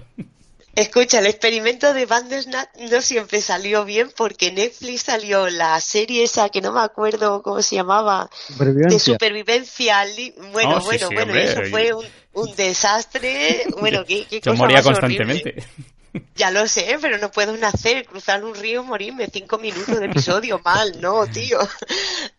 Escucha, 0.76 1.18
el 1.18 1.26
experimento 1.26 1.92
de 1.94 2.06
Bandersnatch 2.06 2.68
no 2.92 3.00
siempre 3.02 3.40
salió 3.40 3.84
bien 3.84 4.12
porque 4.16 4.52
Netflix 4.52 5.02
salió 5.02 5.50
la 5.50 5.80
serie 5.80 6.22
esa 6.22 6.48
que 6.48 6.60
no 6.60 6.72
me 6.72 6.80
acuerdo 6.80 7.42
cómo 7.42 7.60
se 7.60 7.74
llamaba, 7.74 8.30
de 8.60 8.98
supervivencia. 9.00 10.06
Bueno, 10.52 10.76
Oh, 10.76 10.80
sí, 10.80 10.86
bueno, 10.86 11.08
sí, 11.08 11.14
bueno, 11.14 11.32
hombre. 11.32 11.44
eso 11.44 11.62
fue 11.70 11.92
un, 11.92 12.04
un 12.34 12.54
desastre. 12.54 13.64
Bueno, 13.80 14.04
qué, 14.06 14.26
qué 14.30 14.40
Yo 14.44 14.52
cosa 14.52 14.62
moría 14.62 14.76
más 14.76 14.98
horrible. 14.98 15.56
Ya 16.34 16.50
lo 16.50 16.68
sé, 16.68 16.98
pero 17.00 17.16
no 17.18 17.30
puedo 17.30 17.56
nacer, 17.56 18.04
cruzar 18.04 18.44
un 18.44 18.54
río, 18.54 18.84
morirme 18.84 19.28
cinco 19.32 19.58
minutos 19.58 19.98
de 19.98 20.06
episodio, 20.06 20.58
mal, 20.64 21.00
no, 21.00 21.26
tío. 21.26 21.58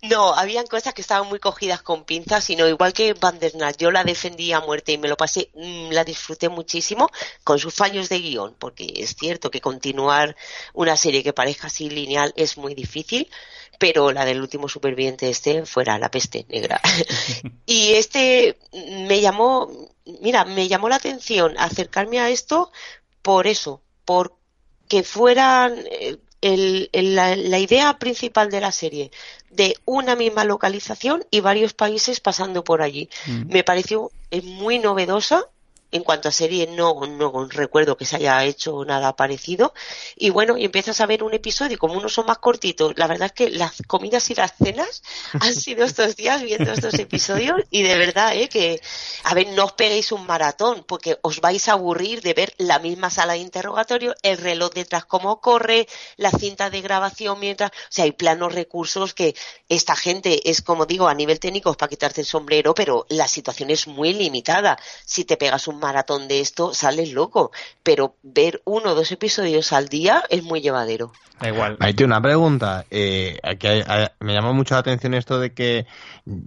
No, 0.04 0.34
habían 0.36 0.68
cosas 0.68 0.94
que 0.94 1.02
estaban 1.02 1.28
muy 1.28 1.40
cogidas 1.40 1.82
con 1.82 2.04
pinzas, 2.04 2.44
sino 2.44 2.68
igual 2.68 2.94
que 2.94 3.14
Bandersnatch, 3.14 3.78
yo 3.78 3.90
la 3.90 4.04
defendí 4.04 4.52
a 4.52 4.60
muerte 4.60 4.92
y 4.92 4.98
me 5.00 5.08
lo 5.08 5.18
pasé, 5.18 5.50
mm, 5.56 5.92
la 5.92 6.04
disfruté 6.04 6.50
muchísimo 6.50 7.10
con 7.44 7.58
sus 7.58 7.74
fallos 7.74 8.10
de 8.10 8.20
guion, 8.20 8.56
porque 8.60 8.94
es 8.98 9.16
cierto 9.16 9.50
que 9.50 9.62
continuar 9.62 10.36
una 10.74 10.96
serie 10.96 11.24
que 11.24 11.34
parezca 11.34 11.68
así 11.68 11.90
lineal 11.90 12.32
es 12.36 12.58
muy 12.58 12.76
difícil, 12.76 13.30
pero 13.80 14.12
la 14.12 14.24
del 14.24 14.42
último 14.42 14.70
superviviente 14.70 15.30
este 15.30 15.66
fuera 15.66 15.98
la 15.98 16.12
peste 16.12 16.46
negra. 16.48 16.80
y 17.66 17.94
este 17.94 18.58
me 19.08 19.20
llamó, 19.20 19.90
mira, 20.22 20.46
me 20.46 20.68
llamó 20.68 20.90
la 20.90 20.98
atención 20.98 21.56
acercarme 21.58 22.20
a 22.20 22.30
esto 22.30 22.72
por 23.24 23.48
eso, 23.48 23.82
por 24.06 24.36
que 24.88 25.02
fueran 25.04 25.76
eh, 25.92 26.18
el, 26.42 26.90
el- 26.94 27.16
la, 27.16 27.36
la 27.36 27.58
idea 27.60 27.98
principal 27.98 28.52
de 28.52 28.62
la 28.62 28.72
serie 28.72 29.12
de 29.50 29.76
una 29.86 30.16
misma 30.16 30.44
localización 30.44 31.26
y 31.32 31.40
varios 31.42 31.74
países 31.74 32.20
pasando 32.20 32.64
por 32.64 32.82
allí. 32.84 33.10
Mm. 33.26 33.48
Me 33.52 33.64
pareció 33.64 34.12
eh, 34.32 34.42
muy 34.44 34.78
novedosa. 34.80 35.48
En 35.94 36.04
cuanto 36.04 36.28
a 36.28 36.32
serie, 36.32 36.68
no, 36.68 37.00
no 37.06 37.48
recuerdo 37.50 37.96
que 37.96 38.06
se 38.06 38.16
haya 38.16 38.44
hecho 38.44 38.84
nada 38.84 39.16
parecido. 39.16 39.74
Y 40.16 40.32
bueno, 40.32 40.58
y 40.58 40.66
empiezas 40.66 41.00
a 41.02 41.06
ver 41.06 41.24
un 41.24 41.34
episodio, 41.34 41.78
como 41.78 41.94
unos 41.94 42.14
son 42.14 42.26
más 42.26 42.40
cortitos, 42.40 42.94
la 42.98 43.08
verdad 43.08 43.28
es 43.28 43.32
que 43.34 43.50
las 43.52 43.82
comidas 43.88 44.30
y 44.32 44.36
las 44.36 44.54
cenas 44.58 45.04
han 45.40 45.54
sido 45.54 45.86
estos 45.86 46.16
días 46.16 46.42
viendo 46.42 46.72
estos 46.72 46.96
episodios 46.96 47.62
y 47.70 47.84
de 47.84 47.96
verdad, 47.96 48.36
¿eh? 48.36 48.50
que, 48.50 48.82
a 49.24 49.34
ver, 49.34 49.48
no 49.50 49.66
os 49.66 49.74
peguéis 49.74 50.12
un 50.12 50.26
maratón 50.26 50.84
porque 50.88 51.20
os 51.22 51.42
vais 51.42 51.68
a 51.68 51.74
aburrir 51.74 52.22
de 52.22 52.34
ver 52.34 52.54
la 52.58 52.80
misma 52.80 53.10
sala 53.10 53.34
de 53.34 53.40
interrogatorio, 53.40 54.16
el 54.24 54.38
reloj 54.38 54.72
detrás 54.74 55.06
cómo 55.06 55.42
corre, 55.42 55.88
la 56.18 56.32
cinta 56.32 56.70
de 56.70 56.82
grabación 56.82 57.40
mientras, 57.40 57.70
o 57.70 57.74
sea, 57.90 58.06
hay 58.06 58.14
planos 58.14 58.54
recursos 58.54 59.14
que 59.14 59.36
esta 59.70 59.96
gente 59.96 60.50
es, 60.50 60.62
como 60.62 60.86
digo, 60.86 61.08
a 61.08 61.14
nivel 61.14 61.40
técnico 61.40 61.70
es 61.70 61.78
para 61.78 61.90
quitarte 61.90 62.22
el 62.22 62.28
sombrero, 62.28 62.74
pero 62.74 63.06
la 63.10 63.28
situación 63.28 63.70
es 63.70 63.88
muy 63.88 64.14
limitada. 64.14 64.78
Si 65.06 65.26
te 65.26 65.38
pegas 65.38 65.68
un 65.68 65.83
maratón 65.84 66.28
de 66.28 66.40
esto 66.40 66.74
sales 66.74 67.14
loco, 67.14 67.52
pero 67.84 68.16
ver 68.24 68.62
uno 68.66 68.92
o 68.92 68.96
dos 68.96 69.12
episodios 69.12 69.74
al 69.74 69.90
día 69.90 70.24
es 70.30 70.44
muy 70.44 70.62
llevadero. 70.62 71.12
Da 71.40 71.50
igual. 71.50 71.78
Tengo 71.78 72.06
una 72.06 72.22
pregunta. 72.22 72.86
Eh, 72.90 73.38
que 73.60 73.84
me 74.20 74.34
llamó 74.34 74.54
mucho 74.54 74.76
la 74.76 74.80
atención 74.80 75.14
esto 75.14 75.40
de 75.40 75.54
que 75.54 75.86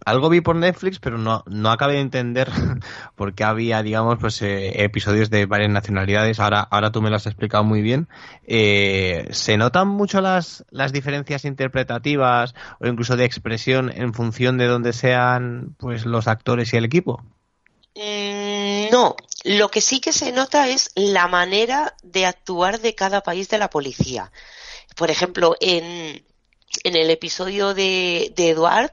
algo 0.07 0.31
vi 0.31 0.41
por 0.41 0.57
Netflix, 0.57 0.99
pero 0.99 1.19
no, 1.19 1.45
no 1.47 1.71
acabé 1.71 1.95
de 1.95 2.01
entender 2.01 2.51
por 3.15 3.35
qué 3.35 3.45
había, 3.45 3.83
digamos, 3.83 4.19
pues 4.19 4.41
eh, 4.43 4.83
episodios 4.85 5.29
de 5.29 5.45
varias 5.47 5.71
nacionalidades. 5.71 6.41
Ahora, 6.41 6.61
ahora 6.61 6.91
tú 6.91 7.03
me 7.03 7.11
lo 7.11 7.17
has 7.17 7.27
explicado 7.27 7.63
muy 7.63 7.83
bien. 7.83 8.09
Eh, 8.47 9.29
¿Se 9.33 9.57
notan 9.59 9.89
mucho 9.89 10.21
las, 10.21 10.65
las 10.71 10.93
diferencias 10.93 11.45
interpretativas 11.45 12.55
o 12.81 12.87
incluso 12.87 13.17
de 13.17 13.27
expresión 13.27 13.93
en 13.95 14.15
función 14.15 14.57
de 14.57 14.67
dónde 14.67 14.95
sean 14.95 15.75
pues 15.79 16.07
los 16.07 16.27
actores 16.27 16.73
y 16.73 16.77
el 16.79 16.87
equipo? 16.87 17.23
Mm, 17.97 18.46
no, 18.91 19.17
lo 19.45 19.71
que 19.71 19.81
sí 19.81 20.01
que 20.01 20.13
se 20.13 20.33
nota 20.33 20.69
es 20.69 20.91
la 20.95 21.29
manera 21.29 21.95
de 22.03 22.27
actuar 22.27 22.81
de 22.81 22.95
cada 22.95 23.23
país 23.23 23.49
de 23.49 23.59
la 23.59 23.71
policía. 23.71 24.33
Por 24.97 25.11
ejemplo, 25.11 25.57
en, 25.61 26.25
en 26.85 26.97
el 26.97 27.11
episodio 27.11 27.75
de, 27.75 28.33
de 28.35 28.51
Eduard, 28.51 28.93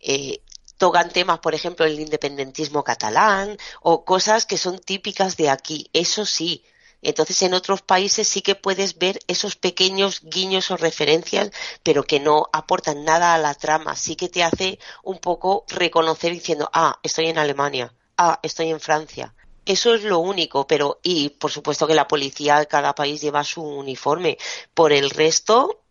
eh, 0.00 0.40
tocan 0.78 1.10
temas, 1.10 1.40
por 1.40 1.54
ejemplo, 1.54 1.84
el 1.84 2.00
independentismo 2.00 2.84
catalán 2.84 3.58
o 3.82 4.04
cosas 4.04 4.46
que 4.46 4.58
son 4.58 4.78
típicas 4.78 5.36
de 5.36 5.50
aquí. 5.50 5.90
Eso 5.92 6.24
sí. 6.24 6.64
Entonces, 7.02 7.42
en 7.42 7.54
otros 7.54 7.82
países 7.82 8.26
sí 8.26 8.42
que 8.42 8.54
puedes 8.54 8.98
ver 8.98 9.20
esos 9.28 9.54
pequeños 9.56 10.20
guiños 10.22 10.70
o 10.70 10.76
referencias, 10.76 11.50
pero 11.82 12.02
que 12.02 12.18
no 12.18 12.48
aportan 12.52 13.04
nada 13.04 13.34
a 13.34 13.38
la 13.38 13.54
trama. 13.54 13.94
Sí 13.94 14.16
que 14.16 14.28
te 14.28 14.42
hace 14.42 14.78
un 15.02 15.18
poco 15.18 15.64
reconocer 15.68 16.32
diciendo, 16.32 16.68
ah, 16.72 16.98
estoy 17.02 17.26
en 17.26 17.38
Alemania, 17.38 17.94
ah, 18.18 18.38
estoy 18.42 18.70
en 18.70 18.80
Francia. 18.80 19.34
Eso 19.64 19.94
es 19.94 20.02
lo 20.02 20.18
único, 20.18 20.66
pero, 20.66 20.98
y 21.02 21.30
por 21.30 21.50
supuesto 21.50 21.86
que 21.86 21.94
la 21.94 22.08
policía 22.08 22.58
de 22.58 22.66
cada 22.66 22.94
país 22.94 23.20
lleva 23.20 23.44
su 23.44 23.62
uniforme. 23.62 24.38
Por 24.74 24.92
el 24.92 25.10
resto, 25.10 25.82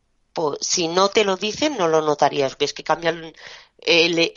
si 0.60 0.88
no 0.88 1.10
te 1.10 1.24
lo 1.24 1.38
dicen, 1.38 1.78
no 1.78 1.88
lo 1.88 2.02
notarías. 2.02 2.58
Ves 2.58 2.74
que 2.74 2.84
cambian 2.84 3.34
el, 3.86 4.32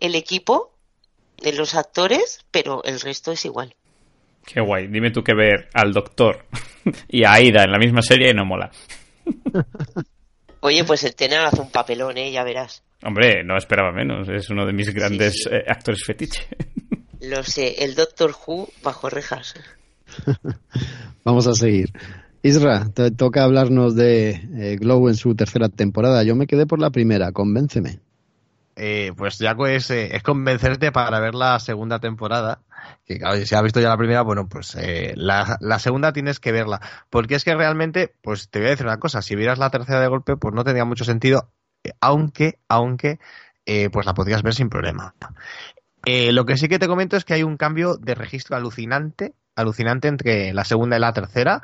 el, 0.00 0.14
equipo 0.14 0.72
de 1.42 1.52
los 1.52 1.74
actores, 1.74 2.44
pero 2.50 2.82
el 2.84 3.00
resto 3.00 3.32
es 3.32 3.44
igual. 3.44 3.74
Qué 4.46 4.60
guay. 4.60 4.88
Dime 4.88 5.10
tú 5.10 5.22
que 5.22 5.34
ver 5.34 5.68
al 5.74 5.92
doctor 5.92 6.46
y 7.08 7.24
a 7.24 7.32
Aida 7.34 7.64
en 7.64 7.72
la 7.72 7.78
misma 7.78 8.02
serie 8.02 8.32
no 8.32 8.44
mola. 8.44 8.70
Oye, 10.60 10.84
pues 10.84 11.04
el 11.04 11.14
Tena 11.14 11.46
hace 11.46 11.60
un 11.60 11.70
papelón, 11.70 12.18
¿eh? 12.18 12.32
Ya 12.32 12.44
verás. 12.44 12.82
Hombre, 13.02 13.42
no 13.44 13.56
esperaba 13.56 13.92
menos. 13.92 14.28
Es 14.28 14.50
uno 14.50 14.66
de 14.66 14.72
mis 14.72 14.92
grandes 14.92 15.46
eh, 15.50 15.64
actores 15.66 16.02
fetiche. 16.04 16.46
Lo 17.20 17.42
sé, 17.44 17.84
el 17.84 17.94
Doctor 17.94 18.34
Who 18.46 18.68
bajo 18.82 19.10
rejas. 19.10 19.54
Vamos 21.24 21.46
a 21.46 21.54
seguir. 21.54 21.92
Isra, 22.42 22.88
te 22.94 23.10
toca 23.10 23.44
hablarnos 23.44 23.94
de 23.94 24.30
eh, 24.30 24.76
Glow 24.80 25.08
en 25.08 25.14
su 25.14 25.34
tercera 25.34 25.68
temporada. 25.68 26.22
Yo 26.24 26.34
me 26.34 26.46
quedé 26.46 26.66
por 26.66 26.80
la 26.80 26.90
primera, 26.90 27.32
convénceme. 27.32 28.00
Eh, 28.82 29.12
pues 29.14 29.38
ya 29.38 29.54
es, 29.68 29.90
eh, 29.90 30.16
es 30.16 30.22
convencerte 30.22 30.90
para 30.90 31.20
ver 31.20 31.34
la 31.34 31.58
segunda 31.60 31.98
temporada. 31.98 32.62
Que 33.04 33.18
claro, 33.18 33.44
si 33.44 33.54
has 33.54 33.62
visto 33.62 33.78
ya 33.78 33.90
la 33.90 33.98
primera, 33.98 34.22
bueno, 34.22 34.48
pues 34.48 34.74
eh, 34.74 35.12
la, 35.16 35.58
la, 35.60 35.78
segunda 35.78 36.14
tienes 36.14 36.40
que 36.40 36.50
verla. 36.50 36.80
Porque 37.10 37.34
es 37.34 37.44
que 37.44 37.54
realmente, 37.54 38.14
pues 38.22 38.48
te 38.48 38.58
voy 38.58 38.68
a 38.68 38.70
decir 38.70 38.86
una 38.86 38.98
cosa, 38.98 39.20
si 39.20 39.36
vieras 39.36 39.58
la 39.58 39.68
tercera 39.68 40.00
de 40.00 40.08
golpe, 40.08 40.38
pues 40.38 40.54
no 40.54 40.64
tendría 40.64 40.86
mucho 40.86 41.04
sentido, 41.04 41.50
aunque, 42.00 42.58
aunque, 42.68 43.18
pues 43.92 44.06
la 44.06 44.14
podrías 44.14 44.42
ver 44.42 44.54
sin 44.54 44.70
problema. 44.70 45.14
Lo 46.04 46.46
que 46.46 46.56
sí 46.56 46.68
que 46.68 46.78
te 46.78 46.88
comento 46.88 47.16
es 47.16 47.24
que 47.24 47.34
hay 47.34 47.42
un 47.42 47.56
cambio 47.56 47.96
de 47.96 48.14
registro 48.14 48.56
alucinante 48.56 49.34
alucinante 49.60 50.08
entre 50.08 50.52
la 50.52 50.64
segunda 50.64 50.96
y 50.96 51.00
la 51.00 51.12
tercera. 51.12 51.62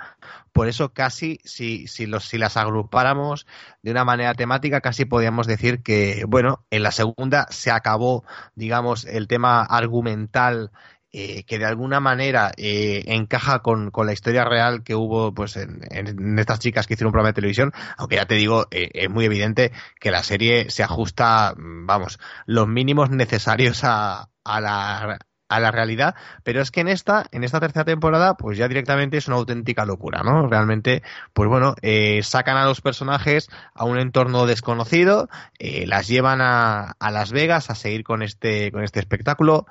Por 0.52 0.68
eso 0.68 0.92
casi, 0.92 1.40
si, 1.44 1.86
si 1.86 2.06
las 2.06 2.56
agrupáramos 2.56 3.46
de 3.82 3.90
una 3.90 4.04
manera 4.04 4.34
temática, 4.34 4.80
casi 4.80 5.04
podríamos 5.04 5.46
decir 5.46 5.82
que, 5.82 6.24
bueno, 6.26 6.64
en 6.70 6.82
la 6.82 6.92
segunda 6.92 7.46
se 7.50 7.70
acabó, 7.70 8.24
digamos, 8.54 9.04
el 9.04 9.28
tema 9.28 9.62
argumental 9.62 10.70
eh, 11.12 11.44
que 11.44 11.58
de 11.58 11.64
alguna 11.64 12.00
manera 12.00 12.52
eh, 12.56 13.04
encaja 13.06 13.60
con, 13.60 13.90
con, 13.90 14.06
la 14.06 14.12
historia 14.12 14.44
real 14.44 14.82
que 14.82 14.94
hubo 14.94 15.32
pues 15.32 15.56
en, 15.56 15.80
en, 15.90 16.38
estas 16.38 16.58
chicas 16.58 16.86
que 16.86 16.94
hicieron 16.94 17.08
un 17.08 17.12
programa 17.12 17.30
de 17.30 17.34
televisión, 17.34 17.72
aunque 17.96 18.16
ya 18.16 18.26
te 18.26 18.34
digo, 18.34 18.66
eh, 18.70 18.90
es 18.92 19.10
muy 19.10 19.24
evidente 19.24 19.72
que 20.00 20.10
la 20.10 20.22
serie 20.22 20.70
se 20.70 20.82
ajusta, 20.82 21.54
vamos, 21.56 22.18
los 22.46 22.68
mínimos 22.68 23.10
necesarios 23.10 23.82
a, 23.84 24.28
a 24.44 24.60
la, 24.60 25.18
a 25.48 25.60
la 25.60 25.70
realidad, 25.70 26.14
pero 26.42 26.60
es 26.60 26.70
que 26.70 26.80
en 26.80 26.88
esta, 26.88 27.26
en 27.30 27.44
esta 27.44 27.60
tercera 27.60 27.84
temporada, 27.84 28.34
pues 28.34 28.58
ya 28.58 28.68
directamente 28.68 29.16
es 29.16 29.28
una 29.28 29.36
auténtica 29.36 29.84
locura, 29.84 30.22
¿no? 30.24 30.48
Realmente, 30.48 31.02
pues 31.32 31.48
bueno, 31.48 31.74
eh, 31.82 32.22
sacan 32.22 32.56
a 32.56 32.64
los 32.64 32.80
personajes 32.80 33.48
a 33.74 33.84
un 33.84 33.98
entorno 33.98 34.46
desconocido, 34.46 35.28
eh, 35.58 35.86
las 35.86 36.08
llevan 36.08 36.40
a, 36.40 36.96
a 36.98 37.10
Las 37.10 37.30
Vegas 37.30 37.70
a 37.70 37.74
seguir 37.74 38.02
con 38.02 38.22
este, 38.22 38.72
con 38.72 38.82
este 38.82 39.00
espectáculo, 39.00 39.66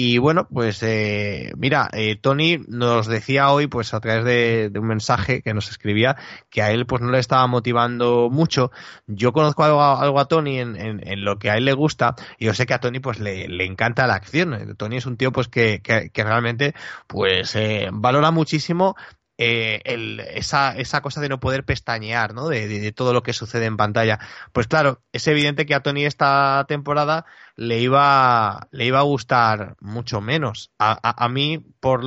y 0.00 0.18
bueno, 0.18 0.46
pues 0.46 0.80
eh, 0.84 1.50
mira, 1.56 1.88
eh, 1.92 2.14
Tony 2.14 2.58
nos 2.68 3.08
decía 3.08 3.50
hoy, 3.50 3.66
pues 3.66 3.92
a 3.94 3.98
través 3.98 4.24
de, 4.24 4.78
un 4.78 4.86
mensaje 4.86 5.42
que 5.42 5.52
nos 5.52 5.70
escribía, 5.70 6.14
que 6.50 6.62
a 6.62 6.70
él 6.70 6.86
pues 6.86 7.02
no 7.02 7.10
le 7.10 7.18
estaba 7.18 7.44
motivando 7.48 8.30
mucho. 8.30 8.70
Yo 9.08 9.32
conozco 9.32 9.64
algo, 9.64 10.20
a 10.20 10.28
Tony 10.28 10.60
en, 10.60 10.76
en, 10.78 11.24
lo 11.24 11.40
que 11.40 11.50
a 11.50 11.56
él 11.56 11.64
le 11.64 11.72
gusta 11.72 12.14
y 12.38 12.44
yo 12.44 12.54
sé 12.54 12.64
que 12.64 12.74
a 12.74 12.78
Tony 12.78 13.00
pues 13.00 13.18
le, 13.18 13.48
le 13.48 13.64
encanta 13.64 14.06
la 14.06 14.14
acción. 14.14 14.76
Tony 14.76 14.98
es 14.98 15.06
un 15.06 15.16
tío 15.16 15.32
pues 15.32 15.48
que, 15.48 15.82
que, 15.82 16.10
que 16.10 16.22
realmente 16.22 16.76
pues 17.08 17.56
eh, 17.56 17.88
valora 17.90 18.30
muchísimo 18.30 18.94
eh, 19.40 19.82
el, 19.84 20.18
esa, 20.18 20.76
esa 20.76 21.00
cosa 21.00 21.20
de 21.20 21.28
no 21.28 21.38
poder 21.38 21.64
pestañear, 21.64 22.34
¿no? 22.34 22.48
De, 22.48 22.66
de, 22.66 22.92
todo 22.92 23.12
lo 23.12 23.22
que 23.22 23.32
sucede 23.32 23.66
en 23.66 23.76
pantalla. 23.76 24.18
Pues 24.52 24.66
claro, 24.66 25.00
es 25.12 25.28
evidente 25.28 25.64
que 25.64 25.76
a 25.76 25.80
Tony 25.80 26.04
esta 26.04 26.64
temporada 26.68 27.24
le 27.58 27.80
iba, 27.80 28.68
le 28.70 28.86
iba 28.86 29.00
a 29.00 29.02
gustar 29.02 29.74
mucho 29.80 30.20
menos. 30.20 30.70
A, 30.78 31.24
a, 31.24 31.28
mí, 31.28 31.58
por, 31.80 32.02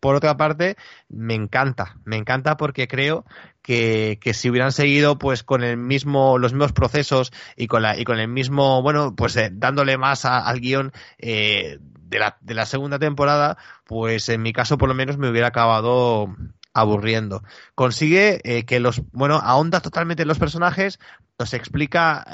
por 0.00 0.14
otra 0.14 0.38
parte, 0.38 0.76
me 1.10 1.34
encanta. 1.34 1.98
Me 2.06 2.16
encanta 2.16 2.56
porque 2.56 2.88
creo 2.88 3.26
que, 3.60 4.18
que, 4.18 4.32
si 4.32 4.48
hubieran 4.48 4.72
seguido 4.72 5.18
pues 5.18 5.42
con 5.42 5.62
el 5.62 5.76
mismo 5.76 6.38
los 6.38 6.54
mismos 6.54 6.72
procesos 6.72 7.32
y 7.54 7.66
con 7.66 7.82
la 7.82 7.98
y 7.98 8.04
con 8.04 8.18
el 8.18 8.28
mismo 8.28 8.80
bueno 8.80 9.14
pues 9.14 9.36
eh, 9.36 9.50
dándole 9.52 9.98
más 9.98 10.24
a, 10.24 10.38
al 10.38 10.60
guion 10.60 10.92
eh, 11.18 11.78
de 11.80 12.18
la, 12.18 12.38
de 12.40 12.54
la 12.54 12.66
segunda 12.66 12.98
temporada 12.98 13.58
pues 13.84 14.28
en 14.30 14.42
mi 14.42 14.52
caso 14.52 14.78
por 14.78 14.88
lo 14.88 14.94
menos 14.94 15.18
me 15.18 15.28
hubiera 15.28 15.48
acabado 15.48 16.34
aburriendo. 16.74 17.44
Consigue 17.76 18.40
eh, 18.42 18.64
que 18.64 18.80
los, 18.80 19.00
bueno, 19.12 19.36
ahonda 19.36 19.80
totalmente 19.80 20.22
en 20.22 20.28
los 20.28 20.40
personajes, 20.40 20.98
nos 21.38 21.54
explica 21.54 22.26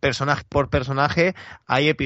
personaje 0.00 0.44
por 0.48 0.70
personaje, 0.70 1.34
hay 1.66 1.88
episodios 1.88 2.05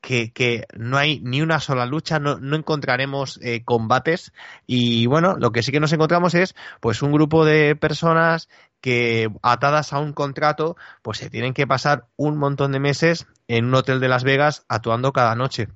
que, 0.00 0.32
que, 0.32 0.66
no 0.76 0.98
hay 0.98 1.20
ni 1.20 1.42
una 1.42 1.60
sola 1.60 1.86
lucha, 1.86 2.18
no, 2.18 2.38
no 2.38 2.56
encontraremos 2.56 3.38
eh, 3.42 3.62
combates 3.64 4.32
y 4.66 5.06
bueno, 5.06 5.36
lo 5.38 5.52
que 5.52 5.62
sí 5.62 5.70
que 5.70 5.80
nos 5.80 5.92
encontramos 5.92 6.34
es 6.34 6.56
pues 6.80 7.02
un 7.02 7.12
grupo 7.12 7.44
de 7.44 7.76
personas 7.76 8.48
que 8.80 9.30
atadas 9.42 9.92
a 9.92 10.00
un 10.00 10.12
contrato 10.12 10.76
pues 11.02 11.18
se 11.18 11.30
tienen 11.30 11.54
que 11.54 11.68
pasar 11.68 12.06
un 12.16 12.36
montón 12.36 12.72
de 12.72 12.80
meses 12.80 13.26
en 13.46 13.66
un 13.66 13.74
hotel 13.74 14.00
de 14.00 14.08
Las 14.08 14.24
Vegas 14.24 14.64
actuando 14.68 15.12
cada 15.12 15.36
noche. 15.36 15.68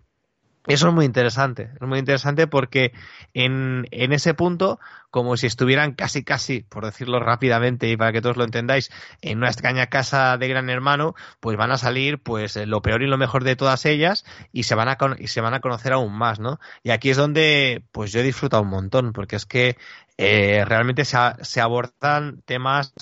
Eso 0.67 0.89
es 0.89 0.95
muy 0.95 1.05
interesante, 1.05 1.71
es 1.81 1.87
muy 1.87 1.99
interesante 1.99 2.47
porque 2.47 2.93
en, 3.35 3.87
en, 3.93 4.13
ese 4.13 4.35
punto, 4.35 4.81
como 5.11 5.37
si 5.37 5.47
estuvieran 5.47 5.93
casi, 5.93 6.25
casi, 6.25 6.63
por 6.63 6.85
decirlo 6.85 7.21
rápidamente 7.21 7.89
y 7.89 7.97
para 7.97 8.13
que 8.13 8.21
todos 8.21 8.37
lo 8.37 8.45
entendáis, 8.45 8.91
en 9.23 9.39
una 9.39 9.49
extraña 9.49 9.87
casa 9.87 10.37
de 10.39 10.49
gran 10.49 10.69
hermano, 10.69 11.15
pues 11.39 11.57
van 11.57 11.71
a 11.71 11.79
salir 11.79 12.19
pues 12.19 12.57
lo 12.57 12.83
peor 12.83 13.03
y 13.03 13.07
lo 13.07 13.17
mejor 13.17 13.45
de 13.45 13.55
todas 13.55 13.87
ellas 13.87 14.25
y 14.53 14.65
se 14.65 14.75
van 14.75 14.89
a, 14.89 14.97
y 15.19 15.29
se 15.29 15.41
van 15.41 15.55
a 15.55 15.61
conocer 15.61 15.93
aún 15.93 16.13
más, 16.13 16.41
¿no? 16.41 16.59
Y 16.83 16.91
aquí 16.91 17.11
es 17.11 17.17
donde 17.17 17.85
pues 17.93 18.13
yo 18.13 18.21
he 18.21 18.25
disfrutado 18.25 18.63
un 18.63 18.71
montón 18.71 19.13
porque 19.13 19.37
es 19.37 19.47
que 19.47 19.77
eh, 20.19 20.65
realmente 20.65 21.05
se, 21.05 21.19
se 21.43 21.61
abordan 21.61 22.43
temas 22.45 22.93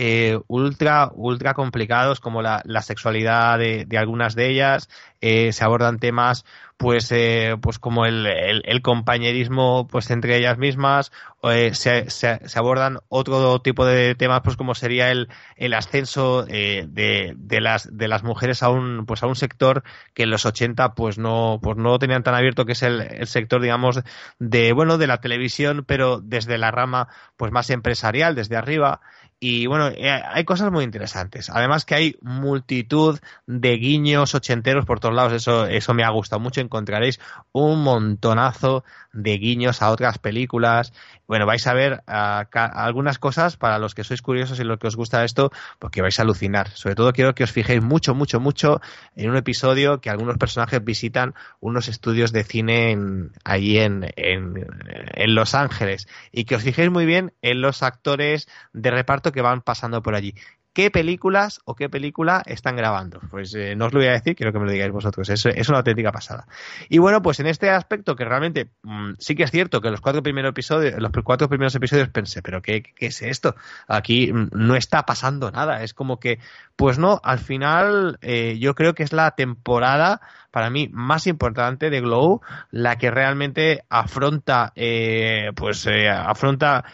eh, 0.00 0.38
ultra, 0.46 1.10
ultra 1.12 1.54
complicados 1.54 2.20
como 2.20 2.40
la, 2.40 2.62
sexualidad 2.82 3.58
de, 3.58 3.98
algunas 3.98 4.36
de 4.36 4.48
ellas, 4.48 4.88
eh, 5.20 5.52
se 5.52 5.64
abordan 5.64 5.98
temas 5.98 6.44
pues, 6.78 7.10
eh, 7.10 7.56
pues 7.60 7.80
como 7.80 8.06
el, 8.06 8.82
compañerismo 8.82 9.88
pues 9.88 10.10
entre 10.12 10.36
ellas 10.36 10.56
mismas, 10.58 11.10
eh, 11.42 11.74
se, 11.74 12.08
se, 12.08 12.48
se, 12.48 12.58
abordan 12.58 13.00
otro 13.08 13.60
tipo 13.60 13.84
de 13.84 14.14
temas 14.14 14.42
pues 14.44 14.56
como 14.56 14.76
sería 14.76 15.10
el, 15.10 15.28
el 15.56 15.74
ascenso 15.74 16.46
eh, 16.48 16.86
de, 16.88 17.34
de, 17.36 17.60
las, 17.60 17.88
de 17.96 18.06
las 18.06 18.22
mujeres 18.22 18.62
a 18.62 18.70
un, 18.70 19.06
pues 19.06 19.24
a 19.24 19.26
un 19.26 19.34
sector 19.34 19.82
que 20.14 20.22
en 20.22 20.30
los 20.30 20.46
80 20.46 20.94
pues 20.94 21.18
no, 21.18 21.58
pues 21.60 21.76
no 21.76 21.90
lo 21.90 21.98
tenían 21.98 22.22
tan 22.22 22.36
abierto 22.36 22.64
que 22.64 22.72
es 22.72 22.82
el, 22.84 23.00
el 23.00 23.26
sector 23.26 23.60
digamos 23.60 24.00
de, 24.38 24.72
bueno, 24.72 24.98
de 24.98 25.08
la 25.08 25.20
televisión 25.20 25.84
pero 25.84 26.20
desde 26.20 26.58
la 26.58 26.70
rama 26.70 27.08
pues 27.36 27.50
más 27.50 27.70
empresarial, 27.70 28.36
desde 28.36 28.56
arriba 28.56 29.00
y 29.40 29.66
bueno, 29.66 29.88
eh, 29.88 30.10
hay 30.10 30.44
cosas 30.44 30.72
muy 30.72 30.82
interesantes. 30.82 31.48
Además 31.48 31.84
que 31.84 31.94
hay 31.94 32.16
multitud 32.22 33.20
de 33.46 33.76
guiños 33.76 34.34
ochenteros 34.34 34.84
por 34.84 34.98
todos 34.98 35.14
lados. 35.14 35.32
Eso, 35.32 35.66
eso 35.66 35.94
me 35.94 36.02
ha 36.02 36.10
gustado 36.10 36.40
mucho. 36.40 36.60
encontraréis 36.60 37.20
un 37.52 37.84
montonazo 37.84 38.84
de 39.12 39.38
guiños 39.38 39.80
a 39.80 39.90
otras 39.90 40.18
películas. 40.18 40.92
Bueno, 41.28 41.46
vais 41.46 41.64
a 41.68 41.74
ver 41.74 42.02
algunas 42.06 43.18
cosas 43.20 43.56
para 43.56 43.78
los 43.78 43.94
que 43.94 44.02
sois 44.02 44.22
curiosos 44.22 44.58
y 44.58 44.64
los 44.64 44.78
que 44.78 44.88
os 44.88 44.96
gusta 44.96 45.24
esto, 45.24 45.52
porque 45.78 46.02
vais 46.02 46.18
a 46.18 46.22
alucinar. 46.22 46.70
Sobre 46.70 46.96
todo 46.96 47.12
quiero 47.12 47.34
que 47.34 47.44
os 47.44 47.52
fijéis 47.52 47.82
mucho, 47.82 48.16
mucho, 48.16 48.40
mucho 48.40 48.80
en 49.14 49.30
un 49.30 49.36
episodio 49.36 50.00
que 50.00 50.10
algunos 50.10 50.36
personajes 50.36 50.82
visitan 50.82 51.34
unos 51.60 51.86
estudios 51.86 52.32
de 52.32 52.42
cine 52.42 52.90
en, 52.90 53.30
allí 53.44 53.78
en, 53.78 54.12
en 54.16 55.34
Los 55.34 55.54
Ángeles 55.54 56.08
y 56.32 56.44
que 56.44 56.56
os 56.56 56.62
fijéis 56.62 56.90
muy 56.90 57.06
bien 57.06 57.32
en 57.42 57.60
los 57.60 57.84
actores 57.84 58.48
de 58.72 58.90
reparto 58.90 59.27
que 59.32 59.42
van 59.42 59.62
pasando 59.62 60.02
por 60.02 60.14
allí 60.14 60.34
qué 60.78 60.92
películas 60.92 61.60
o 61.64 61.74
qué 61.74 61.88
película 61.88 62.40
están 62.46 62.76
grabando. 62.76 63.20
Pues 63.32 63.52
eh, 63.56 63.74
no 63.74 63.86
os 63.86 63.92
lo 63.92 63.98
voy 63.98 64.06
a 64.08 64.12
decir, 64.12 64.36
quiero 64.36 64.52
que 64.52 64.60
me 64.60 64.66
lo 64.66 64.70
digáis 64.70 64.92
vosotros. 64.92 65.28
Es, 65.28 65.44
es 65.44 65.68
una 65.68 65.78
auténtica 65.78 66.12
pasada. 66.12 66.46
Y 66.88 66.98
bueno, 66.98 67.20
pues 67.20 67.40
en 67.40 67.48
este 67.48 67.68
aspecto 67.68 68.14
que 68.14 68.24
realmente 68.24 68.70
mm, 68.84 69.14
sí 69.18 69.34
que 69.34 69.42
es 69.42 69.50
cierto 69.50 69.80
que 69.80 69.90
los 69.90 70.00
cuatro 70.00 70.22
primeros 70.22 70.50
episodios, 70.50 70.94
los 71.00 71.10
cuatro 71.24 71.48
primeros 71.48 71.74
episodios 71.74 72.10
pensé, 72.10 72.42
pero 72.42 72.62
¿qué, 72.62 72.84
qué 72.84 73.06
es 73.06 73.22
esto? 73.22 73.56
Aquí 73.88 74.32
mm, 74.32 74.50
no 74.52 74.76
está 74.76 75.04
pasando 75.04 75.50
nada. 75.50 75.82
Es 75.82 75.94
como 75.94 76.20
que, 76.20 76.38
pues 76.76 76.96
no, 76.96 77.20
al 77.24 77.40
final 77.40 78.18
eh, 78.20 78.56
yo 78.60 78.76
creo 78.76 78.94
que 78.94 79.02
es 79.02 79.12
la 79.12 79.32
temporada 79.32 80.20
para 80.52 80.70
mí 80.70 80.88
más 80.92 81.26
importante 81.26 81.90
de 81.90 82.00
Glow, 82.00 82.40
la 82.70 82.98
que 82.98 83.10
realmente 83.10 83.84
afronta, 83.90 84.72
eh, 84.76 85.50
pues 85.56 85.86
afronta 85.86 86.84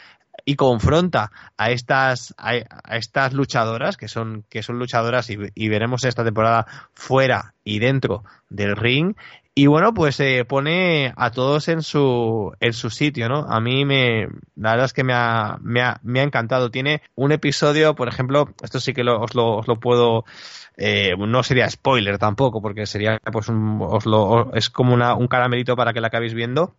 y 0.44 0.56
confronta 0.56 1.30
a 1.56 1.70
estas, 1.70 2.34
a, 2.38 2.56
estas 2.96 3.32
luchadoras, 3.32 3.96
que 3.96 4.08
son, 4.08 4.44
que 4.48 4.62
son 4.62 4.78
luchadoras 4.78 5.30
y, 5.30 5.68
veremos 5.68 6.04
esta 6.04 6.24
temporada 6.24 6.66
fuera 6.92 7.54
y 7.64 7.78
dentro 7.78 8.24
del 8.50 8.76
ring. 8.76 9.14
Y 9.56 9.66
bueno, 9.66 9.94
pues 9.94 10.16
se 10.16 10.44
pone 10.44 11.12
a 11.16 11.30
todos 11.30 11.68
en 11.68 11.82
su, 11.82 12.52
en 12.58 12.72
su 12.72 12.90
sitio, 12.90 13.28
¿no? 13.28 13.46
A 13.48 13.60
mí 13.60 13.84
me, 13.84 14.26
la 14.56 14.72
verdad 14.72 14.86
es 14.86 14.92
que 14.92 15.04
me 15.04 15.12
ha, 15.14 15.58
me 15.62 15.80
ha, 15.80 16.00
me 16.02 16.20
ha 16.20 16.24
encantado. 16.24 16.70
Tiene 16.72 17.02
un 17.14 17.30
episodio, 17.30 17.94
por 17.94 18.08
ejemplo, 18.08 18.48
esto 18.62 18.80
sí 18.80 18.92
que 18.92 19.02
os, 19.02 19.34
lo, 19.36 19.58
os 19.58 19.68
lo 19.68 19.78
puedo, 19.78 20.24
eh, 20.76 21.14
no 21.16 21.42
sería 21.44 21.70
spoiler 21.70 22.18
tampoco, 22.18 22.60
porque 22.60 22.86
sería, 22.86 23.20
pues, 23.32 23.48
un, 23.48 23.78
os 23.80 24.06
lo, 24.06 24.52
es 24.54 24.70
como 24.70 24.92
una, 24.92 25.14
un 25.14 25.28
caramelito 25.28 25.76
para 25.76 25.92
que 25.92 26.00
la 26.00 26.08
acabéis 26.08 26.34
viendo 26.34 26.74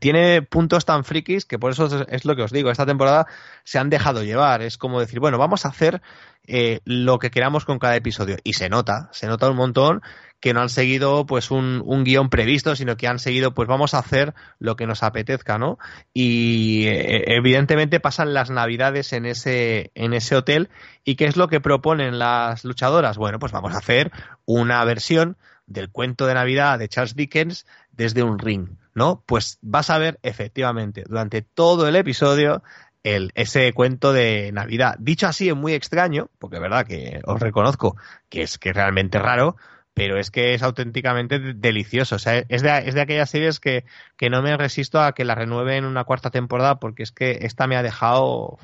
tiene 0.00 0.42
puntos 0.42 0.84
tan 0.84 1.04
frikis 1.04 1.46
que 1.46 1.58
por 1.58 1.72
eso 1.72 2.04
es, 2.08 2.24
lo 2.24 2.36
que 2.36 2.42
os 2.42 2.52
digo, 2.52 2.70
esta 2.70 2.84
temporada 2.84 3.26
se 3.64 3.78
han 3.78 3.88
dejado 3.88 4.22
llevar, 4.22 4.60
es 4.60 4.76
como 4.76 5.00
decir, 5.00 5.18
bueno, 5.18 5.38
vamos 5.38 5.64
a 5.64 5.68
hacer 5.68 6.02
eh, 6.46 6.80
lo 6.84 7.18
que 7.18 7.30
queramos 7.30 7.64
con 7.64 7.78
cada 7.78 7.96
episodio 7.96 8.36
y 8.44 8.52
se 8.52 8.68
nota, 8.68 9.08
se 9.12 9.26
nota 9.26 9.50
un 9.50 9.56
montón 9.56 10.02
que 10.40 10.52
no 10.52 10.60
han 10.60 10.68
seguido 10.68 11.26
pues 11.26 11.50
un, 11.50 11.82
un 11.84 12.04
guion 12.04 12.28
previsto, 12.28 12.76
sino 12.76 12.96
que 12.96 13.08
han 13.08 13.18
seguido 13.18 13.54
pues 13.54 13.66
vamos 13.66 13.94
a 13.94 13.98
hacer 13.98 14.34
lo 14.58 14.76
que 14.76 14.86
nos 14.86 15.02
apetezca, 15.02 15.58
¿no? 15.58 15.78
Y 16.12 16.86
eh, 16.86 17.24
evidentemente 17.36 17.98
pasan 17.98 18.34
las 18.34 18.50
navidades 18.50 19.12
en 19.12 19.26
ese, 19.26 19.90
en 19.94 20.12
ese 20.12 20.36
hotel 20.36 20.68
y 21.02 21.16
¿qué 21.16 21.24
es 21.24 21.36
lo 21.36 21.48
que 21.48 21.60
proponen 21.60 22.18
las 22.18 22.64
luchadoras? 22.64 23.16
Bueno, 23.16 23.38
pues 23.38 23.52
vamos 23.52 23.74
a 23.74 23.78
hacer 23.78 24.12
una 24.44 24.84
versión 24.84 25.38
del 25.66 25.90
cuento 25.90 26.26
de 26.26 26.34
Navidad 26.34 26.78
de 26.78 26.88
Charles 26.88 27.16
Dickens 27.16 27.66
desde 27.92 28.22
un 28.22 28.38
ring 28.38 28.68
¿no? 28.98 29.22
Pues 29.26 29.58
vas 29.62 29.88
a 29.90 29.98
ver 29.98 30.18
efectivamente 30.22 31.04
durante 31.08 31.40
todo 31.42 31.88
el 31.88 31.96
episodio 31.96 32.62
el, 33.02 33.32
ese 33.34 33.72
cuento 33.72 34.12
de 34.12 34.52
Navidad. 34.52 34.96
Dicho 34.98 35.26
así 35.26 35.48
es 35.48 35.56
muy 35.56 35.72
extraño, 35.72 36.28
porque 36.38 36.56
es 36.56 36.62
verdad 36.62 36.86
que 36.86 37.20
os 37.24 37.40
reconozco 37.40 37.96
que 38.28 38.42
es 38.42 38.58
que 38.58 38.72
realmente 38.72 39.18
raro, 39.18 39.56
pero 39.94 40.18
es 40.18 40.30
que 40.30 40.54
es 40.54 40.62
auténticamente 40.62 41.38
delicioso. 41.54 42.16
O 42.16 42.18
sea, 42.18 42.44
es 42.48 42.62
de, 42.62 42.78
es 42.86 42.94
de 42.94 43.00
aquellas 43.00 43.30
series 43.30 43.60
que, 43.60 43.84
que 44.16 44.30
no 44.30 44.42
me 44.42 44.56
resisto 44.56 45.00
a 45.00 45.12
que 45.12 45.24
la 45.24 45.34
renueven 45.34 45.84
una 45.84 46.04
cuarta 46.04 46.30
temporada, 46.30 46.78
porque 46.78 47.02
es 47.02 47.12
que 47.12 47.38
esta 47.42 47.66
me 47.66 47.76
ha 47.76 47.82
dejado 47.82 48.58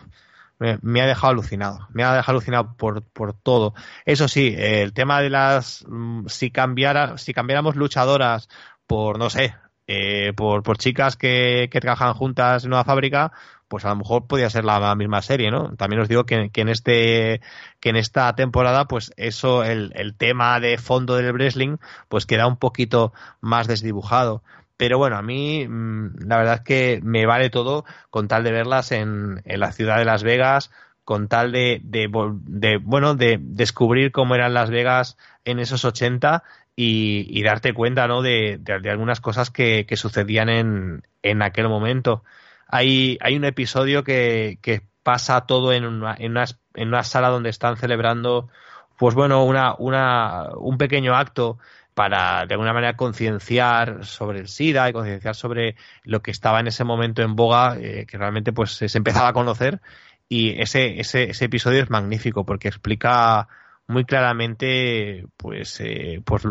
me, 0.58 1.02
ha 1.02 1.06
dejado 1.06 1.32
alucinado, 1.32 1.88
me 1.92 2.04
ha 2.04 2.14
dejado 2.14 2.36
alucinado 2.36 2.76
por, 2.76 3.02
por 3.02 3.34
todo. 3.34 3.74
Eso 4.04 4.28
sí, 4.28 4.54
el 4.56 4.92
tema 4.92 5.20
de 5.20 5.30
las 5.30 5.84
mm, 5.88 6.26
si 6.28 6.50
cambiara, 6.50 7.18
si 7.18 7.34
cambiáramos 7.34 7.76
luchadoras 7.76 8.48
por 8.86 9.18
no 9.18 9.30
sé, 9.30 9.54
eh, 9.86 10.32
por, 10.36 10.62
por 10.62 10.78
chicas 10.78 11.16
que, 11.16 11.68
trabajan 11.80 12.14
juntas 12.14 12.64
en 12.64 12.72
una 12.72 12.84
fábrica, 12.84 13.32
pues 13.68 13.84
a 13.84 13.90
lo 13.90 13.96
mejor 13.96 14.26
podría 14.26 14.50
ser 14.50 14.64
la 14.64 14.94
misma 14.94 15.22
serie, 15.22 15.50
¿no? 15.50 15.74
También 15.76 16.02
os 16.02 16.08
digo 16.08 16.24
que, 16.24 16.50
que 16.50 16.60
en 16.62 16.68
este 16.68 17.40
que 17.80 17.90
en 17.90 17.96
esta 17.96 18.34
temporada, 18.34 18.86
pues 18.86 19.12
eso, 19.16 19.64
el, 19.64 19.92
el 19.96 20.14
tema 20.16 20.60
de 20.60 20.78
fondo 20.78 21.16
del 21.16 21.32
wrestling, 21.32 21.76
pues 22.08 22.26
queda 22.26 22.46
un 22.46 22.56
poquito 22.56 23.12
más 23.40 23.66
desdibujado. 23.66 24.42
Pero 24.76 24.98
bueno, 24.98 25.16
a 25.16 25.22
mí 25.22 25.66
mm, 25.68 26.26
la 26.26 26.36
verdad 26.38 26.54
es 26.56 26.60
que 26.62 27.00
me 27.02 27.26
vale 27.26 27.50
todo 27.50 27.84
con 28.10 28.28
tal 28.28 28.44
de 28.44 28.52
verlas 28.52 28.92
en, 28.92 29.42
en 29.44 29.60
la 29.60 29.72
ciudad 29.72 29.98
de 29.98 30.04
Las 30.04 30.22
Vegas, 30.22 30.70
con 31.04 31.28
tal 31.28 31.52
de, 31.52 31.80
de, 31.84 32.08
de, 32.44 32.78
bueno, 32.78 33.14
de 33.14 33.38
descubrir 33.40 34.10
cómo 34.10 34.34
eran 34.34 34.54
Las 34.54 34.70
Vegas 34.70 35.16
en 35.44 35.58
esos 35.58 35.84
80 35.84 36.42
y, 36.76 37.42
darte 37.42 37.72
cuenta 37.72 38.08
¿no? 38.08 38.22
de, 38.22 38.58
de, 38.60 38.90
algunas 38.90 39.20
cosas 39.20 39.50
que, 39.50 39.86
que 39.86 39.96
sucedían 39.96 40.48
en, 40.48 41.02
en, 41.22 41.42
aquel 41.42 41.68
momento. 41.68 42.24
Hay, 42.66 43.18
hay 43.20 43.36
un 43.36 43.44
episodio 43.44 44.02
que, 44.02 44.58
que 44.60 44.82
pasa 45.02 45.42
todo 45.42 45.72
en 45.72 45.84
una, 45.84 46.16
en, 46.18 46.32
una, 46.32 46.44
en 46.74 46.88
una 46.88 47.04
sala 47.04 47.28
donde 47.28 47.50
están 47.50 47.76
celebrando 47.76 48.48
pues 48.96 49.14
bueno, 49.14 49.44
una, 49.44 49.74
una, 49.78 50.50
un 50.56 50.78
pequeño 50.78 51.14
acto 51.14 51.58
para 51.94 52.46
de 52.46 52.54
alguna 52.54 52.72
manera 52.72 52.96
concienciar 52.96 54.04
sobre 54.04 54.40
el 54.40 54.48
SIDA 54.48 54.88
y 54.88 54.92
concienciar 54.92 55.34
sobre 55.34 55.76
lo 56.02 56.22
que 56.22 56.30
estaba 56.30 56.60
en 56.60 56.66
ese 56.66 56.84
momento 56.84 57.22
en 57.22 57.36
boga, 57.36 57.76
eh, 57.78 58.06
que 58.06 58.18
realmente 58.18 58.52
pues 58.52 58.72
se 58.72 58.98
empezaba 58.98 59.28
a 59.28 59.32
conocer. 59.32 59.80
Y 60.28 60.60
ese, 60.60 61.00
ese, 61.00 61.30
ese 61.30 61.44
episodio 61.44 61.82
es 61.82 61.90
magnífico 61.90 62.44
porque 62.44 62.68
explica 62.68 63.48
muy 63.86 64.04
claramente 64.04 65.26
pues, 65.36 65.80
eh, 65.80 66.22
pues, 66.24 66.44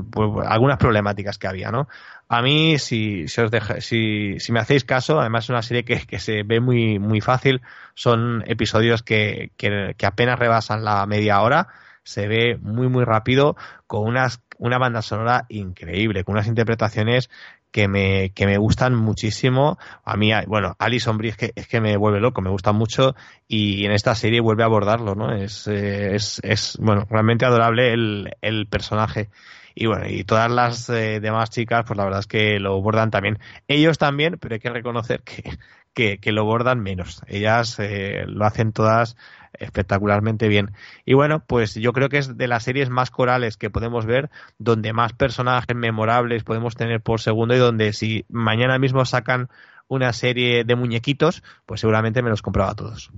algunas 0.45 0.77
problemáticas 0.77 1.38
que 1.38 1.47
había, 1.47 1.72
¿no? 1.72 1.88
A 2.30 2.41
mí, 2.41 2.80
si, 2.80 3.27
si, 3.27 3.41
os 3.41 3.51
deja, 3.51 3.81
si, 3.81 4.39
si 4.39 4.51
me 4.51 4.60
hacéis 4.60 4.84
caso, 4.84 5.19
además 5.19 5.45
es 5.45 5.49
una 5.49 5.61
serie 5.61 5.84
que, 5.84 6.05
que 6.05 6.19
se 6.19 6.43
ve 6.43 6.60
muy, 6.60 6.99
muy 6.99 7.22
fácil, 7.22 7.61
son 7.95 8.43
episodios 8.47 9.03
que, 9.03 9.51
que, 9.57 9.95
que 9.97 10.05
apenas 10.05 10.39
rebasan 10.39 10.84
la 10.84 11.05
media 11.05 11.41
hora, 11.41 11.68
se 12.03 12.27
ve 12.27 12.57
muy 12.61 12.88
muy 12.89 13.05
rápido 13.05 13.55
con 13.88 14.05
unas, 14.07 14.41
una 14.57 14.77
banda 14.77 15.01
sonora 15.01 15.45
increíble, 15.49 16.23
con 16.23 16.34
unas 16.34 16.47
interpretaciones 16.47 17.30
que 17.74 17.88
me, 17.88 18.30
que 18.30 18.45
me 18.45 18.58
gustan 18.58 18.95
muchísimo. 18.95 19.80
A 20.06 20.16
mí, 20.16 20.32
bueno, 20.48 20.76
Alison 20.78 21.18
Brie 21.18 21.32
es 21.32 21.38
que, 21.38 21.52
es 21.56 21.68
que 21.68 21.82
me 21.82 21.98
vuelve 21.98 22.22
loco, 22.22 22.41
me 22.41 22.52
gusta 22.52 22.72
mucho 22.72 23.16
y 23.48 23.84
en 23.86 23.91
esta 23.91 24.14
serie 24.14 24.41
vuelve 24.41 24.62
a 24.62 24.68
abordarlo, 24.68 25.16
¿no? 25.16 25.36
Es, 25.36 25.68
eh, 25.68 26.16
es, 26.16 26.40
es 26.44 26.78
bueno, 26.80 27.08
realmente 27.10 27.45
adorable 27.45 27.91
el, 27.91 28.38
el 28.41 28.68
personaje. 28.68 29.30
Y 29.74 29.88
bueno, 29.88 30.08
y 30.08 30.24
todas 30.24 30.52
las 30.52 30.88
eh, 30.91 31.20
demás 31.20 31.50
chicas, 31.50 31.84
pues 31.88 31.98
la 31.98 32.06
verdad 32.06 32.20
es 32.20 32.28
que 32.28 32.60
lo 32.60 32.76
abordan 32.76 33.10
también. 33.10 33.40
Ellos 33.68 33.98
también, 33.98 34.38
pero 34.40 34.54
hay 34.54 34.60
que 34.60 34.70
reconocer 34.70 35.24
que, 35.24 35.58
que, 35.95 36.20
que 36.20 36.32
lo 36.32 36.41
abordan 36.41 36.80
menos. 36.80 37.24
Ellas 37.26 37.80
eh, 37.80 38.24
lo 38.28 38.45
hacen 38.45 38.72
todas 38.72 39.18
espectacularmente 39.59 40.47
bien. 40.47 40.71
Y 41.05 41.13
bueno, 41.13 41.43
pues 41.45 41.75
yo 41.75 41.93
creo 41.93 42.09
que 42.09 42.17
es 42.17 42.38
de 42.38 42.47
las 42.47 42.63
series 42.63 42.89
más 42.89 43.11
corales 43.11 43.57
que 43.57 43.69
podemos 43.69 44.05
ver, 44.05 44.30
donde 44.57 44.93
más 44.93 45.13
personajes 45.13 45.75
memorables 45.75 46.43
podemos 46.43 46.75
tener 46.75 47.01
por 47.01 47.21
segundo 47.21 47.55
y 47.55 47.59
donde 47.59 47.93
si 47.93 48.25
mañana 48.30 48.80
mismo 48.80 49.05
sacan 49.05 49.49
una 49.88 50.13
serie 50.13 50.63
de 50.63 50.75
muñequitos, 50.75 51.43
pues 51.65 51.81
seguramente 51.81 52.21
me 52.21 52.30
los 52.30 52.41
compraba 52.41 52.75
todos. 52.75 53.11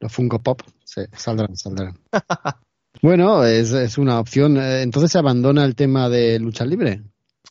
Los 0.00 0.12
Funko 0.12 0.40
Pop, 0.42 0.62
sí, 0.84 1.02
saldrán, 1.12 1.56
saldrán. 1.56 1.98
bueno, 3.02 3.44
es, 3.44 3.72
es 3.72 3.98
una 3.98 4.20
opción. 4.20 4.56
Eh, 4.56 4.82
entonces 4.82 5.10
se 5.10 5.18
abandona 5.18 5.64
el 5.64 5.74
tema 5.74 6.08
de 6.08 6.38
lucha 6.38 6.64
libre. 6.64 7.02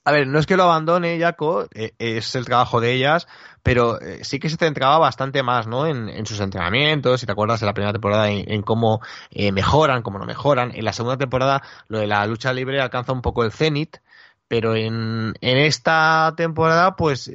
A 0.08 0.14
ver, 0.14 0.26
no 0.26 0.40
es 0.40 0.46
que 0.46 0.56
lo 0.56 0.64
abandone, 0.64 1.20
Jaco, 1.20 1.68
eh, 1.74 1.92
es 2.00 2.34
el 2.36 2.46
trabajo 2.46 2.80
de 2.80 2.94
ellas, 2.94 3.28
pero 3.62 4.00
eh, 4.00 4.24
sí 4.24 4.40
que 4.40 4.50
se 4.50 4.56
centraba 4.56 4.98
bastante 5.00 5.44
más, 5.44 5.68
¿no? 5.68 5.86
En, 5.86 6.26
sus 6.26 6.40
entrenamientos, 6.40 7.20
si 7.20 7.26
te 7.26 7.34
acuerdas 7.34 7.60
de 7.60 7.66
la 7.66 7.74
primera 7.74 7.92
temporada, 7.92 8.30
en, 8.30 8.62
cómo 8.62 9.02
eh, 9.32 9.52
mejoran, 9.52 10.04
cómo 10.04 10.18
no 10.18 10.26
mejoran. 10.26 10.72
En 10.74 10.86
la 10.86 10.94
segunda 10.94 11.18
temporada, 11.18 11.62
lo 11.90 12.00
de 12.00 12.08
la 12.08 12.26
lucha 12.26 12.54
libre 12.54 12.80
alcanza 12.80 13.12
un 13.12 13.22
poco 13.22 13.44
el 13.44 13.52
cenit, 13.52 13.98
pero 14.48 14.78
en, 14.78 15.34
en 15.42 15.58
esta 15.58 16.34
temporada, 16.38 16.96
pues 16.96 17.30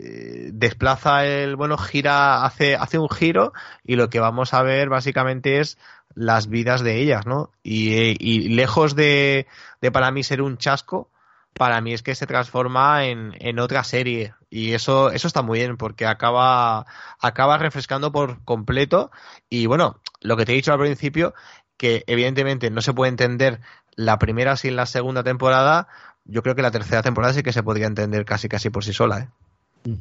desplaza 0.55 1.27
el, 1.27 1.57
bueno, 1.57 1.77
gira, 1.77 2.43
hace, 2.43 2.75
hace 2.75 2.99
un 2.99 3.11
giro 3.11 3.53
y 3.85 3.97
lo 3.97 4.09
que 4.09 4.19
vamos 4.19 4.55
a 4.55 4.63
ver 4.63 4.89
básicamente 4.89 5.61
es 5.61 5.77
las 6.15 6.49
vidas 6.49 6.81
de 6.83 7.03
ellas, 7.03 7.27
¿no? 7.27 7.51
Y, 7.63 8.17
y 8.19 8.49
lejos 8.49 8.97
de, 8.97 9.47
de 9.83 9.93
para 9.93 10.11
mí 10.11 10.23
ser 10.23 10.41
un 10.41 10.57
chasco, 10.57 11.11
para 11.55 11.81
mí 11.81 11.93
es 11.93 12.03
que 12.03 12.15
se 12.15 12.27
transforma 12.27 13.07
en, 13.07 13.35
en 13.39 13.59
otra 13.59 13.85
serie 13.85 14.35
y 14.51 14.73
eso 14.73 15.11
eso 15.11 15.27
está 15.27 15.43
muy 15.43 15.59
bien 15.59 15.77
porque 15.77 16.07
acaba 16.07 16.87
acaba 17.21 17.59
refrescando 17.59 18.13
por 18.13 18.43
completo 18.45 19.11
y 19.51 19.67
bueno 19.67 20.01
lo 20.21 20.37
que 20.37 20.45
te 20.45 20.53
he 20.53 20.57
dicho 20.57 20.73
al 20.73 20.79
principio 20.79 21.35
que 21.77 22.05
evidentemente 22.07 22.71
no 22.71 22.81
se 22.81 22.95
puede 22.95 23.11
entender 23.11 23.61
la 23.95 24.19
primera 24.19 24.57
sin 24.57 24.77
la 24.77 24.87
segunda 24.87 25.23
temporada 25.23 25.89
yo 26.25 26.43
creo 26.43 26.55
que 26.55 26.63
la 26.63 26.71
tercera 26.71 27.03
temporada 27.03 27.35
sí 27.35 27.43
que 27.43 27.53
se 27.53 27.63
podría 27.63 27.87
entender 27.87 28.25
casi 28.25 28.49
casi 28.49 28.71
por 28.71 28.85
sí 28.85 28.93
sola. 28.93 29.21
¿eh? 29.21 29.99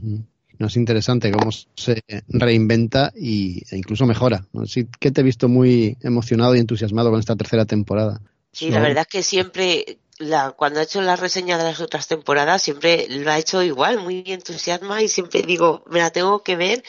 No 0.59 0.67
es 0.67 0.75
interesante 0.75 1.31
cómo 1.31 1.51
se 1.51 2.03
reinventa 2.27 3.11
y, 3.15 3.63
e 3.71 3.77
incluso 3.77 4.05
mejora. 4.05 4.45
Sí 4.65 4.87
que 4.99 5.11
te 5.11 5.21
he 5.21 5.23
visto 5.23 5.49
muy 5.49 5.97
emocionado 6.01 6.55
y 6.55 6.59
entusiasmado 6.59 7.09
con 7.09 7.19
esta 7.19 7.35
tercera 7.35 7.65
temporada. 7.65 8.21
Sí, 8.51 8.69
la 8.69 8.81
verdad 8.81 9.01
es 9.01 9.07
que 9.07 9.23
siempre, 9.23 9.97
la, 10.21 10.51
cuando 10.51 10.79
ha 10.79 10.83
hecho 10.83 11.01
la 11.01 11.15
reseña 11.15 11.57
de 11.57 11.65
las 11.65 11.81
otras 11.81 12.07
temporadas, 12.07 12.61
siempre 12.61 13.07
lo 13.09 13.31
ha 13.31 13.37
hecho 13.37 13.61
igual, 13.63 13.99
muy 13.99 14.23
entusiasma 14.27 15.01
y 15.01 15.09
siempre 15.09 15.41
digo, 15.41 15.83
me 15.87 15.99
la 15.99 16.11
tengo 16.11 16.43
que 16.43 16.55
ver 16.55 16.83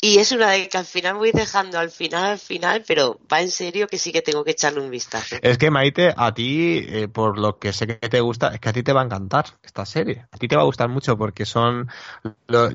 y 0.00 0.18
es 0.18 0.30
una 0.30 0.50
de 0.50 0.68
que 0.68 0.76
al 0.76 0.84
final 0.84 1.16
voy 1.16 1.32
dejando 1.32 1.78
al 1.78 1.90
final, 1.90 2.32
al 2.32 2.38
final, 2.38 2.84
pero 2.86 3.18
va 3.32 3.40
en 3.40 3.50
serio 3.50 3.86
que 3.86 3.96
sí 3.96 4.12
que 4.12 4.20
tengo 4.20 4.44
que 4.44 4.50
echarle 4.50 4.80
un 4.80 4.90
vistazo. 4.90 5.36
Es 5.40 5.56
que 5.56 5.70
Maite, 5.70 6.12
a 6.14 6.34
ti, 6.34 6.84
eh, 6.86 7.08
por 7.08 7.38
lo 7.38 7.58
que 7.58 7.72
sé 7.72 7.86
que 7.86 8.08
te 8.08 8.20
gusta, 8.20 8.48
es 8.48 8.60
que 8.60 8.68
a 8.68 8.72
ti 8.74 8.82
te 8.82 8.92
va 8.92 9.00
a 9.00 9.04
encantar 9.04 9.46
esta 9.62 9.86
serie. 9.86 10.26
A 10.30 10.36
ti 10.36 10.48
te 10.48 10.56
va 10.56 10.62
a 10.62 10.66
gustar 10.66 10.90
mucho 10.90 11.16
porque 11.16 11.46
son, 11.46 11.88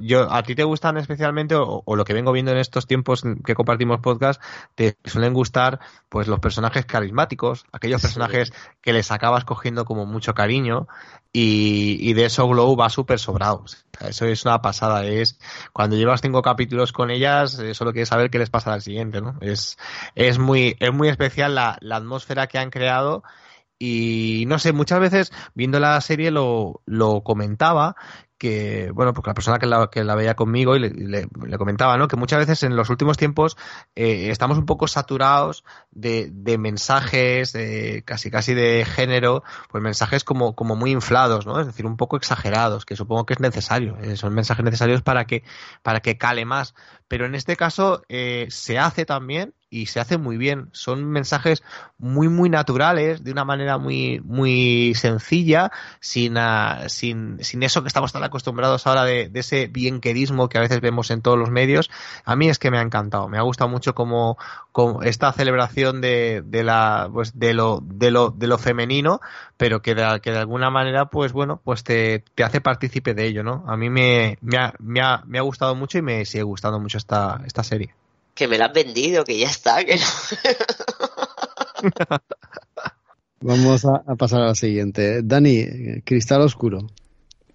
yo, 0.02 0.32
a 0.34 0.42
ti 0.42 0.56
te 0.56 0.64
gustan 0.64 0.98
especialmente, 0.98 1.56
o, 1.56 1.84
lo 1.96 2.06
que 2.06 2.14
vengo 2.14 2.32
viendo 2.32 2.52
en 2.52 2.58
estos 2.58 2.88
tiempos 2.88 3.24
que 3.46 3.54
compartimos 3.54 4.00
podcast, 4.00 4.42
te 4.74 4.98
suelen 5.06 5.34
gustar 5.34 5.80
pues 6.10 6.28
los 6.28 6.40
personajes 6.40 6.86
carismáticos, 6.88 7.66
aquellos 7.72 8.02
personajes 8.02 8.52
que 8.82 8.94
les 8.94 9.12
acabas 9.12 9.46
cogiendo 9.46 9.86
como 9.86 10.08
mucho 10.08 10.34
cariño 10.34 10.88
y, 11.34 11.98
y 12.10 12.14
de 12.14 12.26
eso 12.26 12.48
Glow 12.48 12.76
va 12.76 12.90
súper 12.90 13.20
sobrado. 13.20 13.66
Eso 14.00 14.26
es 14.26 14.46
una 14.46 14.62
pasada. 14.62 15.06
Es 15.06 15.40
cuando 15.74 15.96
llevas 15.96 16.22
cinco 16.22 16.42
capítulos 16.42 16.92
con 16.92 17.12
ellas, 17.12 17.58
eh, 17.60 17.74
solo 17.74 17.92
quieres 17.92 18.10
saber 18.10 18.30
qué 18.30 18.40
les 18.40 18.50
pasa 18.50 18.74
al 18.74 18.82
siguiente, 18.82 19.22
¿no? 19.22 19.38
Es, 19.42 19.78
es 20.16 20.40
muy, 20.40 20.76
es 20.80 20.94
muy 20.94 21.08
especial 21.08 21.56
la, 21.56 21.78
la 21.82 21.98
atmósfera 21.98 22.48
que 22.48 22.58
han 22.58 22.70
creado 22.70 23.24
y 23.84 24.46
no 24.48 24.60
sé, 24.60 24.74
muchas 24.74 25.00
veces 25.00 25.32
viendo 25.56 25.80
la 25.80 26.00
serie 26.02 26.30
lo, 26.30 26.82
lo 26.86 27.22
comentaba 27.24 27.96
que, 28.42 28.90
bueno, 28.92 29.14
porque 29.14 29.30
la 29.30 29.36
persona 29.36 29.60
que 29.60 29.68
la, 29.68 29.88
que 29.92 30.04
la 30.04 30.16
veía 30.16 30.34
conmigo 30.34 30.76
y 30.76 30.80
le, 30.80 31.28
comentaba, 31.60 31.96
¿no? 32.00 32.08
Que 32.08 32.16
muchas 32.16 32.40
veces 32.40 32.64
en 32.64 32.76
los 32.76 32.90
últimos 32.90 33.16
tiempos 33.16 33.56
eh, 33.96 34.32
estamos 34.32 34.58
un 34.58 34.66
poco 34.66 34.88
saturados 34.88 35.64
de, 35.92 36.28
de 36.34 36.58
mensajes, 36.58 37.54
de, 37.54 38.02
casi 38.04 38.32
casi 38.32 38.56
de 38.56 38.84
género, 38.84 39.44
pues 39.70 39.84
mensajes 39.84 40.24
como, 40.24 40.56
como 40.56 40.76
muy 40.76 40.90
inflados, 40.90 41.46
¿no? 41.46 41.60
Es 41.60 41.68
decir, 41.68 41.86
un 41.86 41.98
poco 41.98 42.18
exagerados, 42.18 42.84
que 42.84 42.96
supongo 42.96 43.28
que 43.28 43.36
es 43.36 43.40
necesario. 43.40 43.96
Eh, 44.02 44.18
son 44.18 44.34
mensajes 44.34 44.66
necesarios 44.66 45.04
para 45.04 45.26
que, 45.26 45.44
para 45.84 46.00
que 46.00 46.18
cale 46.18 46.44
más. 46.44 46.74
Pero 47.08 47.28
en 47.28 47.36
este 47.36 47.56
caso 47.56 48.02
eh, 48.10 48.48
se 48.50 48.80
hace 48.80 49.06
también 49.06 49.54
y 49.72 49.86
se 49.88 50.02
hace 50.02 50.18
muy 50.18 50.38
bien. 50.38 50.70
Son 50.74 51.06
mensajes 51.06 51.64
muy, 51.98 52.28
muy 52.28 52.50
naturales, 52.50 53.24
de 53.24 53.32
una 53.32 53.46
manera 53.46 53.78
muy, 53.78 54.20
muy 54.20 54.94
sencilla, 54.96 55.72
sin, 56.02 56.38
uh, 56.38 56.90
sin, 56.90 57.42
sin 57.44 57.64
eso 57.64 57.82
que 57.82 57.88
estamos 57.88 58.12
tan 58.12 58.24
acostumbrados 58.24 58.86
ahora 58.86 59.06
de, 59.06 59.32
ese 59.34 59.68
bienquerismo 59.68 60.50
que 60.50 60.58
a 60.58 60.62
veces 60.62 60.82
vemos 60.82 61.10
en 61.10 61.22
todos 61.22 61.40
los 61.40 61.50
medios. 61.50 61.90
A 62.26 62.36
mí 62.36 62.50
es 62.50 62.60
que 62.60 62.70
me 62.70 62.80
ha 62.80 62.82
encantado. 62.82 63.30
Me 63.30 63.38
ha 63.38 63.44
gustado 63.44 63.70
mucho 63.70 63.96
como, 63.96 64.38
como 64.74 65.04
esta 65.04 65.32
celebración 65.32 66.02
de, 66.02 66.44
de 66.46 66.64
la, 66.64 67.10
pues 67.12 67.40
de 67.40 67.54
lo, 67.54 67.80
de 67.82 68.12
lo, 68.12 68.30
de 68.32 68.48
lo 68.48 68.58
femenino, 68.58 69.22
pero 69.56 69.82
que 69.82 69.96
de, 69.96 70.20
que 70.22 70.32
de 70.32 70.40
alguna 70.40 70.70
manera, 70.70 71.06
pues 71.06 71.32
bueno, 71.32 71.62
pues 71.64 71.86
te, 71.86 72.26
te 72.36 72.44
hace 72.44 72.60
partícipe 72.60 73.14
de 73.14 73.26
ello, 73.26 73.44
¿no? 73.44 73.64
A 73.68 73.78
mí 73.78 73.90
me, 73.90 74.38
me, 74.42 74.58
ha, 74.58 74.74
me, 74.80 75.00
ha, 75.02 75.24
me 75.26 75.40
ha 75.40 75.42
gustado 75.44 75.76
mucho 75.76 75.98
y 75.98 76.02
me 76.02 76.26
sigue 76.26 76.44
gustando 76.44 76.78
mucho 76.78 76.98
esta, 76.98 77.42
esta 77.46 77.64
serie 77.64 77.96
que 78.34 78.48
me 78.48 78.58
la 78.58 78.66
has 78.66 78.74
vendido, 78.74 79.24
que 79.24 79.38
ya 79.38 79.48
está, 79.48 79.84
que 79.84 79.98
no. 79.98 80.08
Vamos 83.42 83.86
a, 83.86 84.04
a, 84.06 84.16
pasar 84.16 84.42
a 84.42 84.48
la 84.48 84.56
siguiente. 84.56 85.22
Dani, 85.24 86.02
Cristal 86.04 86.42
Oscuro. 86.42 86.88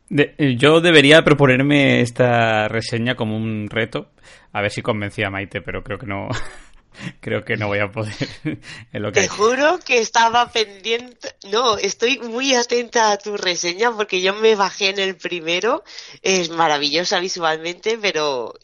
De, 0.09 0.35
yo 0.59 0.81
debería 0.81 1.25
proponerme 1.25 2.01
esta 2.01 2.69
reseña 2.69 3.17
como 3.17 3.37
un 3.37 3.69
reto, 3.69 4.11
a 4.53 4.61
ver 4.61 4.71
si 4.71 4.83
convencía 4.83 5.29
a 5.29 5.31
Maite, 5.31 5.61
pero 5.63 5.83
creo 5.83 5.99
que 5.99 6.07
no. 6.07 6.29
creo 7.21 7.45
que 7.45 7.57
no 7.57 7.69
voy 7.69 7.81
a 7.81 7.91
poder. 7.91 8.15
en 8.93 9.03
lo 9.03 9.13
que... 9.13 9.23
Te 9.23 9.29
juro 9.29 9.79
que 9.85 9.99
estaba 9.99 10.51
pendiente. 10.51 11.35
No, 11.51 11.77
estoy 11.77 12.19
muy 12.19 12.55
atenta 12.55 13.13
a 13.13 13.19
tu 13.19 13.37
reseña 13.37 13.91
porque 13.93 14.21
yo 14.21 14.35
me 14.35 14.55
bajé 14.55 14.91
en 14.91 14.99
el 14.99 15.17
primero. 15.17 15.85
Es 16.23 16.51
maravillosa 16.51 17.21
visualmente, 17.21 17.99
pero 18.01 18.55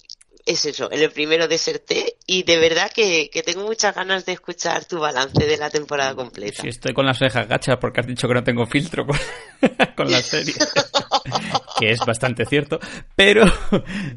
es 0.46 0.64
eso, 0.64 0.90
en 0.90 1.02
el 1.02 1.10
primero 1.10 1.48
deserté 1.48 2.16
y 2.26 2.42
de 2.42 2.58
verdad 2.58 2.90
que, 2.94 3.30
que, 3.30 3.42
tengo 3.42 3.64
muchas 3.64 3.94
ganas 3.94 4.26
de 4.26 4.32
escuchar 4.32 4.84
tu 4.84 4.98
balance 4.98 5.46
de 5.46 5.56
la 5.56 5.70
temporada 5.70 6.14
completa. 6.14 6.62
Sí, 6.62 6.68
estoy 6.68 6.92
con 6.92 7.06
las 7.06 7.20
orejas 7.20 7.48
gachas 7.48 7.76
porque 7.80 8.00
has 8.00 8.06
dicho 8.06 8.26
que 8.26 8.34
no 8.34 8.42
tengo 8.42 8.66
filtro 8.66 9.06
con, 9.06 9.16
con 9.96 10.10
la 10.10 10.18
serie, 10.22 10.54
que 11.78 11.90
es 11.90 12.00
bastante 12.00 12.44
cierto, 12.44 12.80
pero 13.14 13.44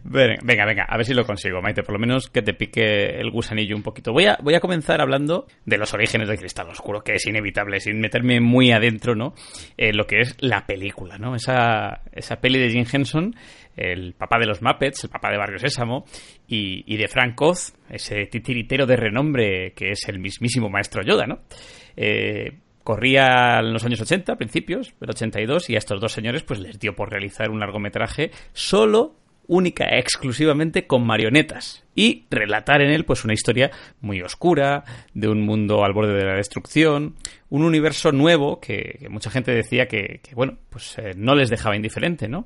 venga, 0.03 0.65
venga, 0.65 0.85
a 0.87 0.97
ver 0.97 1.05
si 1.05 1.13
lo 1.13 1.25
consigo, 1.25 1.61
Maite, 1.61 1.83
por 1.83 1.93
lo 1.93 1.99
menos 1.99 2.29
que 2.29 2.41
te 2.41 2.53
pique 2.53 3.19
el 3.19 3.29
gusanillo 3.31 3.75
un 3.75 3.83
poquito. 3.83 4.11
Voy 4.11 4.25
a, 4.25 4.37
voy 4.41 4.55
a 4.55 4.59
comenzar 4.59 5.01
hablando 5.01 5.47
de 5.65 5.77
los 5.77 5.93
orígenes 5.93 6.27
de 6.27 6.37
Cristal 6.37 6.69
Oscuro, 6.69 7.03
que 7.03 7.13
es 7.13 7.25
inevitable, 7.27 7.79
sin 7.79 7.99
meterme 7.99 8.39
muy 8.39 8.71
adentro, 8.71 9.15
¿no? 9.15 9.33
Eh, 9.77 9.93
lo 9.93 10.07
que 10.07 10.21
es 10.21 10.35
la 10.39 10.65
película, 10.65 11.17
¿no? 11.17 11.35
Esa, 11.35 12.01
esa 12.11 12.37
peli 12.37 12.59
de 12.59 12.71
Jim 12.71 12.85
Henson 12.91 13.35
el 13.75 14.13
papá 14.13 14.37
de 14.39 14.45
los 14.45 14.61
Muppets, 14.61 15.03
el 15.03 15.09
papá 15.09 15.31
de 15.31 15.37
Barrio 15.37 15.59
Sésamo, 15.59 16.05
y, 16.47 16.95
de 16.97 17.07
Frank 17.07 17.41
Oz, 17.41 17.73
ese 17.89 18.25
titiritero 18.27 18.85
de 18.85 18.95
renombre 18.95 19.73
que 19.73 19.91
es 19.91 20.07
el 20.07 20.19
mismísimo 20.19 20.69
maestro 20.69 21.03
Yoda, 21.03 21.25
¿no? 21.25 21.39
Eh, 21.95 22.59
corría 22.83 23.59
en 23.59 23.73
los 23.73 23.83
años 23.83 23.99
80, 24.01 24.35
principios 24.35 24.93
del 24.99 25.09
82, 25.09 25.69
y 25.69 25.75
a 25.75 25.79
estos 25.79 25.99
dos 25.99 26.11
señores 26.11 26.43
pues 26.43 26.59
les 26.59 26.79
dio 26.79 26.95
por 26.95 27.09
realizar 27.09 27.49
un 27.49 27.59
largometraje 27.59 28.31
solo 28.53 29.15
única 29.47 29.85
exclusivamente 29.97 30.87
con 30.87 31.05
marionetas 31.05 31.83
y 31.93 32.25
relatar 32.29 32.81
en 32.81 32.91
él 32.91 33.05
pues 33.05 33.23
una 33.23 33.33
historia 33.33 33.71
muy 34.01 34.21
oscura 34.21 34.83
de 35.13 35.27
un 35.27 35.41
mundo 35.41 35.83
al 35.83 35.93
borde 35.93 36.13
de 36.13 36.25
la 36.25 36.35
destrucción 36.35 37.15
un 37.49 37.63
universo 37.63 38.11
nuevo 38.11 38.59
que, 38.59 39.07
mucha 39.09 39.29
gente 39.29 39.51
decía 39.51 39.87
que, 39.87 40.19
que 40.23 40.35
bueno 40.35 40.57
pues 40.69 40.97
eh, 40.97 41.13
no 41.15 41.35
les 41.35 41.49
dejaba 41.49 41.75
indiferente 41.75 42.27
no 42.27 42.45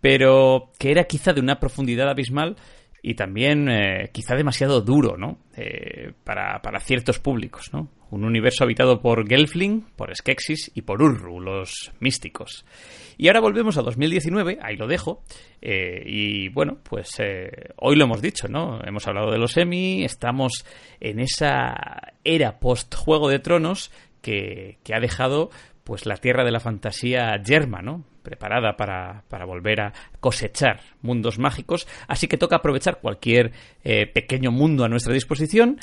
pero 0.00 0.70
que 0.78 0.90
era 0.90 1.04
quizá 1.04 1.32
de 1.32 1.40
una 1.40 1.58
profundidad 1.58 2.08
abismal 2.08 2.56
y 3.02 3.14
también 3.14 3.68
eh, 3.68 4.10
quizá 4.12 4.34
demasiado 4.34 4.80
duro, 4.80 5.16
¿no? 5.16 5.38
Eh, 5.56 6.12
para, 6.24 6.60
para, 6.60 6.80
ciertos 6.80 7.18
públicos, 7.18 7.70
¿no? 7.72 7.88
Un 8.10 8.24
universo 8.24 8.64
habitado 8.64 9.00
por 9.00 9.28
Gelfling, 9.28 9.82
por 9.94 10.14
Skeksis 10.14 10.72
y 10.74 10.82
por 10.82 11.02
Urru, 11.02 11.40
los 11.40 11.92
místicos. 12.00 12.64
Y 13.16 13.28
ahora 13.28 13.40
volvemos 13.40 13.76
a 13.76 13.82
2019, 13.82 14.58
ahí 14.62 14.76
lo 14.76 14.86
dejo, 14.86 15.22
eh, 15.60 16.02
y 16.06 16.48
bueno, 16.48 16.78
pues 16.82 17.10
hoy 17.76 17.96
lo 17.96 18.04
hemos 18.04 18.22
dicho, 18.22 18.48
¿no? 18.48 18.80
Hemos 18.84 19.06
hablado 19.06 19.30
de 19.30 19.38
los 19.38 19.56
Emmy, 19.56 20.04
estamos 20.04 20.64
en 21.00 21.20
esa 21.20 22.12
era 22.24 22.58
post-Juego 22.58 23.28
de 23.28 23.38
Tronos 23.38 23.90
que, 24.22 24.78
que 24.84 24.94
ha 24.94 25.00
dejado 25.00 25.50
pues 25.88 26.04
la 26.04 26.18
tierra 26.18 26.44
de 26.44 26.50
la 26.50 26.60
fantasía 26.60 27.42
yerma, 27.42 27.80
¿no? 27.80 28.04
preparada 28.22 28.76
para, 28.76 29.24
para, 29.26 29.46
volver 29.46 29.80
a 29.80 29.94
cosechar 30.20 30.82
mundos 31.00 31.38
mágicos, 31.38 31.88
así 32.08 32.28
que 32.28 32.36
toca 32.36 32.56
aprovechar 32.56 33.00
cualquier 33.00 33.52
eh, 33.82 34.06
pequeño 34.06 34.50
mundo 34.50 34.84
a 34.84 34.88
nuestra 34.90 35.14
disposición. 35.14 35.80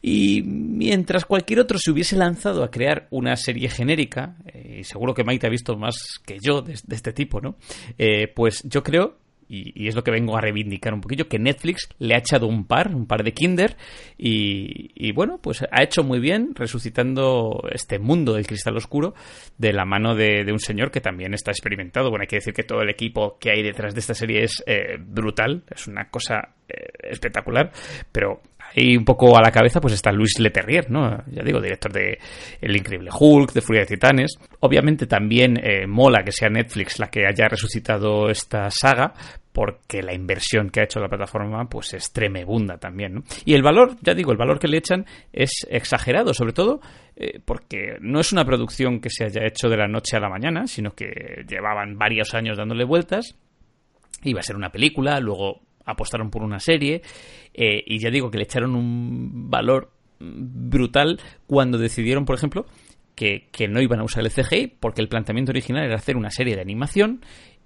Y 0.00 0.40
mientras 0.44 1.26
cualquier 1.26 1.60
otro 1.60 1.76
se 1.78 1.90
hubiese 1.90 2.16
lanzado 2.16 2.64
a 2.64 2.70
crear 2.70 3.06
una 3.10 3.36
serie 3.36 3.68
genérica, 3.68 4.36
eh, 4.46 4.78
y 4.80 4.84
seguro 4.84 5.12
que 5.12 5.24
Maite 5.24 5.46
ha 5.46 5.50
visto 5.50 5.76
más 5.76 6.18
que 6.24 6.38
yo 6.40 6.62
de, 6.62 6.72
este 6.72 7.12
tipo, 7.12 7.42
¿no? 7.42 7.56
Eh, 7.98 8.28
pues 8.28 8.62
yo 8.64 8.82
creo 8.82 9.18
y, 9.48 9.88
es 9.88 9.94
lo 9.94 10.04
que 10.04 10.10
vengo 10.10 10.36
a 10.36 10.40
reivindicar 10.40 10.92
un 10.92 11.00
poquillo, 11.00 11.28
que 11.28 11.38
Netflix 11.38 11.88
le 11.98 12.14
ha 12.14 12.18
echado 12.18 12.46
un 12.46 12.66
par, 12.66 12.94
un 12.94 13.06
par 13.06 13.24
de 13.24 13.32
Kinder, 13.32 13.76
y, 14.16 15.12
bueno, 15.12 15.38
pues 15.38 15.62
ha 15.70 15.82
hecho 15.82 16.04
muy 16.04 16.20
bien 16.20 16.54
resucitando 16.54 17.62
este 17.72 17.98
mundo 17.98 18.34
del 18.34 18.46
cristal 18.46 18.76
oscuro 18.76 19.14
de 19.56 19.72
la 19.72 19.84
mano 19.84 20.14
de, 20.14 20.44
de 20.44 20.52
un 20.52 20.60
señor 20.60 20.90
que 20.90 21.00
también 21.00 21.34
está 21.34 21.50
experimentado. 21.50 22.10
Bueno, 22.10 22.22
hay 22.22 22.28
que 22.28 22.36
decir 22.36 22.54
que 22.54 22.62
todo 22.62 22.82
el 22.82 22.90
equipo 22.90 23.38
que 23.38 23.50
hay 23.50 23.62
detrás 23.62 23.94
de 23.94 24.00
esta 24.00 24.14
serie 24.14 24.42
es 24.42 24.62
eh, 24.66 24.96
brutal, 24.98 25.62
es 25.70 25.86
una 25.86 26.10
cosa 26.10 26.54
eh, 26.68 26.88
espectacular, 27.10 27.72
pero 28.12 28.42
ahí 28.74 28.96
un 28.96 29.04
poco 29.04 29.36
a 29.36 29.42
la 29.42 29.50
cabeza 29.50 29.80
pues 29.80 29.94
está 29.94 30.12
Luis 30.12 30.38
Leterrier, 30.38 30.90
¿no? 30.90 31.24
Ya 31.30 31.42
digo, 31.42 31.60
director 31.60 31.92
de 31.92 32.18
El 32.60 32.76
Increíble 32.76 33.10
Hulk, 33.12 33.52
de 33.52 33.60
Furia 33.60 33.82
de 33.82 33.86
Titanes. 33.86 34.38
Obviamente 34.60 35.06
también 35.06 35.58
eh, 35.58 35.86
mola 35.86 36.22
que 36.24 36.32
sea 36.32 36.48
Netflix 36.48 36.98
la 36.98 37.08
que 37.08 37.26
haya 37.26 37.48
resucitado 37.48 38.28
esta 38.30 38.70
saga, 38.70 39.12
porque 39.52 40.02
la 40.02 40.14
inversión 40.14 40.70
que 40.70 40.80
ha 40.80 40.84
hecho 40.84 41.00
la 41.00 41.08
plataforma 41.08 41.68
pues 41.68 41.94
es 41.94 42.12
tremebunda 42.12 42.78
también, 42.78 43.14
¿no? 43.14 43.24
Y 43.44 43.54
el 43.54 43.62
valor, 43.62 43.96
ya 44.02 44.14
digo, 44.14 44.30
el 44.30 44.38
valor 44.38 44.58
que 44.58 44.68
le 44.68 44.78
echan 44.78 45.04
es 45.32 45.66
exagerado, 45.68 46.32
sobre 46.32 46.52
todo 46.52 46.80
eh, 47.16 47.40
porque 47.44 47.96
no 48.00 48.20
es 48.20 48.32
una 48.32 48.44
producción 48.44 49.00
que 49.00 49.10
se 49.10 49.24
haya 49.24 49.44
hecho 49.44 49.68
de 49.68 49.76
la 49.76 49.88
noche 49.88 50.16
a 50.16 50.20
la 50.20 50.28
mañana, 50.28 50.68
sino 50.68 50.92
que 50.92 51.44
llevaban 51.48 51.98
varios 51.98 52.34
años 52.34 52.56
dándole 52.56 52.84
vueltas. 52.84 53.36
Iba 54.22 54.40
a 54.40 54.44
ser 54.44 54.54
una 54.54 54.70
película, 54.70 55.18
luego 55.18 55.62
apostaron 55.88 56.30
por 56.30 56.42
una 56.42 56.60
serie 56.60 57.02
eh, 57.54 57.82
y 57.86 57.98
ya 57.98 58.10
digo 58.10 58.30
que 58.30 58.38
le 58.38 58.44
echaron 58.44 58.76
un 58.76 59.50
valor 59.50 59.90
brutal 60.20 61.20
cuando 61.46 61.78
decidieron, 61.78 62.24
por 62.24 62.36
ejemplo, 62.36 62.66
que, 63.14 63.48
que 63.50 63.68
no 63.68 63.80
iban 63.80 64.00
a 64.00 64.04
usar 64.04 64.24
el 64.24 64.32
CGI 64.32 64.74
porque 64.80 65.00
el 65.00 65.08
planteamiento 65.08 65.50
original 65.50 65.84
era 65.84 65.96
hacer 65.96 66.16
una 66.16 66.30
serie 66.30 66.54
de 66.54 66.62
animación 66.62 67.20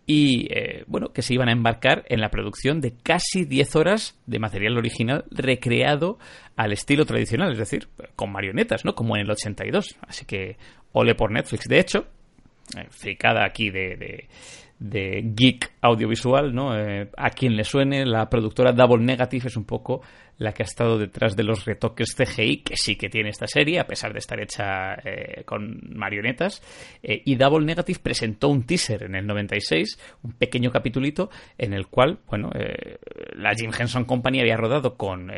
y 0.06 0.48
eh, 0.52 0.84
bueno, 0.86 1.12
que 1.12 1.22
se 1.22 1.34
iban 1.34 1.48
a 1.48 1.52
embarcar 1.52 2.04
en 2.08 2.20
la 2.20 2.30
producción 2.30 2.80
de 2.80 2.94
casi 3.02 3.44
10 3.44 3.76
horas 3.76 4.20
de 4.26 4.38
material 4.38 4.76
original 4.76 5.24
recreado 5.30 6.18
al 6.56 6.72
estilo 6.72 7.04
tradicional, 7.04 7.52
es 7.52 7.58
decir, 7.58 7.88
con 8.16 8.32
marionetas, 8.32 8.84
¿no? 8.84 8.94
Como 8.94 9.16
en 9.16 9.22
el 9.22 9.30
82. 9.30 9.96
Así 10.06 10.24
que 10.24 10.56
ole 10.92 11.14
por 11.14 11.30
Netflix. 11.30 11.68
De 11.68 11.78
hecho, 11.78 12.06
eh, 12.76 12.86
fricada 12.90 13.44
aquí 13.44 13.70
de, 13.70 13.96
de 13.96 14.28
geek 14.82 15.72
audiovisual, 15.80 16.54
¿no? 16.54 16.76
Eh, 16.76 17.08
a 17.16 17.30
quien 17.30 17.56
le 17.56 17.64
suene, 17.64 18.04
la 18.04 18.28
productora 18.28 18.72
Double 18.72 19.04
Negative 19.04 19.48
es 19.48 19.56
un 19.56 19.64
poco 19.64 20.02
la 20.38 20.52
que 20.52 20.62
ha 20.62 20.66
estado 20.66 20.98
detrás 20.98 21.36
de 21.36 21.44
los 21.44 21.64
retoques 21.64 22.16
CGI, 22.16 22.62
que 22.62 22.76
sí 22.76 22.96
que 22.96 23.08
tiene 23.08 23.28
esta 23.28 23.46
serie, 23.46 23.78
a 23.78 23.86
pesar 23.86 24.12
de 24.12 24.18
estar 24.18 24.40
hecha 24.40 24.94
eh, 25.04 25.44
con 25.44 25.80
marionetas. 25.94 26.62
Eh, 27.02 27.22
y 27.24 27.36
Double 27.36 27.64
Negative 27.64 28.00
presentó 28.02 28.48
un 28.48 28.64
teaser 28.64 29.04
en 29.04 29.14
el 29.14 29.26
96, 29.26 29.98
un 30.22 30.32
pequeño 30.32 30.70
capitulito, 30.70 31.30
en 31.58 31.74
el 31.74 31.86
cual, 31.86 32.18
bueno, 32.26 32.50
la 33.34 33.54
Jim 33.54 33.70
Henson 33.78 34.04
Company 34.04 34.40
había 34.40 34.56
rodado 34.56 34.96
con 34.96 35.30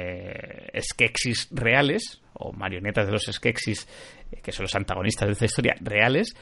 skeksis 0.81 1.49
reales, 1.51 2.23
o 2.35 2.53
marionetas 2.53 3.07
de 3.07 3.13
los 3.13 3.25
skeksis, 3.31 3.87
que 4.43 4.53
son 4.53 4.65
los 4.65 4.75
antagonistas 4.75 5.27
de 5.27 5.33
esta 5.33 5.45
historia, 5.45 5.75
reales, 5.81 6.35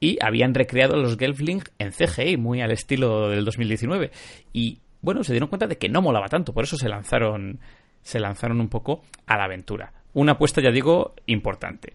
y 0.00 0.18
habían 0.22 0.54
recreado 0.54 0.96
los 0.96 1.16
Gelfling 1.16 1.62
en 1.78 1.92
CGI, 1.92 2.36
muy 2.36 2.60
al 2.60 2.72
estilo 2.72 3.28
del 3.28 3.44
2019. 3.44 4.10
Y 4.52 4.78
bueno, 5.00 5.24
se 5.24 5.32
dieron 5.32 5.48
cuenta 5.48 5.66
de 5.66 5.78
que 5.78 5.88
no 5.88 6.02
molaba 6.02 6.28
tanto, 6.28 6.52
por 6.52 6.64
eso 6.64 6.76
se 6.76 6.88
lanzaron, 6.88 7.60
se 8.02 8.20
lanzaron 8.20 8.60
un 8.60 8.68
poco 8.68 9.02
a 9.26 9.36
la 9.36 9.44
aventura. 9.44 9.92
Una 10.14 10.32
apuesta, 10.32 10.60
ya 10.60 10.70
digo, 10.70 11.14
importante. 11.26 11.92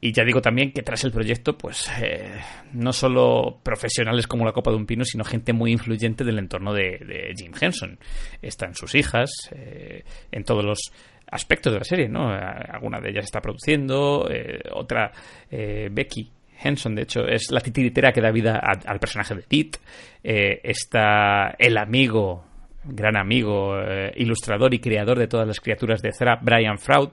Y 0.00 0.12
ya 0.12 0.22
digo 0.22 0.42
también 0.42 0.70
que 0.70 0.82
tras 0.82 1.02
el 1.04 1.12
proyecto, 1.12 1.56
pues 1.56 1.90
eh, 2.02 2.38
no 2.74 2.92
solo 2.92 3.60
profesionales 3.62 4.26
como 4.26 4.44
la 4.44 4.52
Copa 4.52 4.70
de 4.70 4.76
un 4.76 4.84
Pino, 4.84 5.02
sino 5.02 5.24
gente 5.24 5.54
muy 5.54 5.72
influyente 5.72 6.24
del 6.24 6.38
entorno 6.38 6.74
de, 6.74 7.32
Jim 7.34 7.52
Henson. 7.58 7.98
Están 8.42 8.74
sus 8.74 8.94
hijas, 8.94 9.30
eh, 9.52 10.04
en 10.30 10.44
todos 10.44 10.62
los 10.62 10.92
aspectos 11.26 11.72
de 11.72 11.78
la 11.78 11.84
serie, 11.86 12.08
¿no? 12.10 12.28
Alguna 12.28 13.00
de 13.00 13.12
ellas 13.12 13.24
está 13.24 13.40
produciendo, 13.40 14.28
eh, 14.30 14.60
otra, 14.74 15.10
Becky, 15.50 16.30
Henson, 16.62 16.94
de 16.94 17.02
hecho, 17.02 17.26
es 17.26 17.50
la 17.50 17.60
titiritera 17.60 18.12
que 18.12 18.20
da 18.20 18.30
vida 18.30 18.58
al 18.58 18.98
personaje 18.98 19.34
de 19.34 19.42
Pete. 19.42 19.78
Eh, 20.22 20.60
está 20.62 21.54
el 21.58 21.76
amigo, 21.76 22.44
gran 22.84 23.16
amigo, 23.16 23.78
eh, 23.78 24.12
ilustrador 24.16 24.74
y 24.74 24.78
creador 24.78 25.18
de 25.18 25.26
todas 25.26 25.46
las 25.46 25.60
criaturas 25.60 26.02
de 26.02 26.12
Zera, 26.12 26.38
Brian 26.40 26.78
Fraud, 26.78 27.10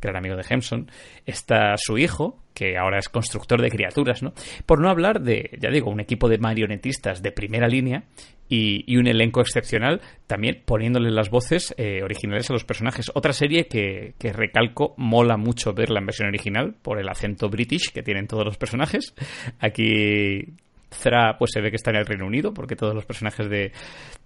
gran 0.00 0.16
amigo 0.16 0.36
de 0.36 0.44
Henson. 0.48 0.90
Está 1.26 1.74
su 1.76 1.98
hijo, 1.98 2.38
que 2.54 2.76
ahora 2.76 2.98
es 2.98 3.08
constructor 3.08 3.60
de 3.60 3.70
criaturas, 3.70 4.22
¿no? 4.22 4.32
Por 4.66 4.80
no 4.80 4.90
hablar 4.90 5.20
de, 5.20 5.50
ya 5.60 5.70
digo, 5.70 5.90
un 5.90 6.00
equipo 6.00 6.28
de 6.28 6.38
marionetistas 6.38 7.22
de 7.22 7.32
primera 7.32 7.68
línea 7.68 8.04
y, 8.54 8.96
un 8.98 9.06
elenco 9.06 9.40
excepcional, 9.40 10.02
también 10.26 10.62
poniéndole 10.66 11.10
las 11.10 11.30
voces 11.30 11.74
eh, 11.78 12.02
originales 12.02 12.50
a 12.50 12.52
los 12.52 12.64
personajes. 12.64 13.10
Otra 13.14 13.32
serie 13.32 13.66
que, 13.66 14.12
que, 14.18 14.30
recalco, 14.30 14.92
mola 14.98 15.38
mucho 15.38 15.72
verla 15.72 16.00
en 16.00 16.06
versión 16.06 16.28
original 16.28 16.74
por 16.82 17.00
el 17.00 17.08
acento 17.08 17.48
british 17.48 17.90
que 17.92 18.02
tienen 18.02 18.26
todos 18.26 18.44
los 18.44 18.58
personajes. 18.58 19.14
Aquí 19.58 20.44
Zra 20.92 21.38
pues 21.38 21.52
se 21.54 21.62
ve 21.62 21.70
que 21.70 21.76
está 21.76 21.92
en 21.92 21.96
el 21.96 22.06
Reino 22.06 22.26
Unido 22.26 22.52
porque 22.52 22.76
todos 22.76 22.94
los 22.94 23.06
personajes 23.06 23.48
de, 23.48 23.72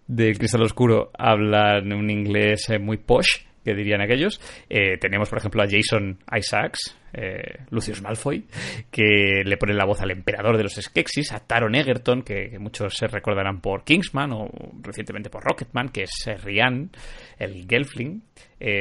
de 0.08 0.34
Cristal 0.34 0.62
Oscuro 0.62 1.12
hablan 1.16 1.92
un 1.92 2.10
inglés 2.10 2.68
eh, 2.68 2.80
muy 2.80 2.96
posh 2.96 3.44
que 3.64 3.74
dirían 3.74 4.00
aquellos. 4.00 4.40
Eh, 4.68 4.98
tenemos, 4.98 5.28
por 5.28 5.38
ejemplo, 5.38 5.62
a 5.62 5.66
Jason 5.68 6.18
Isaacs, 6.36 6.96
eh, 7.18 7.64
Lucius 7.70 8.02
Malfoy, 8.02 8.44
que 8.90 9.42
le 9.44 9.56
pone 9.56 9.72
la 9.72 9.86
voz 9.86 10.00
al 10.02 10.10
emperador 10.10 10.56
de 10.56 10.64
los 10.64 10.74
Skeksis, 10.74 11.32
a 11.32 11.40
Taron 11.40 11.74
Egerton, 11.74 12.22
que, 12.22 12.58
muchos 12.58 12.94
se 12.94 13.06
recordarán 13.06 13.60
por 13.60 13.84
Kingsman 13.84 14.32
o 14.32 14.50
recientemente 14.82 15.30
por 15.30 15.42
Rocketman, 15.42 15.88
que 15.88 16.02
es 16.02 16.26
eh, 16.26 16.36
Rian, 16.36 16.90
el 17.38 17.66
Gelfling. 17.66 18.22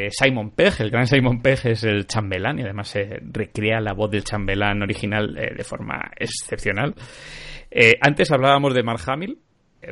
Simon 0.10 0.52
Pegg, 0.52 0.74
el 0.80 0.90
gran 0.90 1.06
Simon 1.06 1.42
Pegg 1.42 1.68
es 1.68 1.84
el 1.84 2.08
chambelán 2.08 2.60
y 2.60 2.62
además 2.62 2.88
se 2.88 3.20
recrea 3.22 3.82
la 3.82 3.94
voz 3.94 4.10
del 4.10 4.24
chambelán 4.24 4.82
original 4.82 5.34
de 5.34 5.64
forma 5.66 6.12
excepcional. 6.16 6.96
antes 8.02 8.32
hablábamos 8.32 8.74
de 8.74 8.84
Mark 8.84 9.02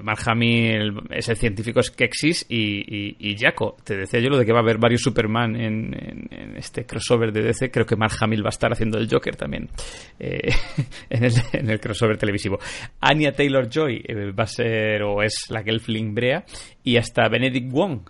Mark 0.01 0.19
Hamill 0.25 1.01
es 1.09 1.29
el 1.29 1.37
científico 1.37 1.81
Skeksis 1.81 2.45
y, 2.49 3.15
y, 3.19 3.37
Jaco. 3.37 3.77
Te 3.83 3.95
decía 3.97 4.19
yo 4.19 4.29
lo 4.29 4.37
de 4.37 4.45
que 4.45 4.51
va 4.51 4.59
a 4.59 4.61
haber 4.61 4.77
varios 4.77 5.01
Superman 5.01 5.55
en, 5.55 6.55
este 6.55 6.85
crossover 6.85 7.31
de 7.31 7.43
DC. 7.43 7.71
Creo 7.71 7.85
que 7.85 7.95
Mark 7.95 8.15
Hamill 8.19 8.43
va 8.43 8.49
a 8.49 8.49
estar 8.49 8.71
haciendo 8.71 8.97
el 8.97 9.09
Joker 9.09 9.35
también 9.35 9.69
eh, 10.19 10.51
en, 11.09 11.69
el, 11.69 11.79
crossover 11.79 12.17
televisivo. 12.17 12.59
Anya 13.01 13.33
Taylor 13.33 13.69
Joy 13.69 14.03
eh, 14.07 14.31
va 14.31 14.43
a 14.43 14.47
ser 14.47 15.03
o 15.03 15.21
es 15.21 15.49
la 15.49 15.63
Gelfling 15.63 16.13
Brea 16.13 16.45
y 16.83 16.97
hasta 16.97 17.27
Benedict 17.27 17.71
Wong 17.71 18.01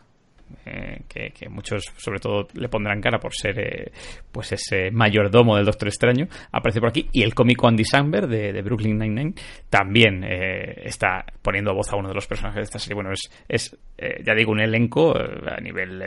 eh, 0.66 1.02
que, 1.08 1.50
muchos 1.50 1.84
sobre 1.98 2.20
todo 2.20 2.48
le 2.54 2.70
pondrán 2.70 3.02
cara 3.02 3.20
por 3.20 3.34
ser 3.34 3.60
eh, 3.60 3.92
pues 4.32 4.52
ese 4.52 4.92
mayordomo 4.92 5.56
del 5.56 5.66
Doctor 5.66 5.88
Extraño, 5.88 6.28
aparece 6.52 6.80
por 6.80 6.90
aquí. 6.90 7.10
Y 7.12 7.24
el 7.24 7.34
cómico 7.34 7.68
Andy 7.68 7.84
Samberg 7.84 8.28
de, 8.28 8.62
Brooklyn 8.62 8.98
Nine-Nine 8.98 9.34
también 9.70 10.24
eh, 10.24 10.82
está 10.84 11.26
poniendo 11.42 11.74
voz 11.74 11.92
a 11.92 11.96
uno 11.96 12.10
de 12.10 12.16
los 12.16 12.28
personajes 12.28 12.58
de 12.58 12.64
esta 12.64 12.80
serie. 12.80 12.96
Bueno, 12.96 13.12
es, 13.12 13.30
es 13.48 13.78
ya 13.98 14.34
digo, 14.34 14.52
un 14.52 14.62
elenco 14.62 15.16
a 15.16 15.60
nivel 15.62 16.04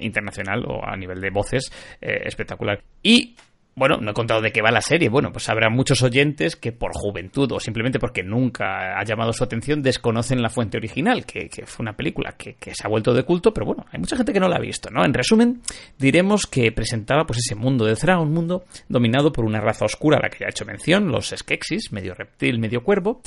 internacional 0.00 0.64
o 0.66 0.84
a 0.84 0.96
nivel 0.96 1.20
de 1.20 1.30
voces 1.30 1.70
espectacular. 2.00 2.80
Y 3.02 3.34
bueno, 3.78 3.98
no 3.98 4.10
he 4.10 4.14
contado 4.14 4.40
de 4.40 4.50
qué 4.50 4.60
va 4.60 4.70
la 4.70 4.82
serie. 4.82 5.08
Bueno, 5.08 5.32
pues 5.32 5.48
habrá 5.48 5.70
muchos 5.70 6.02
oyentes 6.02 6.56
que 6.56 6.72
por 6.72 6.90
juventud 6.92 7.50
o 7.52 7.60
simplemente 7.60 7.98
porque 7.98 8.22
nunca 8.22 8.98
ha 8.98 9.04
llamado 9.04 9.32
su 9.32 9.44
atención 9.44 9.82
desconocen 9.82 10.42
la 10.42 10.50
fuente 10.50 10.76
original, 10.76 11.24
que, 11.24 11.48
fue 11.64 11.84
una 11.84 11.94
película 11.94 12.32
que, 12.32 12.56
se 12.60 12.86
ha 12.86 12.88
vuelto 12.88 13.14
de 13.14 13.22
culto, 13.22 13.52
pero 13.54 13.66
bueno, 13.66 13.86
hay 13.92 14.00
mucha 14.00 14.16
gente 14.16 14.32
que 14.32 14.40
no 14.40 14.48
la 14.48 14.56
ha 14.56 14.60
visto, 14.60 14.90
¿no? 14.90 15.04
En 15.04 15.14
resumen, 15.14 15.62
diremos 15.98 16.46
que 16.46 16.72
presentaba 16.72 17.24
pues 17.24 17.38
ese 17.38 17.54
mundo 17.54 17.84
de 17.84 17.94
Thra, 17.94 18.18
un 18.18 18.32
mundo 18.32 18.64
dominado 18.88 19.32
por 19.32 19.44
una 19.44 19.60
raza 19.60 19.84
oscura 19.84 20.18
a 20.18 20.22
la 20.22 20.28
que 20.28 20.38
ya 20.40 20.46
he 20.46 20.50
hecho 20.50 20.64
mención, 20.64 21.08
los 21.08 21.32
Skeksis, 21.36 21.92
medio 21.92 22.14
reptil, 22.14 22.58
medio 22.58 22.82
cuervo, 22.82 23.20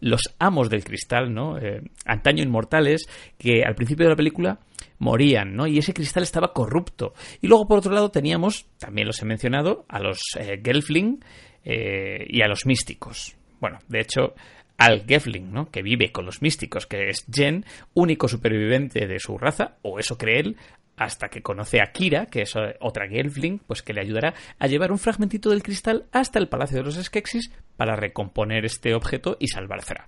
los 0.00 0.22
amos 0.38 0.70
del 0.70 0.84
cristal, 0.84 1.32
¿no? 1.32 1.58
Eh, 1.58 1.82
antaño 2.04 2.42
inmortales, 2.42 3.06
que 3.38 3.64
al 3.64 3.74
principio 3.74 4.04
de 4.04 4.10
la 4.10 4.16
película 4.16 4.58
morían, 4.98 5.54
¿no? 5.56 5.66
Y 5.66 5.78
ese 5.78 5.94
cristal 5.94 6.22
estaba 6.22 6.52
corrupto. 6.52 7.14
Y 7.40 7.48
luego, 7.48 7.68
por 7.68 7.78
otro 7.78 7.92
lado, 7.92 8.10
teníamos, 8.10 8.66
también 8.78 9.06
los 9.06 9.20
he 9.22 9.24
mencionado, 9.24 9.84
a 9.88 10.00
los 10.00 10.18
eh, 10.38 10.60
Gelfling 10.62 11.24
eh, 11.64 12.26
y 12.28 12.42
a 12.42 12.48
los 12.48 12.66
místicos. 12.66 13.36
Bueno, 13.60 13.78
de 13.88 14.00
hecho, 14.00 14.34
al 14.78 15.04
Gelfling, 15.06 15.52
¿no? 15.52 15.70
Que 15.70 15.82
vive 15.82 16.12
con 16.12 16.26
los 16.26 16.42
místicos, 16.42 16.86
que 16.86 17.08
es 17.08 17.24
Jen, 17.32 17.64
único 17.94 18.28
superviviente 18.28 19.06
de 19.06 19.18
su 19.18 19.38
raza, 19.38 19.76
o 19.82 19.98
eso 19.98 20.18
cree 20.18 20.40
él, 20.40 20.56
hasta 20.96 21.28
que 21.28 21.42
conoce 21.42 21.80
a 21.80 21.92
Kira, 21.92 22.26
que 22.26 22.42
es 22.42 22.54
otra 22.80 23.08
Gelfling, 23.08 23.58
pues 23.58 23.82
que 23.82 23.92
le 23.92 24.00
ayudará 24.00 24.34
a 24.58 24.66
llevar 24.66 24.92
un 24.92 24.98
fragmentito 24.98 25.50
del 25.50 25.62
cristal 25.62 26.06
hasta 26.10 26.38
el 26.38 26.48
Palacio 26.48 26.78
de 26.78 26.84
los 26.84 26.94
Skeksis 26.94 27.50
para 27.76 27.96
recomponer 27.96 28.64
este 28.64 28.94
objeto 28.94 29.36
y 29.38 29.48
salvar 29.48 29.82
Zera. 29.82 30.06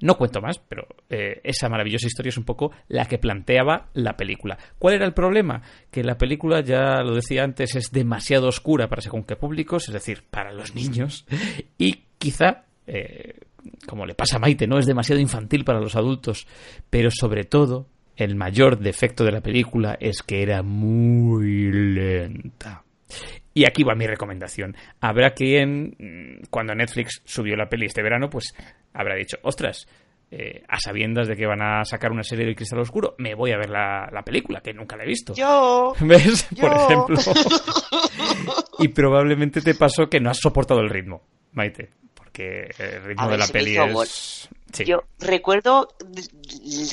No 0.00 0.16
cuento 0.16 0.40
más, 0.42 0.58
pero 0.58 0.86
eh, 1.08 1.40
esa 1.42 1.68
maravillosa 1.68 2.06
historia 2.06 2.28
es 2.28 2.36
un 2.36 2.44
poco 2.44 2.72
la 2.88 3.06
que 3.06 3.18
planteaba 3.18 3.88
la 3.94 4.16
película. 4.16 4.58
¿Cuál 4.78 4.94
era 4.94 5.06
el 5.06 5.14
problema? 5.14 5.62
Que 5.90 6.04
la 6.04 6.18
película, 6.18 6.60
ya 6.60 7.02
lo 7.02 7.14
decía 7.14 7.44
antes, 7.44 7.74
es 7.76 7.90
demasiado 7.90 8.48
oscura 8.48 8.88
para 8.88 9.00
según 9.00 9.24
qué 9.24 9.36
públicos, 9.36 9.88
es 9.88 9.94
decir, 9.94 10.24
para 10.30 10.52
los 10.52 10.74
niños, 10.74 11.26
y 11.78 12.04
quizá, 12.18 12.64
eh, 12.86 13.40
como 13.86 14.04
le 14.04 14.14
pasa 14.14 14.36
a 14.36 14.38
Maite, 14.38 14.66
no 14.66 14.78
es 14.78 14.86
demasiado 14.86 15.20
infantil 15.20 15.64
para 15.64 15.80
los 15.80 15.96
adultos, 15.96 16.46
pero 16.90 17.10
sobre 17.10 17.44
todo, 17.44 17.88
el 18.16 18.34
mayor 18.34 18.78
defecto 18.78 19.24
de 19.24 19.32
la 19.32 19.40
película 19.40 19.96
es 20.00 20.22
que 20.22 20.42
era 20.42 20.62
muy 20.62 21.70
lenta. 21.72 22.84
Y 23.56 23.64
aquí 23.64 23.84
va 23.84 23.94
mi 23.94 24.06
recomendación. 24.06 24.76
Habrá 25.00 25.30
quien, 25.30 25.96
mm, 25.98 26.48
cuando 26.50 26.74
Netflix 26.74 27.22
subió 27.24 27.56
la 27.56 27.70
peli 27.70 27.86
este 27.86 28.02
verano, 28.02 28.28
pues 28.28 28.54
habrá 28.92 29.14
dicho, 29.14 29.38
ostras, 29.40 29.88
eh, 30.30 30.62
a 30.68 30.78
sabiendas 30.78 31.26
de 31.26 31.36
que 31.36 31.46
van 31.46 31.62
a 31.62 31.82
sacar 31.86 32.12
una 32.12 32.22
serie 32.22 32.44
de 32.44 32.54
Cristal 32.54 32.80
Oscuro, 32.80 33.14
me 33.16 33.34
voy 33.34 33.52
a 33.52 33.56
ver 33.56 33.70
la, 33.70 34.22
película, 34.26 34.60
que 34.60 34.74
nunca 34.74 34.94
la 34.94 35.04
he 35.04 35.06
visto. 35.06 35.32
Yo. 35.32 35.94
¿Ves? 36.00 36.46
Por 36.60 36.70
ejemplo. 36.70 37.16
y 38.78 38.88
probablemente 38.88 39.62
te 39.62 39.74
pasó 39.74 40.06
que 40.10 40.20
no 40.20 40.28
has 40.28 40.38
soportado 40.38 40.80
el 40.80 40.90
ritmo, 40.90 41.22
Maite. 41.52 41.88
Porque 42.12 42.68
el 42.78 43.04
ritmo 43.04 43.30
de 43.30 43.38
la 43.38 43.46
peli 43.46 43.78
es. 44.02 44.50
Yo 44.84 45.04
recuerdo 45.18 45.88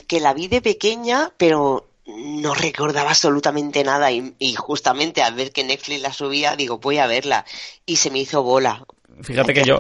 que 0.07 0.21
la 0.21 0.33
vi 0.33 0.47
de 0.47 0.61
pequeña, 0.61 1.33
pero 1.35 1.89
no 2.05 2.53
recordaba 2.53 3.09
absolutamente 3.09 3.83
nada 3.83 4.11
y, 4.11 4.33
justamente 4.55 5.21
al 5.21 5.35
ver 5.35 5.51
que 5.51 5.63
Netflix 5.63 6.01
la 6.01 6.13
subía 6.13 6.55
digo 6.55 6.79
voy 6.79 6.97
a 6.97 7.07
verla 7.07 7.45
y 7.85 7.95
se 7.95 8.11
me 8.11 8.19
hizo 8.19 8.43
bola 8.43 8.85
fíjate 9.21 9.53
que 9.53 9.63
yo, 9.63 9.79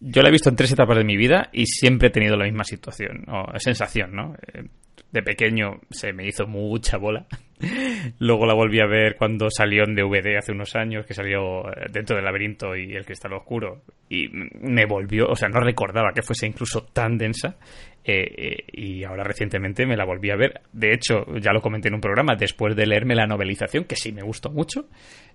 yo, 0.00 0.22
la 0.22 0.28
he 0.28 0.32
visto 0.32 0.48
en 0.48 0.56
tres 0.56 0.72
etapas 0.72 0.96
de 0.96 1.04
mi 1.04 1.16
vida 1.16 1.50
y 1.52 1.66
siempre 1.66 2.08
he 2.08 2.10
tenido 2.10 2.36
la 2.36 2.44
misma 2.44 2.64
situación 2.64 3.26
o 3.28 3.58
sensación 3.58 4.14
no 4.14 4.34
eh, 4.54 4.64
de 5.12 5.22
pequeño 5.22 5.80
se 5.90 6.12
me 6.12 6.26
hizo 6.26 6.46
mucha 6.46 6.96
bola. 6.96 7.26
Luego 8.18 8.46
la 8.46 8.54
volví 8.54 8.80
a 8.80 8.86
ver 8.86 9.14
cuando 9.16 9.48
salió 9.50 9.84
en 9.84 9.94
DVD 9.94 10.38
hace 10.38 10.52
unos 10.52 10.74
años, 10.74 11.06
que 11.06 11.14
salió 11.14 11.68
eh, 11.68 11.86
dentro 11.92 12.16
del 12.16 12.24
laberinto 12.24 12.74
y 12.74 12.94
el 12.94 13.04
cristal 13.04 13.34
oscuro. 13.34 13.82
Y 14.08 14.28
me 14.30 14.86
volvió, 14.86 15.26
o 15.28 15.36
sea, 15.36 15.48
no 15.48 15.60
recordaba 15.60 16.12
que 16.14 16.22
fuese 16.22 16.46
incluso 16.46 16.84
tan 16.84 17.18
densa. 17.18 17.56
Eh, 18.04 18.34
eh, 18.36 18.56
y 18.72 19.04
ahora 19.04 19.22
recientemente 19.22 19.86
me 19.86 19.96
la 19.96 20.04
volví 20.04 20.30
a 20.30 20.36
ver. 20.36 20.60
De 20.72 20.92
hecho, 20.92 21.24
ya 21.38 21.52
lo 21.52 21.60
comenté 21.60 21.88
en 21.88 21.94
un 21.94 22.00
programa, 22.00 22.34
después 22.36 22.74
de 22.74 22.86
leerme 22.86 23.14
la 23.14 23.26
novelización, 23.26 23.84
que 23.84 23.96
sí 23.96 24.12
me 24.12 24.22
gustó 24.22 24.50
mucho. 24.50 24.88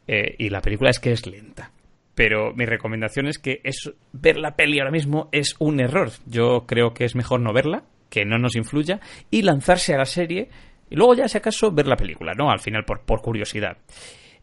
y 0.08 0.50
la 0.50 0.62
película 0.62 0.90
es 0.90 1.00
que 1.00 1.12
es 1.12 1.26
lenta 1.28 1.72
pero 2.16 2.52
mi 2.56 2.66
recomendación 2.66 3.28
es 3.28 3.38
que 3.38 3.62
es, 3.64 3.94
ver 4.12 4.38
la 4.38 4.56
peli 4.56 4.80
ahora 4.80 4.90
mismo 4.90 5.30
es 5.32 5.56
un 5.60 5.80
error. 5.80 6.10
Yo 6.26 6.66
creo 6.66 6.96
que 6.96 7.06
es 7.06 7.16
mejor 7.16 7.42
no 7.42 7.54
verla, 7.54 7.84
que 8.10 8.26
no 8.26 8.40
nos 8.40 8.56
influya, 8.56 9.00
y 9.30 9.44
lanzarse 9.44 9.94
a 9.94 10.00
la 10.00 10.06
serie 10.06 10.50
y 10.90 10.96
luego 10.96 11.16
ya, 11.16 11.28
si 11.28 11.38
acaso, 11.38 11.72
ver 11.72 11.88
la 11.88 11.98
película, 11.98 12.34
¿no? 12.34 12.50
Al 12.50 12.60
final, 12.60 12.86
por, 12.86 13.02
por 13.02 13.22
curiosidad. 13.22 13.78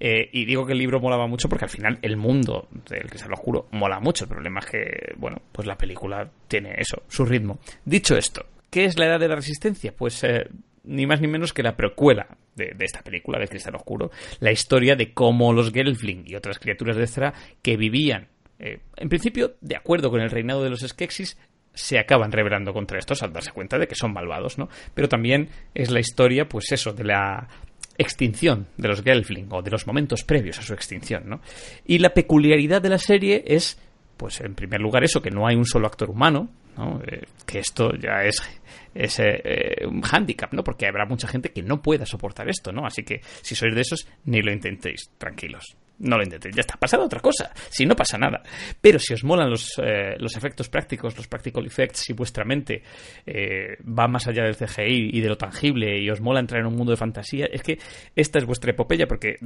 Eh, 0.01 0.29
y 0.33 0.45
digo 0.45 0.66
que 0.66 0.73
el 0.73 0.79
libro 0.79 1.01
molaba 1.01 1.27
mucho 1.27 1.49
porque 1.49 1.65
al 1.65 1.71
final 1.71 1.99
el 2.03 2.16
mundo 2.16 2.69
del 2.89 3.09
lo 3.29 3.37
juro 3.37 3.69
mola 3.73 4.01
mucho. 4.01 4.25
El 4.25 4.31
problema 4.31 4.61
es 4.61 4.66
que, 4.66 5.15
bueno, 5.16 5.41
pues 5.53 5.66
la 5.66 5.77
película 5.77 6.29
tiene 6.49 6.75
eso, 6.79 7.03
su 7.09 7.25
ritmo. 7.25 7.59
Dicho 7.85 8.16
esto, 8.16 8.47
¿qué 8.71 8.85
es 8.85 8.99
la 8.99 9.07
edad 9.07 9.21
de 9.21 9.29
la 9.29 9.37
resistencia? 9.37 9.95
Pues 9.97 10.23
eh, 10.25 10.49
ni 10.85 11.07
más 11.07 11.21
ni 11.21 11.29
menos 11.29 11.53
que 11.53 11.62
la 11.62 11.77
precuela 11.77 12.27
de, 12.55 12.75
esta 12.81 13.03
película, 13.03 13.39
de 13.39 13.49
Cristal 13.49 13.75
Oscuro. 13.75 14.11
La 14.41 14.53
historia 14.53 14.97
de 14.97 15.12
cómo 15.12 15.53
los 15.53 15.73
Gelfling 15.73 16.25
y 16.27 16.35
otras 16.37 16.59
criaturas 16.59 16.97
de 16.97 17.07
Zera 17.07 17.35
que 17.62 17.77
vivían, 17.77 18.29
eh, 18.59 18.81
en 18.97 19.09
principio, 19.09 19.57
de 19.61 19.77
acuerdo 19.77 20.11
con 20.11 20.21
el 20.21 20.31
reinado 20.31 20.62
de 20.62 20.71
los 20.71 20.81
Skeksis, 20.81 21.37
se 21.73 21.99
acaban 21.99 22.31
rebelando 22.31 22.73
contra 22.73 22.99
estos 22.99 23.23
al 23.23 23.33
darse 23.33 23.51
cuenta 23.51 23.79
de 23.79 23.89
que 23.89 23.97
son 23.97 24.12
malvados, 24.12 24.59
¿no? 24.59 24.69
Pero 24.95 25.09
también 25.09 25.49
es 25.75 25.91
la 25.91 25.99
historia, 25.99 26.49
pues 26.49 26.71
eso, 26.71 26.93
de 26.93 27.05
la 27.05 27.49
extinción 27.99 28.66
de 28.77 28.89
los 28.89 29.03
Gelfling 29.03 29.49
o 29.51 29.62
de 29.62 29.71
los 29.71 29.87
momentos 29.87 30.25
previos 30.25 30.59
a 30.59 30.62
su 30.62 30.75
extinción, 30.75 31.25
¿no? 31.27 31.41
Y 31.87 31.99
la 31.99 32.15
peculiaridad 32.15 32.83
de 32.83 32.89
la 32.89 32.99
serie 32.99 33.45
es, 33.47 33.79
pues 34.16 34.41
en 34.41 34.55
primer 34.55 34.81
lugar 34.81 35.05
eso, 35.05 35.23
que 35.23 35.31
no 35.31 35.47
hay 35.47 35.57
un 35.57 35.66
solo 35.66 35.87
actor 35.87 36.11
humano, 36.11 36.51
¿no? 36.77 37.01
Eh, 37.07 37.23
que 37.47 37.59
esto 37.61 37.95
ya 37.95 38.25
es, 38.25 38.43
es 38.95 39.21
eh, 39.21 39.87
un 39.87 40.03
hándicap, 40.03 40.53
¿no? 40.53 40.65
Porque 40.65 40.87
habrá 40.87 41.07
mucha 41.07 41.29
gente 41.29 41.51
que 41.53 41.62
no 41.62 41.83
pueda 41.83 42.07
soportar 42.07 42.49
esto, 42.49 42.73
¿no? 42.73 42.87
Así 42.87 43.03
que 43.03 43.21
si 43.43 43.55
sois 43.55 43.75
de 43.75 43.81
esos, 43.81 44.09
ni 44.25 44.43
lo 44.43 44.53
intentéis, 44.53 45.11
tranquilos 45.19 45.77
no 45.99 46.16
lo 46.16 46.25
intentéis. 46.25 46.55
Ya 46.55 46.61
está, 46.61 46.77
pasado 46.77 47.05
otra 47.05 47.21
cosa. 47.21 47.53
Si 47.71 47.87
no 47.87 47.95
pasa 47.95 48.19
nada. 48.19 48.43
Pero 48.81 48.99
si 48.99 49.15
os 49.15 49.25
molan 49.25 49.51
los, 49.51 49.79
eh, 49.79 50.16
los 50.19 50.37
efectos 50.37 50.69
prácticos, 50.69 51.16
los 51.16 51.29
practical 51.29 51.65
effects, 51.66 52.01
si 52.01 52.12
vuestra 52.12 52.45
mente 52.45 52.83
eh, 53.27 53.77
va 53.87 54.09
más 54.09 54.27
allá 54.27 54.45
del 54.45 54.57
CGI 54.57 55.11
y 55.12 55.21
de 55.21 55.29
lo 55.29 55.37
tangible 55.37 55.99
y 56.01 56.11
os 56.11 56.21
mola 56.21 56.41
entrar 56.41 56.61
en 56.61 56.66
un 56.66 56.77
mundo 56.77 56.91
de 56.91 56.97
fantasía, 56.97 57.47
es 57.47 57.62
que 57.62 57.79
esta 58.15 58.39
es 58.39 58.45
vuestra 58.45 58.73
epopeya 58.73 59.07
porque 59.07 59.37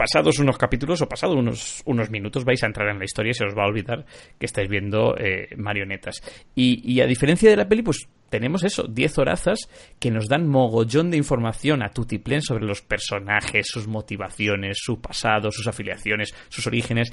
pasados 0.00 0.38
unos 0.38 0.56
capítulos 0.56 1.02
o 1.02 1.06
pasados 1.06 1.36
unos, 1.36 1.82
unos 1.84 2.08
minutos 2.08 2.42
vais 2.46 2.62
a 2.62 2.66
entrar 2.66 2.88
en 2.88 2.98
la 2.98 3.04
historia 3.04 3.32
y 3.32 3.34
se 3.34 3.44
os 3.44 3.52
va 3.52 3.64
a 3.64 3.66
olvidar 3.66 4.06
que 4.38 4.46
estáis 4.46 4.66
viendo 4.66 5.14
eh, 5.18 5.50
marionetas. 5.58 6.22
Y, 6.54 6.80
y, 6.90 7.02
a 7.02 7.06
diferencia 7.06 7.50
de 7.50 7.56
la 7.56 7.68
peli, 7.68 7.82
pues 7.82 8.08
tenemos 8.30 8.64
eso, 8.64 8.84
10 8.84 9.18
horazas 9.18 9.68
que 9.98 10.10
nos 10.10 10.26
dan 10.26 10.48
mogollón 10.48 11.10
de 11.10 11.18
información 11.18 11.82
a 11.82 11.90
tutiplén 11.90 12.40
sobre 12.40 12.64
los 12.64 12.80
personajes, 12.80 13.66
sus 13.68 13.88
motivaciones, 13.88 14.78
su 14.80 15.02
pasado, 15.02 15.50
sus 15.50 15.66
afiliaciones, 15.66 16.34
sus 16.48 16.66
orígenes. 16.66 17.12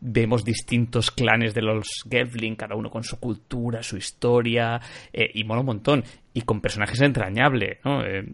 Vemos 0.00 0.42
distintos 0.42 1.10
clanes 1.10 1.52
de 1.52 1.60
los 1.60 1.86
Gevlin, 2.10 2.56
cada 2.56 2.76
uno 2.76 2.88
con 2.88 3.04
su 3.04 3.20
cultura, 3.20 3.82
su 3.82 3.98
historia, 3.98 4.80
eh, 5.12 5.30
y 5.34 5.44
mola 5.44 5.60
un 5.60 5.66
montón. 5.66 6.02
Y 6.32 6.40
con 6.40 6.62
personajes 6.62 7.02
entrañables, 7.02 7.80
¿no? 7.84 8.02
Eh, 8.06 8.24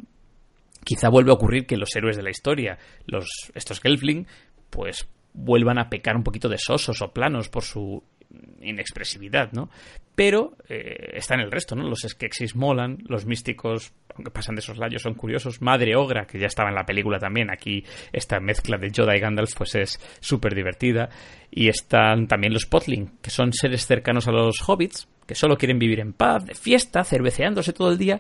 quizá 0.85 1.09
vuelve 1.09 1.31
a 1.31 1.35
ocurrir 1.35 1.67
que 1.67 1.77
los 1.77 1.95
héroes 1.95 2.17
de 2.17 2.23
la 2.23 2.31
historia, 2.31 2.79
los, 3.07 3.29
estos 3.55 3.81
Gelfling, 3.81 4.27
pues 4.71 5.09
vuelvan 5.33 5.79
a 5.79 5.89
pecar 5.89 6.17
un 6.17 6.25
poquito 6.25 6.49
de 6.49 6.59
sosos 6.59 7.01
o 7.03 7.13
planos 7.13 7.49
por 7.49 7.63
su 7.63 8.03
inexpresividad, 8.61 9.53
¿no? 9.53 9.71
Pero 10.15 10.57
eh, 10.69 11.13
está 11.15 11.35
en 11.35 11.41
el 11.41 11.51
resto, 11.51 11.77
¿no? 11.77 11.89
Los 11.89 12.01
Skeksis 12.01 12.57
molan, 12.57 12.99
los 13.07 13.25
místicos, 13.25 13.93
aunque 14.15 14.31
pasan 14.31 14.57
de 14.57 14.61
esos 14.61 14.77
layos, 14.77 15.03
son 15.03 15.15
curiosos. 15.15 15.63
Madre 15.63 15.95
Ogra, 15.97 16.27
que 16.27 16.39
ya 16.39 16.47
estaba 16.47 16.69
en 16.69 16.75
la 16.75 16.85
película 16.85 17.19
también, 17.19 17.51
aquí 17.51 17.85
esta 18.13 18.41
mezcla 18.41 18.77
de 18.77 18.91
Yoda 18.91 19.17
y 19.17 19.21
Gandalf 19.21 19.55
pues 19.57 19.77
es 19.77 20.01
súper 20.21 20.55
divertida. 20.55 21.09
Y 21.51 21.69
están 21.69 22.27
también 22.27 22.53
los 22.53 22.67
Potling, 22.67 23.19
que 23.23 23.31
son 23.31 23.53
seres 23.53 23.87
cercanos 23.87 24.27
a 24.27 24.33
los 24.33 24.57
hobbits, 24.67 25.09
que 25.29 25.35
solo 25.35 25.59
quieren 25.59 25.79
vivir 25.79 26.01
en 26.01 26.15
paz, 26.15 26.47
de 26.47 26.55
fiesta, 26.55 27.05
cerveceándose 27.05 27.75
todo 27.75 27.93
el 27.93 27.99
día 27.99 28.19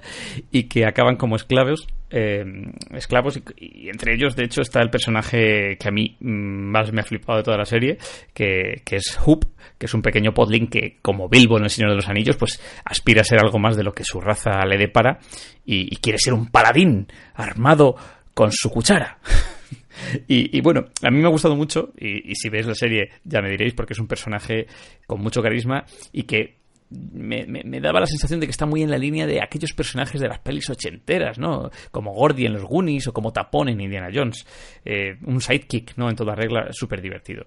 y 0.53 0.65
que 0.65 0.85
acaban 0.85 1.17
como 1.17 1.37
esclavos. 1.37 1.89
Eh, 2.11 2.45
esclavos 2.93 3.41
y, 3.57 3.89
entre 3.89 4.15
ellos, 4.15 4.37
de 4.37 4.45
hecho, 4.45 4.61
está 4.61 4.83
el 4.83 4.91
personaje 4.91 5.79
que 5.79 5.89
a 5.89 5.91
mí 5.91 6.17
mm, 6.21 6.71
más 6.71 6.93
me 6.93 7.01
ha 7.01 7.05
flipado 7.05 7.39
de 7.39 7.45
toda 7.45 7.57
la 7.57 7.65
serie, 7.65 7.97
que, 8.35 8.83
es 8.91 9.19
Hoop, 9.25 9.47
que 9.79 9.87
es 9.87 9.95
un 9.95 10.03
pequeño 10.03 10.35
podling 10.35 10.69
que, 10.69 10.99
como 11.01 11.31
Bilbo 11.31 11.57
en 11.57 11.65
El 11.65 11.71
Señor 11.71 11.91
de 11.91 11.97
los 11.97 12.09
Anillos, 12.09 12.37
pues 12.37 12.63
aspira 12.85 13.23
a 13.23 13.25
ser 13.25 13.41
algo 13.41 13.59
más 13.59 13.75
de 13.75 13.85
lo 13.85 13.95
que 13.95 14.05
su 14.05 14.21
raza 14.21 14.65
le 14.67 14.77
depara 14.77 15.19
y, 15.65 15.93
y 15.93 15.97
quiere 15.97 16.19
ser 16.19 16.35
un 16.35 16.49
paladín 16.49 17.07
armado 17.35 17.97
con 18.35 18.53
su 18.53 18.71
cuchara. 18.71 19.19
Y, 20.27 20.61
bueno, 20.61 20.85
a 21.03 21.11
mí 21.11 21.19
me 21.19 21.27
ha 21.27 21.31
gustado 21.31 21.57
mucho, 21.57 21.93
y, 21.99 22.35
si 22.35 22.49
veis 22.49 22.67
la 22.67 22.75
serie 22.75 23.11
ya 23.25 23.43
me 23.43 23.51
diréis, 23.51 23.75
porque 23.75 23.93
es 23.93 23.99
un 23.99 24.07
personaje 24.07 24.67
con 25.07 25.21
mucho 25.21 25.43
carisma 25.43 25.85
y 26.13 26.25
que 26.25 26.58
me, 26.91 27.47
me, 27.47 27.81
daba 27.81 28.01
la 28.01 28.07
sensación 28.07 28.41
de 28.41 28.47
que 28.47 28.51
está 28.51 28.65
muy 28.65 28.83
en 28.83 28.91
la 28.91 28.99
línea 28.99 29.27
de 29.27 29.43
aquellos 29.43 29.73
personajes 29.73 30.21
de 30.21 30.29
las 30.29 30.39
pelis 30.39 30.71
ochenteras, 30.71 31.39
¿no? 31.39 31.71
Como 31.91 32.13
Gordy 32.13 32.47
en 32.47 32.55
los 32.55 32.65
Goonies 32.65 33.09
o 33.09 33.13
como 33.13 33.33
Tapón 33.33 33.69
en 33.69 33.81
Indiana 33.81 34.09
Jones. 34.13 34.47
Eh, 34.85 35.17
un 35.27 35.41
sidekick, 35.41 35.97
¿no? 35.97 36.09
En 36.09 36.17
toda 36.17 36.35
regla, 36.35 36.69
súper 36.73 37.03
divertido. 37.03 37.47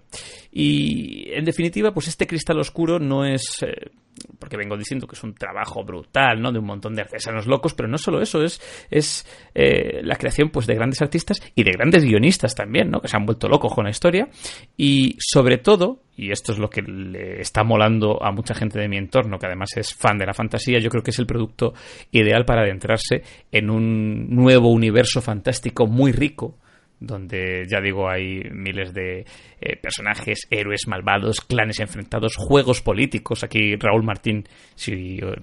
Y 0.52 1.32
en 1.32 1.44
definitiva, 1.44 1.94
pues 1.94 2.08
este 2.08 2.28
cristal 2.28 2.60
oscuro 2.60 3.00
no 3.00 3.26
es. 3.26 3.64
Eh, 3.64 3.92
porque 4.38 4.58
vengo 4.58 4.78
diciendo 4.78 5.08
que 5.08 5.16
es 5.16 5.24
un 5.24 5.34
trabajo 5.34 5.84
brutal, 5.84 6.42
¿no? 6.42 6.52
De 6.52 6.60
un 6.60 6.66
montón 6.66 6.96
de 6.96 7.02
artesanos 7.02 7.48
locos, 7.48 7.74
pero 7.74 7.90
no 7.90 7.98
solo 7.98 8.22
eso, 8.22 8.44
es, 8.44 8.62
es 8.90 9.26
eh, 9.56 10.02
la 10.04 10.16
creación 10.18 10.50
pues 10.50 10.68
de 10.68 10.76
grandes 10.76 11.02
artistas 11.02 11.42
y 11.56 11.64
de 11.64 11.72
grandes 11.72 12.04
guionistas 12.04 12.54
también, 12.54 12.92
¿no? 12.92 13.02
Que 13.02 13.08
se 13.08 13.18
han 13.18 13.26
vuelto 13.26 13.48
locos 13.48 13.74
con 13.74 13.86
la 13.86 13.90
historia. 13.90 14.30
Y 14.78 15.16
sobre 15.20 15.58
todo, 15.58 16.02
y 16.16 16.32
esto 16.32 16.52
es 16.52 16.60
lo 16.60 16.70
que 16.70 16.82
le 16.82 17.42
está 17.42 17.64
molando 17.64 18.24
a 18.24 18.32
mucha 18.32 18.54
gente 18.54 18.80
de 18.80 18.88
mi 18.88 18.98
entorno, 18.98 19.40
que 19.40 19.48
además 19.48 19.70
es 19.76 19.94
fan 19.94 20.18
de 20.18 20.26
la 20.26 20.34
fantasía, 20.34 20.80
yo 20.80 20.90
creo 20.90 21.04
que 21.04 21.12
es 21.12 21.20
el 21.20 21.26
producto 21.26 21.74
ideal 22.12 22.46
para 22.46 22.62
adentrarse 22.62 23.24
en 23.52 23.70
un 23.70 24.30
nuevo 24.30 24.70
universo 24.72 25.22
fantástico 25.22 25.88
muy 25.88 26.12
rico 26.12 26.56
donde 27.02 27.66
ya 27.68 27.82
digo 27.82 28.08
hay 28.08 28.44
miles 28.52 28.94
de 28.94 29.26
eh, 29.60 29.76
personajes, 29.76 30.48
héroes 30.50 30.88
malvados, 30.88 31.42
clanes 31.42 31.80
enfrentados, 31.80 32.36
juegos 32.38 32.82
políticos. 32.82 33.44
Aquí 33.44 33.76
Raúl 33.76 34.04
Martín, 34.04 34.48
si 34.76 35.18
eh, 35.18 35.34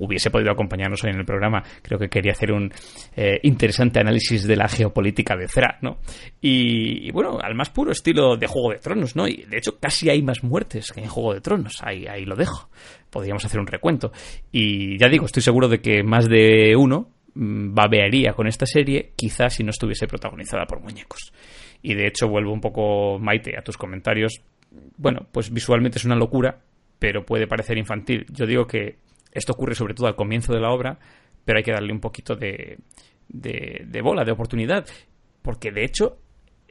hubiese 0.00 0.30
podido 0.30 0.50
acompañarnos 0.50 1.02
hoy 1.04 1.10
en 1.10 1.20
el 1.20 1.24
programa, 1.24 1.62
creo 1.82 1.98
que 1.98 2.08
quería 2.08 2.32
hacer 2.32 2.52
un 2.52 2.70
eh, 3.16 3.38
interesante 3.44 4.00
análisis 4.00 4.46
de 4.46 4.56
la 4.56 4.68
geopolítica 4.68 5.36
de 5.36 5.46
Zera, 5.46 5.78
¿no? 5.80 5.98
Y, 6.40 7.10
bueno, 7.12 7.38
al 7.40 7.54
más 7.54 7.70
puro 7.70 7.92
estilo 7.92 8.36
de 8.36 8.48
Juego 8.48 8.72
de 8.72 8.78
Tronos, 8.78 9.14
¿no? 9.14 9.28
Y 9.28 9.44
de 9.48 9.58
hecho 9.58 9.78
casi 9.78 10.10
hay 10.10 10.20
más 10.20 10.42
muertes 10.42 10.90
que 10.92 11.00
en 11.00 11.08
Juego 11.08 11.32
de 11.32 11.40
Tronos, 11.40 11.80
ahí, 11.82 12.06
ahí 12.06 12.24
lo 12.24 12.34
dejo. 12.34 12.68
Podríamos 13.08 13.44
hacer 13.44 13.60
un 13.60 13.68
recuento. 13.68 14.10
Y 14.50 14.98
ya 14.98 15.08
digo, 15.08 15.26
estoy 15.26 15.42
seguro 15.44 15.68
de 15.68 15.80
que 15.80 16.02
más 16.02 16.28
de 16.28 16.74
uno 16.76 17.13
babearía 17.34 18.32
con 18.32 18.46
esta 18.46 18.66
serie, 18.66 19.12
quizás 19.16 19.54
si 19.54 19.64
no 19.64 19.70
estuviese 19.70 20.06
protagonizada 20.06 20.66
por 20.66 20.80
muñecos. 20.80 21.32
Y 21.82 21.94
de 21.94 22.06
hecho 22.06 22.28
vuelvo 22.28 22.52
un 22.52 22.60
poco, 22.60 23.18
Maite, 23.18 23.58
a 23.58 23.62
tus 23.62 23.76
comentarios. 23.76 24.40
Bueno, 24.96 25.26
pues 25.30 25.52
visualmente 25.52 25.98
es 25.98 26.04
una 26.04 26.16
locura, 26.16 26.60
pero 26.98 27.24
puede 27.24 27.46
parecer 27.46 27.76
infantil. 27.76 28.26
Yo 28.30 28.46
digo 28.46 28.66
que 28.66 28.96
esto 29.32 29.52
ocurre 29.52 29.74
sobre 29.74 29.94
todo 29.94 30.06
al 30.06 30.16
comienzo 30.16 30.52
de 30.52 30.60
la 30.60 30.70
obra, 30.70 30.98
pero 31.44 31.58
hay 31.58 31.64
que 31.64 31.72
darle 31.72 31.92
un 31.92 32.00
poquito 32.00 32.36
de, 32.36 32.78
de, 33.28 34.00
bola, 34.02 34.24
de 34.24 34.32
oportunidad. 34.32 34.86
Porque 35.42 35.72
de 35.72 35.84
hecho, 35.84 36.18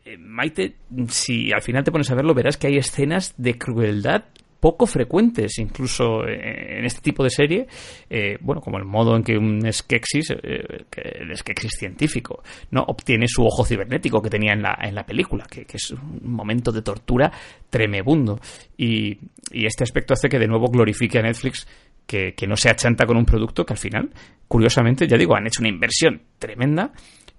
eh, 0.06 0.18
Maite, 0.18 0.78
si 1.10 1.52
al 1.52 1.62
final 1.62 1.84
te 1.84 1.92
pones 1.92 2.10
a 2.10 2.16
verlo, 2.16 2.34
verás 2.34 2.58
que 2.58 2.68
hay 2.68 2.78
escenas 2.78 3.36
de 3.38 3.58
crueldad 3.58 4.26
poco 4.64 4.88
frecuentes, 4.88 5.60
incluso 5.60 6.26
eh, 6.26 6.80
en 6.80 6.86
este 6.86 7.02
tipo 7.02 7.22
de 7.22 7.30
serie, 7.30 7.68
eh, 8.10 8.38
bueno, 8.40 8.62
como 8.62 8.78
el 8.78 8.86
modo 8.86 9.14
en 9.18 9.22
que 9.22 9.38
un 9.38 9.60
Skeksis, 9.70 10.32
eh, 10.42 10.86
el 10.90 11.36
Skeksis 11.36 11.74
científico, 11.78 12.42
no 12.72 12.82
obtiene 12.88 13.28
su 13.28 13.44
ojo 13.44 13.66
cibernético 13.66 14.22
que 14.22 14.30
tenía 14.30 14.54
en 14.54 14.62
la, 14.62 14.80
en 14.82 14.96
la 14.96 15.06
película, 15.06 15.46
que, 15.52 15.66
es 15.70 15.92
un 15.92 16.32
momento 16.32 16.72
de 16.72 16.82
tortura 16.82 17.30
tremebundo. 17.70 18.40
Y, 18.78 19.20
este 19.52 19.84
aspecto 19.84 20.14
hace 20.14 20.30
que 20.30 20.40
de 20.40 20.48
nuevo 20.48 20.68
glorifique 20.70 21.20
a 21.20 21.24
Netflix 21.24 21.68
que, 22.08 22.34
que 22.34 22.48
no 22.48 22.56
se 22.56 22.70
achanta 22.70 23.06
con 23.06 23.18
un 23.18 23.26
producto 23.26 23.66
que 23.66 23.74
al 23.74 23.80
final, 23.80 24.12
curiosamente, 24.48 25.10
ya 25.10 25.18
digo, 25.18 25.36
han 25.36 25.46
hecho 25.46 25.60
una 25.60 25.70
inversión 25.70 26.22
tremenda 26.40 26.94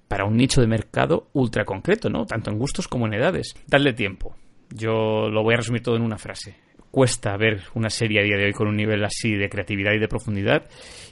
para 0.09 0.27
un 0.27 0.37
nicho 0.37 0.61
de 0.61 0.67
mercado 0.67 1.31
ultra 1.33 1.65
concreto, 1.65 2.11
¿no? 2.11 2.27
Tanto 2.27 2.51
en 2.51 2.59
gustos 2.59 2.87
como 2.87 3.07
en 3.07 3.15
edades. 3.15 3.55
Dadle 3.67 3.95
tiempo. 3.95 4.37
Yo 4.69 5.31
lo 5.31 5.43
voy 5.43 5.55
a 5.55 5.57
resumir 5.57 5.83
todo 5.83 5.97
en 5.97 6.03
una 6.03 6.19
frase 6.19 6.64
cuesta 6.95 7.37
ver 7.37 7.65
una 7.75 7.91
serie 7.91 8.21
a 8.21 8.23
día 8.23 8.37
de 8.37 8.45
hoy 8.45 8.53
con 8.53 8.69
un 8.69 8.77
nivel 8.77 9.05
así 9.05 9.35
de 9.35 9.49
creatividad 9.49 9.95
y 9.95 9.99
de 9.99 10.07
profundidad 10.07 10.63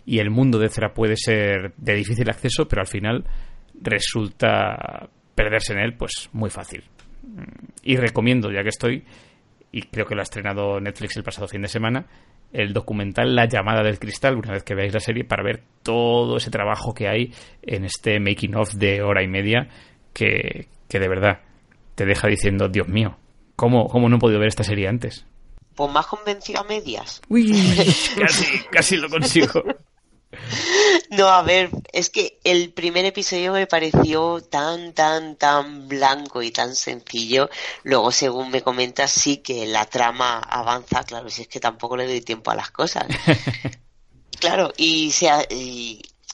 y 0.07 0.21
el 0.21 0.31
mundo 0.31 0.61
de 0.61 0.67
Ezra 0.67 0.95
puede 0.95 1.17
ser 1.17 1.75
de 1.77 1.95
difícil 1.97 2.31
acceso, 2.31 2.69
pero 2.69 2.83
al 2.83 2.87
final 2.87 3.25
resulta 3.81 5.09
perderse 5.35 5.73
en 5.73 5.81
él 5.81 5.97
pues 5.97 6.31
muy 6.33 6.51
fácil. 6.51 6.85
Y 7.83 7.97
recomiendo, 7.97 8.53
ya 8.53 8.63
que 8.63 8.69
estoy, 8.69 9.03
y 9.73 9.83
creo 9.83 10.07
que 10.07 10.15
lo 10.15 10.21
ha 10.21 10.23
estrenado 10.23 10.79
Netflix 10.79 11.17
el 11.17 11.25
pasado 11.25 11.49
fin 11.49 11.63
de 11.63 11.69
semana, 11.69 12.07
el 12.53 12.73
documental 12.73 13.35
La 13.35 13.49
llamada 13.49 13.83
del 13.83 13.99
cristal, 13.99 14.37
una 14.37 14.53
vez 14.53 14.63
que 14.63 14.77
veáis 14.77 14.95
la 14.95 15.01
serie, 15.01 15.25
para 15.25 15.43
ver 15.43 15.65
todo 15.83 16.37
ese 16.37 16.53
trabajo 16.53 16.95
que 16.95 17.09
hay 17.09 17.33
en 17.61 17.85
este 17.85 18.21
making 18.21 18.55
of 18.55 18.73
de 18.75 19.03
hora 19.03 19.25
y 19.25 19.27
media 19.27 19.67
que, 20.15 20.69
que 20.89 21.01
de 21.01 21.09
verdad 21.09 21.41
te 21.97 22.07
deja 22.07 22.29
diciendo, 22.29 22.69
Dios 22.69 22.87
mío, 22.87 23.19
¿cómo, 23.57 23.89
¿cómo 23.89 24.09
no 24.09 24.19
he 24.19 24.21
podido 24.21 24.39
ver 24.39 24.47
esta 24.47 24.63
serie 24.63 24.87
antes? 24.87 25.27
Pues 25.75 25.91
más 25.91 26.07
convencido 26.07 26.61
a 26.61 26.65
medias. 26.65 27.21
Uy, 27.29 27.53
casi, 28.19 28.45
casi 28.71 28.97
lo 28.97 29.09
consigo. 29.09 29.63
No, 31.11 31.29
a 31.29 31.43
ver, 31.43 31.71
es 31.93 32.09
que 32.09 32.39
el 32.43 32.73
primer 32.73 33.05
episodio 33.05 33.53
me 33.53 33.67
pareció 33.67 34.41
tan, 34.41 34.95
tan, 34.95 35.37
tan 35.37 35.89
blanco 35.89 36.43
y 36.43 36.51
tan 36.51 36.75
sencillo. 36.75 37.51
Luego, 37.83 38.11
según 38.13 38.51
me 38.51 38.63
comentas, 38.63 39.11
sí 39.11 39.39
que 39.39 39.67
la 39.67 39.85
trama 39.85 40.39
avanza, 40.39 41.05
claro, 41.05 41.29
si 41.29 41.43
es 41.43 41.49
que 41.49 41.61
tampoco 41.61 41.97
le 41.97 42.07
doy 42.07 42.23
tiempo 42.23 42.51
a 42.51 42.57
las 42.57 42.71
cosas. 42.71 43.07
Claro, 44.43 44.73
y, 44.77 45.15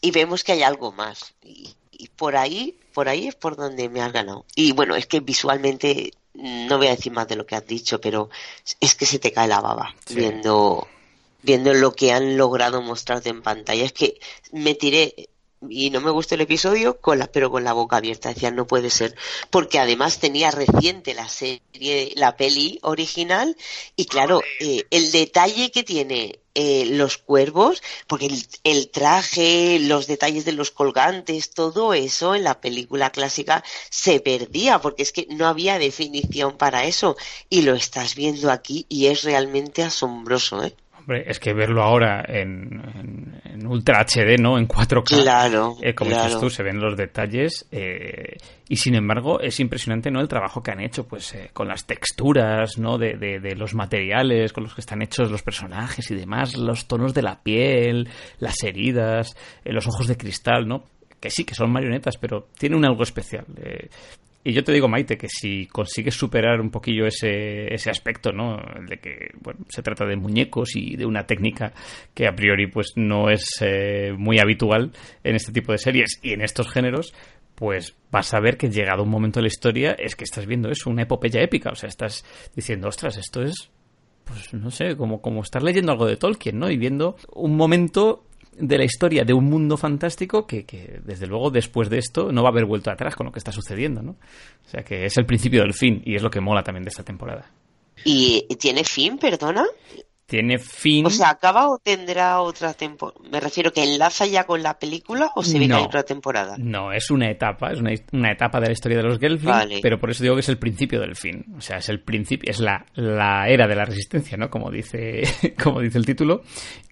y, 0.01 0.11
vemos 0.13 0.43
que 0.43 0.53
hay 0.53 0.63
algo 0.63 0.93
más. 0.93 1.35
Y, 1.43 1.75
por 2.17 2.37
ahí, 2.37 2.81
por 2.95 3.07
ahí 3.07 3.29
es 3.29 3.35
por 3.35 3.55
donde 3.55 3.91
me 3.91 4.01
has 4.01 4.15
ganado. 4.15 4.47
Y 4.55 4.73
bueno, 4.73 4.97
es 4.97 5.07
que 5.07 5.21
visualmente, 5.21 6.13
no 6.39 6.79
voy 6.79 6.87
a 6.87 6.95
decir 6.95 7.13
más 7.13 7.27
de 7.29 7.37
lo 7.37 7.45
que 7.45 7.57
has 7.57 7.67
dicho, 7.67 8.01
pero 8.01 8.31
es 8.81 8.95
que 8.95 9.07
se 9.07 9.19
te 9.19 9.33
cae 9.33 9.49
la 9.49 9.61
baba 9.61 9.95
viendo 10.11 10.87
viendo 11.43 11.73
lo 11.73 11.93
que 11.93 12.13
han 12.13 12.37
logrado 12.37 12.83
mostrarte 12.83 13.29
en 13.29 13.43
pantalla. 13.43 13.85
Es 13.85 13.93
que 13.93 14.19
me 14.53 14.75
tiré 14.75 15.29
y 15.69 15.91
no 15.91 16.01
me 16.01 16.11
gustó 16.11 16.35
el 16.35 16.43
episodio 16.43 17.01
con 17.01 17.19
la, 17.19 17.27
pero 17.27 17.51
con 17.51 17.65
la 17.65 17.73
boca 17.73 17.97
abierta 17.97 18.29
decía 18.29 18.51
no 18.51 18.67
puede 18.67 18.91
ser. 18.91 19.15
Porque 19.51 19.79
además 19.79 20.19
tenía 20.19 20.51
reciente 20.51 21.15
la 21.15 21.29
serie 21.29 22.13
la 22.17 22.37
peli 22.37 22.79
original 22.83 23.57
y 23.97 24.07
claro 24.07 24.41
eh, 24.61 24.85
el 24.91 25.11
detalle 25.13 25.71
que 25.71 25.83
tiene 25.83 26.41
eh, 26.55 26.87
los 26.87 27.19
cuervos 27.19 27.83
porque 28.07 28.27
el, 28.27 28.45
el, 28.65 28.91
traje 28.91 29.79
los 29.79 30.07
detalles 30.07 30.45
de 30.45 30.53
los 30.53 30.71
colgantes 30.71 31.51
todo 31.51 31.95
eso 31.95 32.35
en 32.35 32.45
la 32.45 32.61
película 32.61 33.11
clásica 33.11 33.63
se 33.91 34.19
perdía 34.21 34.81
porque 34.81 35.03
es 35.03 35.13
que 35.13 35.27
no 35.31 35.47
había 35.47 35.79
definición 35.79 36.57
para 36.57 36.85
eso. 36.85 37.17
Y 37.49 37.63
lo 37.63 37.75
estás 37.75 38.15
viendo 38.15 38.51
aquí 38.51 38.87
y 38.89 39.07
es 39.07 39.23
realmente 39.23 39.83
asombroso 39.83 40.65
¿eh? 40.65 40.75
Es 41.09 41.41
que 41.41 41.53
verlo 41.55 41.83
ahora 41.83 42.25
en, 42.27 43.41
en, 43.45 43.67
Ultra 43.67 44.05
HD, 44.05 44.41
¿no? 44.41 44.59
En 44.59 44.69
4K. 44.69 45.23
Claro. 45.23 45.77
Eh, 45.83 45.95
como 45.95 46.11
dices 46.11 46.39
tú, 46.39 46.51
se 46.51 46.63
ven 46.63 46.81
los 46.81 46.97
detalles. 46.97 47.67
Eh, 47.71 48.37
y 48.69 48.77
sin 48.77 48.95
embargo, 48.95 49.41
es 49.41 49.59
impresionante, 49.61 50.11
¿no? 50.11 50.21
El 50.21 50.29
trabajo 50.29 50.63
que 50.63 50.71
han 50.71 50.81
hecho, 50.81 51.07
pues, 51.07 51.35
eh, 51.35 51.51
con 51.53 51.69
las 51.69 51.87
texturas, 51.87 52.79
¿no? 52.79 52.99
De, 52.99 53.17
de, 53.17 53.55
los 53.57 53.75
materiales 53.75 54.53
con 54.53 54.65
los 54.65 54.75
que 54.75 54.81
están 54.81 55.03
hechos 55.03 55.31
los 55.31 55.43
personajes 55.43 56.11
y 56.11 56.15
demás, 56.15 56.57
los 56.57 56.87
tonos 56.87 57.15
de 57.15 57.23
la 57.23 57.43
piel, 57.43 58.09
las 58.39 58.63
heridas, 58.63 59.37
los 59.65 59.87
ojos 59.87 60.07
de 60.07 60.17
cristal, 60.17 60.69
¿no? 60.69 60.85
que 61.21 61.31
sí, 61.31 61.45
que 61.45 61.57
son 61.57 61.73
marionetas, 61.73 62.17
pero 62.17 62.47
tienen 62.57 62.85
algo 62.85 63.03
especial. 63.03 63.45
Y 64.45 64.53
yo 64.53 64.65
te 64.65 64.73
digo, 64.73 64.89
Maite, 64.89 65.19
que 65.19 65.29
si 65.29 65.67
consigues 65.67 66.15
superar 66.15 66.61
un 66.61 66.71
poquillo 66.71 67.07
ese, 67.07 67.73
ese 67.75 67.91
aspecto, 67.91 68.33
¿no? 68.33 68.57
De 68.89 68.99
que, 68.99 69.31
bueno, 69.41 69.61
se 69.69 69.83
trata 69.83 70.07
de 70.07 70.17
muñecos 70.17 70.77
y 70.77 70.97
de 70.97 71.05
una 71.05 71.27
técnica 71.27 71.73
que 72.15 72.27
a 72.27 72.35
priori, 72.35 72.69
pues, 72.69 72.93
no 72.97 73.31
es 73.31 73.47
eh, 73.61 74.13
muy 74.17 74.39
habitual 74.39 74.93
en 75.25 75.37
este 75.37 75.53
tipo 75.53 75.73
de 75.73 75.79
series 75.79 76.21
y 76.23 76.33
en 76.33 76.43
estos 76.43 76.71
géneros, 76.71 77.13
pues 77.57 77.97
vas 78.13 78.33
a 78.33 78.41
ver 78.41 78.57
que 78.57 78.71
llegado 78.71 79.03
un 79.03 79.11
momento 79.11 79.41
de 79.41 79.43
la 79.43 79.49
historia 79.49 79.93
es 79.99 80.15
que 80.15 80.25
estás 80.25 80.47
viendo 80.47 80.71
eso, 80.71 80.89
una 80.89 81.03
epopeya 81.03 81.43
épica. 81.43 81.71
O 81.71 81.75
sea, 81.75 81.89
estás 81.89 82.25
diciendo, 82.55 82.87
ostras, 82.89 83.17
esto 83.17 83.43
es, 83.43 83.71
pues, 84.25 84.55
no 84.55 84.71
sé, 84.71 84.97
como, 84.97 85.21
como 85.21 85.43
estar 85.43 85.63
leyendo 85.63 85.91
algo 85.91 86.07
de 86.07 86.17
Tolkien, 86.17 86.59
¿no? 86.59 86.71
Y 86.71 86.77
viendo 86.77 87.17
un 87.35 87.57
momento 87.57 88.28
de 88.61 88.79
la 88.79 88.85
historia 88.85 89.25
de 89.25 89.33
un 89.33 89.45
mundo 89.45 89.77
fantástico 89.77 90.47
que, 90.47 90.65
que, 90.65 91.01
desde 91.05 91.27
luego 91.27 91.51
después 91.51 91.89
de 91.89 91.99
esto 91.99 92.33
no 92.33 92.43
va 92.43 92.49
a 92.49 92.53
haber 92.53 92.65
vuelto 92.65 92.91
atrás 92.91 93.15
con 93.15 93.27
lo 93.27 93.33
que 93.33 93.39
está 93.39 93.53
sucediendo, 93.53 94.03
¿no? 94.03 94.13
O 94.13 94.69
sea 94.69 94.83
que 94.83 95.05
es 95.07 95.17
el 95.17 95.27
principio 95.27 95.63
del 95.63 95.75
fin 95.75 96.03
y 96.05 96.15
es 96.15 96.23
lo 96.23 96.31
que 96.31 96.41
mola 96.41 96.63
también 96.63 96.85
de 96.85 96.91
esta 96.91 97.03
temporada. 97.03 97.51
¿Y 98.05 98.47
tiene 98.59 98.85
fin, 98.85 99.19
perdona? 99.19 99.65
Tiene 100.29 100.59
fin. 100.59 101.07
O 101.07 101.11
sea, 101.11 101.31
¿acaba 101.31 101.71
o 101.71 101.79
tendrá 101.79 102.43
otra 102.43 102.75
temporada? 102.75 103.19
Me 103.31 103.41
refiero 103.41 103.73
que 103.73 103.83
enlaza 103.83 104.27
ya 104.27 104.45
con 104.45 104.63
la 104.63 104.79
película 104.79 105.31
o 105.35 105.43
se 105.43 105.59
viene 105.59 105.75
otra 105.75 106.03
temporada. 106.03 106.57
No, 106.59 106.93
es 106.93 107.11
una 107.11 107.31
etapa, 107.31 107.73
es 107.73 107.81
una, 107.81 108.31
etapa 108.31 108.61
de 108.61 108.67
la 108.67 108.73
historia 108.73 108.99
de 108.99 109.05
los 109.05 109.19
Gelfling, 109.19 109.81
pero 109.81 109.99
por 109.99 110.11
eso 110.11 110.23
digo 110.23 110.35
que 110.35 110.43
es 110.43 110.49
el 110.51 110.59
principio 110.59 111.01
del 111.01 111.17
fin. 111.17 111.47
O 111.57 111.63
sea, 111.63 111.79
es 111.79 111.89
el 111.89 112.01
principio, 112.01 112.51
es 112.51 112.61
la, 112.61 112.85
la 112.95 113.49
era 113.49 113.67
de 113.67 113.75
la 113.75 113.87
resistencia, 113.87 114.37
¿no? 114.37 114.51
Como 114.51 114.71
dice, 114.71 115.23
como 115.63 115.81
dice 115.81 115.97
el 115.97 116.05
título. 116.05 116.43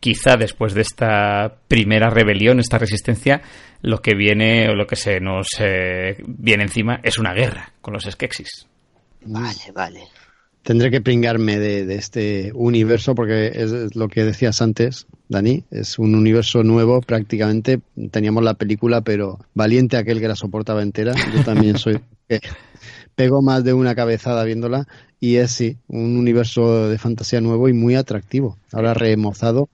Quizá 0.00 0.36
después 0.36 0.72
de 0.72 0.80
esta 0.80 1.58
primera 1.68 2.08
rebelión, 2.08 2.58
esta 2.58 2.78
resistencia, 2.78 3.42
lo 3.82 3.98
que 3.98 4.14
viene 4.14 4.70
o 4.70 4.74
lo 4.74 4.86
que 4.86 4.96
se 4.96 5.20
nos 5.20 5.48
eh, 5.60 6.16
viene 6.26 6.62
encima 6.62 7.00
es 7.02 7.18
una 7.18 7.34
guerra 7.34 7.74
con 7.82 7.92
los 7.92 8.04
Skeksis. 8.04 8.66
Vale, 9.26 9.72
vale 9.74 10.00
tendré 10.66 10.90
que 10.90 11.00
pringarme 11.00 11.60
de, 11.60 11.94
este 11.94 12.50
universo 12.52 13.14
porque 13.14 13.52
es 13.54 13.94
lo 13.94 14.08
que 14.08 14.24
decías 14.24 14.60
antes, 14.60 15.06
Dani, 15.28 15.62
es 15.70 15.96
un 15.96 16.16
universo 16.16 16.64
nuevo 16.64 17.00
prácticamente. 17.00 17.80
Teníamos 18.10 18.42
la 18.42 18.54
película, 18.54 19.00
pero 19.02 19.38
valiente 19.54 19.96
aquel 19.96 20.18
que 20.18 20.26
la 20.26 20.34
soportaba 20.34 20.82
entera. 20.82 21.14
Yo 21.34 21.44
también 21.44 21.78
soy 21.78 22.00
pego 23.14 23.42
más 23.42 23.62
de 23.62 23.74
una 23.74 23.94
cabezada 23.94 24.42
viéndola 24.42 24.88
y 25.20 25.36
es 25.36 25.52
sí, 25.52 25.76
un 25.86 26.18
universo 26.18 26.88
de 26.88 26.98
fantasía 26.98 27.40
nuevo 27.40 27.68
y 27.68 27.72
muy 27.72 27.94
atractivo. 27.94 28.58
Ahora 28.72 28.92
remozado. 28.92 29.68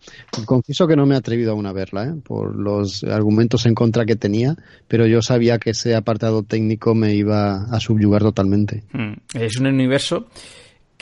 Confieso 0.44 0.86
que 0.86 0.94
no 0.94 1.06
me 1.06 1.14
he 1.14 1.18
atrevido 1.18 1.52
aún 1.52 1.64
a 1.64 1.72
verla, 1.72 2.04
¿eh? 2.04 2.14
por 2.22 2.54
los 2.54 3.02
argumentos 3.04 3.64
en 3.64 3.74
contra 3.74 4.04
que 4.04 4.14
tenía, 4.14 4.56
pero 4.88 5.06
yo 5.06 5.22
sabía 5.22 5.58
que 5.58 5.70
ese 5.70 5.94
apartado 5.94 6.42
técnico 6.42 6.94
me 6.94 7.14
iba 7.14 7.64
a 7.64 7.80
subyugar 7.80 8.22
totalmente. 8.22 8.84
Hmm. 8.92 9.14
Es 9.32 9.56
un 9.56 9.66
universo 9.66 10.26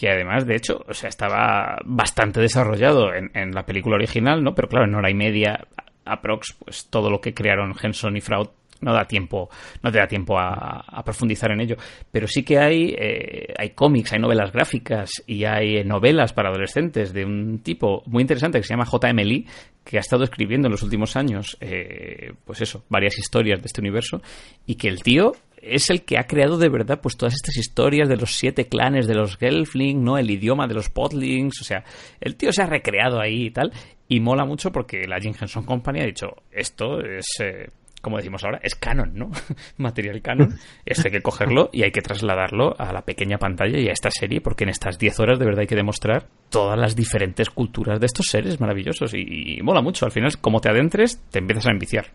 que 0.01 0.09
además, 0.09 0.47
de 0.47 0.57
hecho, 0.57 0.83
o 0.89 0.95
sea, 0.95 1.11
estaba 1.11 1.79
bastante 1.85 2.41
desarrollado 2.41 3.13
en, 3.13 3.55
la 3.55 3.67
película 3.67 3.97
original, 3.97 4.43
¿no? 4.43 4.55
Pero 4.55 4.67
claro, 4.67 4.87
en 4.87 4.95
hora 4.95 5.11
y 5.11 5.15
media, 5.15 5.67
aprox, 6.07 6.57
pues 6.59 6.87
todo 6.89 7.11
lo 7.11 7.21
que 7.21 7.35
crearon 7.35 7.75
Henson 7.79 8.17
y 8.17 8.23
Fraud 8.23 8.49
no 8.81 8.93
da 8.93 9.05
tiempo, 9.05 9.49
no 9.83 9.91
te 9.91 9.99
da 9.99 10.07
tiempo 10.07 10.39
a, 10.39 11.03
profundizar 11.05 11.51
en 11.53 11.61
ello. 11.61 11.77
Pero 12.11 12.27
sí 12.27 12.43
que 12.43 12.59
hay, 12.59 12.95
eh, 12.97 13.55
hay 13.57 13.71
cómics, 13.71 14.13
hay 14.13 14.19
novelas 14.19 14.53
gráficas 14.53 15.11
y 15.27 15.45
hay 15.45 15.85
novelas 15.85 16.33
para 16.33 16.51
adolescentes 16.51 17.13
de 17.13 17.25
un 17.25 17.61
tipo 17.61 18.03
muy 18.07 18.23
interesante 18.23 18.59
que 18.59 18.65
se 18.65 18.75
llama 18.75 18.87
J.M. 18.87 19.25
Lee, 19.25 19.47
que 19.85 19.97
ha 19.97 20.01
estado 20.01 20.25
escribiendo 20.25 20.69
en 20.69 20.73
los 20.73 20.83
últimos 20.83 21.17
años, 21.17 21.57
eh, 21.61 22.33
pues 22.45 22.61
eso, 22.61 22.85
varias 22.89 23.19
historias 23.19 23.61
de 23.61 23.67
este 23.67 23.81
universo, 23.81 24.21
y 24.67 24.77
que 24.77 24.89
el 24.89 25.03
tío 25.03 25.33
es 25.63 25.91
el 25.91 26.03
que 26.05 26.19
ha 26.19 26.27
creado 26.27 26.59
de 26.59 26.69
verdad 26.69 27.01
pues 27.03 27.17
todas 27.17 27.35
estas 27.35 27.57
historias 27.57 28.09
de 28.09 28.17
los 28.17 28.37
siete 28.37 28.67
clanes 28.67 29.07
de 29.07 29.15
los 29.15 29.37
Gelfling, 29.37 30.03
¿no? 30.03 30.17
El 30.17 30.31
idioma 30.31 30.67
de 30.67 30.75
los 30.75 30.89
Podlings, 30.89 31.61
o 31.61 31.65
sea, 31.65 31.85
el 32.21 32.37
tío 32.37 32.53
se 32.53 32.63
ha 32.63 32.67
recreado 32.67 33.21
ahí 33.21 33.47
y 33.47 33.51
tal, 33.51 33.73
y 34.09 34.21
mola 34.21 34.45
mucho 34.45 34.73
porque 34.73 35.07
la 35.07 35.21
Jim 35.21 35.35
Henson 35.39 35.65
Company 35.65 36.01
ha 36.01 36.07
dicho, 36.07 36.29
esto 36.51 37.01
es... 37.01 37.27
Eh, 37.41 37.71
como 38.01 38.17
decimos 38.17 38.45
ahora, 38.45 38.61
es 38.63 38.75
canon, 38.75 39.13
¿no? 39.15 39.31
Material 39.77 40.23
canon. 40.23 40.59
Esto 40.85 41.09
hay 41.09 41.13
que 41.13 41.23
cogerlo 41.23 41.71
y 41.73 41.83
hay 41.83 41.93
que 41.93 42.03
trasladarlo 42.03 42.75
a 42.79 42.93
la 42.93 43.03
pequeña 43.03 43.39
pantalla 43.39 43.79
y 43.79 43.89
a 43.89 43.93
esta 43.93 44.11
serie, 44.11 44.41
porque 44.41 44.65
en 44.65 44.71
estas 44.71 44.99
10 44.99 45.21
horas 45.21 45.39
de 45.39 45.45
verdad 45.45 45.61
hay 45.61 45.67
que 45.67 45.77
demostrar 45.77 46.27
todas 46.49 46.79
las 46.79 46.97
diferentes 46.97 47.51
culturas 47.51 48.01
de 48.01 48.07
estos 48.07 48.27
seres 48.27 48.61
maravillosos. 48.61 49.13
Y, 49.15 49.61
mola 49.63 49.83
mucho. 49.83 50.07
Al 50.07 50.13
final, 50.13 50.31
como 50.41 50.61
te 50.61 50.71
adentres, 50.71 51.23
te 51.31 51.39
empiezas 51.39 51.67
a 51.67 51.71
enviciar. 51.71 52.07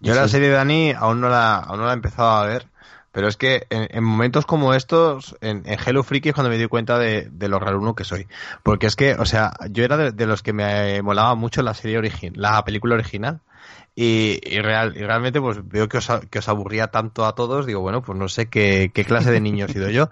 Yo 0.00 0.14
la 0.14 0.26
serie 0.26 0.48
de 0.48 0.54
Dani 0.54 0.92
aún 0.92 1.20
no 1.20 1.28
la, 1.28 1.58
aún 1.58 1.78
no 1.78 1.86
la 1.86 1.92
he 1.92 1.94
empezado 1.94 2.30
a 2.30 2.46
ver, 2.46 2.66
pero 3.12 3.28
es 3.28 3.36
que 3.36 3.66
en, 3.68 4.02
momentos 4.02 4.46
como 4.46 4.72
estos, 4.74 5.36
en, 5.42 5.64
Hello 5.66 6.02
Freaky 6.02 6.30
es 6.30 6.34
cuando 6.34 6.50
me 6.50 6.56
di 6.56 6.66
cuenta 6.66 6.98
de, 6.98 7.30
lo 7.40 7.58
raruno 7.58 7.94
que 7.94 8.04
soy. 8.04 8.26
Porque 8.62 8.86
es 8.86 8.96
que, 8.96 9.14
o 9.14 9.26
sea, 9.26 9.52
yo 9.70 9.84
era 9.84 10.10
de, 10.10 10.26
los 10.26 10.42
que 10.42 10.54
me 10.54 11.00
molaba 11.02 11.34
mucho 11.34 11.62
la 11.62 11.74
serie 11.74 11.98
original, 11.98 12.40
la 12.40 12.64
película 12.64 12.94
original. 12.94 13.40
Y, 13.94 14.40
real, 14.60 14.94
y 14.96 15.00
realmente 15.00 15.38
pues 15.38 15.58
veo 15.68 15.86
que 15.86 15.98
os, 15.98 16.08
que 16.30 16.38
os 16.38 16.48
aburría 16.48 16.86
tanto 16.86 17.26
a 17.26 17.34
todos, 17.34 17.66
digo, 17.66 17.80
bueno, 17.80 18.00
pues 18.00 18.18
no 18.18 18.26
sé 18.28 18.46
qué, 18.46 18.90
qué 18.94 19.04
clase 19.04 19.30
de 19.30 19.40
niño 19.40 19.66
he 19.66 19.72
sido 19.72 19.90
yo, 19.90 20.08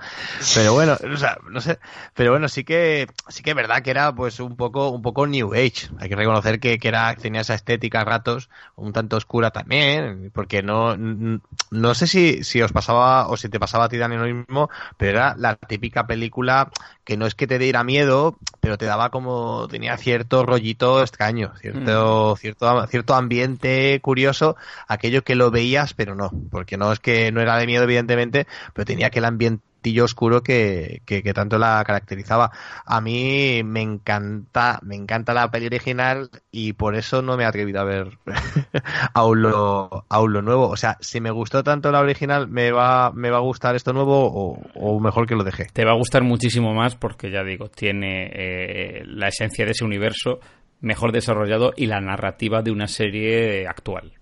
pero 0.55 0.75
bueno, 0.75 0.99
o 1.03 1.17
sea, 1.17 1.39
no 1.49 1.63
sé, 1.63 1.79
pero 2.15 2.33
bueno, 2.33 2.49
sí 2.49 2.63
que, 2.63 3.07
sí 3.29 3.43
que 3.43 3.51
es 3.51 3.57
verdad 3.57 3.83
que 3.83 3.91
era 3.91 4.15
pues 4.15 4.39
un 4.39 4.55
poco, 4.57 4.91
un 4.91 5.01
poco 5.01 5.27
New 5.27 5.55
Age, 5.55 5.89
hay 5.99 6.11
que 6.11 6.17
reconocer 6.17 6.61
que, 6.61 6.79
que 6.79 6.89
era, 6.89 7.17
tenía 7.17 7.41
esa 7.41 7.55
estética 7.55 8.03
a 8.03 8.05
ratos, 8.05 8.51
un 8.77 8.93
tanto 8.93 9.17
oscura 9.17 9.51
también, 9.51 10.31
porque 10.35 10.63
no, 10.63 10.95
no 10.99 11.95
sé 11.95 12.07
si, 12.07 12.45
si 12.45 12.61
os 12.61 12.73
pasaba 12.73 13.29
o 13.29 13.39
si 13.39 13.49
te 13.49 13.59
pasaba 13.59 13.85
a 13.85 13.89
ti 13.89 13.97
Dani 13.97 14.17
lo 14.17 14.25
mismo, 14.25 14.69
pero 14.99 15.13
era 15.13 15.35
la 15.39 15.57
típica 15.57 16.07
película 16.07 16.71
que 17.05 17.17
no 17.17 17.27
es 17.27 17.35
que 17.35 17.47
te 17.47 17.59
diera 17.59 17.83
miedo, 17.83 18.39
pero 18.61 18.77
te 18.77 18.85
daba 18.85 19.09
como, 19.09 19.67
tenía 19.69 19.97
cierto 19.97 20.45
rollito 20.45 21.01
extraño, 21.01 21.55
cierto, 21.61 22.35
mm. 22.35 22.37
cierto, 22.37 22.87
cierto 22.87 23.15
ambiente 23.15 23.70
curioso, 24.03 24.57
aquello 24.89 25.23
que 25.23 25.35
lo 25.35 25.51
veías, 25.51 25.95
pero 25.95 26.15
no, 26.15 26.31
porque 26.51 26.77
no 26.77 26.93
es 26.93 27.01
que 27.01 27.33
no 27.33 27.41
era 27.41 27.57
de 27.59 27.67
miedo, 27.67 27.85
evidentemente, 27.85 28.47
pero 28.75 28.85
tenía 28.85 29.09
aquel 29.09 29.25
ambiente 29.25 29.71
oscuro 30.03 30.43
que, 30.43 31.03
que, 31.07 31.23
tanto 31.33 31.59
la 31.59 31.83
caracterizaba. 31.85 32.51
A 32.85 33.01
mí 33.01 33.63
me 33.65 33.81
encanta, 33.81 34.79
me 34.83 34.95
encanta 34.97 35.33
la 35.33 35.51
peli 35.51 35.67
original 35.67 36.31
y 36.51 36.75
por 36.75 36.95
eso 36.95 37.23
no 37.23 37.37
me 37.37 37.45
he 37.45 37.47
atrevido 37.47 37.81
a 37.81 37.85
ver 37.85 38.19
aún 39.15 39.43
lo, 39.43 40.05
aún 40.09 40.33
lo 40.33 40.43
nuevo. 40.43 40.69
O 40.69 40.77
sea, 40.77 40.97
si 41.01 41.21
me 41.21 41.31
gustó 41.31 41.65
tanto 41.65 41.91
la 41.91 42.01
original, 42.01 42.49
¿me 42.49 42.71
va, 42.73 43.13
me 43.13 43.31
va 43.31 43.39
a 43.39 43.41
gustar 43.41 43.75
esto 43.75 43.93
nuevo 43.93 44.61
o, 44.75 45.01
mejor 45.01 45.27
que 45.27 45.35
lo 45.35 45.45
deje? 45.45 45.67
Te 45.73 45.85
va 45.85 45.93
a 45.93 45.97
gustar 45.97 46.23
muchísimo 46.23 46.75
más 46.75 46.97
porque 46.97 47.31
ya 47.31 47.43
digo, 47.43 47.69
tiene 47.71 48.31
eh, 48.33 49.03
la 49.07 49.29
esencia 49.29 49.65
de 49.65 49.73
ese 49.73 49.85
universo 49.85 50.41
mejor 50.81 51.13
desarrollado 51.13 51.73
y 51.77 51.87
la 51.87 52.01
narrativa 52.01 52.63
de 52.63 52.71
una 52.71 52.87
serie 52.87 53.67
actual. 53.67 54.13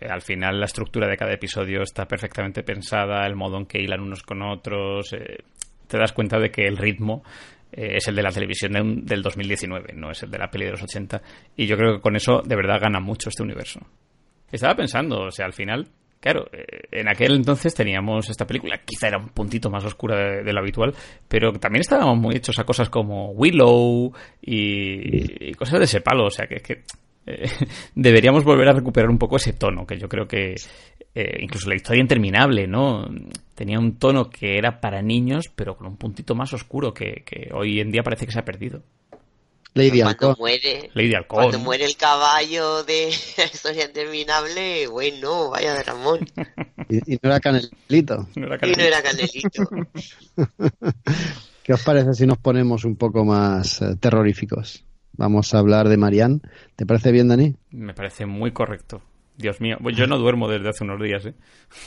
Eh, 0.00 0.08
al 0.08 0.22
final 0.22 0.58
la 0.58 0.66
estructura 0.66 1.08
de 1.08 1.16
cada 1.16 1.32
episodio 1.32 1.82
está 1.82 2.06
perfectamente 2.06 2.62
pensada, 2.62 3.26
el 3.26 3.36
modo 3.36 3.58
en 3.58 3.66
que 3.66 3.80
hilan 3.80 4.00
unos 4.00 4.22
con 4.22 4.42
otros. 4.42 5.12
Eh, 5.12 5.38
te 5.86 5.98
das 5.98 6.12
cuenta 6.12 6.38
de 6.38 6.50
que 6.50 6.66
el 6.66 6.76
ritmo 6.76 7.22
eh, 7.72 7.96
es 7.96 8.08
el 8.08 8.16
de 8.16 8.22
la 8.22 8.30
televisión 8.30 9.04
del 9.04 9.22
2019, 9.22 9.92
no 9.94 10.10
es 10.10 10.22
el 10.22 10.30
de 10.30 10.38
la 10.38 10.50
peli 10.50 10.66
de 10.66 10.72
los 10.72 10.82
80. 10.82 11.22
Y 11.56 11.66
yo 11.66 11.76
creo 11.76 11.96
que 11.96 12.00
con 12.00 12.16
eso 12.16 12.42
de 12.44 12.56
verdad 12.56 12.80
gana 12.80 13.00
mucho 13.00 13.28
este 13.28 13.42
universo. 13.42 13.80
Estaba 14.50 14.74
pensando, 14.74 15.22
o 15.22 15.30
sea, 15.30 15.46
al 15.46 15.52
final, 15.52 15.88
claro, 16.20 16.48
en 16.90 17.08
aquel 17.08 17.34
entonces 17.34 17.74
teníamos 17.74 18.28
esta 18.28 18.46
película, 18.46 18.80
quizá 18.84 19.08
era 19.08 19.18
un 19.18 19.28
puntito 19.28 19.70
más 19.70 19.84
oscura 19.84 20.42
de, 20.42 20.52
lo 20.52 20.60
habitual, 20.60 20.94
pero 21.28 21.52
también 21.52 21.80
estábamos 21.80 22.18
muy 22.18 22.36
hechos 22.36 22.58
a 22.58 22.64
cosas 22.64 22.88
como 22.88 23.30
Willow 23.30 24.12
y, 24.42 25.52
cosas 25.54 25.78
de 25.78 25.84
ese 25.84 26.00
palo, 26.00 26.26
o 26.26 26.30
sea, 26.30 26.46
que, 26.46 26.56
que 26.56 26.82
eh, 27.26 27.50
deberíamos 27.94 28.44
volver 28.44 28.68
a 28.68 28.72
recuperar 28.72 29.10
un 29.10 29.18
poco 29.18 29.36
ese 29.36 29.52
tono, 29.52 29.86
que 29.86 29.98
yo 29.98 30.08
creo 30.08 30.26
que 30.26 30.54
eh, 31.14 31.38
incluso 31.40 31.68
la 31.68 31.76
historia 31.76 32.02
interminable, 32.02 32.66
¿no? 32.66 33.08
Tenía 33.54 33.78
un 33.78 33.98
tono 33.98 34.28
que 34.28 34.58
era 34.58 34.80
para 34.80 35.02
niños, 35.02 35.46
pero 35.54 35.76
con 35.76 35.86
un 35.86 35.96
puntito 35.96 36.34
más 36.34 36.52
oscuro 36.52 36.92
que, 36.92 37.24
hoy 37.54 37.80
en 37.80 37.90
día 37.90 38.02
parece 38.02 38.26
que 38.26 38.32
se 38.32 38.38
ha 38.38 38.44
perdido. 38.44 38.82
Lady 39.76 40.00
cuando 40.00 40.36
muere, 40.38 40.90
Lady 40.94 41.12
Cuando 41.28 41.58
muere 41.58 41.84
el 41.84 41.96
caballo 41.96 42.82
de 42.82 43.12
la 43.36 43.44
historia 43.44 43.84
interminable, 43.84 44.86
bueno, 44.86 45.50
vaya 45.50 45.74
de 45.74 45.82
Ramón. 45.82 46.20
y, 46.88 47.12
no 47.14 47.18
era 47.22 47.40
Canelito. 47.40 48.26
Y 48.34 48.40
no 48.40 48.46
era 48.46 49.02
Canelito. 49.02 49.68
¿Qué 51.62 51.72
os 51.72 51.82
parece 51.82 52.14
si 52.14 52.26
nos 52.26 52.38
ponemos 52.38 52.84
un 52.84 52.96
poco 52.96 53.24
más 53.24 53.82
eh, 53.82 53.96
terroríficos? 54.00 54.84
Vamos 55.12 55.52
a 55.52 55.58
hablar 55.58 55.88
de 55.88 55.96
Marianne. 55.96 56.40
¿Te 56.74 56.86
parece 56.86 57.12
bien, 57.12 57.28
Dani? 57.28 57.54
Me 57.70 57.92
parece 57.92 58.24
muy 58.24 58.52
correcto. 58.52 59.02
Dios 59.38 59.60
mío, 59.60 59.76
yo 59.94 60.06
no 60.06 60.18
duermo 60.18 60.48
desde 60.48 60.68
hace 60.68 60.84
unos 60.84 61.00
días. 61.00 61.26
¿eh? 61.26 61.34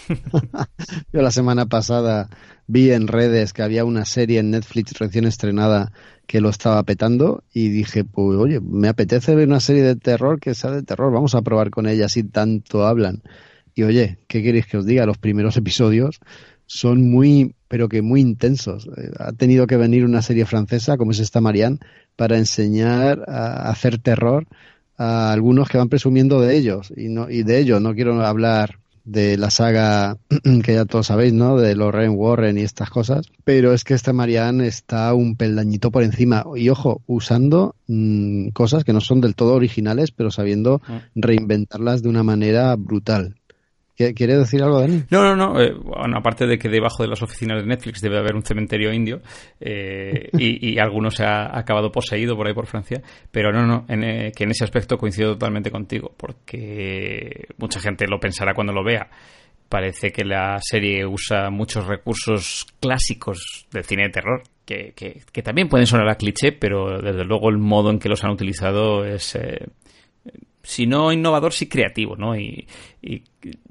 yo 1.14 1.22
la 1.22 1.32
semana 1.32 1.66
pasada 1.66 2.30
vi 2.68 2.92
en 2.92 3.08
redes 3.08 3.54
que 3.54 3.64
había 3.64 3.86
una 3.86 4.06
serie 4.06 4.40
en 4.40 4.52
Netflix 4.52 4.98
recién 5.00 5.26
estrenada 5.26 5.92
que 6.28 6.42
lo 6.42 6.50
estaba 6.50 6.84
petando 6.84 7.44
y 7.52 7.70
dije, 7.70 8.04
pues 8.04 8.38
oye, 8.38 8.60
me 8.62 8.88
apetece 8.88 9.34
ver 9.34 9.48
una 9.48 9.60
serie 9.60 9.82
de 9.82 9.96
terror 9.96 10.40
que 10.40 10.54
sea 10.54 10.70
de 10.70 10.84
terror, 10.84 11.12
vamos 11.12 11.34
a 11.34 11.42
probar 11.42 11.72
con 11.72 11.88
ella 11.88 12.08
si 12.08 12.24
tanto 12.24 12.86
hablan. 12.86 13.24
Y 13.74 13.84
oye, 13.84 14.20
¿qué 14.28 14.44
queréis 14.44 14.68
que 14.68 14.78
os 14.78 14.86
diga? 14.86 15.08
Los 15.08 15.18
primeros 15.18 15.58
episodios 15.58 16.20
son 16.68 17.10
muy, 17.10 17.56
pero 17.68 17.90
que 17.90 18.04
muy 18.04 18.22
intensos. 18.22 18.88
Eh, 18.96 19.10
ha 19.18 19.32
tenido 19.32 19.66
que 19.66 19.76
venir 19.76 20.06
una 20.06 20.22
serie 20.22 20.46
francesa 20.46 20.98
como 20.98 21.12
es 21.12 21.20
esta 21.20 21.42
Marianne 21.42 21.80
para 22.16 22.38
enseñar 22.38 23.24
a 23.28 23.72
hacer 23.72 23.98
terror 23.98 24.46
a 25.00 25.32
algunos 25.32 25.70
que 25.70 25.80
van 25.80 25.90
presumiendo 25.90 26.42
de 26.42 26.58
ellos 26.58 26.94
y 26.96 27.08
no 27.08 27.30
y 27.30 27.44
de 27.44 27.58
ellos 27.58 27.82
no 27.82 27.96
quiero 27.96 28.24
hablar 28.24 28.78
de 29.06 29.38
la 29.38 29.50
saga 29.50 30.18
que 30.64 30.74
ya 30.74 30.86
todos 30.86 31.08
sabéis, 31.08 31.34
¿no? 31.34 31.58
De 31.58 31.76
Lorraine 31.76 32.14
Warren 32.14 32.58
y 32.58 32.62
estas 32.62 32.90
cosas, 32.90 33.26
pero 33.44 33.74
es 33.74 33.84
que 33.84 33.96
esta 33.96 34.14
Marianne 34.14 34.68
está 34.68 35.14
un 35.14 35.36
peldañito 35.36 35.90
por 35.90 36.04
encima 36.04 36.46
y 36.56 36.70
ojo, 36.70 37.02
usando 37.08 37.76
mm, 37.88 38.50
cosas 38.50 38.84
que 38.84 38.94
no 38.94 39.02
son 39.02 39.22
del 39.22 39.36
todo 39.36 39.56
originales, 39.56 40.12
pero 40.12 40.30
sabiendo 40.30 40.82
mm. 40.88 41.20
reinventarlas 41.20 42.04
de 42.04 42.10
una 42.10 42.24
manera 42.24 42.76
brutal. 42.76 43.39
¿Quiere 44.16 44.38
decir 44.38 44.64
algo, 44.64 44.80
Dani? 44.80 45.04
No, 45.10 45.24
no, 45.24 45.36
no. 45.36 45.60
Eh, 45.60 45.74
bueno, 45.74 46.18
aparte 46.18 46.48
de 46.48 46.58
que 46.58 46.70
debajo 46.70 47.04
de 47.04 47.10
las 47.10 47.22
oficinas 47.22 47.62
de 47.62 47.68
Netflix 47.68 48.00
debe 48.00 48.18
haber 48.18 48.34
un 48.34 48.44
cementerio 48.44 48.94
indio 48.94 49.22
eh, 49.60 50.30
y, 50.32 50.70
y, 50.72 50.80
alguno 50.80 51.12
se 51.12 51.26
ha 51.26 51.58
acabado 51.58 51.92
poseído 51.92 52.38
por 52.38 52.48
ahí 52.48 52.54
por 52.54 52.66
Francia, 52.66 53.02
pero 53.30 53.52
no, 53.52 53.68
no, 53.68 53.86
en, 53.90 54.04
eh, 54.06 54.32
que 54.34 54.46
en 54.46 54.52
ese 54.52 54.64
aspecto 54.64 54.98
coincido 54.98 55.34
totalmente 55.34 55.70
contigo, 55.70 56.14
porque 56.16 57.48
mucha 57.58 57.82
gente 57.82 58.08
lo 58.08 58.22
pensará 58.22 58.54
cuando 58.54 58.72
lo 58.72 58.86
vea. 58.86 59.10
Parece 59.68 60.12
que 60.14 60.24
la 60.24 60.60
serie 60.62 61.06
usa 61.06 61.50
muchos 61.50 61.86
recursos 61.86 62.68
clásicos 62.80 63.68
del 63.70 63.84
cine 63.84 64.04
de 64.04 64.10
terror, 64.12 64.44
que, 64.66 64.94
que, 64.96 65.24
que 65.30 65.44
también 65.44 65.68
pueden 65.68 65.86
sonar 65.86 66.08
a 66.08 66.16
cliché, 66.16 66.54
pero 66.54 67.02
desde 67.02 67.26
luego 67.26 67.50
el 67.50 67.58
modo 67.58 67.90
en 67.90 68.00
que 68.00 68.08
los 68.08 68.24
han 68.24 68.32
utilizado 68.32 69.04
es 69.04 69.38
si 70.64 70.88
no 70.88 71.12
innovador, 71.12 71.54
sí 71.54 71.68
creativo, 71.68 72.16
¿no? 72.16 72.38
Y, 72.38 72.68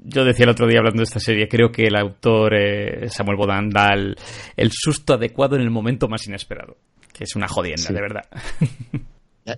yo 0.03 0.25
decía 0.25 0.45
el 0.45 0.49
otro 0.49 0.67
día 0.67 0.79
hablando 0.79 1.01
de 1.01 1.03
esta 1.03 1.19
serie, 1.19 1.47
creo 1.47 1.71
que 1.71 1.85
el 1.85 1.95
autor 1.95 2.55
eh, 2.55 3.09
Samuel 3.09 3.37
Bodan 3.37 3.69
da 3.69 3.93
el, 3.93 4.71
susto 4.71 5.13
adecuado 5.13 5.55
en 5.55 5.61
el 5.61 5.69
momento 5.69 6.07
más 6.07 6.25
inesperado, 6.25 6.77
que 7.13 7.25
es 7.25 7.35
una 7.35 7.47
jodienda, 7.47 7.91
de 7.91 8.01
verdad. 8.01 8.23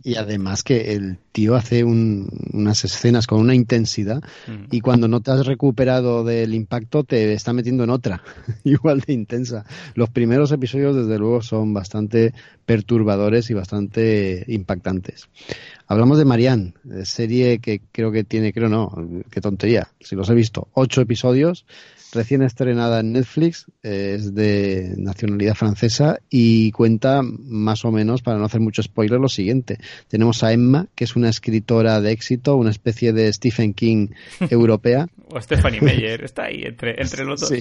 Y 0.03 0.15
además 0.15 0.63
que 0.63 0.93
el 0.93 1.17
tío 1.31 1.55
hace 1.55 1.83
unas 1.83 2.83
escenas 2.85 3.27
con 3.27 3.39
una 3.39 3.55
intensidad 3.55 4.21
mm. 4.47 4.65
y 4.71 4.81
cuando 4.81 5.07
no 5.07 5.21
te 5.21 5.31
has 5.31 5.45
recuperado 5.45 6.23
del 6.23 6.53
impacto 6.53 7.03
te 7.03 7.33
está 7.33 7.53
metiendo 7.53 7.83
en 7.83 7.89
otra, 7.89 8.23
igual 8.63 9.01
de 9.01 9.13
intensa. 9.13 9.65
Los 9.95 10.09
primeros 10.09 10.51
episodios 10.51 10.95
desde 10.95 11.17
luego 11.17 11.41
son 11.41 11.73
bastante 11.73 12.33
perturbadores 12.65 13.49
y 13.49 13.53
bastante 13.53 14.45
impactantes. 14.47 15.27
Hablamos 15.91 16.17
de 16.17 16.23
Marianne, 16.23 16.73
serie 17.03 17.59
que 17.59 17.81
creo 17.91 18.13
que 18.13 18.23
tiene, 18.23 18.53
creo 18.53 18.69
no, 18.69 18.95
qué 19.29 19.41
tontería, 19.41 19.89
si 19.99 20.15
los 20.15 20.29
he 20.29 20.33
visto, 20.33 20.69
ocho 20.71 21.01
episodios 21.01 21.65
recién 22.13 22.43
estrenada 22.43 23.01
en 23.01 23.11
Netflix, 23.11 23.65
es 23.83 24.33
de 24.33 24.93
nacionalidad 24.95 25.53
francesa 25.53 26.19
y 26.29 26.71
cuenta 26.71 27.21
más 27.23 27.83
o 27.83 27.91
menos, 27.91 28.21
para 28.21 28.37
no 28.37 28.45
hacer 28.45 28.61
mucho 28.61 28.81
spoiler, 28.81 29.19
lo 29.19 29.27
siguiente. 29.27 29.79
Tenemos 30.07 30.45
a 30.45 30.53
Emma, 30.53 30.87
que 30.95 31.03
es 31.03 31.17
una 31.17 31.27
escritora 31.27 31.99
de 31.99 32.11
éxito, 32.11 32.55
una 32.55 32.69
especie 32.69 33.11
de 33.11 33.31
Stephen 33.33 33.73
King 33.73 34.11
europea. 34.49 35.07
o 35.27 35.41
Stephanie 35.41 35.81
Meyer, 35.81 36.23
está 36.23 36.45
ahí 36.45 36.63
entre, 36.63 37.01
entre 37.01 37.25
los 37.25 37.41
dos. 37.41 37.51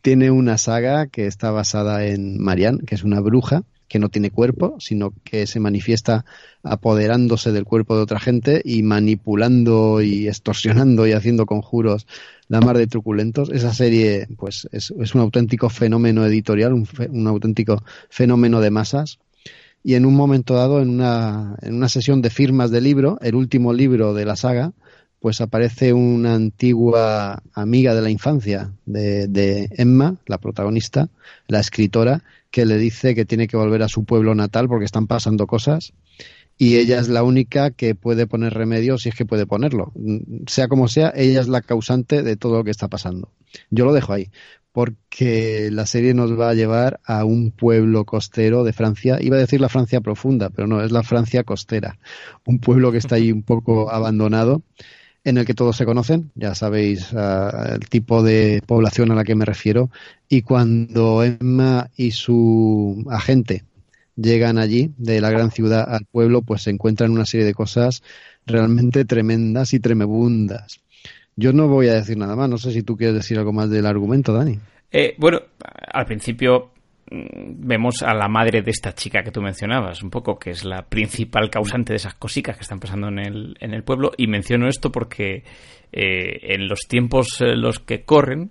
Tiene 0.00 0.30
una 0.30 0.56
saga 0.56 1.06
que 1.08 1.26
está 1.26 1.50
basada 1.50 2.06
en 2.06 2.42
Marianne, 2.42 2.80
que 2.86 2.94
es 2.94 3.04
una 3.04 3.20
bruja 3.20 3.64
que 3.94 4.00
no 4.00 4.08
tiene 4.08 4.32
cuerpo, 4.32 4.74
sino 4.80 5.14
que 5.22 5.46
se 5.46 5.60
manifiesta 5.60 6.24
apoderándose 6.64 7.52
del 7.52 7.64
cuerpo 7.64 7.94
de 7.94 8.02
otra 8.02 8.18
gente 8.18 8.60
y 8.64 8.82
manipulando 8.82 10.02
y 10.02 10.26
extorsionando 10.26 11.06
y 11.06 11.12
haciendo 11.12 11.46
conjuros 11.46 12.04
la 12.48 12.60
mar 12.60 12.76
de 12.76 12.88
truculentos. 12.88 13.50
Esa 13.50 13.72
serie, 13.72 14.26
pues, 14.36 14.68
es, 14.72 14.90
un 14.90 15.20
auténtico 15.20 15.68
fenómeno 15.70 16.26
editorial, 16.26 16.72
un, 16.72 17.26
auténtico 17.28 17.84
fenómeno 18.10 18.60
de 18.60 18.72
masas. 18.72 19.20
Y 19.84 19.94
en 19.94 20.06
un 20.06 20.16
momento 20.16 20.54
dado, 20.54 20.82
en 20.82 20.90
una, 20.90 21.54
en 21.62 21.76
una 21.76 21.88
sesión 21.88 22.20
de 22.20 22.30
firmas 22.30 22.72
de 22.72 22.80
libro, 22.80 23.18
el 23.22 23.36
último 23.36 23.72
libro 23.72 24.12
de 24.12 24.24
la 24.24 24.34
saga, 24.34 24.72
pues 25.20 25.40
aparece 25.40 25.92
una 25.92 26.34
antigua 26.34 27.44
amiga 27.52 27.94
de 27.94 28.02
la 28.02 28.10
infancia 28.10 28.72
de, 28.86 29.28
de 29.28 29.68
Emma, 29.70 30.16
la 30.26 30.38
protagonista, 30.38 31.10
la 31.46 31.60
escritora, 31.60 32.24
que 32.54 32.66
le 32.66 32.78
dice 32.78 33.16
que 33.16 33.24
tiene 33.24 33.48
que 33.48 33.56
volver 33.56 33.82
a 33.82 33.88
su 33.88 34.04
pueblo 34.04 34.32
natal 34.36 34.68
porque 34.68 34.84
están 34.84 35.08
pasando 35.08 35.48
cosas 35.48 35.92
y 36.56 36.76
ella 36.76 37.00
es 37.00 37.08
la 37.08 37.24
única 37.24 37.72
que 37.72 37.96
puede 37.96 38.28
poner 38.28 38.54
remedio 38.54 38.96
si 38.96 39.08
es 39.08 39.16
que 39.16 39.26
puede 39.26 39.44
ponerlo. 39.44 39.92
Sea 40.46 40.68
como 40.68 40.86
sea, 40.86 41.12
ella 41.16 41.40
es 41.40 41.48
la 41.48 41.62
causante 41.62 42.22
de 42.22 42.36
todo 42.36 42.58
lo 42.58 42.62
que 42.62 42.70
está 42.70 42.86
pasando. 42.86 43.32
Yo 43.70 43.84
lo 43.84 43.92
dejo 43.92 44.12
ahí. 44.12 44.30
porque 44.70 45.68
la 45.72 45.84
serie 45.84 46.14
nos 46.14 46.38
va 46.38 46.50
a 46.50 46.54
llevar 46.54 47.00
a 47.04 47.24
un 47.24 47.50
pueblo 47.50 48.04
costero 48.04 48.62
de 48.62 48.72
Francia. 48.72 49.18
Iba 49.20 49.36
a 49.36 49.40
decir 49.40 49.60
la 49.60 49.68
Francia 49.68 50.00
profunda, 50.00 50.50
pero 50.50 50.68
no, 50.68 50.80
es 50.80 50.92
la 50.92 51.02
Francia 51.02 51.42
costera. 51.42 51.98
Un 52.44 52.60
pueblo 52.60 52.92
que 52.92 52.98
está 52.98 53.16
ahí 53.16 53.32
un 53.32 53.42
poco 53.42 53.90
abandonado, 53.90 54.62
en 55.24 55.38
el 55.38 55.46
que 55.46 55.54
todos 55.54 55.76
se 55.76 55.86
conocen, 55.86 56.30
ya 56.34 56.54
sabéis 56.54 57.12
uh, 57.12 57.72
el 57.72 57.88
tipo 57.88 58.22
de 58.22 58.62
población 58.66 59.10
a 59.10 59.14
la 59.14 59.24
que 59.24 59.34
me 59.34 59.46
refiero. 59.46 59.90
Y 60.28 60.42
cuando 60.42 61.24
Emma 61.24 61.90
y 61.96 62.10
su 62.10 63.04
agente 63.10 63.64
llegan 64.16 64.58
allí, 64.58 64.92
de 64.98 65.20
la 65.20 65.30
gran 65.30 65.50
ciudad 65.50 65.92
al 65.92 66.04
pueblo, 66.04 66.42
pues 66.42 66.62
se 66.62 66.70
encuentran 66.70 67.10
una 67.10 67.24
serie 67.24 67.46
de 67.46 67.54
cosas 67.54 68.02
realmente 68.46 69.06
tremendas 69.06 69.72
y 69.72 69.80
tremebundas. 69.80 70.80
Yo 71.36 71.52
no 71.52 71.68
voy 71.68 71.88
a 71.88 71.94
decir 71.94 72.16
nada 72.16 72.36
más. 72.36 72.48
No 72.48 72.58
sé 72.58 72.70
si 72.70 72.82
tú 72.82 72.96
quieres 72.96 73.16
decir 73.16 73.38
algo 73.38 73.52
más 73.52 73.70
del 73.70 73.86
argumento, 73.86 74.32
Dani. 74.32 74.58
Eh, 74.92 75.14
bueno, 75.18 75.40
al 75.92 76.06
principio 76.06 76.70
vemos 77.10 78.02
a 78.02 78.14
la 78.14 78.28
madre 78.28 78.62
de 78.62 78.70
esta 78.70 78.94
chica 78.94 79.22
que 79.22 79.30
tú 79.30 79.42
mencionabas, 79.42 80.02
un 80.02 80.10
poco 80.10 80.38
que 80.38 80.50
es 80.50 80.64
la 80.64 80.82
principal 80.82 81.50
causante 81.50 81.92
de 81.92 81.96
esas 81.96 82.14
cositas 82.14 82.56
que 82.56 82.62
están 82.62 82.80
pasando 82.80 83.08
en 83.08 83.18
el, 83.18 83.56
en 83.60 83.74
el 83.74 83.84
pueblo. 83.84 84.12
Y 84.16 84.26
menciono 84.26 84.68
esto 84.68 84.90
porque 84.90 85.44
eh, 85.92 86.54
en 86.54 86.68
los 86.68 86.80
tiempos 86.88 87.40
eh, 87.40 87.56
los 87.56 87.78
que 87.78 88.04
corren, 88.04 88.50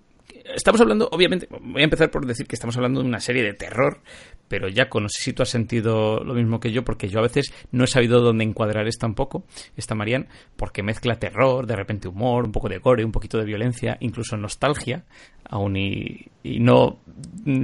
estamos 0.55 0.81
hablando, 0.81 1.09
obviamente, 1.11 1.47
voy 1.49 1.81
a 1.81 1.85
empezar 1.85 2.11
por 2.11 2.25
decir 2.25 2.47
que 2.47 2.55
estamos 2.55 2.75
hablando 2.77 3.01
de 3.01 3.07
una 3.07 3.19
serie 3.19 3.43
de 3.43 3.53
terror, 3.53 4.01
pero 4.47 4.67
ya 4.67 4.87
no 4.93 5.09
sé 5.09 5.23
si 5.23 5.33
tú 5.33 5.43
has 5.43 5.49
sentido 5.49 6.23
lo 6.23 6.33
mismo 6.33 6.59
que 6.59 6.71
yo, 6.71 6.83
porque 6.83 7.09
yo 7.09 7.19
a 7.19 7.23
veces 7.23 7.53
no 7.71 7.83
he 7.83 7.87
sabido 7.87 8.21
dónde 8.21 8.43
encuadrar 8.43 8.87
esta 8.87 9.07
un 9.07 9.15
poco, 9.15 9.45
esta 9.75 9.95
Marian, 9.95 10.27
porque 10.55 10.83
mezcla 10.83 11.15
terror, 11.15 11.65
de 11.65 11.75
repente 11.75 12.07
humor, 12.07 12.45
un 12.45 12.51
poco 12.51 12.69
de 12.69 12.77
gore, 12.77 13.03
un 13.03 13.11
poquito 13.11 13.37
de 13.37 13.45
violencia, 13.45 13.97
incluso 13.99 14.37
nostalgia, 14.37 15.05
aún 15.49 15.75
y, 15.77 16.27
no 16.43 16.99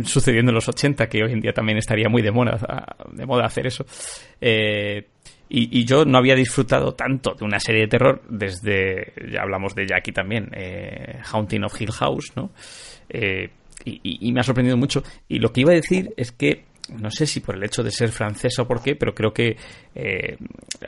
sucediendo 0.03 0.51
en 0.51 0.56
los 0.56 0.68
80, 0.68 1.07
que 1.07 1.23
hoy 1.23 1.34
en 1.34 1.41
día 1.41 1.53
también 1.53 1.77
estaría 1.77 2.10
muy 2.10 2.22
de 2.22 2.31
moda, 2.31 2.95
de 3.11 3.26
moda 3.26 3.45
hacer 3.45 3.68
eso. 3.68 3.85
Eh, 4.41 5.07
y, 5.51 5.84
yo 5.84 6.06
no 6.06 6.19
había 6.19 6.35
disfrutado 6.35 6.93
tanto 6.93 7.34
de 7.34 7.43
una 7.43 7.60
serie 7.60 7.81
de 7.81 7.88
terror 7.88 8.22
desde, 8.30 9.14
ya 9.31 9.41
hablamos 9.41 9.73
de 9.73 9.88
Jackie 9.88 10.11
también, 10.11 10.49
eh, 10.53 11.19
Haunting 11.31 11.64
of 11.64 11.81
Hill 11.81 11.91
House, 11.91 12.31
¿no? 12.35 12.51
Eh, 13.10 13.49
y, 13.84 14.31
me 14.31 14.41
ha 14.41 14.43
sorprendido 14.43 14.77
mucho. 14.77 15.03
Y 15.27 15.39
lo 15.39 15.51
que 15.51 15.61
iba 15.61 15.72
a 15.72 15.76
decir 15.76 16.14
es 16.18 16.31
que 16.31 16.65
no 16.98 17.10
sé 17.11 17.26
si 17.26 17.40
por 17.40 17.56
el 17.56 17.64
hecho 17.64 17.84
de 17.84 17.91
ser 17.91 18.10
francesa 18.10 18.64
o 18.64 18.68
por 18.68 18.82
qué, 18.82 18.95
pero 18.95 19.14
creo 19.14 19.32
que 19.32 19.57
eh, 19.95 20.38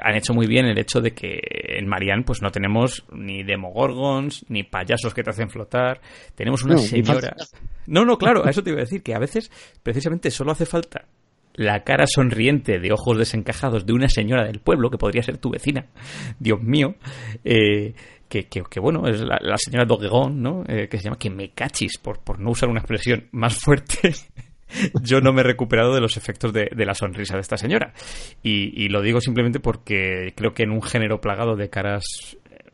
han 0.01 0.15
hecho 0.15 0.33
muy 0.33 0.47
bien 0.47 0.65
el 0.65 0.77
hecho 0.77 1.01
de 1.01 1.11
que 1.11 1.39
en 1.77 1.87
Marianne 1.87 2.23
pues 2.23 2.41
no 2.41 2.49
tenemos 2.49 3.05
ni 3.11 3.43
demogorgons, 3.43 4.45
ni 4.49 4.63
payasos 4.63 5.13
que 5.13 5.23
te 5.23 5.29
hacen 5.29 5.49
flotar, 5.49 6.01
tenemos 6.35 6.63
una 6.63 6.77
señora... 6.77 7.35
No, 7.87 8.05
no, 8.05 8.17
claro, 8.17 8.45
a 8.45 8.49
eso 8.49 8.63
te 8.63 8.69
iba 8.69 8.79
a 8.79 8.83
decir, 8.83 9.01
que 9.01 9.13
a 9.13 9.19
veces 9.19 9.51
precisamente 9.83 10.31
solo 10.31 10.51
hace 10.51 10.65
falta 10.65 11.05
la 11.53 11.83
cara 11.83 12.05
sonriente 12.07 12.79
de 12.79 12.91
ojos 12.91 13.17
desencajados 13.17 13.85
de 13.85 13.93
una 13.93 14.07
señora 14.07 14.45
del 14.45 14.59
pueblo, 14.59 14.89
que 14.89 14.97
podría 14.97 15.23
ser 15.23 15.37
tu 15.37 15.49
vecina, 15.49 15.87
Dios 16.39 16.61
mío, 16.61 16.95
eh, 17.43 17.93
que, 18.29 18.45
que, 18.47 18.79
bueno, 18.79 19.07
es 19.07 19.21
la, 19.21 19.57
señora 19.57 19.85
Doguegón, 19.85 20.41
¿no? 20.41 20.63
Eh, 20.67 20.87
que 20.87 20.97
se 20.97 21.03
llama 21.03 21.17
que 21.17 21.29
me 21.29 21.49
cachis, 21.49 21.97
por, 21.97 22.19
por 22.19 22.39
no 22.39 22.51
usar 22.51 22.69
una 22.69 22.79
expresión 22.79 23.27
más 23.31 23.57
fuerte. 23.57 24.13
yo 25.01 25.21
no 25.21 25.33
me 25.33 25.41
he 25.41 25.43
recuperado 25.43 25.93
de 25.93 26.01
los 26.01 26.17
efectos 26.17 26.53
de, 26.53 26.69
la 26.75 26.93
sonrisa 26.93 27.35
de 27.35 27.41
esta 27.41 27.57
señora. 27.57 27.93
Y, 28.43 28.89
lo 28.89 29.01
digo 29.01 29.21
simplemente 29.21 29.59
porque 29.59 30.33
creo 30.35 30.53
que 30.53 30.63
en 30.63 30.71
un 30.71 30.81
género 30.81 31.21
plagado 31.21 31.55
de 31.55 31.69
caras 31.69 32.03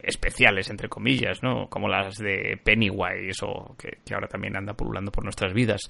especiales, 0.02 0.70
entre 0.70 0.88
comillas, 0.88 1.44
¿no? 1.44 1.68
Como 1.70 1.90
las 1.90 2.16
de 2.18 2.58
Pennywise 2.64 3.44
o 3.44 3.76
que, 3.78 3.98
ahora 4.14 4.28
también 4.28 4.56
anda 4.56 4.74
pululando 4.74 5.12
por 5.12 5.24
nuestras 5.24 5.54
vidas. 5.54 5.82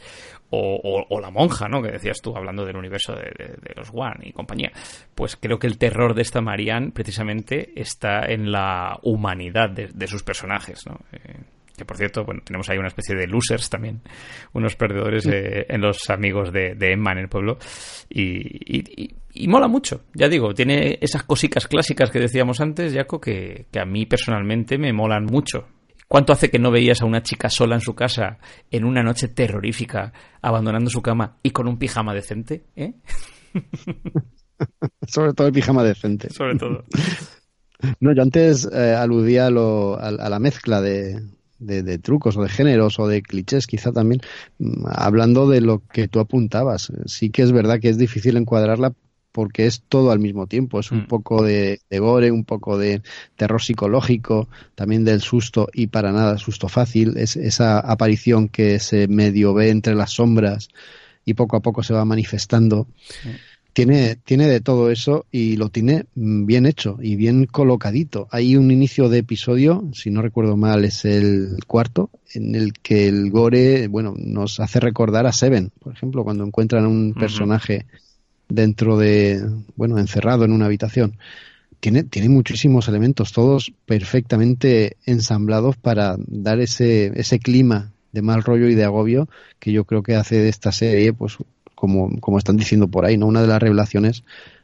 O, 0.50 1.20
la 1.22 1.30
monja, 1.30 1.68
¿no? 1.68 1.82
Que 1.82 1.92
decías 1.92 2.22
tú 2.22 2.36
hablando 2.36 2.66
del 2.66 2.78
universo 2.78 3.14
de, 3.14 3.58
los 3.76 3.90
One 3.94 4.30
y 4.30 4.34
compañía. 4.34 4.72
Pues 5.14 5.36
creo 5.36 5.60
que 5.60 5.68
el 5.68 5.78
terror 5.78 6.16
de 6.16 6.24
esta 6.24 6.42
Marianne 6.42 6.92
precisamente 6.92 7.80
está 7.80 8.26
en 8.26 8.52
la 8.52 8.98
humanidad 9.04 9.70
de, 9.70 10.08
sus 10.08 10.24
personajes, 10.24 10.86
¿no? 10.88 11.00
Eh, 11.12 11.36
que 11.78 11.86
por 11.86 11.96
cierto, 11.96 12.26
bueno, 12.26 12.42
tenemos 12.44 12.68
ahí 12.70 12.78
una 12.78 12.88
especie 12.88 13.16
de 13.16 13.28
losers 13.28 13.70
también, 13.70 14.02
unos 14.54 14.76
perdedores 14.76 15.28
eh, 15.28 15.68
en 15.70 15.80
los 15.80 16.10
amigos 16.10 16.52
de, 16.52 16.76
Emma 16.80 17.12
en 17.12 17.20
el 17.20 17.30
pueblo, 17.30 17.60
y, 18.10 19.48
mola 19.48 19.68
mucho, 19.68 20.06
ya 20.16 20.28
digo, 20.28 20.56
tiene 20.56 20.98
esas 21.00 21.24
cositas 21.24 21.68
clásicas 21.68 22.10
que 22.10 22.20
decíamos 22.20 22.60
antes, 22.62 22.94
Jaco, 22.94 23.22
que, 23.22 23.68
a 23.80 23.86
mí 23.86 24.08
personalmente 24.08 24.80
me 24.80 24.92
molan 24.92 25.26
mucho. 25.26 25.68
¿Cuánto 26.08 26.34
hace 26.34 26.50
que 26.50 26.58
no 26.58 26.72
veías 26.72 27.02
a 27.02 27.06
una 27.06 27.22
chica 27.22 27.50
sola 27.50 27.76
en 27.76 27.82
su 27.82 27.94
casa 27.94 28.40
en 28.72 28.86
una 28.86 29.04
noche 29.04 29.28
terrorífica, 29.28 30.14
abandonando 30.42 30.90
su 30.90 31.02
cama 31.02 31.38
y 31.44 31.52
con 31.52 31.68
un 31.68 31.78
pijama 31.78 32.14
decente? 32.14 32.64
¿eh? 32.76 32.94
Sobre 35.08 35.34
todo 35.34 35.48
el 35.48 35.54
pijama 35.54 35.84
decente. 35.84 36.30
Sobre 36.30 36.56
todo. 36.56 36.86
No, 38.00 38.12
yo 38.12 38.24
antes 38.24 38.68
eh, 38.74 38.96
aludía 38.96 39.46
a, 39.46 39.52
la 39.52 40.40
mezcla 40.40 40.82
de, 40.82 41.22
de, 41.60 41.98
trucos 42.00 42.38
o 42.38 42.44
de 42.44 42.50
géneros 42.50 43.00
o 43.00 43.08
de 43.08 43.22
clichés 43.22 43.68
quizá 43.68 43.92
también, 43.92 44.22
mm, 44.60 44.86
hablando 44.88 45.50
de 45.50 45.62
lo 45.62 45.80
que 45.80 46.08
tú 46.08 46.20
apuntabas. 46.20 46.92
Sí 47.06 47.30
que 47.30 47.44
es 47.44 47.52
verdad 47.52 47.80
que 47.80 47.90
es 47.90 47.98
difícil 47.98 48.38
encuadrarla 48.38 48.94
porque 49.32 49.68
es 49.68 49.84
todo 49.88 50.12
al 50.12 50.20
mismo 50.20 50.48
tiempo. 50.48 50.80
Es 50.80 50.92
un 50.92 51.04
mm. 51.04 51.08
poco 51.08 51.44
de, 51.44 51.80
de, 51.90 52.00
gore, 52.00 52.32
un 52.32 52.44
poco 52.44 52.78
de 52.78 53.02
terror 53.36 53.62
psicológico, 53.62 54.50
también 54.76 55.06
del 55.06 55.22
susto 55.22 55.68
y 55.74 55.88
para 55.88 56.12
nada 56.12 56.38
susto 56.38 56.70
fácil. 56.70 57.18
Es 57.18 57.36
esa 57.36 57.80
aparición 57.80 58.50
que 58.50 58.80
se 58.80 59.08
medio 59.08 59.54
ve 59.54 59.70
entre 59.70 59.96
las 59.96 60.14
sombras 60.14 60.70
y 61.24 61.34
poco 61.34 61.58
a 61.58 61.62
poco 61.62 61.84
se 61.84 61.94
va 61.94 62.06
manifestando 62.06 62.88
tiene, 63.78 64.16
tiene 64.16 64.48
de 64.48 64.60
todo 64.60 64.90
eso 64.90 65.28
y 65.32 65.56
lo 65.56 65.70
tiene 65.70 66.06
bien 66.16 66.66
hecho 66.66 66.98
y 67.00 67.16
bien 67.16 67.46
colocadito. 67.46 68.28
Hay 68.32 68.56
un 68.56 68.72
inicio 68.72 69.08
de 69.08 69.20
episodio, 69.20 69.88
si 69.94 70.10
no 70.10 70.24
recuerdo 70.24 70.58
mal, 70.58 70.84
es 70.84 71.06
el 71.06 71.60
cuarto, 71.68 72.10
en 72.34 72.56
el 72.56 72.74
que 72.74 73.08
el 73.08 73.30
gore, 73.30 73.88
bueno, 73.88 74.16
nos 74.18 74.60
hace 74.60 74.80
recordar 74.80 75.28
a 75.28 75.32
Seven, 75.32 75.70
por 75.80 75.94
ejemplo, 75.94 76.24
cuando 76.24 76.44
encuentran 76.44 76.86
a 76.86 76.88
un 76.88 77.14
personaje 77.14 77.86
dentro 78.50 78.98
de, 78.98 79.48
bueno, 79.76 80.00
encerrado 80.00 80.44
en 80.44 80.54
una 80.54 80.66
habitación. 80.66 81.20
Tiene, 81.80 82.02
tiene 82.02 82.30
muchísimos 82.30 82.88
elementos, 82.88 83.32
todos 83.32 83.74
perfectamente 83.86 84.98
ensamblados 85.06 85.78
para 85.78 86.16
dar 86.26 86.60
ese, 86.62 87.12
ese 87.14 87.38
clima 87.38 87.92
de 88.12 88.24
mal 88.24 88.42
rollo 88.42 88.70
y 88.70 88.74
de 88.74 88.86
agobio 88.86 89.30
que 89.60 89.72
yo 89.72 89.86
creo 89.86 90.02
que 90.02 90.16
hace 90.16 90.38
de 90.38 90.50
esta 90.50 90.72
serie 90.72 91.14
pues 91.14 91.38
como, 91.78 92.20
como 92.20 92.38
están 92.38 92.58
diciendo 92.58 92.90
por 92.90 93.06
ahí, 93.06 93.18
¿no? 93.18 93.28
Una 93.28 93.42
de 93.42 93.48
las 93.48 93.62
revelaciones 93.62 94.24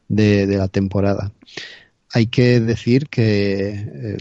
de, 0.10 0.48
de 0.48 0.58
la 0.58 0.68
temporada 0.68 1.32
hay 2.14 2.28
que 2.28 2.60
decir 2.60 3.10
que 3.10 4.18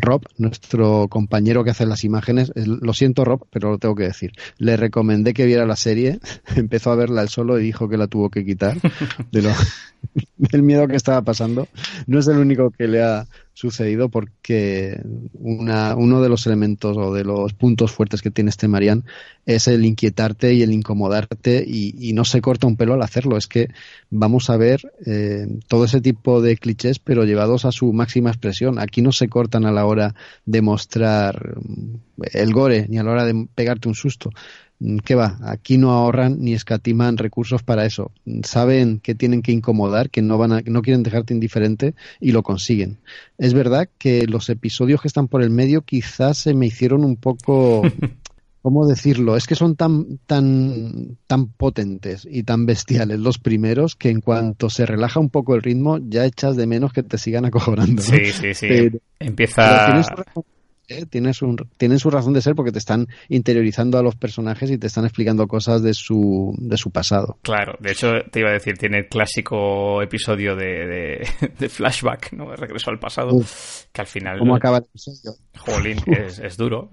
Rob, 0.00 0.26
nuestro 0.36 1.08
compañero 1.08 1.64
que 1.64 1.70
hace 1.70 1.86
las 1.86 2.04
imágenes, 2.04 2.52
lo 2.54 2.92
siento 2.92 3.24
Rob, 3.24 3.46
pero 3.50 3.70
lo 3.70 3.78
tengo 3.78 3.94
que 3.94 4.04
decir, 4.04 4.32
le 4.58 4.76
recomendé 4.76 5.32
que 5.32 5.46
viera 5.46 5.64
la 5.64 5.76
serie, 5.76 6.20
empezó 6.54 6.92
a 6.92 6.96
verla 6.96 7.22
él 7.22 7.30
solo 7.30 7.58
y 7.58 7.64
dijo 7.64 7.88
que 7.88 7.96
la 7.96 8.08
tuvo 8.08 8.28
que 8.28 8.44
quitar 8.44 8.76
de 9.32 9.42
lo, 9.42 9.50
del 10.36 10.62
miedo 10.62 10.88
que 10.88 10.96
estaba 10.96 11.22
pasando. 11.22 11.68
No 12.06 12.18
es 12.18 12.26
el 12.28 12.38
único 12.38 12.70
que 12.70 12.88
le 12.88 13.02
ha 13.02 13.26
sucedido 13.54 14.08
porque 14.08 15.00
una, 15.34 15.94
uno 15.94 16.20
de 16.20 16.28
los 16.28 16.46
elementos 16.46 16.96
o 16.96 17.14
de 17.14 17.22
los 17.22 17.52
puntos 17.52 17.92
fuertes 17.92 18.20
que 18.20 18.32
tiene 18.32 18.50
este 18.50 18.66
Marian 18.66 19.04
es 19.46 19.68
el 19.68 19.84
inquietarte 19.84 20.54
y 20.54 20.62
el 20.62 20.72
incomodarte 20.72 21.64
y, 21.64 22.12
no 22.14 22.24
se 22.24 22.40
corta 22.40 22.66
un 22.66 22.76
pelo 22.76 22.94
al 22.94 23.02
hacerlo. 23.02 23.36
Es 23.36 23.46
que 23.46 23.68
vamos 24.10 24.50
a 24.50 24.56
ver 24.56 24.92
eh, 25.06 25.46
todo 25.68 25.84
ese 25.84 26.00
tipo 26.00 26.42
de 26.42 26.56
clichés 26.56 26.98
pero 26.98 27.24
llevados 27.24 27.64
a 27.64 27.72
su 27.72 27.92
máxima 27.92 28.30
expresión. 28.30 28.78
Aquí 28.78 29.02
no 29.02 29.12
se 29.12 29.28
cortan 29.28 29.64
a 29.66 29.72
la 29.72 29.86
hora 29.86 30.14
de 30.46 30.62
mostrar 30.62 31.56
el 32.32 32.52
gore 32.52 32.86
ni 32.88 32.98
a 32.98 33.02
la 33.02 33.12
hora 33.12 33.24
de 33.24 33.46
pegarte 33.54 33.88
un 33.88 33.94
susto. 33.94 34.30
Mm, 34.84 34.98
¿Qué 34.98 35.14
va? 35.14 35.38
Aquí 35.42 35.78
no 35.78 35.92
ahorran 35.92 36.36
ni 36.40 36.52
escatiman 36.52 37.16
recursos 37.16 37.62
para 37.62 37.86
eso. 37.86 38.12
Saben 38.42 39.00
que 39.00 39.14
tienen 39.14 39.40
que 39.40 39.52
incomodar, 39.52 40.10
que 40.10 40.20
no 40.20 40.36
van 40.36 40.52
a, 40.52 40.60
no 40.60 40.82
quieren 40.82 41.02
dejarte 41.02 41.32
indiferente 41.32 41.94
y 42.20 42.32
lo 42.32 42.42
consiguen. 42.42 42.98
Es 43.38 43.54
verdad 43.54 43.88
que 43.96 44.26
los 44.26 44.50
episodios 44.50 45.00
que 45.00 45.08
están 45.08 45.28
por 45.28 45.42
el 45.42 45.48
medio 45.48 45.82
quizás 45.82 46.36
se 46.36 46.52
me 46.52 46.66
hicieron 46.66 47.02
un 47.02 47.16
poco 47.16 47.82
¿cómo 48.60 48.86
decirlo? 48.86 49.36
Es 49.36 49.46
que 49.46 49.54
son 49.54 49.74
tan, 49.74 50.18
tan, 50.26 51.16
tan 51.26 51.48
potentes 51.48 52.28
y 52.30 52.42
tan 52.42 52.66
bestiales 52.66 53.20
los 53.20 53.38
primeros 53.38 53.96
que 53.96 54.10
en 54.10 54.20
cuanto 54.20 54.68
se 54.68 54.84
relaja 54.84 55.18
un 55.18 55.30
poco 55.30 55.54
el 55.54 55.62
ritmo 55.62 55.98
ya 55.98 56.26
echas 56.26 56.56
de 56.56 56.66
menos 56.66 56.92
que 56.92 57.02
te 57.02 57.16
sigan 57.16 57.46
acojonando. 57.46 58.02
Sí, 58.02 58.32
sí, 58.32 58.52
sí. 58.52 58.90
Empieza... 59.18 60.02
¿eh? 60.88 61.06
tiene, 61.06 61.34
su, 61.34 61.56
tienen 61.76 61.98
su 61.98 62.10
razón 62.10 62.32
de 62.32 62.42
ser 62.42 62.54
porque 62.54 62.72
te 62.72 62.78
están 62.78 63.08
interiorizando 63.28 63.98
a 63.98 64.02
los 64.02 64.16
personajes 64.16 64.70
y 64.70 64.78
te 64.78 64.86
están 64.86 65.04
explicando 65.04 65.46
cosas 65.46 65.82
de 65.82 65.94
su, 65.94 66.54
de 66.58 66.76
su 66.76 66.90
pasado. 66.90 67.38
Claro, 67.42 67.76
de 67.80 67.92
hecho 67.92 68.12
te 68.30 68.40
iba 68.40 68.50
a 68.50 68.54
decir, 68.54 68.76
tiene 68.78 68.98
el 68.98 69.08
clásico 69.08 70.02
episodio 70.02 70.56
de, 70.56 71.26
de, 71.58 71.68
flashback, 71.68 72.32
¿no? 72.32 72.54
regreso 72.54 72.90
al 72.90 72.98
pasado, 72.98 73.40
que 73.92 74.00
al 74.00 74.06
final... 74.06 74.38
¿Cómo 74.38 74.56
acaba 74.56 74.78
el 74.78 74.84
episodio? 74.84 75.36
Jolín, 75.58 75.98
es, 76.06 76.38
es 76.38 76.56
duro. 76.56 76.90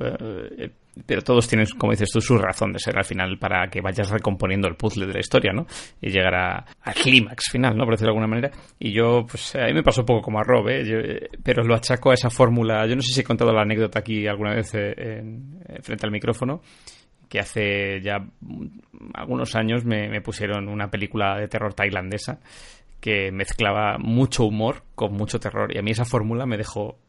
Eh, 0.96 1.04
pero 1.06 1.22
todos 1.22 1.48
tienen, 1.48 1.68
como 1.78 1.92
dices 1.92 2.10
tú, 2.12 2.22
su 2.22 2.38
razón 2.38 2.74
de 2.74 2.80
ser 2.80 2.98
al 2.98 3.06
final 3.06 3.38
para 3.38 3.68
que 3.68 3.82
vayas 3.82 4.10
recomponiendo 4.10 4.68
el 4.68 4.76
puzzle 4.76 5.08
de 5.08 5.14
la 5.14 5.20
historia, 5.20 5.54
¿no? 5.54 5.66
Y 6.02 6.10
llegar 6.10 6.36
a, 6.36 6.66
al 6.82 6.94
clímax 6.94 7.52
final, 7.52 7.78
¿no? 7.78 7.86
Por 7.86 7.94
decirlo 7.94 8.14
de 8.14 8.20
alguna 8.20 8.28
manera. 8.28 8.52
Y 8.80 8.92
yo, 8.92 9.26
pues 9.30 9.56
a 9.56 9.66
mí 9.66 9.74
me 9.74 9.84
pasó 9.84 10.02
un 10.02 10.08
poco 10.08 10.22
como 10.22 10.40
a 10.40 10.44
Rob, 10.44 10.70
¿eh? 10.70 10.82
eh 10.86 11.30
pero 11.44 11.64
lo 11.64 11.76
achaco 11.76 12.12
a 12.12 12.14
esa 12.14 12.30
fórmula. 12.30 12.86
Yo 12.88 12.96
no 12.96 13.02
sé 13.02 13.14
si 13.14 13.22
he 13.22 13.24
contado 13.24 13.52
la 13.52 13.62
anécdota 13.62 14.00
aquí 14.00 14.28
alguna 14.28 14.54
vez 14.54 14.72
eh, 14.74 15.24
frente 15.82 16.06
al 16.06 16.12
micrófono 16.12 16.62
que 17.30 17.40
hace 17.40 18.02
ya 18.02 18.18
algunos 19.14 19.56
años 19.56 19.86
me, 19.86 20.10
me, 20.10 20.20
pusieron 20.20 20.68
una 20.68 20.92
película 20.92 21.40
de 21.40 21.48
terror 21.48 21.74
tailandesa 21.74 22.42
que 23.00 23.32
mezclaba 23.32 23.98
mucho 23.98 24.44
humor 24.44 24.84
con 24.96 25.14
mucho 25.14 25.40
terror 25.40 25.74
y 25.74 25.80
a 25.80 25.82
mí 25.82 25.92
esa 25.92 26.04
fórmula 26.04 26.46
me 26.46 26.58
dejó 26.58 27.00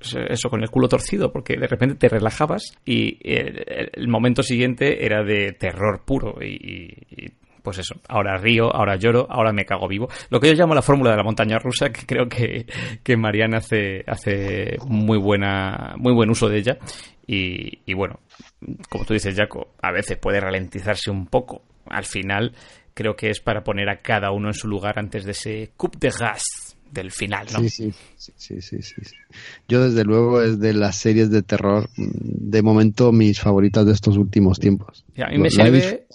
eso 0.00 0.48
con 0.48 0.62
el 0.62 0.70
culo 0.70 0.88
torcido, 0.88 1.32
porque 1.32 1.56
de 1.56 1.66
repente 1.66 1.96
te 1.96 2.08
relajabas 2.08 2.76
y 2.84 3.18
el, 3.22 4.08
momento 4.08 4.42
siguiente 4.42 5.04
era 5.04 5.22
de 5.22 5.52
terror 5.52 6.04
puro 6.04 6.36
y, 6.42 7.32
pues 7.62 7.78
eso, 7.78 7.96
ahora 8.08 8.38
río, 8.38 8.74
ahora 8.74 8.96
lloro, 8.96 9.26
ahora 9.28 9.52
me 9.52 9.64
cago 9.64 9.88
vivo. 9.88 10.08
Lo 10.30 10.40
que 10.40 10.48
yo 10.48 10.54
llamo 10.54 10.74
la 10.74 10.82
fórmula 10.82 11.10
de 11.10 11.16
la 11.16 11.22
montaña 11.22 11.58
rusa, 11.58 11.90
que 11.90 12.06
creo 12.06 12.28
que, 12.28 12.66
que 13.02 13.16
Mariana 13.16 13.58
hace, 13.58 14.04
hace 14.06 14.76
muy 14.86 15.18
buena, 15.18 15.94
muy 15.98 16.14
buen 16.14 16.30
uso 16.30 16.48
de 16.48 16.58
ella. 16.58 16.78
Y, 17.26 17.80
y 17.84 17.94
bueno, 17.94 18.20
como 18.88 19.04
tú 19.04 19.12
dices, 19.12 19.34
Jaco, 19.36 19.74
a 19.82 19.92
veces 19.92 20.16
puede 20.16 20.40
ralentizarse 20.40 21.10
un 21.10 21.26
poco. 21.26 21.62
Al 21.90 22.04
final, 22.04 22.54
creo 22.94 23.16
que 23.16 23.30
es 23.30 23.40
para 23.40 23.62
poner 23.62 23.90
a 23.90 24.00
cada 24.00 24.30
uno 24.30 24.48
en 24.48 24.54
su 24.54 24.66
lugar 24.66 24.98
antes 24.98 25.24
de 25.24 25.32
ese 25.32 25.70
coup 25.76 25.94
de 25.98 26.08
gas 26.08 26.67
del 26.90 27.10
final, 27.10 27.46
¿no? 27.52 27.60
Sí, 27.60 27.68
sí, 27.68 27.92
sí, 28.16 28.60
sí, 28.60 28.82
sí, 28.82 29.16
Yo 29.68 29.84
desde 29.84 30.04
luego 30.04 30.42
es 30.42 30.58
de 30.58 30.72
las 30.72 30.96
series 30.96 31.30
de 31.30 31.42
terror, 31.42 31.88
mm, 31.96 32.06
de 32.50 32.62
momento 32.62 33.12
mis 33.12 33.40
favoritas 33.40 33.86
de 33.86 33.92
estos 33.92 34.16
últimos 34.16 34.58
tiempos. 34.58 35.04
a 35.18 35.28
mí 35.28 35.38
me 35.38 35.50
sirve, 35.50 36.06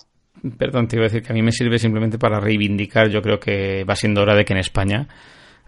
perdón, 0.57 0.87
te 0.87 0.95
iba 0.97 1.05
a 1.05 1.07
decir 1.07 1.23
que 1.23 1.31
a 1.31 1.35
mí 1.35 1.41
me 1.41 1.51
sirve 1.51 1.79
simplemente 1.79 2.17
para 2.17 2.39
reivindicar, 2.39 3.09
yo 3.09 3.21
creo 3.21 3.39
que 3.39 3.83
va 3.83 3.95
siendo 3.95 4.21
hora 4.21 4.35
de 4.35 4.45
que 4.45 4.53
en 4.53 4.59
España 4.59 5.07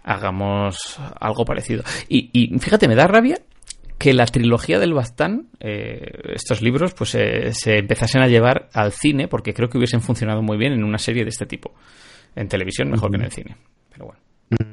hagamos 0.02 0.98
algo 1.20 1.44
parecido. 1.44 1.82
Y, 2.08 2.56
fíjate, 2.58 2.88
me 2.88 2.94
da 2.94 3.06
rabia 3.06 3.40
que 3.98 4.12
la 4.12 4.26
trilogía 4.26 4.78
del 4.78 4.92
Baztán, 4.92 5.48
eh, 5.58 6.10
estos 6.34 6.60
libros, 6.62 6.94
pues 6.94 7.14
eh, 7.14 7.52
se 7.52 7.78
empezasen 7.78 8.22
a 8.22 8.28
llevar 8.28 8.68
al 8.72 8.92
cine, 8.92 9.26
porque 9.26 9.54
creo 9.54 9.68
que 9.68 9.78
hubiesen 9.78 10.02
funcionado 10.02 10.42
muy 10.42 10.58
bien 10.58 10.72
en 10.72 10.84
una 10.84 10.98
serie 10.98 11.24
de 11.24 11.30
este 11.30 11.46
tipo. 11.46 11.74
En 12.34 12.48
televisión 12.48 12.90
mejor 12.90 13.10
que 13.10 13.16
en 13.16 13.22
el 13.22 13.32
cine. 13.32 13.56
Pero 13.90 14.06
bueno. 14.06 14.20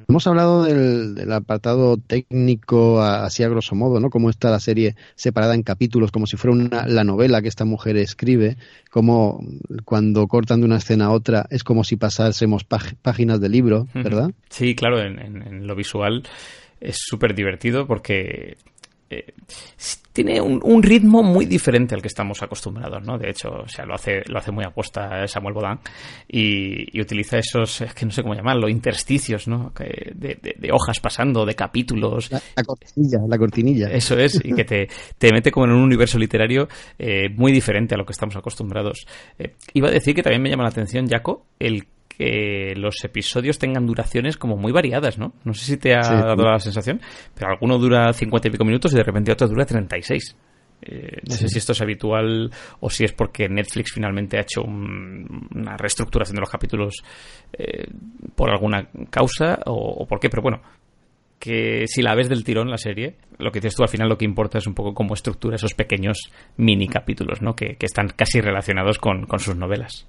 Hemos 0.07 0.27
hablado 0.27 0.63
del, 0.63 1.31
apartado 1.31 1.97
técnico 1.97 3.01
así 3.01 3.43
a 3.43 3.49
grosso 3.49 3.73
modo, 3.73 3.99
¿no? 3.99 4.09
Cómo 4.09 4.29
está 4.29 4.51
la 4.51 4.59
serie 4.59 4.95
separada 5.15 5.55
en 5.55 5.63
capítulos, 5.63 6.11
como 6.11 6.27
si 6.27 6.37
fuera 6.37 6.55
una, 6.55 6.87
la 6.87 7.03
novela 7.03 7.41
que 7.41 7.47
esta 7.47 7.65
mujer 7.65 7.97
escribe, 7.97 8.57
como 8.91 9.43
cuando 9.85 10.27
cortan 10.27 10.59
de 10.59 10.67
una 10.67 10.77
escena 10.77 11.05
a 11.05 11.11
otra 11.11 11.47
es 11.49 11.63
como 11.63 11.83
si 11.83 11.95
pasásemos 11.95 12.63
páginas 12.65 13.41
de 13.41 13.49
libro, 13.49 13.87
¿verdad? 13.93 14.31
Sí, 14.49 14.75
claro, 14.75 15.01
en 15.01 15.65
lo 15.65 15.75
visual 15.75 16.23
es 16.79 16.97
súper 16.99 17.33
divertido 17.33 17.87
porque 17.87 18.57
eh, 19.19 19.33
tiene 20.11 20.39
un, 20.39 20.83
ritmo 20.83 21.23
muy 21.23 21.45
diferente 21.45 21.95
al 21.95 22.01
que 22.01 22.07
estamos 22.07 22.41
acostumbrados, 22.43 23.03
¿no? 23.03 23.17
De 23.17 23.29
hecho, 23.31 23.49
o 23.49 23.67
sea, 23.67 23.83
lo 23.85 23.95
hace, 23.95 24.21
lo 24.27 24.37
hace 24.37 24.51
muy 24.51 24.63
apuesta 24.63 25.27
Samuel 25.27 25.55
Bodan 25.55 25.79
y, 26.27 27.01
utiliza 27.01 27.39
esos, 27.39 27.81
es 27.81 27.93
que 27.95 28.05
no 28.05 28.11
sé 28.11 28.21
cómo 28.21 28.35
llamarlo, 28.35 28.69
intersticios, 28.69 29.47
¿no? 29.47 29.73
De, 30.13 30.69
hojas 30.71 30.99
pasando, 30.99 31.45
de 31.45 31.55
capítulos. 31.55 32.29
La, 32.31 32.63
cortinilla, 32.63 33.17
la 33.27 33.37
cortinilla. 33.37 33.87
Eso 33.89 34.17
es, 34.17 34.39
y 34.43 34.53
que 34.53 34.65
te, 34.65 34.87
te 35.17 35.31
mete 35.31 35.51
como 35.51 35.65
en 35.65 35.71
un 35.71 35.81
universo 35.81 36.19
literario 36.19 36.67
eh, 36.99 37.29
muy 37.29 37.51
diferente 37.51 37.95
a 37.95 37.97
lo 37.97 38.05
que 38.05 38.13
estamos 38.13 38.35
acostumbrados. 38.35 39.07
Eh, 39.39 39.55
iba 39.73 39.87
a 39.87 39.91
decir 39.91 40.13
que 40.13 40.21
también 40.21 40.43
me 40.43 40.49
llama 40.49 40.63
la 40.63 40.69
atención, 40.69 41.07
Jaco, 41.07 41.47
el 41.59 41.87
que 42.17 42.73
los 42.75 43.03
episodios 43.03 43.59
tengan 43.59 43.85
duraciones 43.85 44.37
como 44.37 44.57
muy 44.57 44.71
variadas, 44.71 45.17
¿no? 45.17 45.33
No 45.43 45.53
sé 45.53 45.65
si 45.65 45.77
te 45.77 45.93
ha 45.93 46.01
dado 46.01 46.43
la 46.43 46.59
sensación, 46.59 47.01
pero 47.33 47.51
alguno 47.51 47.77
dura 47.77 48.11
50 48.13 48.47
y 48.47 48.51
pico 48.51 48.65
minutos 48.65 48.93
y 48.93 48.97
de 48.97 49.03
repente 49.03 49.31
otro 49.31 49.47
dura 49.47 49.65
36. 49.65 50.35
Eh, 50.85 51.21
no 51.29 51.35
sé 51.35 51.47
si 51.47 51.59
esto 51.59 51.71
es 51.71 51.81
habitual 51.81 52.51
o 52.81 52.89
si 52.89 53.05
es 53.05 53.13
porque 53.13 53.47
Netflix 53.47 53.93
finalmente 53.93 54.37
ha 54.37 54.41
hecho 54.41 54.63
una 54.63 55.77
reestructuración 55.77 56.35
de 56.35 56.41
los 56.41 56.49
capítulos 56.49 56.95
eh, 57.53 57.87
por 58.35 58.49
alguna 58.49 58.89
causa 59.09 59.59
o, 59.65 60.05
por 60.05 60.19
qué, 60.19 60.29
pero 60.29 60.41
bueno, 60.41 60.61
que 61.39 61.85
si 61.87 62.01
la 62.01 62.15
ves 62.15 62.27
del 62.27 62.43
tirón 62.43 62.69
la 62.69 62.77
serie, 62.77 63.15
lo 63.37 63.51
que 63.51 63.59
dices 63.59 63.75
tú 63.75 63.83
al 63.83 63.89
final 63.89 64.09
lo 64.09 64.17
que 64.17 64.25
importa 64.25 64.57
es 64.57 64.67
un 64.67 64.73
poco 64.73 64.93
cómo 64.93 65.13
estructura 65.13 65.55
esos 65.55 65.73
pequeños 65.73 66.17
mini 66.57 66.89
capítulos, 66.89 67.41
¿no? 67.41 67.55
Que, 67.55 67.77
están 67.79 68.09
casi 68.09 68.41
relacionados 68.41 68.97
con 68.97 69.27
sus 69.39 69.55
novelas 69.55 70.07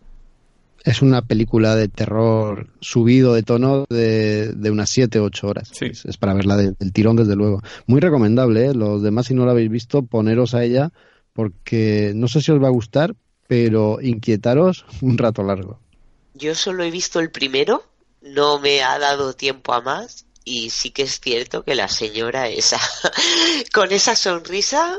es 0.84 1.00
una 1.00 1.22
película 1.22 1.74
de 1.74 1.88
terror 1.88 2.68
subido 2.80 3.34
de 3.34 3.42
tono 3.42 3.86
de, 3.88 4.52
de 4.52 4.70
unas 4.70 4.90
7 4.90 5.18
o 5.18 5.24
8 5.24 5.46
horas. 5.46 5.70
Es, 5.80 6.16
para 6.18 6.34
verla 6.34 6.56
del 6.56 6.92
tirón, 6.92 7.16
desde 7.16 7.36
luego. 7.36 7.62
Muy 7.86 8.00
recomendable, 8.00 8.66
¿eh? 8.66 8.74
los 8.74 9.02
demás, 9.02 9.26
si 9.26 9.34
no 9.34 9.46
la 9.46 9.52
habéis 9.52 9.70
visto, 9.70 10.02
poneros 10.02 10.54
a 10.54 10.62
ella, 10.62 10.92
porque 11.32 12.12
no 12.14 12.28
sé 12.28 12.42
si 12.42 12.52
os 12.52 12.62
va 12.62 12.68
a 12.68 12.72
gustar, 12.72 13.14
pero 13.48 13.98
inquietaros 14.00 14.84
un 15.00 15.16
rato 15.16 15.42
largo. 15.42 15.80
Yo 16.34 16.54
solo 16.54 16.84
he 16.84 16.90
visto 16.90 17.20
el 17.20 17.30
primero, 17.30 17.84
no 18.20 18.58
me 18.58 18.82
ha 18.82 18.98
dado 18.98 19.32
tiempo 19.32 19.72
a 19.72 19.80
más, 19.80 20.26
y 20.44 20.68
sí 20.68 20.90
que 20.90 21.02
es 21.02 21.20
cierto 21.20 21.64
que 21.64 21.74
la 21.74 21.88
señora 21.88 22.48
esa, 22.48 22.80
con 23.72 23.90
esa 23.90 24.16
sonrisa, 24.16 24.96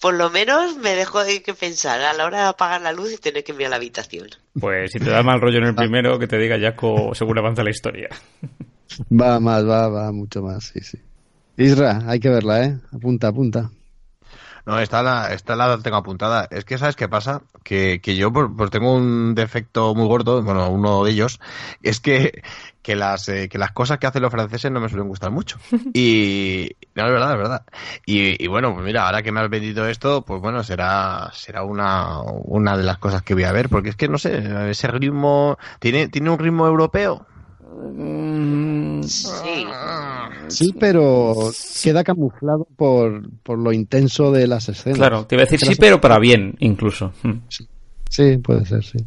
por 0.00 0.14
lo 0.14 0.30
menos 0.30 0.76
me 0.78 0.94
dejó 0.94 1.24
de 1.24 1.42
que 1.42 1.54
pensar 1.54 2.00
a 2.00 2.12
la 2.12 2.24
hora 2.24 2.42
de 2.42 2.48
apagar 2.48 2.80
la 2.80 2.92
luz 2.92 3.12
y 3.12 3.18
tener 3.18 3.44
que 3.44 3.52
ir 3.52 3.66
a 3.66 3.68
la 3.70 3.76
habitación. 3.76 4.28
Pues 4.58 4.92
si 4.92 4.98
te 4.98 5.10
da 5.10 5.22
mal 5.22 5.40
rollo 5.40 5.58
en 5.58 5.64
el 5.64 5.74
primero, 5.76 6.18
que 6.18 6.26
te 6.26 6.38
diga 6.38 6.58
Jaco, 6.58 7.14
según 7.14 7.38
avanza 7.38 7.62
la 7.62 7.70
historia. 7.70 8.08
Va 9.10 9.40
más, 9.40 9.66
va, 9.66 9.88
va 9.88 10.12
mucho 10.12 10.42
más, 10.42 10.64
sí, 10.64 10.80
sí. 10.80 10.98
Isra, 11.56 12.02
hay 12.06 12.20
que 12.20 12.30
verla, 12.30 12.64
¿eh? 12.64 12.78
Apunta, 12.92 13.28
apunta. 13.28 13.70
No, 14.66 14.78
esta 14.78 15.02
la, 15.02 15.32
esta 15.32 15.56
la 15.56 15.78
tengo 15.78 15.96
apuntada. 15.96 16.46
Es 16.50 16.64
que, 16.64 16.78
¿sabes 16.78 16.96
qué 16.96 17.08
pasa? 17.08 17.42
Que, 17.62 18.00
que 18.02 18.16
yo 18.16 18.32
pues, 18.32 18.70
tengo 18.70 18.94
un 18.94 19.34
defecto 19.34 19.94
muy 19.94 20.06
gordo, 20.06 20.42
bueno, 20.42 20.70
uno 20.70 21.04
de 21.04 21.10
ellos, 21.10 21.40
es 21.82 22.00
que, 22.00 22.42
que, 22.82 22.96
las, 22.96 23.28
eh, 23.28 23.48
que 23.48 23.58
las 23.58 23.72
cosas 23.72 23.98
que 23.98 24.06
hacen 24.06 24.22
los 24.22 24.30
franceses 24.30 24.70
no 24.70 24.80
me 24.80 24.88
suelen 24.88 25.08
gustar 25.08 25.30
mucho. 25.30 25.58
Y, 25.92 26.70
no, 26.94 27.06
es 27.06 27.12
verdad, 27.12 27.32
es 27.32 27.38
verdad. 27.38 27.62
Y, 28.06 28.42
y, 28.42 28.46
bueno, 28.46 28.72
pues 28.72 28.84
mira, 28.84 29.06
ahora 29.06 29.22
que 29.22 29.32
me 29.32 29.40
has 29.40 29.50
vendido 29.50 29.86
esto, 29.88 30.22
pues 30.22 30.40
bueno, 30.40 30.62
será, 30.62 31.30
será 31.32 31.62
una, 31.62 32.20
una 32.22 32.76
de 32.76 32.84
las 32.84 32.98
cosas 32.98 33.22
que 33.22 33.34
voy 33.34 33.44
a 33.44 33.52
ver, 33.52 33.68
porque 33.68 33.90
es 33.90 33.96
que, 33.96 34.08
no 34.08 34.18
sé, 34.18 34.42
ese 34.70 34.88
ritmo, 34.88 35.58
¿tiene, 35.78 36.08
tiene 36.08 36.30
un 36.30 36.38
ritmo 36.38 36.66
europeo? 36.66 37.26
Mm, 37.94 39.02
sí. 39.02 39.66
Sí, 40.48 40.74
pero 40.78 41.34
queda 41.82 42.02
camuflado 42.02 42.66
por, 42.76 43.28
por 43.42 43.58
lo 43.58 43.72
intenso 43.72 44.32
de 44.32 44.46
las 44.46 44.68
escenas. 44.68 44.98
Claro, 44.98 45.26
te 45.26 45.36
iba 45.36 45.42
a 45.42 45.46
decir 45.46 45.60
sí, 45.60 45.74
pero 45.78 46.00
para 46.00 46.18
bien, 46.18 46.56
incluso. 46.58 47.12
Sí, 48.08 48.38
puede 48.38 48.66
ser, 48.66 48.84
sí. 48.84 48.98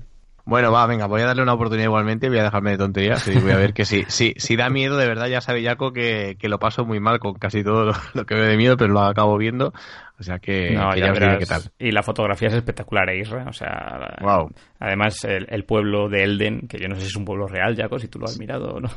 Bueno, 0.45 0.73
va, 0.73 0.85
venga, 0.87 1.07
voy 1.07 1.21
a 1.21 1.25
darle 1.25 1.41
una 1.41 1.53
oportunidad 1.53 1.85
igualmente, 1.85 2.27
voy 2.27 2.39
a 2.39 2.43
dejarme 2.43 2.71
de 2.71 2.77
tonterías 2.77 3.25
y 3.29 3.39
voy 3.39 3.51
a 3.51 3.57
ver 3.57 3.73
que 3.73 3.85
sí, 3.85 4.03
sí, 4.07 4.33
si 4.37 4.57
da 4.57 4.69
miedo, 4.69 4.97
de 4.97 5.07
verdad, 5.07 5.27
ya 5.27 5.39
sabe 5.39 5.63
Jaco 5.63 5.93
que, 5.93 6.35
que 6.37 6.49
lo 6.49 6.59
paso 6.59 6.83
muy 6.83 6.99
mal 6.99 7.19
con 7.19 7.35
casi 7.35 7.63
todo 7.63 7.93
lo, 8.13 8.25
que 8.25 8.35
veo 8.35 8.45
de 8.45 8.57
miedo, 8.57 8.75
pero 8.75 8.91
lo 8.91 8.99
acabo 8.99 9.37
viendo, 9.37 9.73
o 10.19 10.23
sea 10.23 10.39
que, 10.39 10.73
ya, 10.73 11.11
verás 11.13 11.37
qué 11.39 11.45
tal. 11.45 11.61
Y 11.79 11.91
la 11.91 12.03
fotografía 12.03 12.49
es 12.49 12.55
espectacular, 12.55 13.09
¿eh, 13.09 13.19
Isra? 13.19 13.45
O 13.47 13.53
sea, 13.53 14.17
wow. 14.21 14.51
además 14.79 15.15
el, 15.23 15.63
pueblo 15.63 16.09
de 16.09 16.23
Elden, 16.23 16.67
que 16.67 16.77
yo 16.77 16.89
no 16.89 16.95
sé 16.95 17.01
si 17.01 17.07
es 17.07 17.15
un 17.15 17.25
pueblo 17.25 17.47
real, 17.47 17.77
Jaco, 17.77 17.97
si 17.97 18.09
tú 18.09 18.19
lo 18.19 18.25
has 18.25 18.37
mirado 18.37 18.73
o 18.73 18.79
no, 18.81 18.89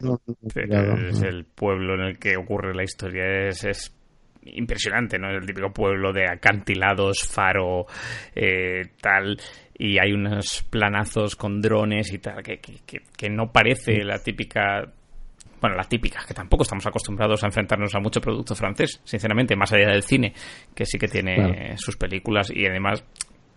no, 0.00 0.20
es 0.36 1.22
el 1.22 1.46
pueblo 1.46 1.94
en 1.94 2.02
el 2.02 2.18
que 2.18 2.36
ocurre 2.36 2.74
la 2.74 2.84
historia, 2.84 3.48
es, 3.48 3.64
es 3.64 3.96
impresionante, 4.42 5.18
¿no? 5.18 5.30
El 5.30 5.46
típico 5.46 5.72
pueblo 5.72 6.12
de 6.12 6.26
acantilados, 6.26 7.26
faro, 7.26 7.86
eh, 8.34 8.90
tal, 9.00 9.38
y 9.82 9.98
hay 9.98 10.12
unos 10.12 10.62
planazos 10.68 11.36
con 11.36 11.62
drones 11.62 12.12
y 12.12 12.18
tal, 12.18 12.42
que, 12.42 12.58
que, 12.58 13.00
que 13.16 13.30
no 13.30 13.50
parece 13.50 14.04
la 14.04 14.22
típica 14.22 14.92
bueno, 15.58 15.76
la 15.76 15.84
típica, 15.84 16.20
que 16.26 16.34
tampoco 16.34 16.64
estamos 16.64 16.86
acostumbrados 16.86 17.42
a 17.42 17.46
enfrentarnos 17.46 17.94
a 17.94 18.00
mucho 18.00 18.20
producto 18.20 18.54
francés, 18.54 19.00
sinceramente, 19.04 19.56
más 19.56 19.72
allá 19.72 19.88
del 19.88 20.02
cine, 20.02 20.34
que 20.74 20.84
sí 20.84 20.98
que 20.98 21.08
tiene 21.08 21.76
sus 21.78 21.96
películas 21.96 22.50
y 22.50 22.66
además 22.66 23.04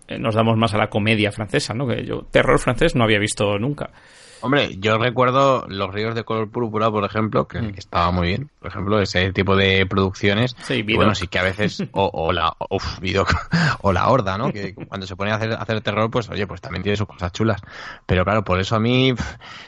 eh, 0.07 0.17
nos 0.17 0.35
damos 0.35 0.57
más 0.57 0.73
a 0.73 0.77
la 0.77 0.87
comedia 0.87 1.31
francesa, 1.31 1.73
¿no? 1.73 1.87
Que 1.87 2.05
yo 2.05 2.23
terror 2.31 2.59
francés 2.59 2.95
no 2.95 3.03
había 3.03 3.19
visto 3.19 3.57
nunca. 3.57 3.89
Hombre, 4.43 4.75
yo 4.77 4.97
recuerdo 4.97 5.65
Los 5.69 5.93
Ríos 5.93 6.15
de 6.15 6.25
Color 6.25 6.51
Púrpura, 6.51 6.91
por 6.91 7.05
ejemplo, 7.05 7.47
que, 7.47 7.61
Mm. 7.61 7.73
estaba 7.77 8.11
muy 8.11 8.27
bien. 8.27 8.49
Por 8.59 8.67
ejemplo, 8.69 8.99
ese 8.99 9.31
tipo 9.31 9.55
de 9.55 9.85
producciones. 9.85 10.53
Sí, 10.63 10.83
Y 10.85 10.95
bueno, 10.95 11.15
sí 11.15 11.27
que 11.27 11.39
a 11.39 11.43
veces, 11.43 11.81
o, 11.93 12.09
o 12.13 12.33
la 12.33 12.53
uf, 12.69 12.99
o 13.81 13.93
la 13.93 14.09
Horda, 14.09 14.37
¿no? 14.37 14.51
Que 14.51 14.73
cuando 14.75 15.07
se 15.07 15.15
pone 15.15 15.31
a 15.31 15.35
hacer, 15.35 15.53
a 15.53 15.55
hacer 15.55 15.79
terror, 15.79 16.11
pues 16.11 16.29
oye, 16.29 16.45
pues 16.45 16.59
también 16.59 16.83
tiene 16.83 16.97
sus 16.97 17.07
cosas 17.07 17.31
chulas. 17.31 17.61
Pero 18.05 18.25
claro, 18.25 18.43
por 18.43 18.59
eso 18.59 18.75
a 18.75 18.79
mí, 18.81 19.13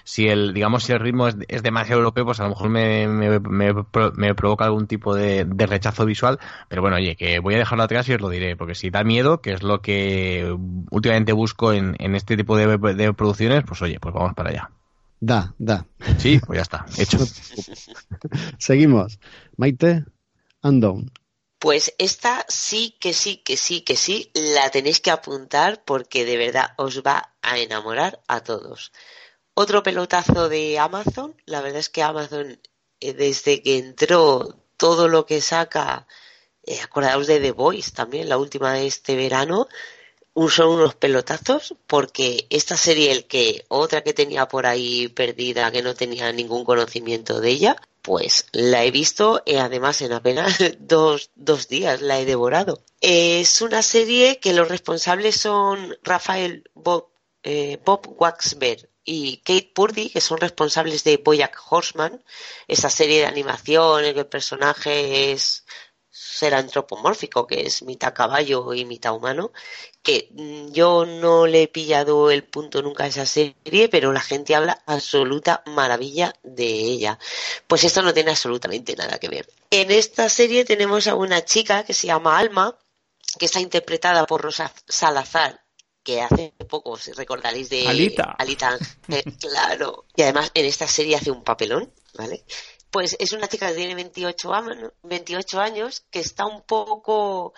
si 0.03 0.27
el, 0.27 0.53
digamos, 0.53 0.83
si 0.83 0.91
el 0.91 0.99
ritmo 0.99 1.29
es, 1.29 1.37
es 1.47 1.63
demasiado 1.63 1.99
europeo, 2.01 2.25
pues 2.25 2.41
a 2.41 2.43
lo 2.43 2.49
mejor 2.49 2.67
me, 2.69 3.07
me, 3.07 3.39
me 3.39 3.73
me 4.17 4.35
provoca 4.35 4.65
algún 4.65 4.87
tipo 4.87 5.15
de, 5.15 5.45
de 5.45 5.65
rechazo 5.67 6.05
visual. 6.05 6.37
Pero 6.67 6.81
bueno, 6.81 6.97
oye, 6.97 7.15
que 7.15 7.39
voy 7.39 7.55
a 7.55 7.59
dejarlo 7.59 7.83
atrás 7.85 8.09
y 8.09 8.13
os 8.13 8.19
lo 8.19 8.27
diré, 8.29 8.57
porque 8.57 8.75
si 8.75 8.89
da 8.89 9.05
miedo, 9.05 9.39
que 9.39 9.53
es 9.53 9.63
lo 9.63 9.81
que 9.81 10.53
últimamente 10.91 11.31
busco 11.31 11.71
en, 11.71 11.95
en 11.99 12.15
este 12.15 12.35
tipo 12.35 12.57
de, 12.57 12.77
de 12.77 13.13
producciones, 13.13 13.63
pues 13.65 13.81
oye, 13.81 13.99
pues 14.01 14.13
vamos 14.13 14.33
para 14.33 14.49
allá. 14.49 14.64
Da, 15.19 15.53
da. 15.57 15.87
Sí, 16.19 16.39
pues 16.39 16.57
ya 16.57 16.63
está, 16.63 16.85
hecho. 16.97 17.19
Seguimos. 18.59 19.19
Maite, 19.57 20.05
Unknown. 20.61 21.11
Pues 21.59 21.93
esta 21.97 22.45
sí 22.47 22.95
que 22.99 23.13
sí, 23.13 23.37
que 23.37 23.57
sí, 23.57 23.81
que 23.81 23.95
sí, 23.95 24.31
la 24.33 24.69
tenéis 24.69 24.99
que 24.99 25.11
apuntar 25.11 25.83
porque 25.83 26.25
de 26.25 26.37
verdad 26.37 26.73
os 26.77 27.01
va 27.01 27.33
a 27.41 27.57
enamorar 27.57 28.21
a 28.27 28.41
todos. 28.41 28.91
Otro 29.53 29.81
pelotazo 29.83 30.49
de 30.49 30.77
Amazon, 30.77 31.35
la 31.45 31.61
verdad 31.61 31.79
es 31.79 31.89
que 31.89 32.03
Amazon 32.03 32.59
eh, 32.99 33.13
desde 33.13 33.61
que 33.61 33.77
entró 33.77 34.65
todo 34.77 35.07
lo 35.07 35.25
que 35.25 35.41
saca, 35.41 36.07
eh, 36.63 36.79
acordaos 36.81 37.27
de 37.27 37.39
The 37.39 37.51
Voice 37.51 37.91
también, 37.91 38.29
la 38.29 38.37
última 38.37 38.73
de 38.73 38.87
este 38.87 39.15
verano, 39.15 39.67
son 40.49 40.69
unos 40.69 40.95
pelotazos 40.95 41.75
porque 41.87 42.47
esta 42.49 42.75
serie, 42.77 43.11
el 43.11 43.25
que 43.25 43.65
otra 43.69 44.03
que 44.03 44.13
tenía 44.13 44.47
por 44.47 44.65
ahí 44.65 45.07
perdida, 45.07 45.71
que 45.71 45.81
no 45.81 45.95
tenía 45.95 46.31
ningún 46.31 46.65
conocimiento 46.65 47.39
de 47.39 47.49
ella, 47.49 47.75
pues 48.01 48.45
la 48.51 48.83
he 48.83 48.91
visto 48.91 49.41
y 49.45 49.55
además 49.55 50.01
en 50.01 50.13
apenas 50.13 50.57
dos, 50.79 51.31
dos 51.35 51.67
días 51.67 52.01
la 52.01 52.19
he 52.19 52.25
devorado. 52.25 52.83
Es 53.01 53.61
una 53.61 53.81
serie 53.81 54.39
que 54.39 54.53
los 54.53 54.67
responsables 54.67 55.37
son 55.37 55.97
Rafael 56.03 56.69
Bob, 56.75 57.09
eh, 57.43 57.79
Bob 57.83 58.15
Waxberg 58.19 58.89
y 59.05 59.37
Kate 59.37 59.71
Purdy, 59.73 60.09
que 60.09 60.21
son 60.21 60.39
responsables 60.39 61.03
de 61.03 61.17
Boyack 61.17 61.57
Horseman, 61.69 62.23
esa 62.67 62.89
serie 62.89 63.19
de 63.19 63.27
animación 63.27 64.03
en 64.03 64.13
que 64.13 64.21
el 64.21 64.27
personaje 64.27 65.31
es 65.31 65.63
ser 66.17 66.55
antropomórfico, 66.55 67.45
que 67.45 67.65
es 67.65 67.83
mitad 67.83 68.13
caballo 68.13 68.73
y 68.73 68.85
mitad 68.85 69.13
humano, 69.13 69.51
que 70.01 70.29
mm, 70.31 70.71
yo 70.71 71.05
no 71.05 71.45
le 71.45 71.63
he 71.63 71.67
pillado 71.67 72.31
el 72.31 72.45
punto 72.45 72.81
nunca 72.81 73.03
a 73.03 73.07
esa 73.07 73.25
serie, 73.25 73.89
pero 73.89 74.13
la 74.13 74.21
gente 74.21 74.55
habla 74.55 74.81
absoluta 74.85 75.61
maravilla 75.65 76.33
de 76.41 76.67
ella. 76.67 77.19
Pues 77.67 77.83
esto 77.83 78.01
no 78.01 78.13
tiene 78.13 78.31
absolutamente 78.31 78.95
nada 78.95 79.19
que 79.19 79.27
ver. 79.27 79.49
En 79.71 79.91
esta 79.91 80.29
serie 80.29 80.63
tenemos 80.63 81.07
a 81.07 81.15
una 81.15 81.43
chica 81.43 81.83
que 81.83 81.93
se 81.93 82.07
llama 82.07 82.37
Alma, 82.37 82.77
que 83.37 83.47
está 83.47 83.59
interpretada 83.59 84.25
por 84.25 84.41
Rosa 84.41 84.71
Salazar, 84.87 85.65
que 86.01 86.21
hace 86.21 86.53
poco, 86.69 86.97
si 86.97 87.11
recordaréis 87.11 87.69
de 87.69 87.87
Alita. 87.87 88.35
Alita 88.37 88.69
Ángel, 88.69 89.37
claro. 89.39 90.05
Y 90.15 90.21
además 90.21 90.49
en 90.53 90.65
esta 90.65 90.87
serie 90.87 91.17
hace 91.17 91.31
un 91.31 91.43
papelón, 91.43 91.91
¿vale? 92.13 92.45
Pues 92.95 93.17
es 93.19 93.33
una 93.33 93.49
chica 93.49 93.67
que 93.67 93.73
tiene 93.73 93.93
28, 93.93 94.53
am- 94.53 94.89
28 95.03 95.59
años, 95.59 96.05
que 96.09 96.19
está 96.21 96.45
un 96.45 96.61
poco 96.61 97.53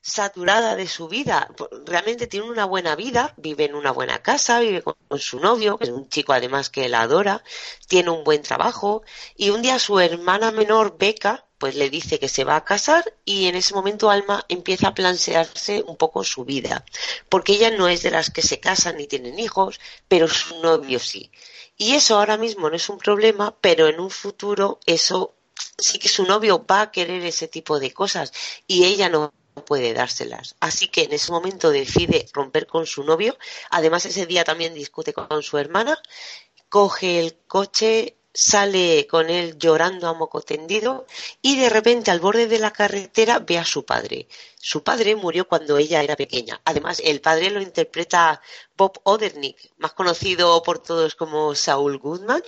saturada 0.00 0.76
de 0.76 0.86
su 0.86 1.08
vida. 1.08 1.48
Realmente 1.84 2.28
tiene 2.28 2.48
una 2.48 2.66
buena 2.66 2.94
vida, 2.94 3.34
vive 3.36 3.64
en 3.64 3.74
una 3.74 3.90
buena 3.90 4.22
casa, 4.22 4.60
vive 4.60 4.82
con, 4.82 4.94
su 5.18 5.40
novio, 5.40 5.76
que 5.76 5.86
es 5.86 5.90
un 5.90 6.08
chico 6.08 6.32
además 6.32 6.70
que 6.70 6.88
la 6.88 7.00
adora, 7.00 7.42
tiene 7.88 8.10
un 8.10 8.22
buen 8.22 8.42
trabajo 8.42 9.02
y 9.36 9.50
un 9.50 9.60
día 9.60 9.80
su 9.80 9.98
hermana 9.98 10.52
menor, 10.52 10.96
Beca, 10.96 11.46
pues 11.58 11.74
le 11.74 11.90
dice 11.90 12.20
que 12.20 12.28
se 12.28 12.44
va 12.44 12.54
a 12.54 12.64
casar 12.64 13.12
y 13.24 13.48
en 13.48 13.56
ese 13.56 13.74
momento 13.74 14.08
Alma 14.08 14.44
empieza 14.48 14.86
a 14.86 14.94
plantearse 14.94 15.82
un 15.84 15.96
poco 15.96 16.22
su 16.22 16.44
vida, 16.44 16.84
porque 17.28 17.54
ella 17.54 17.72
no 17.72 17.88
es 17.88 18.04
de 18.04 18.12
las 18.12 18.30
que 18.30 18.42
se 18.42 18.60
casan 18.60 18.98
ni 18.98 19.08
tienen 19.08 19.40
hijos, 19.40 19.80
pero 20.06 20.28
su 20.28 20.62
novio 20.62 21.00
sí. 21.00 21.32
Y 21.76 21.94
eso 21.94 22.18
ahora 22.18 22.36
mismo 22.36 22.70
no 22.70 22.76
es 22.76 22.88
un 22.88 22.98
problema, 22.98 23.54
pero 23.60 23.86
en 23.88 24.00
un 24.00 24.10
futuro 24.10 24.80
eso 24.86 25.34
sí 25.78 25.98
que 25.98 26.08
su 26.08 26.24
novio 26.24 26.64
va 26.66 26.82
a 26.82 26.90
querer 26.90 27.24
ese 27.24 27.48
tipo 27.48 27.78
de 27.78 27.92
cosas 27.92 28.32
y 28.66 28.84
ella 28.84 29.08
no 29.08 29.32
puede 29.66 29.94
dárselas. 29.94 30.56
Así 30.60 30.88
que 30.88 31.04
en 31.04 31.12
ese 31.12 31.32
momento 31.32 31.70
decide 31.70 32.26
romper 32.32 32.66
con 32.66 32.86
su 32.86 33.04
novio. 33.04 33.36
Además 33.70 34.06
ese 34.06 34.26
día 34.26 34.44
también 34.44 34.74
discute 34.74 35.12
con 35.12 35.42
su 35.42 35.58
hermana, 35.58 35.98
coge 36.68 37.20
el 37.20 37.38
coche, 37.46 38.15
sale 38.36 39.06
con 39.06 39.30
él 39.30 39.56
llorando 39.58 40.08
a 40.08 40.12
moco 40.12 40.42
tendido 40.42 41.06
y 41.40 41.58
de 41.58 41.70
repente 41.70 42.10
al 42.10 42.20
borde 42.20 42.46
de 42.46 42.58
la 42.58 42.70
carretera 42.70 43.38
ve 43.38 43.56
a 43.56 43.64
su 43.64 43.86
padre. 43.86 44.28
Su 44.60 44.84
padre 44.84 45.16
murió 45.16 45.48
cuando 45.48 45.78
ella 45.78 46.02
era 46.02 46.16
pequeña. 46.16 46.60
Además, 46.64 47.00
el 47.02 47.22
padre 47.22 47.48
lo 47.48 47.62
interpreta 47.62 48.42
Bob 48.76 49.00
Odernick, 49.04 49.72
más 49.78 49.94
conocido 49.94 50.62
por 50.62 50.80
todos 50.80 51.14
como 51.14 51.54
Saul 51.54 51.98
Goodman, 51.98 52.42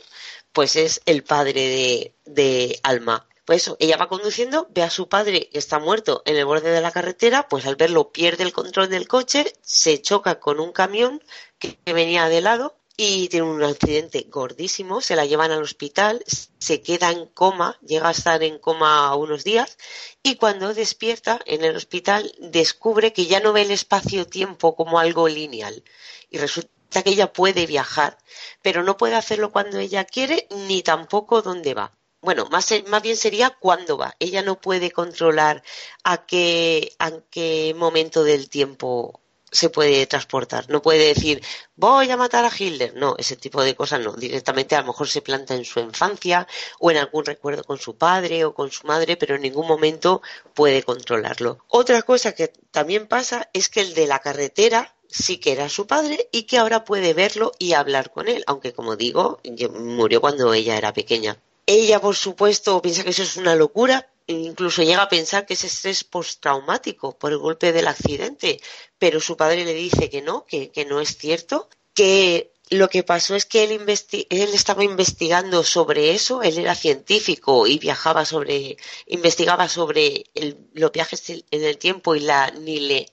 pues 0.52 0.77
es 0.77 1.01
el 1.06 1.24
padre 1.24 1.55
de, 1.55 2.15
de 2.27 2.81
Alma. 2.82 3.27
Pues 3.47 3.70
ella 3.78 3.97
va 3.97 4.10
conduciendo, 4.10 4.66
ve 4.70 4.82
a 4.82 4.90
su 4.90 5.09
padre 5.09 5.48
que 5.48 5.59
está 5.59 5.78
muerto 5.78 6.23
en 6.27 6.36
el 6.36 6.44
borde 6.44 6.70
de 6.70 6.82
la 6.82 6.93
carretera, 6.93 7.48
pues 7.48 7.65
al 7.65 7.77
verlo 7.77 8.12
pierde 8.12 8.44
el 8.44 8.52
control 8.52 8.90
del 8.90 9.09
coche, 9.09 9.55
se 9.62 10.02
choca 10.02 10.39
con 10.39 10.60
un 10.60 10.73
camión 10.73 11.24
que 11.59 11.78
venía 11.86 12.28
de 12.28 12.43
lado 12.43 12.78
y 13.00 13.28
tiene 13.28 13.46
un 13.46 13.62
accidente 13.62 14.26
gordísimo, 14.28 15.00
se 15.00 15.14
la 15.14 15.24
llevan 15.24 15.52
al 15.52 15.62
hospital, 15.62 16.20
se 16.26 16.82
queda 16.82 17.12
en 17.12 17.26
coma, 17.26 17.78
llega 17.80 18.08
a 18.08 18.10
estar 18.10 18.42
en 18.42 18.58
coma 18.58 19.14
unos 19.14 19.44
días 19.44 19.78
y 20.20 20.34
cuando 20.34 20.74
despierta 20.74 21.38
en 21.46 21.62
el 21.62 21.76
hospital 21.76 22.34
descubre 22.40 23.12
que 23.12 23.26
ya 23.26 23.38
no 23.38 23.52
ve 23.52 23.62
el 23.62 23.70
espacio-tiempo 23.70 24.74
como 24.74 24.98
algo 24.98 25.28
lineal 25.28 25.84
y 26.28 26.38
resulta 26.38 27.04
que 27.04 27.10
ella 27.10 27.32
puede 27.32 27.66
viajar, 27.66 28.18
pero 28.62 28.82
no 28.82 28.96
puede 28.96 29.14
hacerlo 29.14 29.52
cuando 29.52 29.78
ella 29.78 30.04
quiere 30.04 30.48
ni 30.66 30.82
tampoco 30.82 31.40
dónde 31.40 31.74
va. 31.74 31.96
Bueno, 32.20 32.48
más, 32.50 32.74
más 32.88 33.02
bien 33.02 33.16
sería 33.16 33.50
cuándo 33.50 33.96
va. 33.96 34.16
Ella 34.18 34.42
no 34.42 34.60
puede 34.60 34.90
controlar 34.90 35.62
a 36.02 36.26
qué, 36.26 36.96
a 36.98 37.12
qué 37.30 37.74
momento 37.76 38.24
del 38.24 38.50
tiempo 38.50 39.20
se 39.50 39.70
puede 39.70 40.06
transportar. 40.06 40.68
No 40.68 40.82
puede 40.82 41.06
decir, 41.06 41.42
voy 41.76 42.10
a 42.10 42.16
matar 42.16 42.44
a 42.44 42.52
Hitler. 42.56 42.94
No, 42.94 43.14
ese 43.18 43.36
tipo 43.36 43.62
de 43.62 43.74
cosas 43.74 44.00
no. 44.00 44.12
Directamente 44.12 44.76
a 44.76 44.80
lo 44.80 44.88
mejor 44.88 45.08
se 45.08 45.22
planta 45.22 45.54
en 45.54 45.64
su 45.64 45.80
infancia 45.80 46.46
o 46.78 46.90
en 46.90 46.98
algún 46.98 47.24
recuerdo 47.24 47.64
con 47.64 47.78
su 47.78 47.96
padre 47.96 48.44
o 48.44 48.54
con 48.54 48.70
su 48.70 48.86
madre, 48.86 49.16
pero 49.16 49.36
en 49.36 49.42
ningún 49.42 49.66
momento 49.66 50.22
puede 50.54 50.82
controlarlo. 50.82 51.58
Otra 51.68 52.02
cosa 52.02 52.32
que 52.32 52.48
también 52.70 53.06
pasa 53.06 53.48
es 53.52 53.68
que 53.68 53.80
el 53.80 53.94
de 53.94 54.06
la 54.06 54.18
carretera 54.20 54.94
sí 55.08 55.38
que 55.38 55.52
era 55.52 55.68
su 55.68 55.86
padre 55.86 56.28
y 56.32 56.42
que 56.42 56.58
ahora 56.58 56.84
puede 56.84 57.14
verlo 57.14 57.52
y 57.58 57.72
hablar 57.72 58.10
con 58.12 58.28
él, 58.28 58.44
aunque 58.46 58.72
como 58.72 58.96
digo, 58.96 59.40
murió 59.78 60.20
cuando 60.20 60.52
ella 60.52 60.76
era 60.76 60.92
pequeña. 60.92 61.38
Ella, 61.66 62.00
por 62.00 62.16
supuesto, 62.16 62.80
piensa 62.80 63.04
que 63.04 63.10
eso 63.10 63.22
es 63.22 63.36
una 63.36 63.54
locura, 63.54 64.08
incluso 64.28 64.82
llega 64.82 65.02
a 65.02 65.09
pensar 65.09 65.46
que 65.46 65.55
es 65.55 65.64
estrés 65.64 66.05
postraumático 66.05 67.18
por 67.18 67.32
el 67.32 67.38
golpe 67.38 67.72
del 67.72 67.88
accidente, 67.88 68.60
pero 68.98 69.20
su 69.20 69.36
padre 69.36 69.64
le 69.64 69.74
dice 69.74 70.10
que 70.10 70.22
no, 70.22 70.44
que, 70.44 70.70
que 70.70 70.84
no 70.84 71.00
es 71.00 71.16
cierto, 71.16 71.68
que 71.94 72.52
lo 72.70 72.88
que 72.88 73.02
pasó 73.02 73.34
es 73.34 73.46
que 73.46 73.64
él, 73.64 73.80
él 73.80 74.55
estaba 74.55 74.84
investigando 74.84 75.64
sobre 75.64 76.12
eso, 76.12 76.42
él 76.42 76.59
era 76.59 76.74
científico 76.74 77.66
y 77.66 77.78
viajaba 77.78 78.24
sobre, 78.24 78.76
investigaba 79.06 79.68
sobre 79.68 80.26
el, 80.34 80.56
los 80.74 80.92
viajes 80.92 81.22
en 81.30 81.64
el 81.64 81.78
tiempo 81.78 82.14
y 82.14 82.20
la 82.20 82.50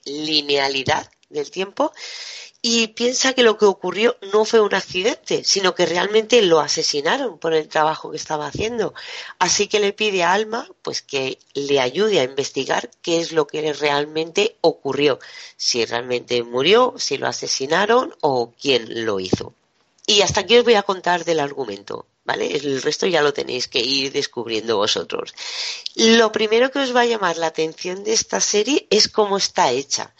linealidad 0.04 1.10
del 1.30 1.50
tiempo 1.50 1.92
y 2.68 2.88
piensa 2.88 3.32
que 3.32 3.44
lo 3.44 3.56
que 3.58 3.64
ocurrió 3.64 4.16
no 4.32 4.44
fue 4.44 4.60
un 4.60 4.74
accidente, 4.74 5.44
sino 5.44 5.76
que 5.76 5.86
realmente 5.86 6.42
lo 6.42 6.58
asesinaron 6.58 7.38
por 7.38 7.54
el 7.54 7.68
trabajo 7.68 8.10
que 8.10 8.16
estaba 8.16 8.48
haciendo. 8.48 8.92
Así 9.38 9.68
que 9.68 9.78
le 9.78 9.92
pide 9.92 10.24
a 10.24 10.32
Alma 10.32 10.68
pues 10.82 11.00
que 11.00 11.38
le 11.54 11.78
ayude 11.78 12.18
a 12.18 12.24
investigar 12.24 12.90
qué 13.02 13.20
es 13.20 13.30
lo 13.30 13.46
que 13.46 13.72
realmente 13.72 14.56
ocurrió, 14.62 15.20
si 15.56 15.84
realmente 15.84 16.42
murió, 16.42 16.94
si 16.98 17.18
lo 17.18 17.28
asesinaron 17.28 18.12
o 18.20 18.52
quién 18.60 19.06
lo 19.06 19.20
hizo. 19.20 19.54
Y 20.04 20.22
hasta 20.22 20.40
aquí 20.40 20.58
os 20.58 20.64
voy 20.64 20.74
a 20.74 20.82
contar 20.82 21.24
del 21.24 21.38
argumento, 21.38 22.06
¿vale? 22.24 22.56
El 22.56 22.82
resto 22.82 23.06
ya 23.06 23.22
lo 23.22 23.32
tenéis 23.32 23.68
que 23.68 23.78
ir 23.78 24.10
descubriendo 24.10 24.76
vosotros. 24.76 25.34
Lo 25.94 26.32
primero 26.32 26.72
que 26.72 26.80
os 26.80 26.96
va 26.96 27.02
a 27.02 27.06
llamar 27.06 27.36
la 27.36 27.46
atención 27.46 28.02
de 28.02 28.12
esta 28.12 28.40
serie 28.40 28.88
es 28.90 29.06
cómo 29.06 29.36
está 29.36 29.70
hecha. 29.70 30.12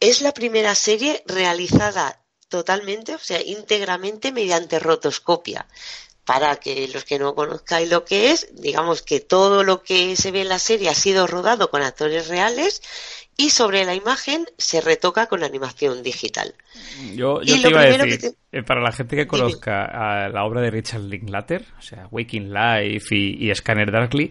Es 0.00 0.22
la 0.22 0.32
primera 0.32 0.74
serie 0.74 1.22
realizada 1.26 2.20
totalmente, 2.48 3.14
o 3.14 3.18
sea, 3.18 3.40
íntegramente 3.40 4.32
mediante 4.32 4.78
rotoscopia. 4.78 5.66
Para 6.24 6.56
que 6.56 6.88
los 6.92 7.04
que 7.04 7.18
no 7.18 7.34
conozcáis 7.34 7.90
lo 7.90 8.04
que 8.04 8.30
es, 8.30 8.48
digamos 8.52 9.02
que 9.02 9.20
todo 9.20 9.64
lo 9.64 9.82
que 9.82 10.16
se 10.16 10.30
ve 10.30 10.42
en 10.42 10.48
la 10.48 10.58
serie 10.58 10.88
ha 10.88 10.94
sido 10.94 11.26
rodado 11.26 11.70
con 11.70 11.82
actores 11.82 12.28
reales 12.28 12.82
y 13.40 13.50
sobre 13.50 13.84
la 13.86 13.94
imagen 13.94 14.44
se 14.58 14.82
retoca 14.82 15.26
con 15.26 15.42
animación 15.42 16.02
digital. 16.02 16.54
Yo, 17.14 17.40
yo 17.42 17.60
te 17.60 17.70
iba 17.70 17.80
a 17.80 17.86
decir, 17.86 18.34
eh, 18.52 18.62
para 18.62 18.82
la 18.82 18.92
gente 18.92 19.16
que 19.16 19.26
conozca 19.26 20.28
la 20.28 20.44
obra 20.44 20.60
de 20.60 20.70
Richard 20.70 21.00
Linklater, 21.00 21.64
o 21.78 21.82
sea, 21.82 22.06
Waking 22.10 22.52
Life 22.52 23.16
y, 23.16 23.50
Scanner 23.54 23.90
Darkly, 23.90 24.30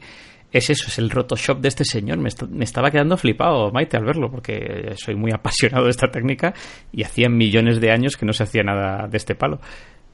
es 0.51 0.69
eso, 0.69 0.87
es 0.87 0.97
el 0.97 1.09
Rotoshop 1.09 1.59
de 1.59 1.67
este 1.67 1.85
señor. 1.85 2.17
Me, 2.17 2.29
me, 2.49 2.63
estaba 2.63 2.91
quedando 2.91 3.17
flipado, 3.17 3.71
Maite, 3.71 3.97
al 3.97 4.05
verlo, 4.05 4.31
porque 4.31 4.93
soy 4.95 5.15
muy 5.15 5.31
apasionado 5.31 5.85
de 5.85 5.91
esta 5.91 6.09
técnica 6.09 6.53
y 6.91 7.03
hacía 7.03 7.29
millones 7.29 7.79
de 7.79 7.91
años 7.91 8.17
que 8.17 8.25
no 8.25 8.33
se 8.33 8.43
hacía 8.43 8.63
nada 8.63 9.07
de 9.07 9.17
este 9.17 9.35
palo. 9.35 9.59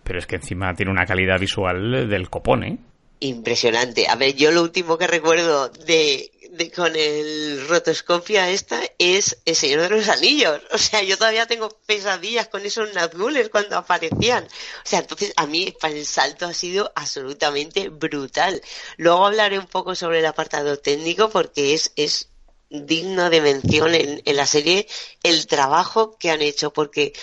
Pero 0.03 0.20
es 0.20 0.28
que 0.28 0.36
encima 0.36 0.74
tiene 0.74 0.91
una 0.91 1.06
calidad 1.06 1.40
visual 1.40 2.10
del 2.10 2.30
copón, 2.30 2.64
¿eh? 2.64 2.78
Impresionante. 3.22 4.07
A 4.07 4.16
ver, 4.16 4.36
yo 4.36 4.52
lo 4.52 4.62
último 4.62 4.98
que 4.98 5.07
recuerdo 5.07 5.70
de, 5.70 6.32
con 6.76 6.95
el 6.95 7.68
rotoscopia 7.68 8.49
esta 8.49 8.82
es 8.98 9.38
El 9.45 9.56
Señor 9.56 9.82
de 9.82 9.90
los 9.90 10.10
Anillos. 10.10 10.61
O 10.72 10.77
sea, 10.77 11.03
yo 11.03 11.18
todavía 11.18 11.45
tengo 11.45 11.69
pesadillas 11.86 12.48
con 12.48 12.65
esos 12.65 12.94
Nazgules 12.94 13.49
cuando 13.49 13.77
aparecían. 13.77 14.45
O 14.45 14.88
sea, 14.88 14.99
entonces 14.99 15.34
a 15.36 15.45
mí 15.45 15.76
el 15.84 16.06
salto 16.06 16.45
ha 16.45 16.53
sido 16.53 16.91
absolutamente 16.95 17.90
brutal. 17.90 18.61
Luego 18.98 19.26
hablaré 19.26 19.60
un 19.60 19.68
poco 19.68 19.95
sobre 19.95 20.19
el 20.19 20.26
apartado 20.26 20.77
técnico 20.77 21.30
porque 21.30 21.73
es, 21.73 21.91
es 21.95 22.30
digno 22.69 23.30
de 23.30 23.41
mención 23.41 23.94
en, 23.94 24.22
en 24.23 24.36
la 24.36 24.45
serie 24.45 24.88
el 25.23 25.48
trabajo 25.48 26.18
que 26.18 26.32
han 26.32 26.41
hecho 26.41 26.72
porque 26.73 27.14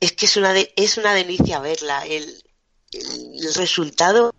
es 0.00 0.12
que 0.12 0.26
es 0.26 0.36
una, 0.36 0.54
es 0.76 0.96
una 0.96 1.14
delicia 1.14 1.60
verla. 1.60 2.06
el, 2.06 2.42
el 2.92 3.54
resultado 3.54 4.34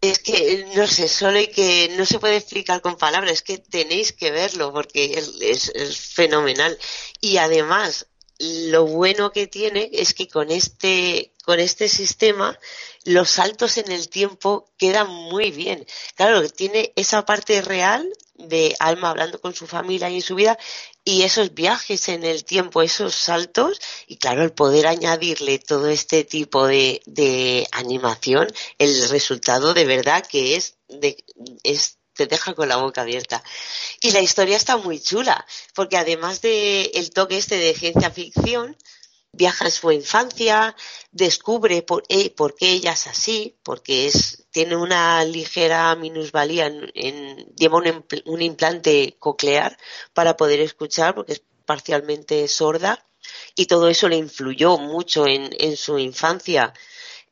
es 0.00 0.18
que 0.18 0.66
no 0.74 0.86
sé, 0.86 1.08
solo 1.08 1.38
hay 1.38 1.48
que, 1.48 1.92
no 1.96 2.06
se 2.06 2.18
puede 2.18 2.36
explicar 2.36 2.80
con 2.80 2.96
palabras, 2.96 3.32
es 3.32 3.42
que 3.42 3.58
tenéis 3.58 4.12
que 4.12 4.30
verlo 4.30 4.72
porque 4.72 5.22
es, 5.40 5.72
fenomenal. 6.12 6.78
Y 7.20 7.38
además, 7.38 8.06
lo 8.38 8.84
bueno 8.86 9.32
que 9.32 9.46
tiene 9.46 9.90
es 9.92 10.14
que 10.14 10.28
con 10.28 10.50
este, 10.50 11.34
con 11.44 11.60
este 11.60 11.88
sistema, 11.88 12.58
los 13.04 13.30
saltos 13.30 13.78
en 13.78 13.90
el 13.92 14.08
tiempo 14.08 14.70
quedan 14.78 15.08
muy 15.08 15.50
bien. 15.50 15.86
Claro, 16.14 16.48
tiene 16.48 16.92
esa 16.96 17.24
parte 17.24 17.62
real 17.62 18.10
de 18.34 18.74
Alma 18.80 19.10
hablando 19.10 19.40
con 19.40 19.54
su 19.54 19.66
familia 19.66 20.10
y 20.10 20.20
su 20.20 20.34
vida 20.34 20.58
y 21.04 21.22
esos 21.22 21.54
viajes 21.54 22.08
en 22.08 22.24
el 22.24 22.44
tiempo, 22.44 22.82
esos 22.82 23.14
saltos, 23.14 23.78
y 24.06 24.16
claro, 24.16 24.42
el 24.42 24.52
poder 24.52 24.86
añadirle 24.86 25.58
todo 25.58 25.88
este 25.88 26.24
tipo 26.24 26.66
de, 26.66 27.02
de 27.04 27.68
animación, 27.72 28.48
el 28.78 29.08
resultado 29.10 29.74
de 29.74 29.84
verdad 29.84 30.26
que 30.26 30.56
es, 30.56 30.76
de, 30.88 31.22
es 31.62 31.98
te 32.14 32.26
deja 32.26 32.54
con 32.54 32.68
la 32.68 32.76
boca 32.76 33.02
abierta. 33.02 33.42
Y 34.00 34.12
la 34.12 34.20
historia 34.20 34.56
está 34.56 34.76
muy 34.76 35.00
chula, 35.00 35.44
porque 35.74 35.96
además 35.96 36.40
de 36.40 36.92
el 36.94 37.10
toque 37.10 37.36
este 37.36 37.56
de 37.56 37.74
ciencia 37.74 38.10
ficción, 38.10 38.76
viaja 39.36 39.66
en 39.66 39.70
su 39.70 39.90
infancia, 39.92 40.74
descubre 41.12 41.82
por, 41.82 42.04
eh, 42.08 42.30
por 42.30 42.54
qué 42.54 42.72
ella 42.72 42.92
es 42.92 43.06
así, 43.06 43.56
porque 43.62 44.06
es, 44.06 44.46
tiene 44.50 44.76
una 44.76 45.24
ligera 45.24 45.94
minusvalía, 45.96 46.66
en, 46.66 47.36
lleva 47.56 47.78
un, 48.24 48.42
implante 48.42 49.16
coclear 49.18 49.76
para 50.12 50.36
poder 50.36 50.60
escuchar, 50.60 51.14
porque 51.14 51.32
es 51.34 51.42
parcialmente 51.66 52.46
sorda, 52.48 53.06
y 53.56 53.66
todo 53.66 53.88
eso 53.88 54.08
le 54.08 54.16
influyó 54.16 54.78
mucho 54.78 55.26
en, 55.26 55.50
en 55.58 55.76
su 55.76 55.98
infancia. 55.98 56.72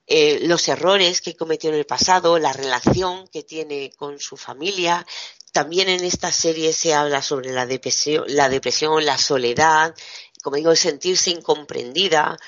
Eh, 0.06 0.40
los 0.46 0.68
errores 0.68 1.20
que 1.20 1.36
cometió 1.36 1.70
en 1.70 1.76
el 1.76 1.86
pasado, 1.86 2.38
la 2.38 2.52
relación 2.52 3.28
que 3.28 3.44
tiene 3.44 3.92
con 3.96 4.18
su 4.18 4.36
familia. 4.36 5.06
También 5.52 5.88
en 5.88 6.04
esta 6.04 6.32
serie 6.32 6.72
se 6.72 6.92
habla 6.94 7.22
sobre 7.22 7.52
la 7.52 7.66
depresión, 7.66 8.24
la, 8.28 8.48
depresión, 8.48 9.04
la 9.04 9.18
soledad, 9.18 9.94
como 10.42 10.56
digo, 10.56 10.74
sentirse 10.76 11.30
incomprendida. 11.30 12.38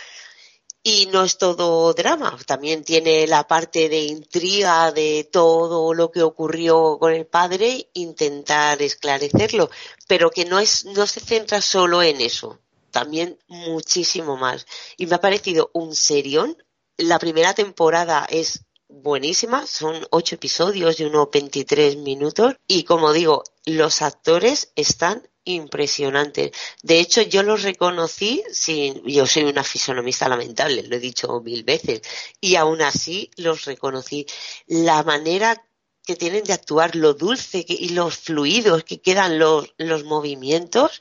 Y 0.83 1.07
no 1.07 1.25
es 1.25 1.39
todo 1.39 1.95
drama, 1.95 2.37
también 2.47 2.85
tiene 2.85 3.27
la 3.27 3.49
parte 3.49 3.89
de 3.89 4.03
intriga 4.03 4.93
de 4.93 5.27
todo 5.33 5.95
lo 5.95 6.11
que 6.11 6.23
ocurrió 6.23 6.99
con 6.99 7.15
el 7.15 7.27
padre, 7.27 7.89
intentar 7.95 8.83
esclarecerlo, 8.83 9.71
pero 10.07 10.31
que 10.31 10.45
no 10.45 10.59
es, 10.59 10.85
no 10.85 11.07
se 11.07 11.21
centra 11.21 11.62
solo 11.62 12.03
en 12.03 12.21
eso, 12.21 12.59
también 12.91 13.39
muchísimo 13.47 14.37
más. 14.37 14.66
Y 14.99 15.07
me 15.07 15.15
ha 15.15 15.23
parecido 15.23 15.71
un 15.73 15.95
serión. 15.95 16.55
La 16.99 17.19
primera 17.19 17.55
temporada 17.55 18.27
es 18.29 18.66
buenísima, 18.89 19.66
son 19.66 20.07
ocho 20.11 20.35
episodios 20.35 20.99
de 20.99 21.07
unos 21.07 21.29
23 21.33 21.97
minutos 21.97 22.55
y 22.66 22.85
como 22.85 23.12
digo, 23.12 23.43
los 23.65 24.03
actores 24.03 24.73
están 24.77 25.27
impresionantes. 25.45 26.53
De 26.83 26.99
hecho, 26.99 27.23
yo 27.23 27.43
los 27.43 27.62
reconocí 27.62 28.43
sin, 28.51 29.03
yo 29.05 29.27
soy 29.27 29.45
una 29.45 29.65
fisonomista 29.65 30.29
lamentable, 30.29 30.83
lo 30.83 30.97
he 30.97 31.01
dicho 31.01 31.41
mil 31.41 31.65
veces, 31.65 32.03
y 32.41 32.57
aún 32.57 32.83
así 32.83 33.31
los 33.37 33.65
reconocí. 33.65 34.27
La 34.66 35.03
manera 35.03 35.62
que 36.05 36.16
tienen 36.16 36.45
de 36.45 36.53
actuar, 36.53 36.97
lo 36.97 37.15
dulce 37.15 37.65
y 37.66 37.91
los 37.91 38.16
fluidos 38.16 38.85
que 38.85 39.01
quedan 39.01 39.39
los, 39.39 39.73
los 39.79 40.05
movimientos, 40.05 41.01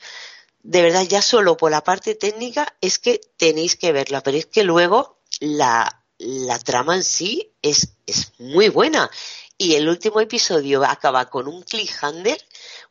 de 0.62 0.82
verdad 0.82 1.04
ya 1.04 1.22
solo 1.22 1.58
por 1.58 1.72
la 1.72 1.84
parte 1.84 2.16
técnica 2.16 2.74
es 2.80 3.00
que 3.00 3.20
tenéis 3.38 3.76
que 3.76 3.92
verla, 3.92 4.22
pero 4.22 4.38
es 4.38 4.46
que 4.46 4.64
luego 4.64 5.20
la, 5.42 6.06
la 6.20 6.58
trama 6.60 6.96
en 6.96 7.04
sí 7.04 7.52
es, 7.62 7.96
es 8.06 8.32
muy 8.38 8.70
buena. 8.70 9.12
Y 9.58 9.76
el 9.76 9.88
último 9.88 10.20
episodio 10.20 10.84
acaba 10.84 11.30
con 11.30 11.48
un 11.48 11.64
cliffhanger 11.64 12.42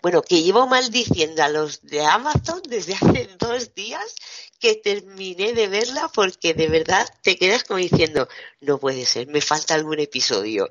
bueno, 0.03 0.23
que 0.23 0.43
llevo 0.43 0.67
maldiciendo 0.67 1.43
a 1.43 1.49
los 1.49 1.83
de 1.83 2.05
Amazon 2.05 2.63
desde 2.69 2.95
hace 2.95 3.29
dos 3.39 3.75
días 3.75 4.15
que 4.59 4.75
terminé 4.75 5.53
de 5.53 5.69
verla 5.69 6.11
porque 6.15 6.55
de 6.55 6.69
verdad 6.69 7.09
te 7.23 7.37
quedas 7.37 7.65
como 7.65 7.79
diciendo, 7.79 8.29
no 8.61 8.79
puede 8.79 9.07
ser, 9.07 9.27
me 9.29 9.41
falta 9.41 9.75
algún 9.75 9.99
episodio. 10.01 10.69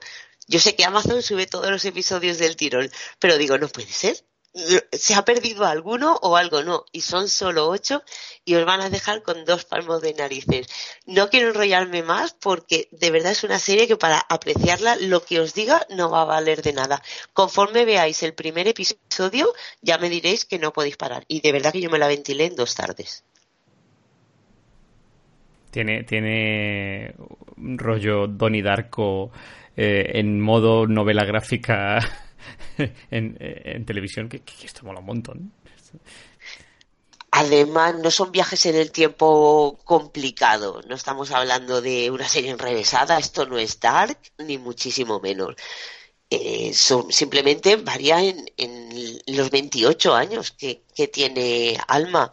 Yo 0.48 0.60
sé 0.60 0.76
que 0.76 0.86
Amazon 0.86 1.22
sube 1.22 1.48
todos 1.48 1.70
los 1.70 1.86
episodios 1.86 2.38
del 2.38 2.56
tirón, 2.56 2.92
pero 3.20 3.38
digo, 3.38 3.58
no 3.58 3.68
puede 3.70 3.92
ser 3.92 4.24
se 4.54 5.14
ha 5.14 5.24
perdido 5.24 5.66
alguno 5.66 6.20
o 6.22 6.36
algo 6.36 6.62
no, 6.64 6.86
y 6.92 7.02
son 7.02 7.30
solo 7.30 7.70
ocho 7.70 8.04
y 8.44 8.56
os 8.56 8.66
van 8.66 8.82
a 8.82 8.90
dejar 8.90 9.22
con 9.22 9.46
dos 9.46 9.66
palmos 9.66 10.02
de 10.02 10.14
narices. 10.14 10.68
No 11.06 11.30
quiero 11.30 11.50
enrollarme 11.50 12.04
más 12.04 12.34
porque 12.34 12.90
de 12.92 13.12
verdad 13.12 13.32
es 13.32 13.44
una 13.44 13.60
serie 13.60 13.88
que 13.88 13.96
para 13.96 14.20
apreciarla 14.30 14.98
lo 14.98 15.24
que 15.24 15.40
os 15.40 15.54
diga 15.54 15.86
no 15.90 16.10
va 16.10 16.24
a 16.24 16.26
valer 16.26 16.62
de 16.62 16.74
nada. 16.74 17.02
Conforme 17.34 17.86
veáis 17.86 18.24
el 18.24 18.34
primer 18.34 18.68
episodio 18.68 19.54
ya 19.82 19.98
me 19.98 20.10
diréis 20.10 20.46
que 20.46 20.60
no 20.60 20.74
podéis 20.74 20.98
parar 20.98 21.24
y 21.28 21.40
de 21.42 21.52
verdad 21.52 21.72
que 21.72 21.82
yo 21.82 21.90
me 21.90 22.00
la 22.00 22.08
ventilé 22.08 22.46
en 22.46 22.56
dos 22.56 22.76
tardes. 22.76 23.24
Tiene, 25.72 26.04
tiene 26.04 27.16
un 27.56 27.78
rollo 27.78 28.28
Donnie 28.28 28.62
Darko 28.62 29.32
eh, 29.78 30.12
en 30.16 30.42
modo 30.42 30.86
novela 30.86 31.24
gráfica 31.24 32.00
en, 33.12 33.86
televisión, 33.86 34.30
que, 34.30 34.42
esto 34.64 34.84
mola 34.84 35.00
un 35.00 35.06
montón. 35.06 35.52
Además, 37.32 37.96
no 37.96 38.12
son 38.12 38.32
viajes 38.32 38.66
en 38.66 38.76
el 38.76 38.92
tiempo 38.92 39.80
complicado. 39.84 40.82
No 40.88 40.96
estamos 40.96 41.32
hablando 41.32 41.82
de 41.82 42.12
una 42.12 42.28
serie 42.28 42.52
enrevesada. 42.52 43.18
Esto 43.18 43.46
no 43.46 43.58
es 43.58 43.80
Dark, 43.80 44.18
ni 44.38 44.58
muchísimo 44.58 45.20
menos. 45.20 45.56
Eh, 46.30 46.74
son, 46.74 47.12
simplemente 47.12 47.76
varía 47.78 48.22
en, 48.22 48.46
los 49.28 49.50
28 49.50 50.14
años 50.14 50.52
que, 50.52 50.84
que 50.96 51.08
tiene 51.08 51.78
Alma 51.88 52.32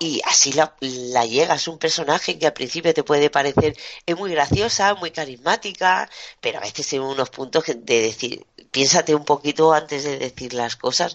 y 0.00 0.20
así 0.24 0.52
la, 0.52 0.74
la 0.80 1.26
llegas. 1.26 1.68
Un 1.68 1.78
personaje 1.78 2.38
que 2.38 2.46
al 2.46 2.54
principio 2.54 2.94
te 2.94 3.04
puede 3.04 3.28
parecer 3.30 3.76
es 4.06 4.16
muy 4.16 4.32
graciosa, 4.32 4.94
muy 4.94 5.10
carismática, 5.10 6.08
pero 6.40 6.58
a 6.58 6.62
veces 6.62 6.90
en 6.94 7.02
unos 7.02 7.28
puntos 7.28 7.64
de 7.66 8.00
decir, 8.00 8.46
piénsate 8.70 9.14
un 9.14 9.26
poquito 9.26 9.74
antes 9.74 10.04
de 10.04 10.18
decir 10.18 10.54
las 10.54 10.74
cosas, 10.76 11.14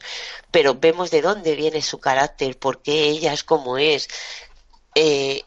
pero 0.52 0.76
vemos 0.76 1.10
de 1.10 1.24
dónde 1.24 1.56
viene 1.56 1.82
su 1.82 1.98
carácter, 2.00 2.60
por 2.60 2.84
qué 2.84 3.10
ella 3.10 3.34
es 3.34 3.44
como 3.44 3.78
es. 3.80 4.08
Eh, 4.98 5.44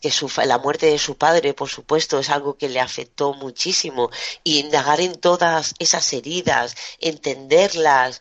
que 0.00 0.10
su, 0.12 0.30
la 0.44 0.58
muerte 0.58 0.86
de 0.86 0.98
su 0.98 1.16
padre, 1.16 1.52
por 1.52 1.68
supuesto, 1.68 2.20
es 2.20 2.30
algo 2.30 2.56
que 2.56 2.68
le 2.68 2.80
afectó 2.80 3.34
muchísimo. 3.34 4.10
Y 4.44 4.60
indagar 4.60 5.00
en 5.00 5.14
todas 5.16 5.74
esas 5.80 6.12
heridas, 6.12 6.76
entenderlas, 7.00 8.20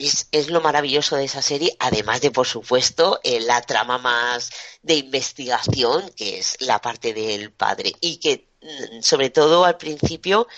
es, 0.00 0.48
lo 0.48 0.60
maravilloso 0.60 1.16
de 1.16 1.24
esa 1.24 1.42
serie, 1.42 1.76
además 1.78 2.20
de, 2.20 2.30
por 2.30 2.46
supuesto, 2.46 3.20
eh, 3.22 3.40
la 3.40 3.60
trama 3.62 3.98
más 3.98 4.50
de 4.82 4.94
investigación, 4.94 6.10
que 6.16 6.38
es 6.38 6.56
la 6.60 6.80
parte 6.80 7.12
del 7.12 7.52
padre. 7.52 7.92
Y 8.00 8.16
que, 8.16 8.48
mm, 8.62 9.02
sobre 9.02 9.30
todo 9.30 9.64
al 9.64 9.76
principio, 9.76 10.48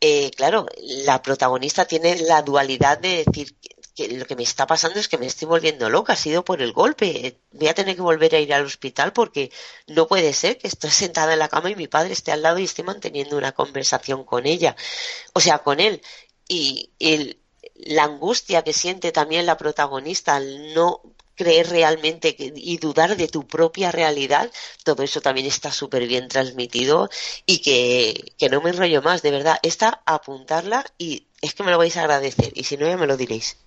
eh, 0.00 0.30
claro, 0.36 0.66
la 1.06 1.22
protagonista 1.22 1.86
tiene 1.86 2.16
la 2.22 2.42
dualidad 2.42 2.98
de 2.98 3.24
decir 3.24 3.56
que, 3.94 4.08
lo 4.08 4.26
que 4.26 4.36
me 4.36 4.42
está 4.42 4.66
pasando 4.66 4.98
es 4.98 5.08
que 5.08 5.18
me 5.18 5.26
estoy 5.26 5.46
volviendo 5.48 5.88
loca, 5.88 6.12
ha 6.14 6.16
sido 6.16 6.44
por 6.44 6.60
el 6.60 6.72
golpe, 6.72 7.38
voy 7.52 7.68
a 7.68 7.74
tener 7.74 7.94
que 7.96 8.02
volver 8.02 8.34
a 8.34 8.40
ir 8.40 8.52
al 8.52 8.66
hospital 8.66 9.12
porque 9.12 9.50
no 9.86 10.08
puede 10.08 10.32
ser 10.32 10.58
que 10.58 10.68
estoy 10.68 10.90
sentada 10.90 11.32
en 11.32 11.38
la 11.38 11.48
cama 11.48 11.70
y 11.70 11.76
mi 11.76 11.88
padre 11.88 12.12
esté 12.12 12.32
al 12.32 12.42
lado 12.42 12.58
y 12.58 12.64
esté 12.64 12.82
manteniendo 12.82 13.36
una 13.38 13.52
conversación 13.52 14.24
con 14.24 14.46
ella, 14.46 14.76
o 15.32 15.40
sea, 15.40 15.58
con 15.60 15.80
él. 15.80 16.02
Y 16.48 16.90
el, 16.98 17.38
la 17.74 18.04
angustia 18.04 18.62
que 18.62 18.72
siente 18.72 19.12
también 19.12 19.46
la 19.46 19.56
protagonista 19.56 20.36
al 20.36 20.74
no 20.74 21.02
creer 21.34 21.68
realmente 21.68 22.36
y 22.38 22.78
dudar 22.78 23.16
de 23.16 23.28
tu 23.28 23.46
propia 23.46 23.90
realidad, 23.90 24.50
todo 24.84 25.02
eso 25.02 25.20
también 25.20 25.46
está 25.46 25.72
súper 25.72 26.06
bien 26.06 26.28
transmitido 26.28 27.10
y 27.44 27.58
que, 27.58 28.34
que, 28.38 28.48
no 28.48 28.60
me 28.60 28.70
enrollo 28.70 29.02
más, 29.02 29.22
de 29.22 29.32
verdad, 29.32 29.58
esta 29.62 30.02
apuntarla 30.06 30.84
y 30.96 31.26
es 31.40 31.54
que 31.54 31.64
me 31.64 31.72
lo 31.72 31.78
vais 31.78 31.96
a 31.96 32.00
agradecer 32.00 32.52
y 32.54 32.64
si 32.64 32.76
no 32.76 32.86
ya 32.86 32.96
me 32.96 33.06
lo 33.06 33.16
diréis. 33.16 33.58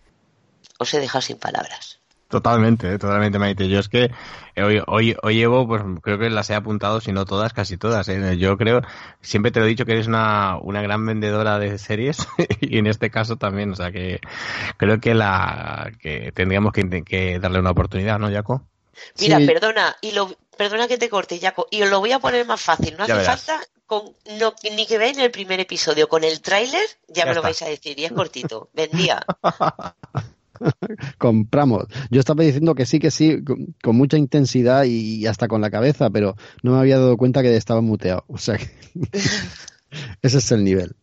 Os 0.79 0.93
he 0.93 0.99
dejado 0.99 1.21
sin 1.21 1.37
palabras. 1.37 1.99
Totalmente, 2.29 2.93
eh, 2.93 2.99
totalmente, 2.99 3.39
Maite. 3.39 3.69
Yo 3.69 3.79
es 3.79 3.87
que 3.87 4.11
hoy, 4.57 4.81
hoy, 4.85 5.15
hoy 5.23 5.35
llevo, 5.35 5.65
pues 5.65 5.81
creo 6.01 6.19
que 6.19 6.29
las 6.29 6.49
he 6.49 6.55
apuntado, 6.55 6.99
si 6.99 7.13
no 7.13 7.25
todas, 7.25 7.53
casi 7.53 7.77
todas. 7.77 8.09
¿eh? 8.09 8.37
Yo 8.37 8.57
creo, 8.57 8.81
siempre 9.21 9.51
te 9.51 9.61
lo 9.61 9.65
he 9.65 9.69
dicho 9.69 9.85
que 9.85 9.93
eres 9.93 10.07
una, 10.07 10.57
una 10.57 10.81
gran 10.81 11.05
vendedora 11.05 11.57
de 11.57 11.77
series 11.77 12.27
y 12.59 12.77
en 12.79 12.87
este 12.87 13.09
caso 13.09 13.37
también, 13.37 13.71
o 13.71 13.75
sea 13.75 13.91
que 13.91 14.19
creo 14.75 14.99
que 14.99 15.13
la 15.13 15.91
que 16.01 16.33
tendríamos 16.33 16.73
que, 16.73 17.03
que 17.03 17.39
darle 17.39 17.59
una 17.59 17.71
oportunidad, 17.71 18.19
¿no, 18.19 18.29
Jaco? 18.29 18.61
Mira, 19.19 19.39
perdona, 19.45 19.95
y 20.01 20.11
lo, 20.11 20.35
perdona 20.57 20.87
que 20.87 20.97
te 20.97 21.07
corte, 21.07 21.39
Jaco, 21.39 21.67
y 21.71 21.81
os 21.83 21.89
lo 21.89 21.99
voy 21.99 22.11
a 22.11 22.19
poner 22.19 22.45
más 22.45 22.59
fácil. 22.59 22.97
No 22.97 23.05
hace 23.05 23.19
falta 23.21 23.61
con, 23.85 24.03
no, 24.37 24.53
ni 24.75 24.85
que 24.85 24.97
veáis 24.97 25.17
en 25.17 25.23
el 25.23 25.31
primer 25.31 25.61
episodio, 25.61 26.09
con 26.09 26.25
el 26.25 26.41
tráiler 26.41 26.85
ya, 27.07 27.25
me 27.25 27.33
lo 27.33 27.41
vais 27.41 27.61
a 27.61 27.67
decir, 27.67 27.97
y 27.97 28.03
es 28.03 28.11
cortito. 28.11 28.69
Vendía. 28.73 29.25
compramos. 31.17 31.85
Yo 32.11 32.19
estaba 32.19 32.43
diciendo 32.43 32.75
que 32.75 32.85
sí, 32.85 32.99
que 32.99 33.11
sí, 33.11 33.43
con, 33.43 33.95
mucha 33.95 34.17
intensidad 34.17 34.83
y 34.85 35.25
hasta 35.27 35.47
con 35.47 35.61
la 35.61 35.71
cabeza, 35.71 36.09
pero 36.09 36.35
no 36.63 36.73
me 36.73 36.79
había 36.79 36.97
dado 36.97 37.17
cuenta 37.17 37.41
que 37.41 37.55
estaba 37.55 37.81
muteado. 37.81 38.23
O 38.27 38.37
sea 38.37 38.57
que 38.57 38.69
ese 40.21 40.37
es 40.37 40.51
el 40.51 40.63
nivel. 40.63 40.95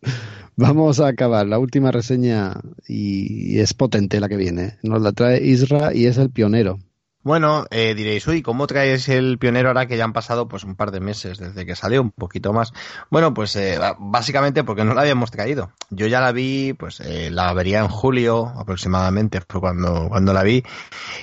Vamos 0.57 1.01
a 1.01 1.07
acabar 1.07 1.45
la 1.45 1.59
última 1.59 1.91
reseña 1.91 2.61
y 2.87 3.59
es 3.59 3.73
potente 3.73 4.21
la 4.21 4.29
que 4.29 4.37
viene. 4.37 4.77
Nos 4.83 5.01
la 5.01 5.11
trae 5.11 5.43
Isra 5.45 5.93
y 5.93 6.05
es 6.05 6.17
el 6.17 6.29
pionero. 6.29 6.79
Bueno, 7.25 7.65
eh, 7.71 7.95
diréis, 7.95 8.27
uy, 8.27 8.43
¿cómo 8.43 8.67
traes 8.67 9.09
el 9.09 9.39
pionero 9.39 9.69
ahora 9.69 9.87
que 9.87 9.97
ya 9.97 10.03
han 10.03 10.13
pasado 10.13 10.47
pues 10.47 10.63
un 10.63 10.75
par 10.75 10.91
de 10.91 10.99
meses 10.99 11.39
desde 11.39 11.65
que 11.65 11.75
salió, 11.75 11.99
un 12.03 12.11
poquito 12.11 12.53
más? 12.53 12.71
Bueno, 13.09 13.33
pues 13.33 13.55
eh, 13.55 13.79
básicamente 13.97 14.63
porque 14.63 14.83
no 14.83 14.93
la 14.93 15.01
habíamos 15.01 15.31
traído. 15.31 15.71
Yo 15.89 16.05
ya 16.05 16.21
la 16.21 16.31
vi, 16.31 16.73
pues 16.73 16.99
eh, 16.99 17.31
la 17.31 17.51
vería 17.53 17.79
en 17.79 17.87
julio 17.87 18.53
aproximadamente, 18.55 19.41
fue 19.41 19.59
cuando, 19.59 20.07
cuando 20.07 20.33
la 20.33 20.43
vi, 20.43 20.63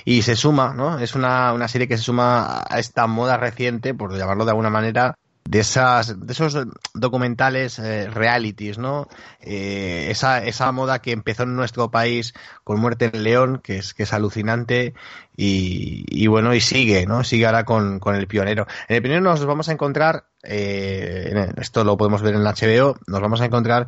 y 0.03 0.23
se 0.23 0.35
suma, 0.35 0.73
¿no? 0.73 0.99
Es 0.99 1.15
una, 1.15 1.53
una 1.53 1.69
serie 1.69 1.87
que 1.87 1.97
se 1.97 2.03
suma 2.03 2.65
a 2.69 2.79
esta 2.79 3.07
moda 3.07 3.37
reciente, 3.37 3.93
por 3.93 4.13
llamarlo 4.13 4.43
de 4.43 4.51
alguna 4.51 4.69
manera, 4.69 5.17
de 5.45 5.59
esas 5.59 6.25
de 6.25 6.31
esos 6.31 6.57
documentales 6.93 7.77
eh, 7.79 8.09
realities 8.09 8.77
no 8.77 9.07
eh, 9.41 10.07
esa, 10.09 10.43
esa 10.43 10.71
moda 10.71 10.99
que 10.99 11.11
empezó 11.11 11.43
en 11.43 11.55
nuestro 11.55 11.91
país 11.91 12.33
con 12.63 12.79
Muerte 12.79 13.11
en 13.13 13.23
León 13.23 13.59
que 13.61 13.77
es 13.77 13.93
que 13.93 14.03
es 14.03 14.13
alucinante 14.13 14.93
y, 15.35 16.27
bueno 16.27 16.53
y 16.53 16.61
sigue 16.61 17.05
no 17.05 17.23
sigue 17.23 17.45
ahora 17.45 17.65
con, 17.65 17.99
con, 17.99 18.15
el 18.15 18.27
pionero. 18.27 18.67
En 18.87 18.97
el 18.97 19.01
pionero 19.01 19.21
nos 19.21 19.43
vamos 19.45 19.67
a 19.67 19.73
encontrar 19.73 20.27
eh, 20.43 21.51
esto 21.57 21.83
lo 21.83 21.97
podemos 21.97 22.21
ver 22.21 22.35
en 22.35 22.43
la 22.43 22.53
HBO 22.53 22.97
nos 23.07 23.21
vamos 23.21 23.41
a 23.41 23.45
encontrar 23.45 23.87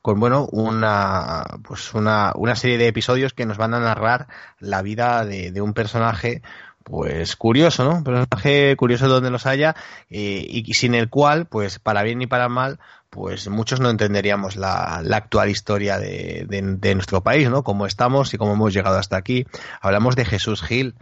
con 0.00 0.18
bueno 0.18 0.46
una 0.50 1.44
pues 1.62 1.92
una, 1.94 2.32
una 2.36 2.56
serie 2.56 2.78
de 2.78 2.86
episodios 2.86 3.34
que 3.34 3.46
nos 3.46 3.58
van 3.58 3.74
a 3.74 3.80
narrar 3.80 4.28
la 4.60 4.80
vida 4.82 5.24
de 5.24 5.60
un 5.60 5.74
personaje 5.74 6.42
pues 6.86 7.34
curioso, 7.34 7.82
¿no? 7.82 7.96
Un 7.96 8.04
personaje 8.04 8.76
curioso 8.76 9.08
donde 9.08 9.28
los 9.28 9.44
haya 9.44 9.74
eh, 10.08 10.46
y 10.48 10.72
sin 10.74 10.94
el 10.94 11.10
cual, 11.10 11.46
pues 11.46 11.80
para 11.80 12.04
bien 12.04 12.22
y 12.22 12.28
para 12.28 12.48
mal, 12.48 12.78
pues 13.10 13.48
muchos 13.48 13.80
no 13.80 13.90
entenderíamos 13.90 14.54
la, 14.54 15.00
la 15.02 15.16
actual 15.16 15.50
historia 15.50 15.98
de, 15.98 16.46
nuestro 16.94 17.24
país, 17.24 17.50
¿no? 17.50 17.64
Cómo 17.64 17.86
estamos 17.86 18.32
y 18.32 18.38
cómo 18.38 18.52
hemos 18.52 18.72
llegado 18.72 18.98
hasta 18.98 19.16
aquí. 19.16 19.46
Hablamos 19.80 20.14
de 20.14 20.26
Jesús 20.26 20.62
Gil. 20.62 20.94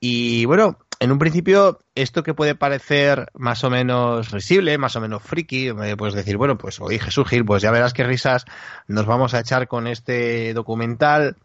Y 0.00 0.44
bueno, 0.44 0.76
en 1.00 1.10
un 1.10 1.18
principio, 1.18 1.78
esto 1.94 2.22
que 2.22 2.34
puede 2.34 2.54
parecer 2.54 3.30
más 3.32 3.64
o 3.64 3.70
menos 3.70 4.32
risible, 4.32 4.76
más 4.76 4.96
o 4.96 5.00
menos 5.00 5.22
friki, 5.22 5.68
eh, 5.68 5.96
puedes 5.96 6.14
decir, 6.14 6.36
bueno, 6.36 6.58
pues 6.58 6.78
oye 6.78 6.98
Jesús 6.98 7.26
Gil, 7.26 7.46
pues 7.46 7.62
ya 7.62 7.70
verás 7.70 7.94
qué 7.94 8.04
risas 8.04 8.44
nos 8.86 9.06
vamos 9.06 9.32
a 9.32 9.40
echar 9.40 9.66
con 9.66 9.86
este 9.86 10.52
documental. 10.52 11.36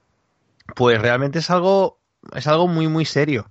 Pues 0.75 1.01
realmente 1.01 1.39
es 1.39 1.49
algo, 1.49 1.99
es 2.35 2.47
algo 2.47 2.67
muy, 2.67 2.89
muy 2.89 3.05
serio 3.05 3.49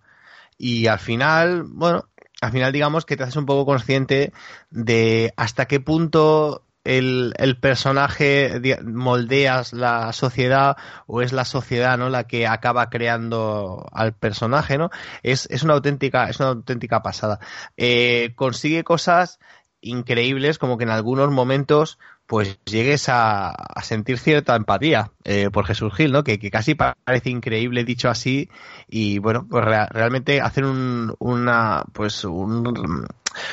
y 0.58 0.86
al 0.86 0.98
final, 0.98 1.64
bueno, 1.64 2.08
al 2.40 2.52
final 2.52 2.72
digamos 2.72 3.04
que 3.04 3.16
te 3.16 3.22
haces 3.22 3.36
un 3.36 3.46
poco 3.46 3.66
consciente 3.66 4.32
de 4.70 5.32
hasta 5.36 5.66
qué 5.66 5.80
punto 5.80 6.66
el, 6.84 7.34
el, 7.38 7.58
personaje 7.58 8.60
moldeas 8.84 9.72
la 9.72 10.12
sociedad 10.12 10.76
o 11.06 11.20
es 11.20 11.32
la 11.32 11.44
sociedad 11.44 11.98
no 11.98 12.08
la 12.08 12.24
que 12.28 12.46
acaba 12.46 12.90
creando 12.90 13.88
al 13.90 14.14
personaje 14.14 14.78
no 14.78 14.90
es, 15.24 15.48
es 15.50 15.64
una 15.64 15.74
auténtica 15.74 16.28
es 16.28 16.38
una 16.38 16.50
auténtica 16.50 17.02
pasada. 17.02 17.40
Eh, 17.76 18.32
consigue 18.36 18.84
cosas 18.84 19.40
increíbles 19.80 20.58
como 20.58 20.78
que 20.78 20.84
en 20.84 20.90
algunos 20.90 21.30
momentos 21.30 21.98
pues 22.26 22.58
llegues 22.64 23.08
a, 23.08 23.54
sentir 23.82 24.18
cierta 24.18 24.56
empatía 24.56 25.12
eh, 25.24 25.50
por 25.52 25.66
Jesús 25.66 25.94
Gil, 25.94 26.12
¿no? 26.12 26.24
Que, 26.24 26.38
casi 26.50 26.74
parece 26.74 27.30
increíble 27.30 27.84
dicho 27.84 28.08
así 28.08 28.50
y 28.88 29.18
bueno, 29.18 29.46
pues 29.48 29.64
realmente 29.64 30.40
hacen 30.40 30.64
un, 30.64 31.14
una, 31.18 31.84
pues 31.92 32.24
un, 32.24 33.06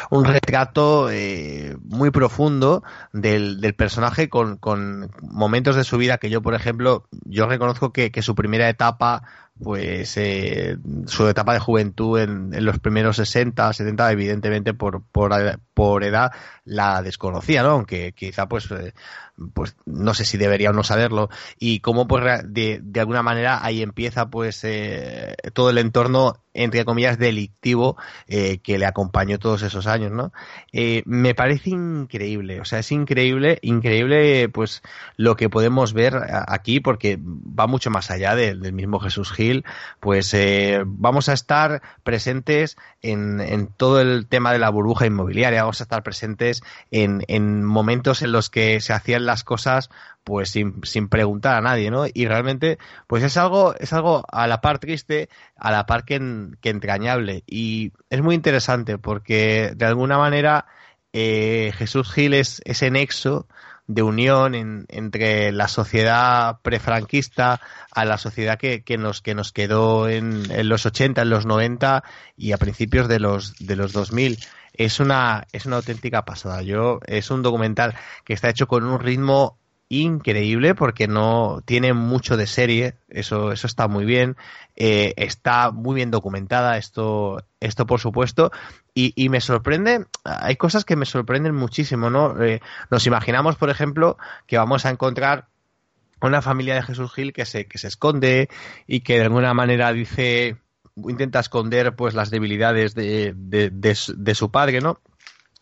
un 0.09 0.25
retrato 0.25 1.09
eh, 1.11 1.77
muy 1.83 2.11
profundo 2.11 2.83
del, 3.11 3.61
del 3.61 3.75
personaje 3.75 4.29
con, 4.29 4.57
con, 4.57 5.11
momentos 5.21 5.75
de 5.75 5.83
su 5.83 5.97
vida 5.97 6.17
que 6.17 6.29
yo, 6.29 6.41
por 6.41 6.55
ejemplo, 6.55 7.05
yo 7.25 7.47
reconozco 7.47 7.93
que, 7.93 8.11
que 8.11 8.21
su 8.21 8.35
primera 8.35 8.69
etapa 8.69 9.23
pues 9.61 10.17
eh, 10.17 10.77
su 11.05 11.27
etapa 11.27 11.53
de 11.53 11.59
juventud 11.59 12.19
en, 12.19 12.65
los 12.65 12.79
primeros 12.79 13.17
60, 13.17 13.71
70, 13.71 14.11
evidentemente 14.11 14.73
por, 14.73 15.03
por, 15.03 15.31
por 15.73 16.03
edad 16.03 16.31
la 16.65 17.01
desconocía, 17.01 17.63
¿no? 17.63 17.69
Aunque 17.69 18.13
quizá 18.13 18.47
pues, 18.47 18.69
eh, 18.71 18.93
pues 19.53 19.75
no 19.85 20.13
sé 20.13 20.25
si 20.25 20.37
debería 20.37 20.69
o 20.69 20.73
no 20.73 20.83
saberlo. 20.83 21.29
Y 21.59 21.79
cómo 21.79 22.07
pues 22.07 22.23
de, 22.45 22.79
de 22.83 22.99
alguna 22.99 23.23
manera 23.23 23.63
ahí 23.63 23.81
empieza 23.81 24.29
pues 24.29 24.63
eh, 24.63 25.35
todo 25.53 25.69
el 25.69 25.77
entorno 25.77 26.39
entre 26.55 26.85
comillas 26.85 27.17
delictivo 27.17 27.97
eh, 28.27 28.59
que 28.59 28.77
le 28.77 28.85
acompañó 28.85 29.39
todos 29.39 29.63
esos 29.63 29.87
años, 29.87 30.11
¿no? 30.11 30.31
Eh, 30.71 31.01
me 31.07 31.33
parece 31.33 31.71
increíble, 31.71 32.61
o 32.61 32.65
sea, 32.65 32.77
es 32.77 32.91
increíble, 32.91 33.57
increíble 33.63 34.49
pues 34.49 34.83
lo 35.17 35.35
que 35.35 35.49
podemos 35.49 35.93
ver 35.93 36.13
aquí 36.47 36.79
porque 36.79 37.17
va 37.19 37.65
mucho 37.65 37.89
más 37.89 38.11
allá 38.11 38.35
del 38.35 38.71
mismo 38.71 38.99
Jesús 38.99 39.31
Gil, 39.31 39.65
pues 39.99 40.35
vamos 40.85 41.27
a 41.27 41.33
estar 41.33 41.81
presentes 42.03 42.77
en, 43.01 43.41
en, 43.41 43.65
todo 43.65 43.99
el 43.99 44.27
tema 44.27 44.53
de 44.53 44.59
la 44.59 44.69
burbuja 44.69 45.07
inmobiliaria, 45.07 45.63
vamos 45.63 45.81
a 45.81 45.85
estar 45.85 46.03
presentes 46.03 46.61
en, 46.91 47.23
en 47.29 47.63
momentos 47.63 48.21
en 48.21 48.31
los 48.31 48.51
que 48.51 48.79
se 48.79 48.93
hacían 48.93 49.22
las 49.25 49.43
cosas 49.43 49.89
pues 50.23 50.49
sin, 50.49 50.81
sin 50.83 51.09
preguntar 51.09 51.55
a 51.55 51.61
nadie, 51.61 51.91
¿no? 51.91 52.05
Y 52.11 52.27
realmente, 52.27 52.77
pues 53.07 53.23
es 53.23 53.37
algo, 53.37 53.75
es 53.77 53.93
algo 53.93 54.23
a 54.31 54.47
la 54.47 54.61
par 54.61 54.79
triste, 54.79 55.29
a 55.55 55.71
la 55.71 55.85
par 55.85 56.05
que, 56.05 56.15
entrañable. 56.15 57.43
Y 57.47 57.91
es 58.09 58.21
muy 58.21 58.35
interesante 58.35 58.97
porque 58.97 59.73
de 59.75 59.85
alguna 59.85 60.17
manera 60.17 60.65
eh, 61.11 61.73
Jesús 61.77 62.11
Gil 62.11 62.33
es 62.33 62.61
ese 62.65 62.89
nexo 62.89 63.47
de 63.85 64.01
unión 64.01 64.85
entre 64.87 65.51
la 65.51 65.67
sociedad 65.67 66.59
prefranquista 66.61 67.59
a 67.91 68.05
la 68.05 68.17
sociedad 68.17 68.57
que, 68.57 68.81
que, 68.83 68.97
nos, 68.97 69.21
que 69.21 69.35
nos 69.35 69.51
quedó 69.51 70.07
en, 70.07 70.49
en, 70.51 70.69
los 70.69 70.85
80, 70.85 71.21
en 71.21 71.29
los 71.29 71.45
90 71.45 72.03
y 72.37 72.53
a 72.53 72.57
principios 72.57 73.09
de 73.09 73.19
los, 73.19 73.55
de 73.59 73.75
los 73.75 73.91
2000. 73.91 74.39
Es 74.73 74.99
una, 74.99 75.45
es 75.51 75.65
una 75.65 75.77
auténtica 75.77 76.25
pasada. 76.25 76.61
Yo, 76.63 76.99
es 77.05 77.31
un 77.31 77.41
documental 77.41 77.95
que 78.25 78.33
está 78.33 78.49
hecho 78.49 78.67
con 78.67 78.83
un 78.85 78.99
ritmo 78.99 79.57
increíble 79.89 80.75
porque 80.75 81.07
no 81.07 81.61
tiene 81.65 81.93
mucho 81.93 82.37
de 82.37 82.47
serie, 82.47 82.95
eso, 83.09 83.51
eso 83.51 83.67
está 83.67 83.87
muy 83.87 84.05
bien, 84.05 84.35
eh, 84.75 85.13
está 85.17 85.71
muy 85.71 85.95
bien 85.95 86.09
documentada 86.09 86.77
esto, 86.77 87.43
esto 87.59 87.85
por 87.85 87.99
supuesto, 87.99 88.51
y, 88.95 89.13
y, 89.15 89.29
me 89.29 89.41
sorprende, 89.41 90.05
hay 90.23 90.55
cosas 90.55 90.85
que 90.85 90.95
me 90.95 91.05
sorprenden 91.05 91.55
muchísimo, 91.55 92.09
¿no? 92.09 92.41
Eh, 92.41 92.61
nos 92.89 93.05
imaginamos, 93.05 93.55
por 93.55 93.69
ejemplo, 93.69 94.17
que 94.47 94.57
vamos 94.57 94.85
a 94.85 94.89
encontrar 94.89 95.47
una 96.21 96.41
familia 96.41 96.75
de 96.75 96.83
Jesús 96.83 97.13
Gil 97.13 97.33
que 97.33 97.45
se, 97.45 97.65
que 97.65 97.77
se 97.77 97.87
esconde 97.87 98.49
y 98.87 99.01
que 99.01 99.17
de 99.17 99.25
alguna 99.25 99.53
manera 99.53 99.91
dice, 99.91 100.57
intenta 100.95 101.39
esconder 101.39 101.95
pues 101.95 102.13
las 102.13 102.29
debilidades 102.29 102.95
de, 102.95 103.33
de, 103.35 103.69
de, 103.69 103.97
de 104.15 104.35
su 104.35 104.51
padre, 104.51 104.81
¿no? 104.81 104.99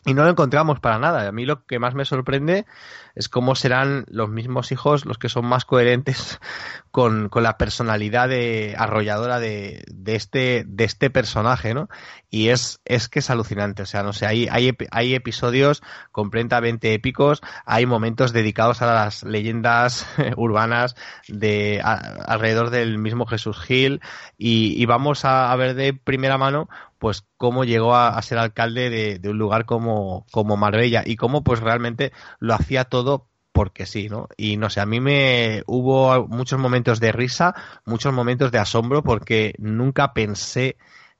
Y 0.04 0.14
no 0.14 0.24
lo 0.24 0.30
encontramos 0.30 0.80
para 0.80 0.98
nada. 0.98 1.28
A 1.28 1.32
mí 1.32 1.46
lo 1.46 1.64
que 1.64 1.78
más 1.78 1.94
me 1.94 2.04
sorprende 2.04 2.66
es 3.14 3.28
cómo 3.28 3.54
serán 3.54 4.04
los 4.08 4.28
mismos 4.28 4.72
hijos 4.72 5.04
los 5.04 5.18
que 5.18 5.28
son 5.28 5.44
más 5.44 5.64
coherentes 5.64 6.40
con, 6.90 7.30
la 7.32 7.56
personalidad 7.56 8.28
de, 8.28 8.74
arrolladora 8.76 9.38
de, 9.38 9.84
de, 9.88 10.16
este, 10.16 10.64
de 10.66 10.84
este 10.84 11.10
personaje, 11.10 11.74
¿no? 11.74 11.88
Y 12.30 12.48
es, 12.48 12.80
es 12.84 13.08
que 13.08 13.20
es 13.20 13.30
alucinante. 13.30 13.82
O 13.82 13.86
sea, 13.86 14.02
no 14.02 14.12
sé, 14.12 14.26
hay, 14.26 14.48
hay, 14.50 14.76
hay 14.90 15.14
episodios 15.14 15.82
completamente 16.10 16.94
épicos, 16.94 17.40
hay 17.64 17.86
momentos 17.86 18.32
dedicados 18.32 18.82
a 18.82 18.92
las 18.92 19.22
leyendas 19.22 20.06
urbanas 20.36 20.96
de 21.28 21.80
alrededor 21.82 22.70
del 22.70 22.98
mismo 22.98 23.26
Jesús 23.26 23.60
Gil 23.60 24.00
y, 24.36 24.82
y 24.82 24.86
vamos 24.86 25.24
a, 25.24 25.52
a 25.52 25.56
ver 25.56 25.74
de 25.74 25.92
primera 25.92 26.38
mano 26.38 26.68
pues 27.02 27.24
cómo 27.36 27.64
llegó 27.64 27.96
a, 27.96 28.22
ser 28.22 28.38
alcalde 28.38 29.18
de, 29.18 29.28
un 29.28 29.36
lugar 29.36 29.64
como, 29.64 30.24
como 30.30 30.56
Marbella 30.56 31.02
y 31.04 31.16
cómo 31.16 31.42
pues 31.42 31.58
realmente 31.58 32.12
lo 32.38 32.54
hacía 32.54 32.84
todo 32.84 33.26
porque 33.50 33.86
sí, 33.86 34.08
¿no? 34.08 34.28
Y 34.36 34.56
no 34.56 34.70
sé, 34.70 34.80
a 34.80 34.86
mí 34.86 35.00
me 35.00 35.64
hubo 35.66 36.28
muchos 36.28 36.60
momentos 36.60 37.00
de 37.00 37.10
risa, 37.10 37.56
muchos 37.84 38.12
momentos 38.12 38.52
de 38.52 38.58
asombro 38.58 39.02
porque 39.02 39.56
nunca 39.58 40.14
pensé 40.14 40.76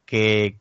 que, 0.07 0.57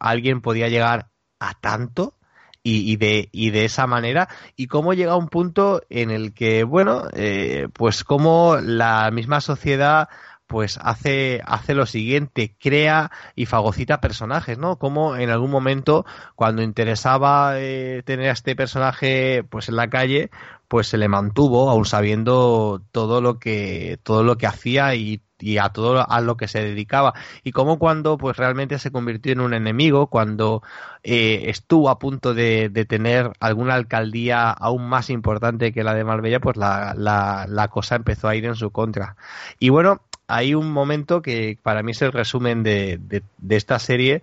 alguien 0.00 0.40
podía 0.40 0.68
llegar 0.68 1.06
a 1.38 1.54
tanto 1.54 2.16
y, 2.64 2.96
de, 2.96 3.28
y 3.30 3.50
de 3.50 3.66
esa 3.66 3.86
manera 3.86 4.28
y 4.56 4.66
cómo 4.66 4.92
llega 4.92 5.12
a 5.12 5.16
un 5.16 5.28
punto 5.28 5.82
en 5.88 6.10
el 6.10 6.34
que, 6.34 6.64
bueno, 6.64 7.04
eh, 7.12 7.68
pues 7.74 8.02
como 8.02 8.56
la 8.56 9.08
misma 9.12 9.40
sociedad 9.40 10.08
pues 10.46 10.78
hace, 10.82 11.40
hace 11.46 11.74
lo 11.74 11.86
siguiente, 11.86 12.54
crea 12.58 13.10
y 13.34 13.46
fagocita 13.46 14.00
personajes, 14.00 14.58
¿no? 14.58 14.78
Como 14.78 15.16
en 15.16 15.30
algún 15.30 15.50
momento, 15.50 16.04
cuando 16.36 16.62
interesaba 16.62 17.54
eh, 17.58 18.02
tener 18.04 18.28
a 18.28 18.32
este 18.32 18.54
personaje 18.56 19.44
pues 19.48 19.68
en 19.68 19.76
la 19.76 19.88
calle, 19.88 20.30
pues 20.68 20.88
se 20.88 20.98
le 20.98 21.08
mantuvo, 21.08 21.70
aún 21.70 21.86
sabiendo 21.86 22.82
todo 22.92 23.20
lo 23.20 23.38
que, 23.38 23.98
todo 24.02 24.22
lo 24.22 24.36
que 24.36 24.46
hacía 24.46 24.94
y, 24.94 25.22
y 25.38 25.58
a 25.58 25.68
todo 25.70 26.08
a 26.10 26.20
lo 26.20 26.36
que 26.36 26.48
se 26.48 26.62
dedicaba. 26.62 27.14
Y 27.42 27.52
como 27.52 27.78
cuando 27.78 28.18
pues 28.18 28.36
realmente 28.36 28.78
se 28.78 28.90
convirtió 28.90 29.32
en 29.32 29.40
un 29.40 29.54
enemigo, 29.54 30.08
cuando 30.08 30.62
eh, 31.02 31.44
estuvo 31.46 31.90
a 31.90 31.98
punto 31.98 32.34
de, 32.34 32.68
de, 32.70 32.84
tener 32.84 33.32
alguna 33.40 33.74
alcaldía 33.74 34.50
aún 34.50 34.88
más 34.88 35.10
importante 35.10 35.72
que 35.72 35.84
la 35.84 35.94
de 35.94 36.04
Marbella, 36.04 36.40
pues 36.40 36.56
la, 36.56 36.94
la, 36.96 37.46
la 37.48 37.68
cosa 37.68 37.96
empezó 37.96 38.28
a 38.28 38.36
ir 38.36 38.44
en 38.44 38.54
su 38.54 38.70
contra. 38.70 39.16
Y 39.58 39.68
bueno, 39.68 40.02
hay 40.26 40.54
un 40.54 40.70
momento 40.70 41.22
que 41.22 41.58
para 41.62 41.82
mí 41.82 41.92
es 41.92 42.02
el 42.02 42.12
resumen 42.12 42.62
de, 42.62 42.98
de, 42.98 43.56
esta 43.56 43.78
serie, 43.78 44.22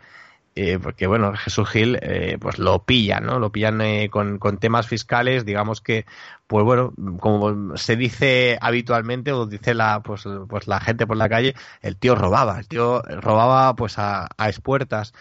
eh, 0.55 0.79
porque 0.81 1.07
bueno, 1.07 1.33
Jesús 1.35 1.69
Gil 1.69 1.97
eh, 2.01 2.37
pues 2.39 2.59
lo 2.59 2.83
pillan, 2.83 3.25
¿no? 3.25 3.39
Lo 3.39 3.51
pillan 3.51 3.79
eh, 3.81 4.09
con, 4.09 4.37
con, 4.39 4.57
temas 4.57 4.87
fiscales, 4.87 5.45
digamos 5.45 5.79
que, 5.79 6.05
pues 6.47 6.65
bueno, 6.65 6.93
como 7.19 7.77
se 7.77 7.95
dice 7.95 8.57
habitualmente 8.61 9.31
o 9.31 9.45
dice 9.45 9.73
la, 9.73 10.01
pues, 10.01 10.23
pues 10.49 10.67
la 10.67 10.79
gente 10.81 11.07
por 11.07 11.17
la 11.17 11.29
calle, 11.29 11.55
el 11.81 11.95
tío 11.97 12.15
robaba, 12.15 12.59
el 12.59 12.67
tío 12.67 13.01
robaba 13.03 13.75
pues 13.75 13.97
a, 13.99 14.27
a 14.37 14.49
expuertas. 14.49 15.13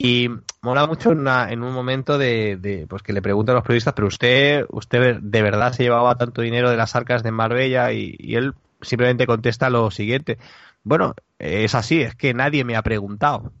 Y 0.00 0.30
mola 0.62 0.86
mucho 0.86 1.10
en, 1.10 1.26
en 1.26 1.62
un 1.64 1.72
momento 1.72 2.18
de, 2.18 2.56
de, 2.56 2.86
pues 2.86 3.02
que 3.02 3.12
le 3.12 3.20
preguntan 3.20 3.54
a 3.54 3.58
los 3.58 3.64
periodistas, 3.64 3.94
pero 3.94 4.06
usted, 4.06 4.64
usted 4.70 5.16
de 5.20 5.42
verdad 5.42 5.72
se 5.72 5.82
llevaba 5.82 6.16
tanto 6.16 6.40
dinero 6.40 6.70
de 6.70 6.76
las 6.76 6.94
arcas 6.94 7.24
de 7.24 7.32
Marbella 7.32 7.92
y 7.92 8.36
él 8.36 8.54
simplemente 8.80 9.26
contesta 9.26 9.70
lo 9.70 9.90
siguiente. 9.90 10.38
Bueno, 10.82 11.14
es 11.38 11.74
así, 11.74 12.00
es 12.00 12.14
que 12.14 12.34
nadie 12.34 12.64
me 12.64 12.76
ha 12.76 12.82
preguntado. 12.82 13.52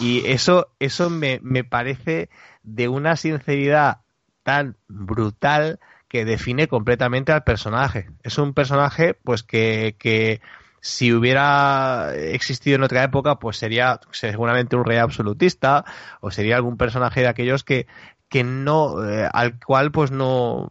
Y 0.00 0.26
eso, 0.26 0.68
eso 0.78 1.10
me, 1.10 1.40
me 1.42 1.64
parece 1.64 2.28
de 2.62 2.88
una 2.88 3.16
sinceridad 3.16 3.98
tan 4.42 4.76
brutal 4.86 5.80
que 6.08 6.24
define 6.24 6.68
completamente 6.68 7.32
al 7.32 7.44
personaje. 7.44 8.10
Es 8.22 8.38
un 8.38 8.54
personaje, 8.54 9.14
pues, 9.14 9.42
que, 9.42 9.96
que 9.98 10.40
si 10.80 11.12
hubiera 11.12 12.14
existido 12.14 12.76
en 12.76 12.82
otra 12.82 13.02
época, 13.02 13.38
pues 13.38 13.56
sería 13.56 14.00
seguramente 14.12 14.76
un 14.76 14.84
rey 14.84 14.98
absolutista 14.98 15.84
o 16.20 16.30
sería 16.30 16.56
algún 16.56 16.76
personaje 16.76 17.20
de 17.20 17.28
aquellos 17.28 17.64
que, 17.64 17.86
que 18.28 18.44
no, 18.44 19.04
eh, 19.08 19.28
al 19.32 19.58
cual 19.58 19.90
pues 19.90 20.10
no, 20.10 20.68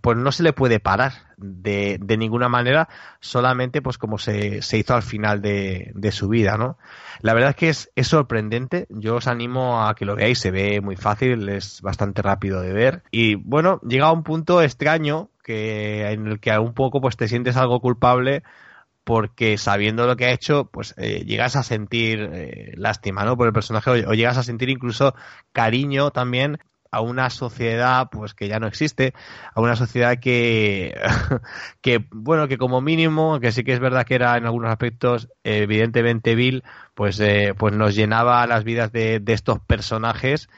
pues 0.00 0.16
no 0.16 0.30
se 0.32 0.42
le 0.42 0.52
puede 0.52 0.78
parar 0.78 1.12
de, 1.36 1.98
de 2.00 2.16
ninguna 2.16 2.48
manera, 2.48 2.88
solamente 3.20 3.82
pues 3.82 3.98
como 3.98 4.18
se, 4.18 4.62
se 4.62 4.78
hizo 4.78 4.94
al 4.94 5.02
final 5.02 5.42
de, 5.42 5.90
de, 5.94 6.12
su 6.12 6.28
vida, 6.28 6.56
¿no? 6.56 6.78
La 7.20 7.34
verdad 7.34 7.50
es 7.50 7.56
que 7.56 7.68
es, 7.68 7.90
es 7.96 8.08
sorprendente, 8.08 8.86
yo 8.90 9.16
os 9.16 9.26
animo 9.26 9.86
a 9.86 9.94
que 9.94 10.04
lo 10.04 10.14
veáis, 10.14 10.38
se 10.38 10.50
ve 10.50 10.80
muy 10.80 10.96
fácil, 10.96 11.48
es 11.48 11.82
bastante 11.82 12.22
rápido 12.22 12.60
de 12.60 12.72
ver 12.72 13.02
y 13.10 13.34
bueno, 13.34 13.80
llega 13.80 14.06
a 14.06 14.12
un 14.12 14.22
punto 14.22 14.62
extraño 14.62 15.30
que, 15.42 16.10
en 16.10 16.26
el 16.28 16.40
que 16.40 16.56
un 16.58 16.74
poco 16.74 17.00
pues 17.00 17.16
te 17.16 17.26
sientes 17.26 17.56
algo 17.56 17.80
culpable 17.80 18.42
porque 19.02 19.58
sabiendo 19.58 20.06
lo 20.06 20.16
que 20.16 20.26
ha 20.26 20.32
hecho, 20.32 20.66
pues 20.66 20.94
eh, 20.96 21.24
llegas 21.26 21.56
a 21.56 21.64
sentir 21.64 22.30
eh, 22.32 22.72
lástima, 22.76 23.24
¿no? 23.24 23.36
Por 23.36 23.48
el 23.48 23.52
personaje 23.52 23.90
o, 23.90 24.12
llegas 24.12 24.38
a 24.38 24.44
sentir 24.44 24.68
incluso 24.68 25.14
cariño 25.52 26.12
también 26.12 26.58
a 26.90 27.00
una 27.00 27.30
sociedad 27.30 28.08
pues 28.10 28.34
que 28.34 28.48
ya 28.48 28.58
no 28.58 28.66
existe, 28.66 29.14
a 29.54 29.60
una 29.60 29.76
sociedad 29.76 30.18
que, 30.18 30.94
que 31.80 32.04
bueno, 32.10 32.48
que 32.48 32.58
como 32.58 32.80
mínimo, 32.80 33.40
que 33.40 33.52
sí 33.52 33.64
que 33.64 33.72
es 33.72 33.80
verdad 33.80 34.04
que 34.04 34.14
era 34.14 34.36
en 34.36 34.46
algunos 34.46 34.70
aspectos 34.70 35.28
evidentemente 35.44 36.34
vil, 36.34 36.64
pues, 36.94 37.20
eh, 37.20 37.54
pues 37.56 37.74
nos 37.74 37.94
llenaba 37.94 38.46
las 38.46 38.64
vidas 38.64 38.92
de, 38.92 39.20
de 39.20 39.32
estos 39.32 39.60
personajes 39.60 40.48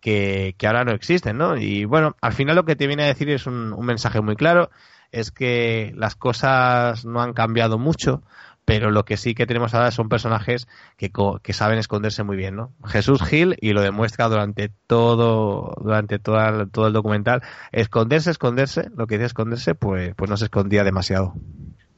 que, 0.00 0.54
que, 0.58 0.66
ahora 0.66 0.84
no 0.84 0.92
existen, 0.92 1.38
¿no? 1.38 1.56
Y 1.56 1.84
bueno, 1.84 2.16
al 2.20 2.32
final 2.32 2.56
lo 2.56 2.64
que 2.64 2.76
te 2.76 2.86
viene 2.86 3.04
a 3.04 3.06
decir 3.06 3.30
es 3.30 3.46
un, 3.46 3.72
un 3.72 3.86
mensaje 3.86 4.20
muy 4.20 4.34
claro, 4.34 4.70
es 5.12 5.30
que 5.30 5.92
las 5.96 6.16
cosas 6.16 7.04
no 7.04 7.20
han 7.20 7.34
cambiado 7.34 7.78
mucho, 7.78 8.22
pero 8.64 8.90
lo 8.90 9.04
que 9.04 9.16
sí 9.16 9.34
que 9.34 9.46
tenemos 9.46 9.74
ahora 9.74 9.90
son 9.90 10.08
personajes 10.08 10.68
que, 10.96 11.10
que 11.42 11.52
saben 11.52 11.78
esconderse 11.78 12.22
muy 12.22 12.36
bien, 12.36 12.56
¿no? 12.56 12.72
Jesús 12.84 13.22
Gil, 13.22 13.56
y 13.60 13.72
lo 13.72 13.82
demuestra 13.82 14.28
durante 14.28 14.70
todo, 14.86 15.74
durante 15.80 16.18
todo 16.18 16.86
el 16.86 16.92
documental, 16.92 17.42
esconderse, 17.72 18.30
esconderse, 18.30 18.90
lo 18.96 19.06
que 19.06 19.16
dice 19.16 19.26
esconderse, 19.26 19.74
pues, 19.74 20.14
pues 20.14 20.30
no 20.30 20.36
se 20.36 20.44
escondía 20.44 20.84
demasiado. 20.84 21.34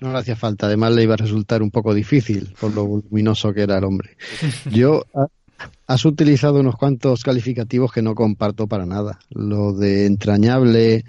No 0.01 0.12
le 0.12 0.19
hacía 0.19 0.36
falta, 0.36 0.66
además 0.66 0.93
le 0.93 1.03
iba 1.03 1.15
a 1.15 1.19
resultar 1.19 1.62
un 1.62 1.70
poco 1.70 1.95
difícil 1.95 2.55
por 2.59 2.74
lo 2.74 2.85
luminoso 2.85 3.53
que 3.53 3.62
era 3.62 3.78
el 3.78 3.85
hombre. 3.85 4.16
Yo, 4.70 5.05
has 5.86 6.05
utilizado 6.05 6.61
unos 6.61 6.77
cuantos 6.77 7.23
calificativos 7.23 7.93
que 7.93 8.03
no 8.03 8.15
comparto 8.15 8.66
para 8.66 8.86
nada. 8.86 9.19
Lo 9.31 9.73
de 9.73 10.07
entrañable, 10.07 11.05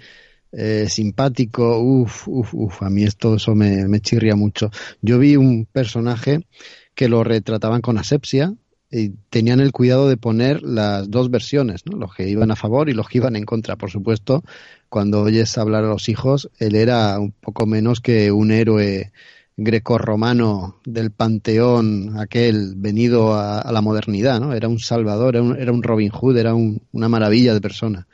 eh, 0.56 0.86
simpático, 0.88 1.78
uff, 1.78 2.26
uff, 2.28 2.54
uff, 2.54 2.82
a 2.82 2.90
mí 2.90 3.04
esto 3.04 3.36
eso 3.36 3.54
me, 3.54 3.86
me 3.88 4.00
chirría 4.00 4.36
mucho. 4.36 4.70
Yo 5.02 5.18
vi 5.18 5.36
un 5.36 5.66
personaje 5.66 6.46
que 6.94 7.08
lo 7.08 7.22
retrataban 7.24 7.82
con 7.82 7.98
asepsia, 7.98 8.54
y 8.90 9.10
tenían 9.30 9.60
el 9.60 9.72
cuidado 9.72 10.08
de 10.08 10.16
poner 10.16 10.62
las 10.62 11.10
dos 11.10 11.30
versiones, 11.30 11.84
¿no? 11.86 11.98
los 11.98 12.14
que 12.14 12.28
iban 12.28 12.50
a 12.50 12.56
favor 12.56 12.88
y 12.88 12.94
los 12.94 13.08
que 13.08 13.18
iban 13.18 13.36
en 13.36 13.44
contra. 13.44 13.76
Por 13.76 13.90
supuesto, 13.90 14.42
cuando 14.88 15.22
oyes 15.22 15.58
hablar 15.58 15.84
a 15.84 15.88
los 15.88 16.08
hijos, 16.08 16.50
él 16.58 16.76
era 16.76 17.18
un 17.18 17.32
poco 17.32 17.66
menos 17.66 18.00
que 18.00 18.30
un 18.30 18.52
héroe 18.52 19.12
grecorromano 19.56 20.80
del 20.84 21.10
panteón 21.10 22.18
aquel 22.18 22.74
venido 22.76 23.34
a, 23.34 23.70
la 23.72 23.80
modernidad, 23.80 24.38
¿no? 24.38 24.54
Era 24.54 24.68
un 24.68 24.78
salvador, 24.78 25.34
era 25.34 25.42
un, 25.42 25.56
era 25.56 25.72
un 25.72 25.82
Robin 25.82 26.10
Hood, 26.10 26.36
era 26.36 26.54
una 26.54 27.08
maravilla 27.08 27.54
de 27.54 27.60
persona 27.60 28.06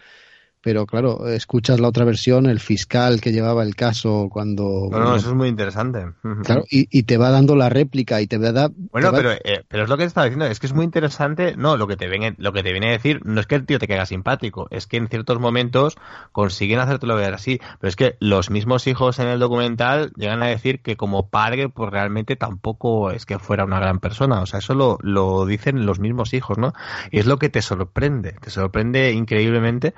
pero 0.63 0.87
claro, 0.87 1.29
escuchas 1.29 1.81
la 1.81 1.89
otra 1.89 2.05
versión, 2.05 2.47
el 2.47 2.61
fiscal 2.61 3.21
que 3.21 3.33
llevaba 3.33 3.63
el 3.65 3.75
caso 3.75 4.29
cuando... 4.31 4.89
No, 4.91 5.01
no, 5.01 5.17
eso 5.17 5.31
es 5.31 5.35
muy 5.35 5.49
interesante. 5.49 6.07
Claro, 6.43 6.65
y, 6.71 6.89
y, 6.91 7.05
te 7.05 7.19
va 7.19 7.31
dando 7.31 7.55
la 7.55 7.69
réplica 7.69 8.21
y 8.21 8.27
te 8.27 8.39
va 8.39 8.65
a 8.65 8.71
Bueno, 8.91 9.13
pero, 9.13 9.33
eh, 9.33 9.65
pero 9.69 9.85
es 9.85 9.89
lo 9.89 9.97
que 9.97 10.05
te 10.05 10.09
estaba 10.09 10.25
diciendo, 10.25 10.47
es 10.47 10.59
que 10.59 10.67
es 10.67 10.73
muy 10.73 10.85
interesante, 10.85 11.55
no, 11.57 11.77
lo 11.77 11.87
que, 11.87 11.97
te 11.97 12.09
viene, 12.09 12.35
lo 12.39 12.53
que 12.53 12.63
te 12.63 12.73
viene 12.73 12.89
a 12.89 12.93
decir 12.93 13.21
no 13.25 13.41
es 13.41 13.47
que 13.47 13.55
el 13.55 13.65
tío 13.65 13.79
te 13.79 13.87
caiga 13.87 14.07
simpático, 14.07 14.67
es 14.71 14.87
que 14.87 14.97
en 14.97 15.09
ciertos 15.09 15.39
momentos 15.39 15.97
consiguen 16.33 16.81
hacértelo 16.81 17.17
ver 17.17 17.35
así, 17.35 17.61
pero 17.81 17.89
es 17.89 17.97
que 17.97 18.17
los 18.19 18.51
mismos 18.51 18.87
hijos 18.87 19.19
en 19.19 19.29
el 19.29 19.39
documental 19.39 20.13
llegan 20.17 20.43
a 20.43 20.47
decir 20.47 20.81
que 20.81 20.97
como 20.97 21.29
padre, 21.29 21.69
pues 21.69 21.91
realmente 21.91 22.37
tampoco 22.37 23.11
es 23.11 23.27
que 23.27 23.39
fuera 23.39 23.65
una 23.65 23.79
gran 23.79 24.01
persona, 24.01 24.41
o 24.41 24.47
sea, 24.47 24.59
eso 24.59 24.75
lo, 24.75 24.99
lo 25.03 25.47
dicen 25.47 25.87
los 25.87 26.01
mismos 26.01 26.35
hijos, 26.35 26.59
¿no? 26.59 26.73
Y 27.11 27.19
es 27.19 27.27
lo 27.27 27.39
que 27.39 27.49
te 27.49 27.63
sorprende, 27.63 28.33
te 28.41 28.51
sorprende 28.51 29.13
increíblemente, 29.13 29.95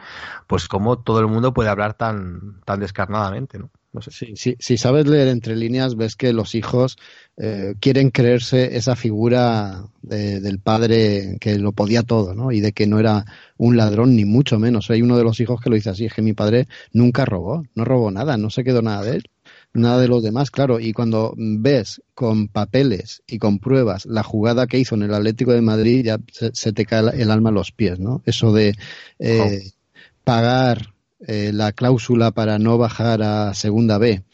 pues 0.47 0.54
cómo 0.69 0.99
todo 0.99 1.21
el 1.21 1.27
mundo 1.27 1.53
puede 1.53 1.71
hablar 1.71 1.95
tan, 1.95 2.61
tan 2.65 2.81
descarnadamente, 2.81 3.59
¿no? 3.59 3.71
No 3.95 4.03
sé. 4.03 4.11
Sí, 4.11 4.57
si 4.59 4.77
sabes 4.77 5.07
leer 5.07 5.29
entre 5.29 5.55
líneas, 5.55 5.95
ves 5.95 6.17
que 6.17 6.33
los 6.33 6.57
hijos 6.57 6.97
eh, 7.37 7.75
quieren 7.79 8.11
creerse 8.11 8.77
esa 8.77 8.97
figura 8.97 9.85
de, 10.03 10.41
del 10.41 10.59
padre 10.59 11.37
que 11.41 11.59
lo 11.59 11.71
podía 11.71 12.03
todo, 12.03 12.35
¿no? 12.35 12.51
Y 12.51 12.61
de 12.61 12.73
que 12.73 12.89
no 12.89 12.99
era 12.99 13.25
un 13.57 13.77
ladrón, 13.77 14.17
ni 14.17 14.25
mucho 14.25 14.59
menos. 14.59 14.91
Hay 14.91 15.01
uno 15.01 15.17
de 15.17 15.23
los 15.23 15.39
hijos 15.39 15.61
que 15.61 15.71
lo 15.71 15.77
dice 15.77 15.91
así, 15.91 16.07
es 16.07 16.13
que 16.13 16.23
mi 16.23 16.33
padre 16.33 16.67
nunca 16.93 17.25
robó, 17.25 17.63
no 17.77 17.85
robó 17.85 18.11
nada, 18.11 18.37
no 18.37 18.51
se 18.51 18.65
quedó 18.65 18.83
nada 18.83 19.05
de 19.05 19.19
él, 19.19 19.31
nada 19.73 20.01
de 20.01 20.09
los 20.09 20.25
demás, 20.25 20.51
claro. 20.51 20.81
Y 20.81 20.93
cuando 20.93 21.33
ves 21.37 22.03
con 22.15 22.49
papeles 22.49 23.23
y 23.29 23.39
con 23.39 23.61
pruebas 23.61 24.07
la 24.07 24.25
jugada 24.25 24.67
que 24.67 24.81
hizo 24.81 24.97
en 24.97 25.05
el 25.05 25.15
Atlético 25.15 25.53
de 25.53 25.63
Madrid, 25.63 26.05
ya 26.05 26.19
se, 26.33 26.73
te 26.73 26.85
cae 26.85 27.21
el 27.23 27.31
alma 27.31 27.51
a 27.51 27.53
los 27.53 27.71
pies, 27.71 28.01
¿no? 28.01 28.23
Eso 28.27 28.53
de... 28.53 28.75
Eh, 29.21 29.71
pagar 30.25 30.95
eh, 31.27 31.53
la 31.53 31.73
cláusula 31.73 32.33
para 32.33 32.59
no 32.59 32.77
bajar 32.79 33.23
a 33.23 33.55
segunda 33.55 33.99
B, 33.99 34.25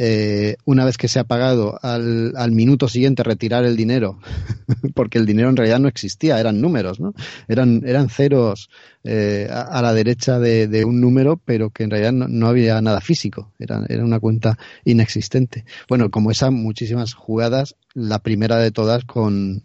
eh, 0.00 0.56
una 0.64 0.84
vez 0.84 0.96
que 0.96 1.08
se 1.08 1.18
ha 1.18 1.24
pagado, 1.24 1.78
al, 1.82 2.34
al, 2.36 2.52
minuto 2.52 2.88
siguiente 2.88 3.24
retirar 3.24 3.64
el 3.64 3.76
dinero, 3.76 4.20
porque 4.94 5.18
el 5.18 5.26
dinero 5.26 5.48
en 5.48 5.56
realidad 5.56 5.80
no 5.80 5.88
existía, 5.88 6.38
eran 6.38 6.60
números, 6.60 7.00
¿no? 7.00 7.14
Eran, 7.48 7.82
eran 7.84 8.08
ceros 8.08 8.70
eh, 9.02 9.48
a, 9.50 9.82
la 9.82 9.92
derecha 9.94 10.38
de, 10.38 10.84
un 10.84 11.00
número, 11.00 11.40
pero 11.44 11.70
que 11.70 11.84
en 11.84 11.90
realidad 11.90 12.12
no, 12.12 12.46
había 12.46 12.80
nada 12.80 13.00
físico, 13.00 13.52
era, 13.58 13.84
era, 13.88 14.04
una 14.04 14.20
cuenta 14.20 14.58
inexistente. 14.84 15.64
Bueno, 15.88 16.10
como 16.10 16.30
esas 16.30 16.52
muchísimas 16.52 17.14
jugadas, 17.14 17.74
la 17.94 18.20
primera 18.20 18.58
de 18.58 18.70
todas 18.70 19.04
con, 19.04 19.64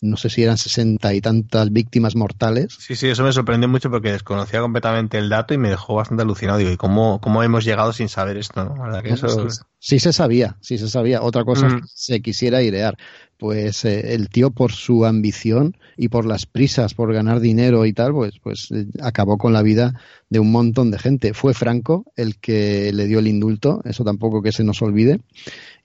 no 0.00 0.16
sé 0.16 0.30
si 0.30 0.42
eran 0.42 0.58
sesenta 0.58 1.12
y 1.14 1.20
tantas 1.20 1.72
víctimas 1.72 2.14
mortales. 2.14 2.76
Sí, 2.78 2.94
sí, 2.96 3.08
eso 3.08 3.24
me 3.24 3.32
sorprendió 3.32 3.68
mucho 3.68 3.90
porque 3.90 4.12
desconocía 4.12 4.60
completamente 4.60 5.18
el 5.18 5.28
dato 5.28 5.54
y 5.54 5.58
me 5.58 5.70
dejó 5.70 5.94
bastante 5.94 6.22
alucinado. 6.22 6.58
Digo, 6.58 6.70
¿y 6.70 6.76
cómo, 6.76 7.20
cómo 7.20 7.42
hemos 7.42 7.64
llegado 7.64 7.92
sin 7.92 8.08
saber 8.08 8.36
esto? 8.36 8.64
¿no? 8.64 9.02
Que 9.02 9.10
eso... 9.10 9.50
sí, 9.50 9.60
sí, 9.78 9.98
se 9.98 10.12
sabía, 10.12 10.56
sí 10.60 10.78
se 10.78 10.88
sabía. 10.88 11.22
Otra 11.22 11.44
cosa 11.44 11.68
mm. 11.68 11.74
es 11.76 11.80
que 11.80 11.88
se 11.94 12.22
quisiera 12.22 12.62
idear. 12.62 12.96
Pues 13.38 13.84
eh, 13.84 14.14
el 14.14 14.28
tío, 14.28 14.50
por 14.50 14.72
su 14.72 15.06
ambición 15.06 15.76
y 15.96 16.08
por 16.08 16.26
las 16.26 16.46
prisas 16.46 16.94
por 16.94 17.12
ganar 17.12 17.40
dinero 17.40 17.86
y 17.86 17.92
tal, 17.92 18.12
pues, 18.12 18.38
pues 18.42 18.68
eh, 18.72 18.86
acabó 19.00 19.38
con 19.38 19.52
la 19.52 19.62
vida 19.62 19.94
de 20.28 20.40
un 20.40 20.50
montón 20.50 20.90
de 20.90 20.98
gente. 20.98 21.34
Fue 21.34 21.54
Franco 21.54 22.04
el 22.16 22.38
que 22.38 22.92
le 22.92 23.06
dio 23.06 23.20
el 23.20 23.28
indulto, 23.28 23.80
eso 23.84 24.04
tampoco 24.04 24.42
que 24.42 24.52
se 24.52 24.64
nos 24.64 24.82
olvide 24.82 25.20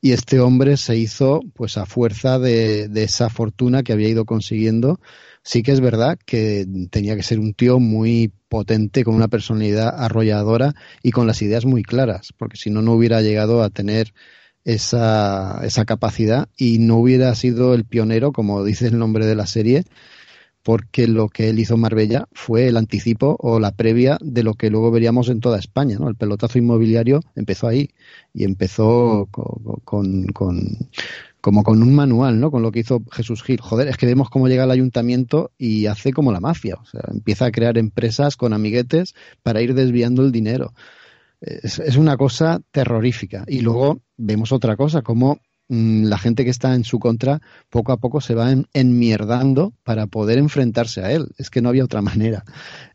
y 0.03 0.11
este 0.11 0.41
hombre 0.41 0.75
se 0.75 0.97
hizo 0.97 1.39
pues 1.53 1.77
a 1.77 1.85
fuerza 1.85 2.37
de, 2.37 2.89
de, 2.89 3.03
esa 3.03 3.29
fortuna 3.29 3.83
que 3.83 3.93
había 3.93 4.09
ido 4.09 4.25
consiguiendo. 4.25 4.99
Sí 5.43 5.63
que 5.63 5.71
es 5.71 5.79
verdad 5.79 6.19
que 6.25 6.67
tenía 6.91 7.15
que 7.15 7.23
ser 7.23 7.39
un 7.39 7.53
tío 7.53 7.79
muy 7.79 8.33
potente, 8.49 9.05
con 9.05 9.15
una 9.15 9.29
personalidad 9.29 9.95
arrolladora 9.97 10.75
y 11.01 11.11
con 11.11 11.25
las 11.25 11.41
ideas 11.41 11.65
muy 11.65 11.83
claras, 11.83 12.33
porque 12.37 12.57
si 12.57 12.69
no, 12.69 12.81
no 12.81 12.91
hubiera 12.93 13.21
llegado 13.21 13.63
a 13.63 13.69
tener 13.69 14.13
esa, 14.65 15.61
esa 15.63 15.85
capacidad 15.85 16.49
y 16.57 16.79
no 16.79 16.97
hubiera 16.97 17.33
sido 17.35 17.73
el 17.73 17.85
pionero, 17.85 18.31
como 18.31 18.63
dice 18.63 18.87
el 18.87 18.97
nombre 18.97 19.25
de 19.25 19.35
la 19.35 19.47
serie, 19.47 19.85
porque 20.63 21.07
lo 21.07 21.27
que 21.27 21.49
él 21.49 21.59
hizo 21.59 21.75
en 21.75 21.81
Marbella 21.81 22.27
fue 22.31 22.67
el 22.67 22.77
anticipo 22.77 23.35
o 23.39 23.59
la 23.59 23.75
previa 23.75 24.17
de 24.21 24.43
lo 24.43 24.53
que 24.53 24.69
luego 24.69 24.91
veríamos 24.91 25.27
en 25.27 25.41
toda 25.41 25.59
España. 25.59 25.97
¿no? 25.99 26.07
El 26.07 26.15
pelotazo 26.15 26.57
inmobiliario 26.57 27.19
empezó 27.35 27.67
ahí 27.67 27.89
y 28.33 28.45
empezó 28.45 29.27
con, 29.29 29.81
con, 29.83 30.27
con, 30.27 30.77
como 31.41 31.63
con 31.63 31.83
un 31.83 31.93
manual, 31.93 32.39
¿no? 32.39 32.49
Con 32.49 32.61
lo 32.61 32.71
que 32.71 32.79
hizo 32.79 33.03
Jesús 33.11 33.43
Gil. 33.43 33.59
Joder, 33.59 33.89
es 33.89 33.97
que 33.97 34.05
vemos 34.05 34.29
cómo 34.29 34.47
llega 34.47 34.63
el 34.63 34.71
ayuntamiento 34.71 35.51
y 35.57 35.87
hace 35.87 36.13
como 36.13 36.31
la 36.31 36.39
mafia. 36.39 36.75
O 36.81 36.85
sea, 36.85 37.01
empieza 37.11 37.45
a 37.45 37.51
crear 37.51 37.77
empresas 37.77 38.37
con 38.37 38.53
amiguetes 38.53 39.13
para 39.43 39.61
ir 39.61 39.73
desviando 39.73 40.23
el 40.23 40.31
dinero. 40.31 40.73
Es, 41.43 41.97
una 41.97 42.15
cosa 42.15 42.61
terrorífica. 42.71 43.43
Y 43.47 43.59
luego 43.59 44.01
vemos 44.17 44.51
otra 44.51 44.77
cosa, 44.77 45.01
como 45.01 45.39
la 45.69 46.17
gente 46.17 46.43
que 46.43 46.51
está 46.51 46.75
en 46.75 46.83
su 46.83 46.99
contra 46.99 47.41
poco 47.69 47.93
a 47.93 47.97
poco 47.97 48.21
se 48.21 48.35
va 48.35 48.51
en, 48.51 48.67
enmierdando 48.73 49.73
para 49.83 50.07
poder 50.07 50.37
enfrentarse 50.37 51.01
a 51.01 51.11
él. 51.11 51.27
Es 51.37 51.49
que 51.49 51.61
no 51.61 51.69
había 51.69 51.83
otra 51.83 52.01
manera. 52.01 52.43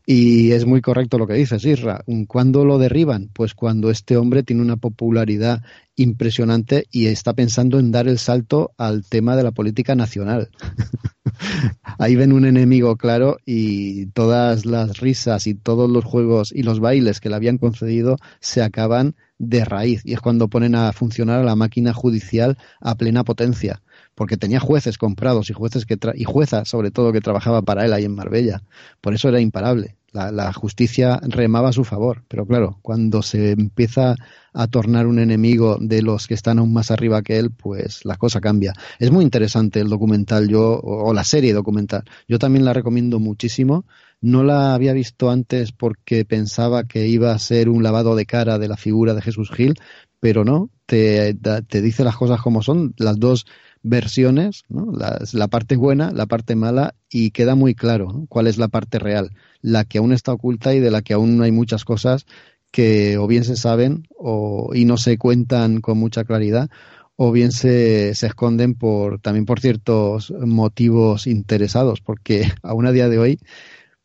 Y 0.05 0.51
es 0.51 0.65
muy 0.65 0.81
correcto 0.81 1.17
lo 1.17 1.27
que 1.27 1.33
dices, 1.33 1.65
Isra. 1.65 2.03
¿Cuándo 2.27 2.65
lo 2.65 2.77
derriban? 2.77 3.29
Pues 3.33 3.53
cuando 3.53 3.91
este 3.91 4.17
hombre 4.17 4.43
tiene 4.43 4.61
una 4.61 4.77
popularidad 4.77 5.61
impresionante 5.95 6.85
y 6.89 7.07
está 7.07 7.33
pensando 7.33 7.79
en 7.79 7.91
dar 7.91 8.07
el 8.07 8.17
salto 8.17 8.71
al 8.77 9.03
tema 9.05 9.35
de 9.35 9.43
la 9.43 9.51
política 9.51 9.95
nacional. 9.95 10.49
Ahí 11.97 12.15
ven 12.15 12.33
un 12.33 12.45
enemigo 12.45 12.95
claro 12.97 13.37
y 13.45 14.07
todas 14.07 14.65
las 14.65 14.99
risas 14.99 15.47
y 15.47 15.55
todos 15.55 15.89
los 15.89 16.05
juegos 16.05 16.51
y 16.53 16.63
los 16.63 16.79
bailes 16.79 17.19
que 17.19 17.29
le 17.29 17.35
habían 17.35 17.57
concedido 17.57 18.17
se 18.39 18.61
acaban 18.61 19.15
de 19.37 19.65
raíz. 19.65 20.01
Y 20.05 20.13
es 20.13 20.19
cuando 20.19 20.49
ponen 20.49 20.75
a 20.75 20.91
funcionar 20.91 21.39
a 21.39 21.43
la 21.43 21.55
máquina 21.55 21.93
judicial 21.93 22.57
a 22.81 22.95
plena 22.95 23.23
potencia 23.23 23.81
porque 24.15 24.37
tenía 24.37 24.59
jueces 24.59 24.97
comprados 24.97 25.49
y 25.49 25.53
jueces 25.53 25.85
que 25.85 25.97
y 26.15 26.25
juezas 26.25 26.67
sobre 26.67 26.91
todo 26.91 27.13
que 27.13 27.21
trabajaba 27.21 27.61
para 27.61 27.85
él 27.85 27.93
ahí 27.93 28.05
en 28.05 28.15
Marbella. 28.15 28.63
Por 29.01 29.13
eso 29.13 29.29
era 29.29 29.39
imparable 29.39 29.98
la, 30.11 30.53
justicia 30.53 31.19
remaba 31.23 31.69
a 31.69 31.73
su 31.73 31.83
favor 31.83 32.23
pero 32.27 32.45
claro 32.45 32.79
cuando 32.81 33.21
se 33.21 33.51
empieza 33.51 34.15
a 34.53 34.67
tornar 34.67 35.07
un 35.07 35.19
enemigo 35.19 35.77
de 35.79 36.01
los 36.01 36.27
que 36.27 36.33
están 36.33 36.59
aún 36.59 36.73
más 36.73 36.91
arriba 36.91 37.21
que 37.21 37.37
él 37.37 37.51
pues 37.51 38.03
la 38.05 38.17
cosa 38.17 38.41
cambia. 38.41 38.73
Es 38.97 39.11
muy 39.11 39.23
interesante 39.23 39.79
el 39.79 39.89
documental 39.89 40.47
yo 40.49 40.73
o, 40.73 41.09
o 41.09 41.13
la 41.13 41.23
serie 41.23 41.53
documental. 41.53 42.03
Yo 42.27 42.39
también 42.39 42.65
la 42.65 42.73
recomiendo 42.73 43.19
muchísimo. 43.19 43.85
No 44.21 44.43
la 44.43 44.73
había 44.73 44.93
visto 44.93 45.29
antes 45.29 45.71
porque 45.71 46.25
pensaba 46.25 46.83
que 46.83 47.07
iba 47.07 47.31
a 47.31 47.39
ser 47.39 47.69
un 47.69 47.83
lavado 47.83 48.15
de 48.15 48.25
cara 48.25 48.57
de 48.59 48.67
la 48.67 48.75
figura 48.75 49.13
de 49.13 49.21
Jesús 49.21 49.49
Gil, 49.51 49.75
pero 50.19 50.43
no, 50.43 50.69
te, 50.85 51.35
te 51.35 51.81
dice 51.81 52.03
las 52.03 52.17
cosas 52.17 52.41
como 52.41 52.61
son, 52.61 52.93
las 52.97 53.17
dos 53.17 53.45
versiones, 53.83 54.63
¿no? 54.69 54.91
la, 54.91 55.19
la, 55.33 55.47
parte 55.47 55.75
buena, 55.75 56.11
la 56.11 56.25
parte 56.25 56.55
mala, 56.55 56.95
y 57.09 57.31
queda 57.31 57.55
muy 57.55 57.75
claro 57.75 58.25
cuál 58.29 58.47
es 58.47 58.57
la 58.57 58.67
parte 58.67 58.99
real, 58.99 59.31
la 59.61 59.85
que 59.85 59.99
aún 59.99 60.13
está 60.13 60.33
oculta 60.33 60.73
y 60.73 60.79
de 60.79 60.91
la 60.91 61.01
que 61.01 61.13
aún 61.13 61.41
hay 61.41 61.51
muchas 61.51 61.85
cosas 61.85 62.25
que 62.71 63.17
o 63.17 63.27
bien 63.27 63.43
se 63.43 63.55
saben 63.55 64.07
o, 64.17 64.71
y 64.73 64.85
no 64.85 64.97
se 64.97 65.17
cuentan 65.17 65.81
con 65.81 65.97
mucha 65.97 66.23
claridad, 66.23 66.69
o 67.15 67.31
bien 67.31 67.51
se, 67.51 68.15
se 68.15 68.27
esconden 68.27 68.75
por, 68.75 69.19
también 69.19 69.45
por 69.45 69.59
ciertos 69.59 70.31
motivos 70.31 71.27
interesados, 71.27 72.01
porque 72.01 72.49
aún 72.63 72.85
a 72.85 72.91
día 72.91 73.09
de 73.09 73.19
hoy 73.19 73.39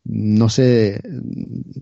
no 0.05 0.49
sé 0.49 1.01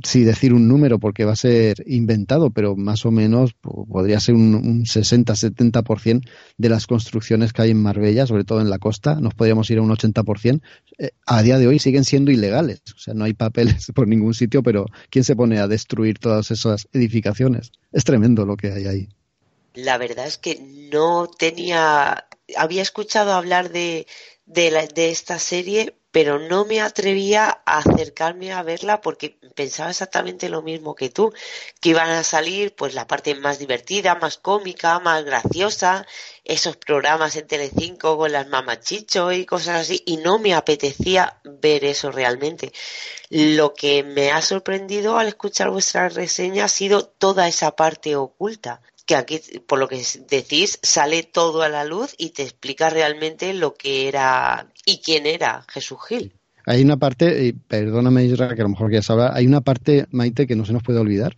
si 0.04 0.24
decir 0.24 0.54
un 0.54 0.68
número 0.70 0.98
porque 0.98 1.26
va 1.26 1.34
a 1.34 1.38
ser 1.38 1.84
inventado, 1.86 2.52
pero 2.52 2.76
más 2.78 3.06
o 3.06 3.12
menos 3.12 3.54
podría 3.54 4.20
ser 4.22 4.36
un, 4.36 4.56
un 4.56 4.86
60-70% 4.86 6.22
de 6.58 6.70
las 6.70 6.88
construcciones 6.88 7.52
que 7.52 7.64
hay 7.64 7.72
en 7.72 7.82
Marbella, 7.82 8.26
sobre 8.26 8.46
todo 8.46 8.62
en 8.62 8.70
la 8.70 8.80
costa, 8.80 9.16
nos 9.16 9.34
podríamos 9.34 9.70
ir 9.70 9.80
a 9.80 9.82
un 9.82 9.90
80%, 9.90 10.62
eh, 11.00 11.12
a 11.26 11.42
día 11.44 11.58
de 11.58 11.68
hoy 11.68 11.80
siguen 11.80 12.06
siendo 12.06 12.32
ilegales. 12.32 12.82
O 12.96 13.00
sea, 13.00 13.14
no 13.14 13.26
hay 13.26 13.34
papeles 13.34 13.88
por 13.96 14.08
ningún 14.08 14.34
sitio, 14.34 14.64
pero 14.64 14.86
¿quién 15.10 15.26
se 15.26 15.36
pone 15.36 15.60
a 15.60 15.68
destruir 15.68 16.18
todas 16.18 16.50
esas 16.52 16.88
edificaciones? 16.94 17.72
Es 17.92 18.06
tremendo 18.06 18.46
lo 18.46 18.56
que 18.56 18.72
hay 18.72 18.86
ahí. 18.86 19.10
La 19.74 19.98
verdad 19.98 20.28
es 20.28 20.38
que 20.38 20.62
no 20.92 21.28
tenía, 21.28 22.28
había 22.56 22.82
escuchado 22.82 23.34
hablar 23.34 23.72
de, 23.72 24.08
de 24.46 25.10
esta 25.10 25.40
serie, 25.40 25.96
pero 26.14 26.38
no 26.38 26.64
me 26.64 26.80
atrevía 26.80 27.64
a 27.66 27.80
acercarme 27.80 28.54
a 28.54 28.62
verla 28.62 29.02
porque 29.02 29.40
pensaba 29.56 29.90
exactamente 29.90 30.48
lo 30.48 30.62
mismo 30.62 30.94
que 30.94 31.10
tú, 31.10 31.34
que 31.82 31.90
iban 31.90 32.12
a 32.12 32.24
salir 32.24 32.76
pues 32.76 32.94
la 32.94 33.08
parte 33.08 33.34
más 33.34 33.58
divertida, 33.58 34.14
más 34.14 34.38
cómica, 34.38 35.00
más 35.00 35.26
graciosa, 35.26 36.06
esos 36.44 36.78
programas 36.78 37.36
en 37.36 37.48
Telecinco 37.48 38.16
con 38.16 38.32
las 38.32 38.48
mamachicho 38.48 39.32
y 39.32 39.44
cosas 39.48 39.82
así, 39.82 40.04
y 40.06 40.18
no 40.18 40.38
me 40.38 40.54
apetecía 40.54 41.40
ver 41.44 41.84
eso 41.84 42.12
realmente. 42.12 42.72
Lo 43.30 43.74
que 43.74 44.04
me 44.04 44.32
ha 44.32 44.44
sorprendido 44.44 45.18
al 45.18 45.30
escuchar 45.30 45.72
vuestra 45.72 46.10
reseña 46.10 46.66
ha 46.66 46.70
sido 46.70 47.08
toda 47.08 47.48
esa 47.48 47.76
parte 47.76 48.16
oculta 48.16 48.82
que 49.06 49.16
aquí, 49.16 49.40
por 49.68 49.80
lo 49.80 49.88
que 49.88 50.02
decís, 50.30 50.80
sale 50.82 51.24
todo 51.24 51.62
a 51.62 51.70
la 51.70 51.84
luz 51.84 52.16
y 52.18 52.30
te 52.30 52.44
explica 52.44 52.90
realmente 52.90 53.54
lo 53.54 53.74
que 53.74 54.08
era 54.08 54.68
y 54.86 55.00
quién 55.00 55.26
era 55.26 55.66
Jesús 55.68 55.98
Gil. 56.08 56.34
Hay 56.66 56.82
una 56.82 56.98
parte, 56.98 57.46
y 57.46 57.54
perdóname 57.54 58.24
Israel, 58.24 58.56
que 58.56 58.62
a 58.62 58.64
lo 58.64 58.70
mejor 58.70 58.88
quieras 58.88 59.10
hablar, 59.10 59.32
hay 59.34 59.46
una 59.46 59.62
parte, 59.62 60.06
Maite, 60.12 60.48
que 60.48 60.56
no 60.56 60.66
se 60.66 60.72
nos 60.72 60.84
puede 60.84 61.00
olvidar, 61.00 61.36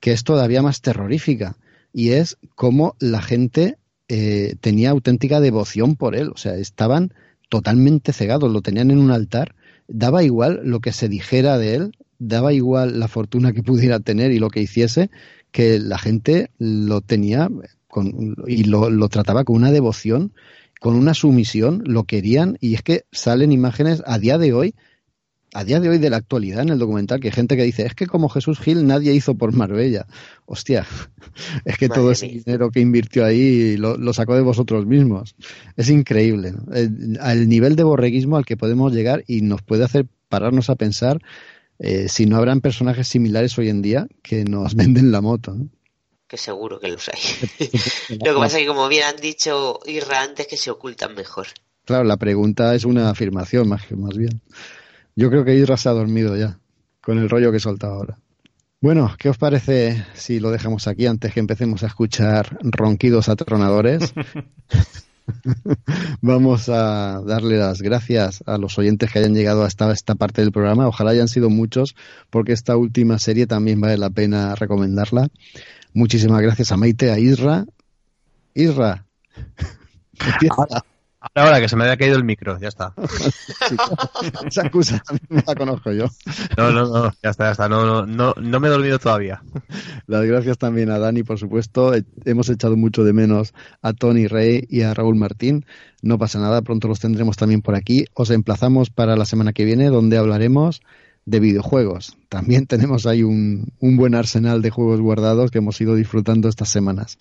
que 0.00 0.12
es 0.12 0.24
todavía 0.24 0.62
más 0.62 0.80
terrorífica, 0.80 1.56
y 1.92 2.10
es 2.10 2.36
cómo 2.56 2.96
la 2.98 3.22
gente 3.22 3.78
eh, 4.08 4.56
tenía 4.60 4.90
auténtica 4.90 5.40
devoción 5.40 5.94
por 5.94 6.16
él, 6.16 6.30
o 6.34 6.36
sea, 6.36 6.56
estaban 6.56 7.14
totalmente 7.48 8.12
cegados, 8.12 8.50
lo 8.50 8.62
tenían 8.62 8.90
en 8.90 8.98
un 8.98 9.12
altar, 9.12 9.54
daba 9.86 10.24
igual 10.24 10.60
lo 10.64 10.80
que 10.80 10.92
se 10.92 11.08
dijera 11.08 11.56
de 11.56 11.76
él, 11.76 11.96
daba 12.18 12.52
igual 12.52 12.98
la 12.98 13.06
fortuna 13.06 13.52
que 13.52 13.62
pudiera 13.62 14.00
tener 14.00 14.32
y 14.32 14.40
lo 14.40 14.50
que 14.50 14.60
hiciese, 14.60 15.10
que 15.54 15.78
la 15.78 15.98
gente 15.98 16.50
lo 16.58 17.00
tenía 17.00 17.48
con, 17.86 18.34
y 18.48 18.64
lo, 18.64 18.90
lo, 18.90 19.08
trataba 19.08 19.44
con 19.44 19.54
una 19.54 19.70
devoción, 19.70 20.32
con 20.80 20.96
una 20.96 21.14
sumisión, 21.14 21.80
lo 21.86 22.02
querían 22.02 22.58
y 22.60 22.74
es 22.74 22.82
que 22.82 23.04
salen 23.12 23.52
imágenes 23.52 24.02
a 24.04 24.18
día 24.18 24.36
de 24.36 24.52
hoy, 24.52 24.74
a 25.54 25.62
día 25.62 25.78
de 25.78 25.90
hoy 25.90 25.98
de 25.98 26.10
la 26.10 26.16
actualidad 26.16 26.62
en 26.62 26.70
el 26.70 26.80
documental, 26.80 27.20
que 27.20 27.28
hay 27.28 27.32
gente 27.32 27.56
que 27.56 27.62
dice, 27.62 27.86
es 27.86 27.94
que 27.94 28.08
como 28.08 28.28
Jesús 28.28 28.58
Gil 28.58 28.84
nadie 28.84 29.14
hizo 29.14 29.36
por 29.36 29.52
Marbella. 29.52 30.06
Hostia, 30.44 30.84
es 31.64 31.78
que 31.78 31.86
Madre 31.86 32.00
todo 32.00 32.10
ese 32.10 32.26
dinero 32.26 32.72
que 32.72 32.80
invirtió 32.80 33.24
ahí 33.24 33.76
lo, 33.76 33.96
lo, 33.96 34.12
sacó 34.12 34.34
de 34.34 34.42
vosotros 34.42 34.86
mismos. 34.86 35.36
Es 35.76 35.88
increíble, 35.88 36.50
¿no? 36.50 36.74
el, 36.74 37.16
al 37.20 37.48
nivel 37.48 37.76
de 37.76 37.84
borreguismo 37.84 38.36
al 38.36 38.44
que 38.44 38.56
podemos 38.56 38.92
llegar 38.92 39.22
y 39.28 39.42
nos 39.42 39.62
puede 39.62 39.84
hacer 39.84 40.06
pararnos 40.28 40.68
a 40.68 40.74
pensar 40.74 41.20
eh, 41.78 42.08
si 42.08 42.26
no 42.26 42.36
habrán 42.36 42.60
personajes 42.60 43.08
similares 43.08 43.58
hoy 43.58 43.68
en 43.68 43.82
día 43.82 44.06
que 44.22 44.44
nos 44.44 44.74
venden 44.76 45.12
la 45.12 45.20
moto. 45.20 45.54
¿no? 45.54 45.68
Que 46.26 46.36
seguro 46.36 46.80
que 46.80 46.88
los 46.88 47.08
hay. 47.08 47.20
Lo 48.24 48.34
que 48.34 48.40
pasa 48.40 48.58
es 48.58 48.62
que, 48.62 48.66
como 48.66 48.88
bien 48.88 49.04
han 49.04 49.16
dicho 49.16 49.80
Irra 49.86 50.22
antes, 50.22 50.46
que 50.46 50.56
se 50.56 50.70
ocultan 50.70 51.14
mejor. 51.14 51.48
Claro, 51.84 52.04
la 52.04 52.16
pregunta 52.16 52.74
es 52.74 52.84
una 52.84 53.10
afirmación 53.10 53.68
más, 53.68 53.90
más 53.92 54.16
bien. 54.16 54.40
Yo 55.16 55.30
creo 55.30 55.44
que 55.44 55.54
Isra 55.54 55.76
se 55.76 55.88
ha 55.88 55.92
dormido 55.92 56.36
ya, 56.36 56.58
con 57.02 57.18
el 57.18 57.28
rollo 57.28 57.50
que 57.50 57.58
he 57.58 57.60
soltado 57.60 57.94
ahora. 57.94 58.18
Bueno, 58.80 59.14
¿qué 59.18 59.28
os 59.28 59.38
parece 59.38 60.04
si 60.14 60.40
lo 60.40 60.50
dejamos 60.50 60.88
aquí 60.88 61.06
antes 61.06 61.32
que 61.32 61.40
empecemos 61.40 61.82
a 61.82 61.86
escuchar 61.86 62.58
ronquidos 62.62 63.28
atronadores? 63.28 64.12
Vamos 66.20 66.68
a 66.68 67.22
darle 67.24 67.58
las 67.58 67.82
gracias 67.82 68.42
a 68.46 68.58
los 68.58 68.78
oyentes 68.78 69.10
que 69.10 69.18
hayan 69.18 69.34
llegado 69.34 69.64
hasta 69.64 69.90
esta 69.92 70.14
parte 70.14 70.42
del 70.42 70.52
programa. 70.52 70.88
Ojalá 70.88 71.10
hayan 71.10 71.28
sido 71.28 71.50
muchos, 71.50 71.94
porque 72.30 72.52
esta 72.52 72.76
última 72.76 73.18
serie 73.18 73.46
también 73.46 73.80
vale 73.80 73.96
la 73.96 74.10
pena 74.10 74.54
recomendarla. 74.54 75.28
Muchísimas 75.92 76.42
gracias 76.42 76.72
a 76.72 76.76
Maite, 76.76 77.10
a 77.10 77.18
Isra. 77.18 77.64
Isra. 78.54 79.06
Ahora, 80.50 80.84
que 81.32 81.68
se 81.68 81.76
me 81.76 81.84
había 81.84 81.96
caído 81.96 82.16
el 82.16 82.24
micro, 82.24 82.58
ya 82.58 82.68
está. 82.68 82.94
Esa 84.46 84.62
excusa 84.62 85.02
no 85.28 85.42
la 85.46 85.54
conozco 85.54 85.92
yo. 85.92 86.06
No, 86.56 86.70
no, 86.70 86.86
no, 86.86 87.12
ya 87.22 87.30
está, 87.30 87.44
ya 87.44 87.50
está. 87.52 87.68
No, 87.68 88.06
no, 88.06 88.34
no, 88.36 88.60
me 88.60 88.68
he 88.68 88.70
dormido 88.70 88.98
todavía. 88.98 89.42
Las 90.06 90.24
gracias 90.24 90.58
también 90.58 90.90
a 90.90 90.98
Dani, 90.98 91.22
por 91.22 91.38
supuesto. 91.38 91.92
Hemos 92.24 92.48
echado 92.48 92.76
mucho 92.76 93.04
de 93.04 93.12
menos 93.12 93.54
a 93.82 93.92
Tony 93.92 94.26
Rey 94.26 94.66
y 94.68 94.82
a 94.82 94.94
Raúl 94.94 95.16
Martín. 95.16 95.66
No 96.02 96.18
pasa 96.18 96.38
nada, 96.38 96.62
pronto 96.62 96.88
los 96.88 97.00
tendremos 97.00 97.36
también 97.36 97.62
por 97.62 97.74
aquí. 97.74 98.04
Os 98.14 98.30
emplazamos 98.30 98.90
para 98.90 99.16
la 99.16 99.24
semana 99.24 99.52
que 99.52 99.64
viene, 99.64 99.88
donde 99.88 100.18
hablaremos 100.18 100.82
de 101.26 101.40
videojuegos. 101.40 102.16
También 102.28 102.66
tenemos 102.66 103.06
ahí 103.06 103.22
un, 103.22 103.72
un 103.80 103.96
buen 103.96 104.14
arsenal 104.14 104.60
de 104.60 104.70
juegos 104.70 105.00
guardados 105.00 105.50
que 105.50 105.58
hemos 105.58 105.80
ido 105.80 105.94
disfrutando 105.94 106.48
estas 106.48 106.68
semanas. 106.68 107.18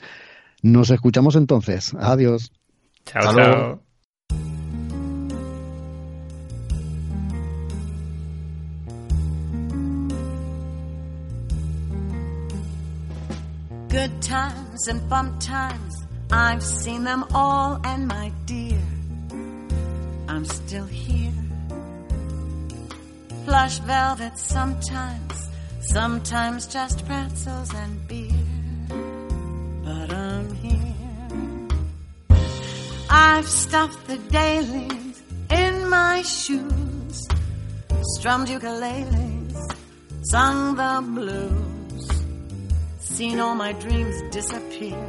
Nos 0.61 0.91
escuchamos 0.91 1.35
entonces. 1.35 1.93
Adiós. 1.99 2.51
Chao, 3.06 3.35
chao. 3.35 3.82
Good 13.93 14.23
times 14.23 14.88
and 14.88 15.07
bump 15.07 15.39
times, 15.39 16.07
I've 16.31 16.63
seen 16.63 17.03
them 17.03 17.25
all, 17.31 17.80
and 17.83 18.07
my 18.07 18.31
dear, 18.47 18.81
I'm 20.27 20.45
still 20.45 20.88
here. 20.88 21.31
Plush 23.45 23.77
velvet 23.81 24.35
sometimes, 24.39 25.47
sometimes 25.81 26.65
just 26.65 27.05
pretzels 27.05 27.72
and 27.75 28.07
beer, 28.07 28.47
but 29.85 30.11
I'm 30.11 30.55
here. 30.55 31.67
I've 33.11 33.47
stuffed 33.47 34.07
the 34.07 34.17
dailies 34.17 35.22
in 35.51 35.88
my 35.88 36.23
shoes, 36.23 37.27
strummed 38.17 38.47
ukuleles, 38.47 39.75
sung 40.31 40.75
the 40.77 40.99
blues 41.13 41.73
seen 43.14 43.40
all 43.40 43.53
my 43.53 43.72
dreams 43.74 44.16
disappear, 44.32 45.08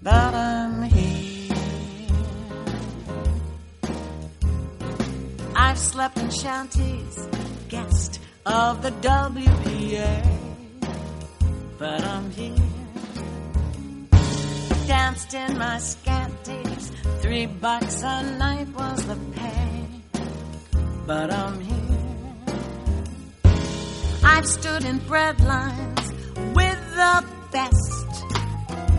but 0.00 0.34
I'm 0.34 0.82
here. 0.82 1.56
I've 5.56 5.78
slept 5.78 6.16
in 6.16 6.30
shanties, 6.30 7.28
guest 7.68 8.20
of 8.46 8.82
the 8.82 8.92
WPA, 8.92 10.38
but 11.76 12.04
I'm 12.04 12.30
here. 12.30 12.70
Danced 14.86 15.34
in 15.34 15.58
my 15.58 15.78
scanties, 15.78 16.92
three 17.18 17.46
bucks 17.46 18.00
a 18.04 18.22
night 18.38 18.68
was 18.68 19.04
the 19.06 19.18
pay, 19.32 19.86
but 21.04 21.32
I'm 21.32 21.60
here. 21.60 21.84
I've 24.22 24.46
stood 24.46 24.84
in 24.84 24.98
bread 24.98 25.40
lines 25.40 26.03
the 26.94 27.24
best. 27.50 28.24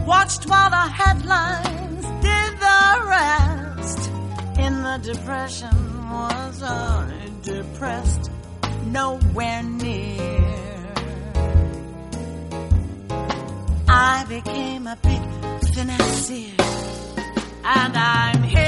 Watched 0.06 0.48
while 0.50 0.70
the 0.70 0.88
headlines 1.02 2.06
did 2.22 2.52
the 2.68 2.86
rest. 3.16 4.10
In 4.60 4.74
the 4.84 4.98
depression, 5.02 5.76
was 6.12 6.64
I 6.64 7.30
depressed? 7.42 8.32
Nowhere 8.86 9.64
near. 9.64 10.56
I 13.88 14.26
became 14.28 14.88
a 14.88 14.98
big 15.02 15.22
financier, 15.74 16.56
and 17.64 17.98
I'm 17.98 18.44
here. 18.44 18.65